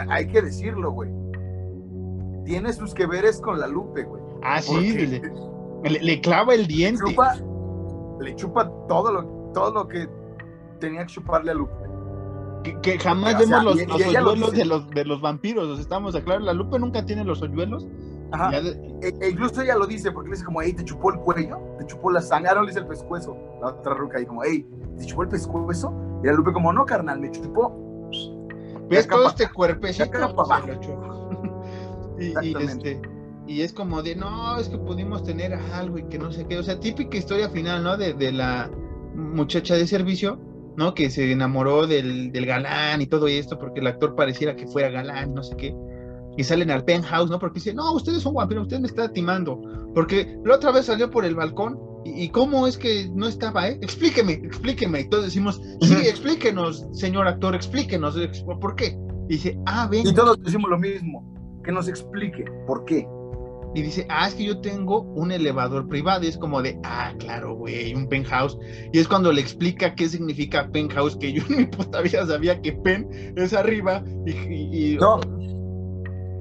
hay 0.08 0.26
que 0.28 0.40
decirlo, 0.40 0.92
güey. 0.92 1.10
Tiene 2.44 2.72
sus 2.72 2.92
que 2.94 3.06
veres 3.06 3.40
con 3.40 3.58
la 3.58 3.66
Lupe, 3.66 4.04
güey. 4.04 4.22
ah, 4.42 4.60
sí, 4.60 4.92
le, 4.92 5.20
le- 5.90 6.00
le 6.00 6.20
clava 6.20 6.54
el 6.54 6.66
diente. 6.66 7.02
chupa, 7.08 7.34
le 8.20 8.34
chupa 8.36 8.70
todo 8.88 9.12
lo, 9.12 9.24
todo 9.52 9.72
lo 9.72 9.88
que 9.88 10.08
tenía 10.80 11.00
que 11.06 11.12
chuparle 11.12 11.50
a 11.52 11.54
Lupe. 11.54 11.72
que, 12.62 12.78
que 12.80 12.98
jamás 12.98 13.34
O 13.34 13.38
sea, 13.38 13.46
vemos 13.58 13.64
los, 13.64 13.82
y- 13.82 13.86
los 13.86 14.00
y 14.00 14.12
lo 14.12 14.20
hoyuelos 14.20 14.52
de 14.52 14.64
los, 14.64 14.90
de 14.90 15.04
los 15.04 15.20
vampiros. 15.20 15.66
O 15.68 15.74
sea, 15.74 15.82
estamos 15.82 16.14
a 16.14 16.22
claro, 16.22 16.40
la 16.40 16.52
Lupe 16.52 16.78
nunca 16.78 17.04
tiene 17.04 17.24
los 17.24 17.40
hoyuelos. 17.42 17.86
Ajá. 18.32 18.50
E, 18.58 19.14
e 19.20 19.28
incluso 19.30 19.60
ella 19.62 19.76
lo 19.76 19.86
dice, 19.86 20.10
porque 20.10 20.30
le 20.30 20.34
dice 20.36 20.44
como, 20.46 20.60
hey, 20.62 20.72
te 20.72 20.82
chupó 20.84 21.12
el 21.12 21.20
cuello, 21.20 21.58
te 21.78 21.86
chupó 21.86 22.10
la 22.10 22.20
sangre, 22.20 22.50
ah, 22.50 22.54
no 22.56 22.62
le 22.62 22.68
dice 22.68 22.80
el 22.80 22.86
pescuezo. 22.86 23.36
La 23.60 23.68
otra 23.68 23.94
ruca 23.94 24.18
ahí 24.18 24.26
como, 24.26 24.42
hey, 24.42 24.66
te 24.98 25.06
chupó 25.06 25.22
el 25.22 25.28
pescuezo. 25.28 25.92
Y 26.22 26.26
la 26.26 26.32
Lupe 26.32 26.52
como, 26.52 26.72
no, 26.72 26.84
carnal, 26.84 27.20
me 27.20 27.30
chupó. 27.30 27.72
¿Ves 28.88 29.06
todo 29.08 29.28
este 29.28 29.48
cuerpecito? 29.50 30.04
acá 30.04 30.18
lo 30.66 30.72
echó. 30.72 31.00
Y, 32.20 32.48
y, 32.48 32.54
este, 32.62 33.00
y 33.46 33.60
es 33.62 33.72
como 33.72 34.02
de, 34.02 34.16
no, 34.16 34.58
es 34.58 34.68
que 34.68 34.78
pudimos 34.78 35.22
tener 35.24 35.52
algo 35.54 35.98
y 35.98 36.04
que 36.08 36.18
no 36.18 36.32
sé 36.32 36.46
qué. 36.46 36.58
O 36.58 36.62
sea, 36.62 36.78
típica 36.80 37.16
historia 37.16 37.48
final, 37.50 37.82
¿no? 37.84 37.96
De, 37.96 38.14
de 38.14 38.32
la 38.32 38.70
muchacha 39.14 39.74
de 39.76 39.86
servicio, 39.86 40.38
¿no? 40.76 40.94
Que 40.94 41.10
se 41.10 41.30
enamoró 41.30 41.86
del, 41.86 42.32
del 42.32 42.46
galán 42.46 43.02
y 43.02 43.06
todo 43.06 43.26
esto, 43.28 43.58
porque 43.58 43.80
el 43.80 43.86
actor 43.86 44.14
pareciera 44.14 44.56
que 44.56 44.66
fuera 44.66 44.90
galán, 44.90 45.34
no 45.34 45.42
sé 45.42 45.56
qué. 45.56 45.74
Y 46.36 46.42
salen 46.42 46.70
al 46.70 46.84
penthouse, 46.84 47.30
¿no? 47.30 47.38
Porque 47.38 47.60
dice, 47.60 47.74
no, 47.74 47.92
ustedes 47.92 48.22
son 48.22 48.34
vampiros, 48.34 48.64
usted 48.64 48.80
me 48.80 48.88
está 48.88 49.12
timando. 49.12 49.60
Porque 49.94 50.36
la 50.44 50.56
otra 50.56 50.72
vez 50.72 50.86
salió 50.86 51.10
por 51.10 51.24
el 51.24 51.34
balcón. 51.36 51.78
¿Y, 52.06 52.28
cómo 52.30 52.66
es 52.66 52.76
que 52.76 53.08
no 53.14 53.26
estaba, 53.26 53.68
eh? 53.68 53.78
Explíqueme, 53.80 54.32
explíqueme. 54.32 55.00
Y 55.00 55.08
todos 55.08 55.24
decimos, 55.24 55.60
sí, 55.80 55.94
explíquenos, 55.94 56.86
señor 56.92 57.26
actor, 57.28 57.54
explíquenos. 57.54 58.16
ex- 58.18 58.42
¿Por 58.42 58.74
qué? 58.74 58.98
Y 59.28 59.34
dice, 59.34 59.58
ah, 59.64 59.88
ven. 59.90 60.06
Y 60.06 60.12
todos 60.12 60.38
decimos 60.42 60.68
lo 60.68 60.78
mismo. 60.78 61.24
Que 61.64 61.72
nos 61.72 61.88
explique 61.88 62.44
por 62.66 62.84
qué. 62.84 63.08
Y 63.76 63.82
dice, 63.82 64.06
ah, 64.08 64.28
es 64.28 64.34
que 64.36 64.44
yo 64.44 64.60
tengo 64.60 65.00
un 65.00 65.32
elevador 65.32 65.88
privado. 65.88 66.22
Y 66.24 66.28
es 66.28 66.38
como 66.38 66.62
de, 66.62 66.78
ah, 66.84 67.12
claro, 67.18 67.56
güey, 67.56 67.92
un 67.94 68.06
penthouse. 68.08 68.56
Y 68.92 68.98
es 69.00 69.08
cuando 69.08 69.32
le 69.32 69.40
explica 69.40 69.94
qué 69.96 70.08
significa 70.08 70.68
penthouse, 70.70 71.16
que 71.16 71.32
yo 71.32 71.42
en 71.50 71.56
mi 71.56 71.66
puta 71.66 72.00
vida 72.00 72.24
sabía 72.26 72.60
que 72.62 72.72
pen 72.72 73.08
es 73.36 73.52
arriba. 73.52 74.04
Y, 74.26 74.30
y- 74.30 74.94
y- 74.94 74.96
No. 74.98 75.18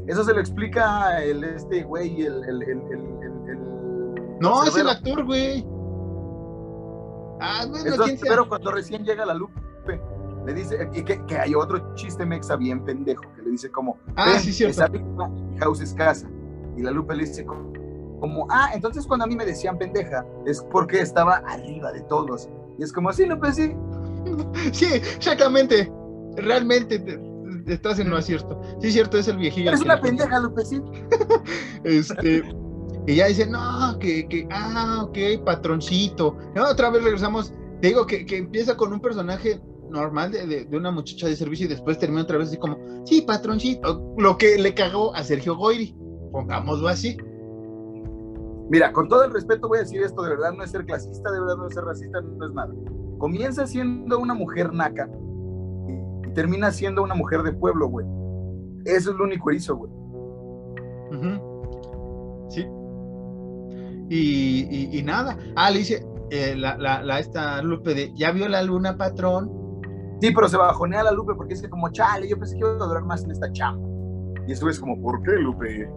Eso 0.06 0.24
se 0.24 0.34
lo 0.34 0.42
explica 0.42 1.24
el 1.24 1.44
este 1.44 1.84
güey, 1.84 2.22
el, 2.22 2.44
el, 2.44 2.62
el, 2.62 2.82
No, 4.42 4.64
es 4.66 4.76
el 4.76 4.90
actor, 4.90 5.24
güey. 5.26 5.66
Ah, 7.40 7.66
bueno, 7.68 8.06
Es 8.06 8.22
pero 8.22 8.48
cuando 8.48 8.72
recién 8.72 9.04
llega 9.04 9.26
la 9.26 9.34
Lupe, 9.34 10.00
le 10.46 10.54
dice, 10.54 10.90
y 10.94 11.04
que, 11.04 11.24
que 11.26 11.38
hay 11.38 11.56
otro 11.56 11.94
chiste 11.96 12.26
mexa 12.26 12.56
bien 12.56 12.84
pendejo, 12.84 13.24
que 13.36 13.42
le 13.44 13.52
dice 13.52 13.70
como, 13.72 13.98
Ah, 14.16 14.26
"Ven, 14.32 14.40
sí, 14.42 14.52
cierto. 14.54 14.84
es 14.84 15.60
House 15.60 15.82
es 15.82 15.94
casa. 15.94 16.30
Y 16.78 16.82
la 16.82 16.92
Lupe 16.92 17.16
le 17.16 17.26
dice 17.26 17.46
como, 17.46 17.72
como, 18.20 18.48
ah, 18.50 18.70
entonces 18.74 19.06
cuando 19.06 19.26
a 19.26 19.28
mí 19.28 19.36
me 19.36 19.46
decían 19.46 19.78
pendeja, 19.78 20.26
es 20.46 20.62
porque 20.72 21.00
estaba 21.02 21.36
arriba 21.48 21.92
de 21.92 22.02
todos. 22.02 22.50
Y 22.78 22.84
es 22.84 22.92
como, 22.92 23.12
sí, 23.14 23.26
Lupe, 23.26 23.52
sí. 23.54 23.74
Sí, 24.72 24.86
exactamente. 24.94 25.92
Realmente 26.38 26.98
te- 27.00 27.18
te- 27.66 27.74
estás 27.74 28.00
en 28.00 28.10
lo 28.10 28.18
acierto. 28.18 28.60
Sí, 28.80 28.88
es 28.88 28.94
cierto, 28.94 29.18
es 29.18 29.28
el 29.28 29.38
viejillo. 29.38 29.72
Que 29.72 29.84
una 29.84 30.00
pendeja, 30.02 30.40
Lupe, 30.40 30.66
sí. 30.66 30.82
Este, 31.84 32.44
y 33.06 33.16
ya 33.16 33.28
dice, 33.28 33.46
no, 33.48 33.98
que, 34.00 34.28
que, 34.28 34.48
ah, 34.52 35.04
ok, 35.06 35.44
patroncito. 35.46 36.38
No, 36.56 36.70
otra 36.70 36.90
vez 36.90 37.04
regresamos. 37.04 37.54
Te 37.82 37.90
digo 37.90 38.06
que, 38.06 38.26
que 38.26 38.38
empieza 38.38 38.78
con 38.78 38.94
un 38.94 39.00
personaje 39.02 39.62
normal 39.94 40.32
de, 40.32 40.46
de- 40.48 40.66
de 40.66 40.78
una 40.78 40.92
muchacha 40.92 41.28
de 41.28 41.36
servicio 41.38 41.68
y 41.68 41.70
después 41.70 41.98
termina 42.00 42.24
otra 42.24 42.38
vez 42.38 42.50
así 42.50 42.58
como, 42.58 42.78
sí, 43.06 43.22
patroncito. 43.22 44.14
Lo 44.18 44.38
que 44.38 44.58
le 44.58 44.74
cagó 44.74 45.16
a 45.16 45.24
Sergio 45.24 45.56
Goyri, 45.56 45.96
pongámoslo 46.32 46.88
así. 46.90 47.16
Mira, 48.70 48.92
con 48.92 49.08
todo 49.08 49.24
el 49.24 49.32
respeto 49.32 49.68
voy 49.68 49.78
a 49.78 49.82
decir 49.82 50.02
esto, 50.02 50.22
de 50.24 50.32
verdad 50.32 50.52
no 50.54 50.64
es 50.64 50.72
ser 50.72 50.86
clasista, 50.86 51.32
de 51.32 51.40
verdad 51.40 51.58
no 51.58 51.68
es 51.68 51.74
ser 51.76 51.84
racista, 51.84 52.20
no 52.22 52.48
es 52.48 52.54
nada. 52.54 52.74
Comienza 53.20 53.68
siendo 53.68 54.20
una 54.20 54.34
mujer 54.34 54.74
naca 54.74 55.10
y 56.26 56.34
termina 56.34 56.72
siendo 56.72 57.04
una 57.04 57.14
mujer 57.16 57.44
de 57.44 57.54
pueblo, 57.54 57.88
güey. 57.88 58.06
Eso 58.86 59.12
es 59.12 59.18
lo 59.18 59.24
único 59.26 59.48
que 59.50 59.56
hizo, 59.56 59.76
güey. 59.78 59.92
Sí. 62.50 62.66
Y, 64.10 64.68
y- 64.70 65.00
y 65.00 65.04
nada. 65.04 65.38
Ah, 65.56 65.70
le 65.72 65.80
dice, 65.80 66.06
eh, 66.32 66.56
la, 66.58 66.78
la, 66.78 67.04
la- 67.04 67.20
esta 67.20 67.62
Lupe 67.62 67.94
de, 67.94 68.12
¿ya 68.16 68.32
vio 68.32 68.48
la 68.50 68.64
luna, 68.64 68.98
patrón? 68.98 69.52
Sí, 70.24 70.32
pero 70.32 70.48
se 70.48 70.56
bajonea 70.56 71.04
la 71.04 71.12
Lupe 71.12 71.34
porque 71.36 71.54
es 71.54 71.68
como, 71.68 71.92
chale, 71.92 72.30
yo 72.30 72.40
pensé 72.40 72.54
que 72.54 72.62
iba 72.62 72.70
a 72.70 72.88
durar 72.88 73.04
más 73.04 73.26
en 73.26 73.32
esta 73.32 73.52
chamba. 73.52 73.86
Y 74.48 74.54
eso 74.54 74.70
es 74.70 74.80
como, 74.80 74.98
¿por 75.02 75.22
qué, 75.22 75.32
Lupe? 75.32 75.92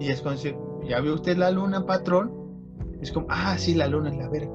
Y 0.00 0.08
es 0.08 0.22
cuando 0.22 0.40
dice, 0.40 0.58
¿ya 0.88 0.98
vio 1.00 1.12
usted 1.12 1.36
la 1.36 1.50
luna, 1.50 1.84
patrón? 1.84 2.32
Es 3.02 3.12
como, 3.12 3.26
ah, 3.28 3.58
sí, 3.58 3.74
la 3.74 3.86
luna 3.86 4.08
es 4.08 4.16
la 4.16 4.30
verga. 4.30 4.50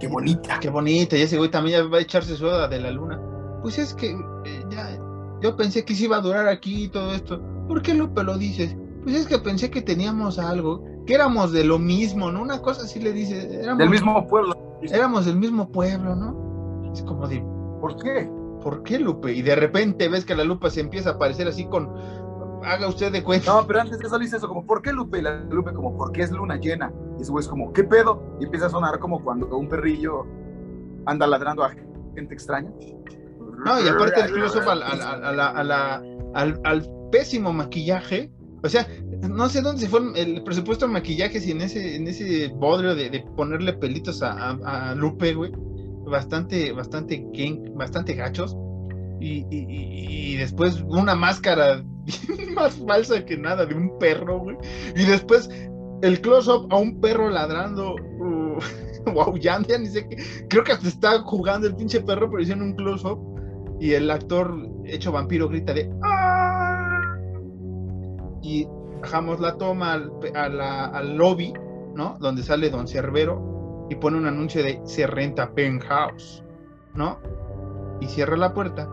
Qué 0.00 0.08
bonita. 0.08 0.58
Qué 0.58 0.68
bonita, 0.68 1.16
y 1.16 1.22
ese 1.22 1.38
güey 1.38 1.48
también 1.48 1.78
ya 1.78 1.88
va 1.88 1.98
a 1.98 2.00
echarse 2.00 2.34
soda 2.34 2.66
de 2.66 2.80
la 2.80 2.90
luna. 2.90 3.22
Pues 3.62 3.78
es 3.78 3.94
que 3.94 4.10
eh, 4.10 4.64
ya, 4.68 4.98
yo 5.40 5.54
pensé 5.54 5.84
que 5.84 5.94
sí 5.94 6.06
iba 6.06 6.16
a 6.16 6.20
durar 6.20 6.48
aquí 6.48 6.86
y 6.86 6.88
todo 6.88 7.12
esto. 7.12 7.40
¿Por 7.68 7.82
qué 7.82 7.94
Lupe 7.94 8.24
lo 8.24 8.36
dices? 8.36 8.76
Pues 9.04 9.14
es 9.14 9.28
que 9.28 9.38
pensé 9.38 9.70
que 9.70 9.80
teníamos 9.80 10.40
algo, 10.40 10.84
que 11.06 11.14
éramos 11.14 11.52
de 11.52 11.62
lo 11.62 11.78
mismo, 11.78 12.32
¿no? 12.32 12.42
Una 12.42 12.60
cosa 12.62 12.82
así 12.82 12.98
le 12.98 13.12
dice, 13.12 13.62
éramos, 13.62 13.78
Del 13.78 13.90
mismo 13.90 14.26
pueblo. 14.26 14.80
éramos 14.82 15.24
del 15.24 15.36
mismo 15.36 15.70
pueblo, 15.70 16.16
¿no? 16.16 16.90
Es 16.92 17.02
como 17.02 17.28
de, 17.28 17.44
¿Por 17.80 17.96
qué? 18.02 18.30
¿por 18.62 18.82
qué 18.82 18.98
Lupe? 18.98 19.32
Y 19.32 19.42
de 19.42 19.54
repente 19.54 20.08
ves 20.08 20.24
que 20.24 20.34
la 20.34 20.42
lupa 20.44 20.68
se 20.68 20.80
empieza 20.80 21.10
a 21.10 21.12
aparecer 21.14 21.46
así 21.46 21.64
con, 21.66 21.90
haga 22.64 22.88
usted 22.88 23.12
de 23.12 23.22
cuenta. 23.22 23.52
No, 23.54 23.66
pero 23.66 23.80
antes 23.80 23.98
de 23.98 24.06
eso 24.06 24.18
le 24.18 24.24
eso, 24.24 24.48
como, 24.48 24.66
¿por 24.66 24.82
qué 24.82 24.92
Lupe? 24.92 25.18
Y 25.18 25.22
la 25.22 25.36
Lupe 25.44 25.72
como, 25.72 25.96
porque 25.96 26.22
es 26.22 26.32
luna 26.32 26.56
llena. 26.56 26.92
Y 27.18 27.22
ese 27.22 27.30
güey 27.30 27.42
es 27.44 27.48
como, 27.48 27.72
¿qué 27.72 27.84
pedo? 27.84 28.36
Y 28.40 28.44
empieza 28.44 28.66
a 28.66 28.70
sonar 28.70 28.98
como 28.98 29.22
cuando 29.22 29.46
un 29.56 29.68
perrillo 29.68 30.26
anda 31.06 31.26
ladrando 31.26 31.62
a 31.64 31.70
gente 31.70 32.34
extraña. 32.34 32.70
No, 33.64 33.80
y 33.80 33.88
aparte 33.88 34.20
el 34.22 34.32
close-up 34.32 34.68
al, 34.68 34.82
al- 34.82 36.60
al- 36.64 36.90
pésimo 37.10 37.52
maquillaje. 37.52 38.30
O 38.62 38.68
sea, 38.68 38.86
no 39.30 39.48
sé 39.48 39.62
dónde 39.62 39.82
se 39.82 39.88
fue 39.88 40.00
el, 40.00 40.16
el 40.16 40.42
presupuesto 40.44 40.86
de 40.86 40.92
maquillaje, 40.92 41.40
si 41.40 41.52
en 41.52 41.62
ese, 41.62 41.96
en 41.96 42.06
ese 42.08 42.48
bodrio 42.48 42.94
de, 42.94 43.08
de 43.08 43.20
ponerle 43.36 43.72
pelitos 43.72 44.22
a, 44.22 44.32
a- 44.32 44.90
a 44.90 44.94
Lupe, 44.94 45.32
güey. 45.34 45.52
Bastante, 46.08 46.72
bastante, 46.72 47.26
bastante 47.74 48.14
gachos. 48.14 48.56
Y, 49.20 49.44
y- 49.50 49.66
y- 49.68 50.32
y 50.32 50.36
después 50.36 50.80
una 50.86 51.14
máscara 51.14 51.82
más 52.54 52.74
falsa 52.86 53.24
que 53.24 53.36
nada 53.36 53.66
de 53.66 53.74
un 53.74 53.98
perro, 53.98 54.40
güey. 54.40 54.56
Y 54.96 55.04
después 55.04 55.50
el 56.02 56.20
close-up 56.20 56.68
a 56.72 56.76
un 56.76 57.00
perro 57.00 57.28
ladrando. 57.30 57.94
uh, 57.94 58.58
wow, 59.12 59.36
ya, 59.36 59.58
ni 59.58 59.86
sé 59.86 60.08
qué. 60.08 60.16
Creo 60.48 60.62
que 60.64 60.72
hasta 60.72 60.88
está 60.88 61.18
jugando 61.20 61.66
el 61.66 61.74
pinche 61.76 62.00
perro, 62.00 62.30
pero 62.30 62.42
hicieron 62.42 62.62
un 62.64 62.74
close-up 62.76 63.18
y 63.80 63.92
el 63.92 64.10
actor 64.10 64.56
hecho 64.84 65.12
vampiro 65.12 65.48
grita 65.48 65.72
de 65.74 65.90
¡Ah! 66.02 67.14
Y 68.42 68.66
bajamos 69.02 69.40
la 69.40 69.56
toma 69.56 69.92
al, 69.94 70.60
al 70.60 71.16
lobby, 71.16 71.52
¿no? 71.94 72.16
Donde 72.20 72.42
sale 72.42 72.70
Don 72.70 72.86
Cerbero 72.88 73.57
y 73.90 73.94
pone 73.94 74.18
un 74.18 74.26
anuncio 74.26 74.62
de 74.62 74.80
se 74.84 75.06
renta 75.06 75.50
penthouse, 75.52 76.42
¿no? 76.94 77.18
Y 78.00 78.06
cierra 78.06 78.36
la 78.36 78.52
puerta. 78.52 78.88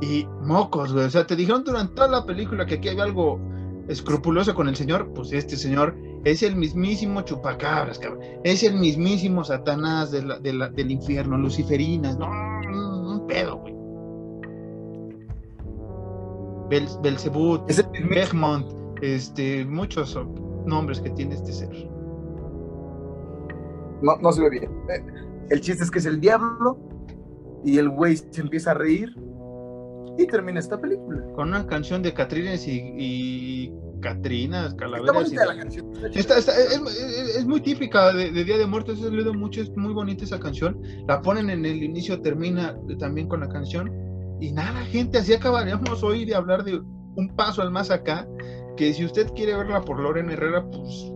Y 0.00 0.26
mocos, 0.42 0.92
güey. 0.92 1.06
O 1.06 1.10
sea, 1.10 1.26
te 1.26 1.36
dijeron 1.36 1.64
durante 1.64 1.94
toda 1.94 2.08
la 2.08 2.26
película 2.26 2.66
que 2.66 2.74
aquí 2.74 2.88
había 2.88 3.04
algo 3.04 3.40
escrupuloso 3.88 4.54
con 4.54 4.68
el 4.68 4.76
señor. 4.76 5.12
Pues 5.14 5.32
este 5.32 5.56
señor 5.56 5.96
es 6.24 6.42
el 6.42 6.56
mismísimo 6.56 7.22
chupacabras, 7.22 7.98
cabrón. 7.98 8.20
Es 8.44 8.62
el 8.62 8.74
mismísimo 8.74 9.44
Satanás 9.44 10.10
del 10.10 10.90
infierno, 10.90 11.38
Luciferinas. 11.38 12.18
No, 12.18 12.28
un 12.28 13.26
pedo, 13.26 13.58
güey. 13.58 13.72
Bel, 16.68 16.88
Belzebut, 17.02 17.70
este, 19.02 19.64
muchos 19.66 20.18
nombres 20.64 21.00
que 21.00 21.10
tiene 21.10 21.34
este 21.34 21.52
ser. 21.52 21.91
No, 24.02 24.16
no 24.16 24.32
se 24.32 24.42
ve 24.42 24.50
bien. 24.50 24.70
Eh, 24.88 25.04
el 25.50 25.60
chiste 25.60 25.84
es 25.84 25.90
que 25.90 25.98
es 25.98 26.06
el 26.06 26.20
diablo 26.20 26.78
y 27.64 27.78
el 27.78 27.88
güey 27.88 28.16
se 28.16 28.40
empieza 28.40 28.72
a 28.72 28.74
reír 28.74 29.14
y 30.18 30.26
termina 30.26 30.60
esta 30.60 30.80
película. 30.80 31.22
Con 31.34 31.48
una 31.48 31.66
canción 31.66 32.02
de 32.02 32.12
Catrines 32.12 32.66
y, 32.66 32.80
y 32.96 33.72
Catrinas, 34.00 34.74
Calaveras. 34.74 35.32
Está 35.32 35.46
la 35.46 35.56
canción. 35.56 35.90
es, 36.14 37.46
muy 37.46 37.60
típica 37.60 38.12
de, 38.12 38.30
Día 38.30 38.58
de 38.58 38.66
Muertos, 38.66 39.02
he 39.02 39.10
leído 39.10 39.32
mucho, 39.32 39.62
es 39.62 39.74
muy 39.76 39.94
bonita 39.94 40.24
esa 40.24 40.38
canción. 40.38 40.80
La 41.08 41.22
ponen 41.22 41.48
en 41.48 41.64
el 41.64 41.82
inicio, 41.82 42.20
termina 42.20 42.76
también 42.98 43.28
con 43.28 43.40
la 43.40 43.48
canción. 43.48 43.90
Y 44.40 44.52
nada, 44.52 44.80
gente, 44.86 45.18
así 45.18 45.32
acabaríamos 45.32 46.02
hoy 46.02 46.24
de 46.24 46.34
hablar 46.34 46.64
de 46.64 46.78
un 47.14 47.36
paso 47.36 47.62
al 47.62 47.70
más 47.70 47.90
acá, 47.90 48.28
que 48.76 48.92
si 48.92 49.04
usted 49.04 49.28
quiere 49.34 49.56
verla 49.56 49.80
por 49.82 50.00
Lorena 50.00 50.32
Herrera, 50.32 50.68
pues 50.68 51.11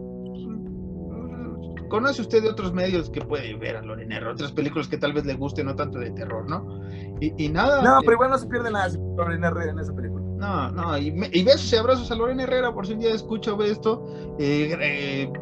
conoce 1.89 2.23
usted 2.23 2.43
de 2.43 2.51
otros 2.51 2.73
medios 2.73 3.11
que 3.11 3.21
puede 3.21 3.55
ver 3.55 3.77
a 3.77 3.83
Lorena 3.83 4.17
Herrera, 4.17 4.33
otras 4.33 4.53
películas 4.53 4.89
que 4.89 4.99
tal 4.99 5.13
vez 5.13 5.25
le 5.25 5.35
gusten, 5.35 5.67
no 5.67 5.77
tanto 5.77 5.99
de 5.99 6.11
terror, 6.11 6.49
¿no? 6.49 6.81
Y, 7.21 7.49
nada. 7.49 7.83
No, 7.83 8.01
pero 8.01 8.13
igual 8.13 8.31
no 8.31 8.39
se 8.39 8.47
pierde 8.47 8.71
nada 8.71 8.89
Lorena 9.17 9.49
Herrera 9.49 9.73
en 9.73 9.79
esa 9.79 9.95
película. 9.95 10.25
No, 10.37 10.71
no, 10.71 10.99
y, 10.99 11.11
besos 11.11 11.73
y 11.73 11.77
abrazos 11.77 12.11
a 12.11 12.15
Lorena 12.15 12.43
Herrera 12.43 12.73
por 12.73 12.87
si 12.87 12.93
un 12.93 13.01
día 13.01 13.15
escucha 13.15 13.53
o 13.53 13.57
ve 13.57 13.71
esto. 13.71 14.37
Eh, 14.39 14.77
eh, 14.81 15.33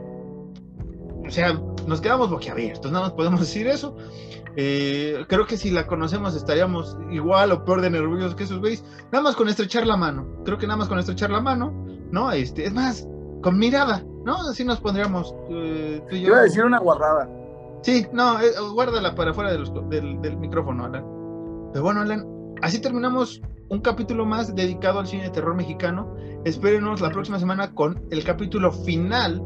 o 1.26 1.30
sea, 1.30 1.60
nos 1.86 2.00
quedamos 2.00 2.30
boquiabiertos, 2.30 2.90
nada 2.92 3.06
más 3.06 3.14
podemos 3.14 3.40
decir 3.46 3.66
eso. 3.66 3.96
Eh, 4.56 5.24
creo 5.28 5.46
que 5.46 5.56
si 5.56 5.70
la 5.70 5.86
conocemos 5.86 6.36
estaríamos 6.36 6.96
igual 7.10 7.50
o 7.50 7.64
peor 7.64 7.80
de 7.80 7.90
nerviosos 7.90 8.34
que 8.34 8.44
esos 8.44 8.60
güeyes. 8.60 8.84
Nada 9.10 9.22
más 9.22 9.36
con 9.36 9.48
estrechar 9.48 9.86
la 9.86 9.96
mano. 9.96 10.26
Creo 10.44 10.58
que 10.58 10.66
nada 10.66 10.76
más 10.76 10.88
con 10.88 10.98
estrechar 10.98 11.30
la 11.30 11.40
mano, 11.40 11.72
¿no? 12.10 12.30
Este, 12.30 12.64
es 12.64 12.72
más, 12.72 13.08
con 13.44 13.58
mirada, 13.58 14.02
¿no? 14.24 14.36
Así 14.48 14.64
nos 14.64 14.80
pondríamos 14.80 15.34
eh, 15.50 16.02
tú 16.08 16.16
y 16.16 16.22
yo. 16.22 16.28
Iba 16.28 16.38
a 16.38 16.42
decir 16.44 16.64
una 16.64 16.78
guardada. 16.78 17.28
Sí, 17.82 18.06
no, 18.10 18.40
eh, 18.40 18.46
guárdala 18.72 19.14
para 19.14 19.32
afuera 19.32 19.52
del, 19.52 20.22
del 20.22 20.36
micrófono, 20.38 20.86
Alan. 20.86 21.04
Pero 21.70 21.84
bueno, 21.84 22.00
Alan, 22.00 22.26
así 22.62 22.80
terminamos 22.80 23.42
un 23.68 23.80
capítulo 23.80 24.24
más 24.24 24.54
dedicado 24.54 25.00
al 25.00 25.06
cine 25.06 25.24
de 25.24 25.30
terror 25.30 25.54
mexicano. 25.54 26.16
Espérenos 26.46 27.02
la 27.02 27.10
próxima 27.10 27.38
semana 27.38 27.74
con 27.74 28.02
el 28.10 28.24
capítulo 28.24 28.72
final 28.72 29.42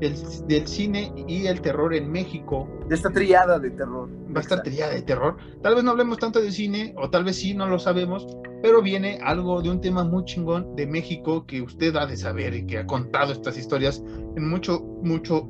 del, 0.00 0.66
cine 0.66 1.12
y 1.26 1.46
el 1.46 1.60
terror 1.60 1.94
en 1.94 2.10
México. 2.10 2.68
De 2.88 2.94
esta 2.94 3.10
triada 3.10 3.58
de 3.58 3.70
terror. 3.70 4.08
Va 4.34 4.38
a 4.38 4.42
estar 4.42 4.62
triada 4.62 4.94
de 4.94 5.02
terror. 5.02 5.36
Tal 5.62 5.74
vez 5.74 5.84
no 5.84 5.90
hablemos 5.90 6.18
tanto 6.18 6.40
de 6.40 6.52
cine, 6.52 6.94
o 6.96 7.10
tal 7.10 7.24
vez 7.24 7.36
sí, 7.36 7.54
no 7.54 7.66
lo 7.66 7.78
sabemos, 7.78 8.26
pero 8.62 8.82
viene 8.82 9.18
algo 9.22 9.62
de 9.62 9.70
un 9.70 9.80
tema 9.80 10.04
muy 10.04 10.24
chingón 10.24 10.76
de 10.76 10.86
México 10.86 11.46
que 11.46 11.62
usted 11.62 11.96
ha 11.96 12.06
de 12.06 12.16
saber 12.16 12.54
y 12.54 12.66
que 12.66 12.78
ha 12.78 12.86
contado 12.86 13.32
estas 13.32 13.56
historias 13.56 14.02
en 14.36 14.48
mucho, 14.48 14.80
mucho, 15.02 15.48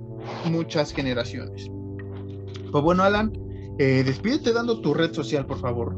muchas 0.50 0.92
generaciones. 0.92 1.70
Pues 2.70 2.84
bueno, 2.84 3.02
Alan, 3.02 3.32
eh, 3.78 4.02
despídete 4.04 4.52
dando 4.52 4.80
tu 4.80 4.94
red 4.94 5.12
social, 5.12 5.46
por 5.46 5.58
favor. 5.58 5.96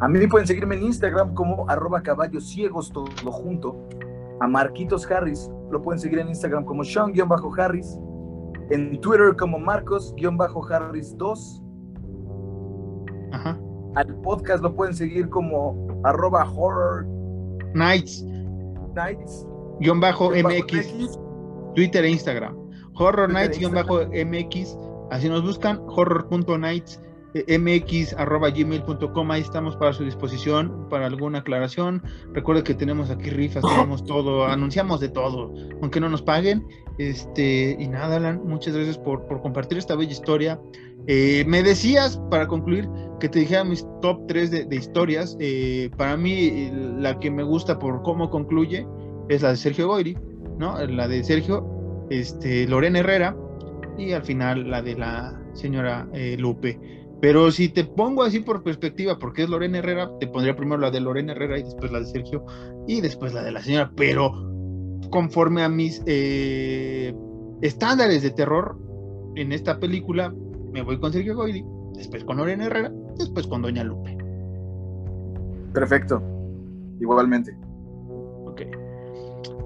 A 0.00 0.08
mí 0.08 0.26
pueden 0.26 0.48
seguirme 0.48 0.74
en 0.74 0.82
Instagram 0.82 1.34
como 1.34 1.68
arroba 1.70 2.02
caballos 2.02 2.48
ciegos, 2.48 2.92
todo 2.92 3.06
junto. 3.30 3.88
A 4.40 4.48
Marquitos 4.48 5.08
Harris 5.08 5.48
lo 5.72 5.82
pueden 5.82 5.98
seguir 5.98 6.20
en 6.20 6.28
Instagram 6.28 6.64
como 6.64 6.84
Sean-Harris. 6.84 7.98
En 8.70 9.00
Twitter 9.00 9.34
como 9.36 9.58
Marcos-Harris2. 9.58 11.62
Ajá. 13.32 13.58
Al 13.94 14.06
podcast 14.22 14.62
lo 14.62 14.74
pueden 14.74 14.94
seguir 14.94 15.28
como 15.28 15.86
arroba 16.04 16.50
horror 16.50 17.06
nights. 17.74 18.24
Nights. 18.94 19.46
Guión 19.80 20.00
bajo 20.00 20.30
MX. 20.30 21.18
Twitter 21.74 22.04
e 22.04 22.10
Instagram. 22.10 22.56
Horror 22.94 23.32
Nights 23.32 23.58
guion 23.58 23.72
bajo 23.72 24.00
MX. 24.06 24.76
Así 25.10 25.28
nos 25.28 25.42
buscan. 25.42 25.80
Horror.nights 25.88 27.00
mx.gmail.com, 27.34 29.30
ahí 29.30 29.40
estamos 29.40 29.76
para 29.76 29.92
su 29.92 30.04
disposición, 30.04 30.88
para 30.88 31.06
alguna 31.06 31.38
aclaración. 31.38 32.02
Recuerde 32.32 32.62
que 32.62 32.74
tenemos 32.74 33.10
aquí 33.10 33.30
rifas, 33.30 33.62
tenemos 33.62 34.04
todo, 34.06 34.46
anunciamos 34.46 35.00
de 35.00 35.08
todo, 35.08 35.52
aunque 35.80 36.00
no 36.00 36.08
nos 36.08 36.22
paguen. 36.22 36.66
Este, 36.98 37.76
y 37.78 37.88
nada, 37.88 38.16
Alan, 38.16 38.42
muchas 38.44 38.74
gracias 38.74 38.98
por, 38.98 39.26
compartir 39.40 39.78
esta 39.78 39.96
bella 39.96 40.12
historia. 40.12 40.60
Eh, 41.06 41.44
me 41.46 41.62
decías, 41.62 42.20
para 42.30 42.46
concluir, 42.46 42.88
que 43.18 43.28
te 43.28 43.40
dijera 43.40 43.64
mis 43.64 43.86
top 44.02 44.26
3 44.28 44.68
de, 44.68 44.76
historias. 44.76 45.36
Eh, 45.40 45.90
para 45.96 46.16
mí, 46.16 46.70
la 46.98 47.18
que 47.18 47.30
me 47.30 47.42
gusta 47.42 47.78
por 47.78 48.02
cómo 48.02 48.30
concluye 48.30 48.86
es 49.28 49.42
la 49.42 49.50
de 49.50 49.56
Sergio 49.56 49.88
Goyri, 49.88 50.16
¿no? 50.58 50.78
La 50.86 51.08
de 51.08 51.24
Sergio, 51.24 52.06
este, 52.10 52.66
Lorena 52.66 52.98
Herrera, 53.00 53.36
y 53.96 54.12
al 54.12 54.22
final 54.22 54.70
la 54.70 54.82
de 54.82 54.94
la 54.96 55.40
señora 55.54 56.08
eh, 56.12 56.36
Lupe. 56.38 56.78
Pero 57.22 57.52
si 57.52 57.68
te 57.68 57.84
pongo 57.84 58.24
así 58.24 58.40
por 58.40 58.64
perspectiva, 58.64 59.16
porque 59.16 59.44
es 59.44 59.48
Lorena 59.48 59.78
Herrera, 59.78 60.10
te 60.18 60.26
pondría 60.26 60.56
primero 60.56 60.80
la 60.80 60.90
de 60.90 61.00
Lorena 61.00 61.30
Herrera 61.30 61.56
y 61.56 61.62
después 61.62 61.92
la 61.92 62.00
de 62.00 62.06
Sergio 62.06 62.44
y 62.88 63.00
después 63.00 63.32
la 63.32 63.44
de 63.44 63.52
la 63.52 63.62
señora. 63.62 63.92
Pero 63.96 64.32
conforme 65.08 65.62
a 65.62 65.68
mis 65.68 66.02
eh, 66.06 67.14
estándares 67.60 68.24
de 68.24 68.30
terror 68.32 68.76
en 69.36 69.52
esta 69.52 69.78
película, 69.78 70.34
me 70.72 70.82
voy 70.82 70.98
con 70.98 71.12
Sergio 71.12 71.36
Goyri, 71.36 71.64
después 71.94 72.24
con 72.24 72.38
Lorena 72.38 72.66
Herrera, 72.66 72.92
después 73.16 73.46
con 73.46 73.62
Doña 73.62 73.84
Lupe. 73.84 74.18
Perfecto, 75.72 76.20
igualmente. 76.98 77.56
Ok. 78.46 78.62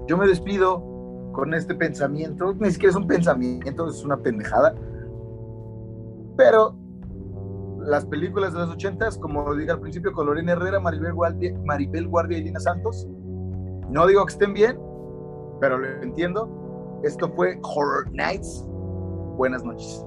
Yo 0.07 0.15
me 0.15 0.27
despido 0.27 1.31
con 1.33 1.55
este 1.55 1.73
pensamiento, 1.73 2.53
ni 2.59 2.69
siquiera 2.69 2.91
es 2.91 2.97
un 2.97 3.07
pensamiento, 3.07 3.87
es 3.87 4.03
una 4.03 4.17
pendejada. 4.17 4.75
Pero 6.37 6.77
las 7.87 8.05
películas 8.05 8.51
de 8.53 8.59
los 8.59 8.69
ochentas, 8.71 9.17
como 9.17 9.55
dije 9.55 9.71
al 9.71 9.79
principio, 9.79 10.11
con 10.11 10.27
Herrera, 10.37 10.79
Maribel 10.79 11.13
Guardia, 11.13 11.57
Maribel 11.63 12.07
Guardia 12.09 12.37
y 12.37 12.43
Lina 12.43 12.59
Santos. 12.59 13.07
No 13.89 14.05
digo 14.05 14.25
que 14.25 14.33
estén 14.33 14.53
bien, 14.53 14.77
pero 15.61 15.77
lo 15.77 15.87
entiendo. 16.03 16.99
Esto 17.03 17.31
fue 17.33 17.57
Horror 17.63 18.11
Nights. 18.11 18.65
Buenas 19.37 19.63
noches. 19.63 20.05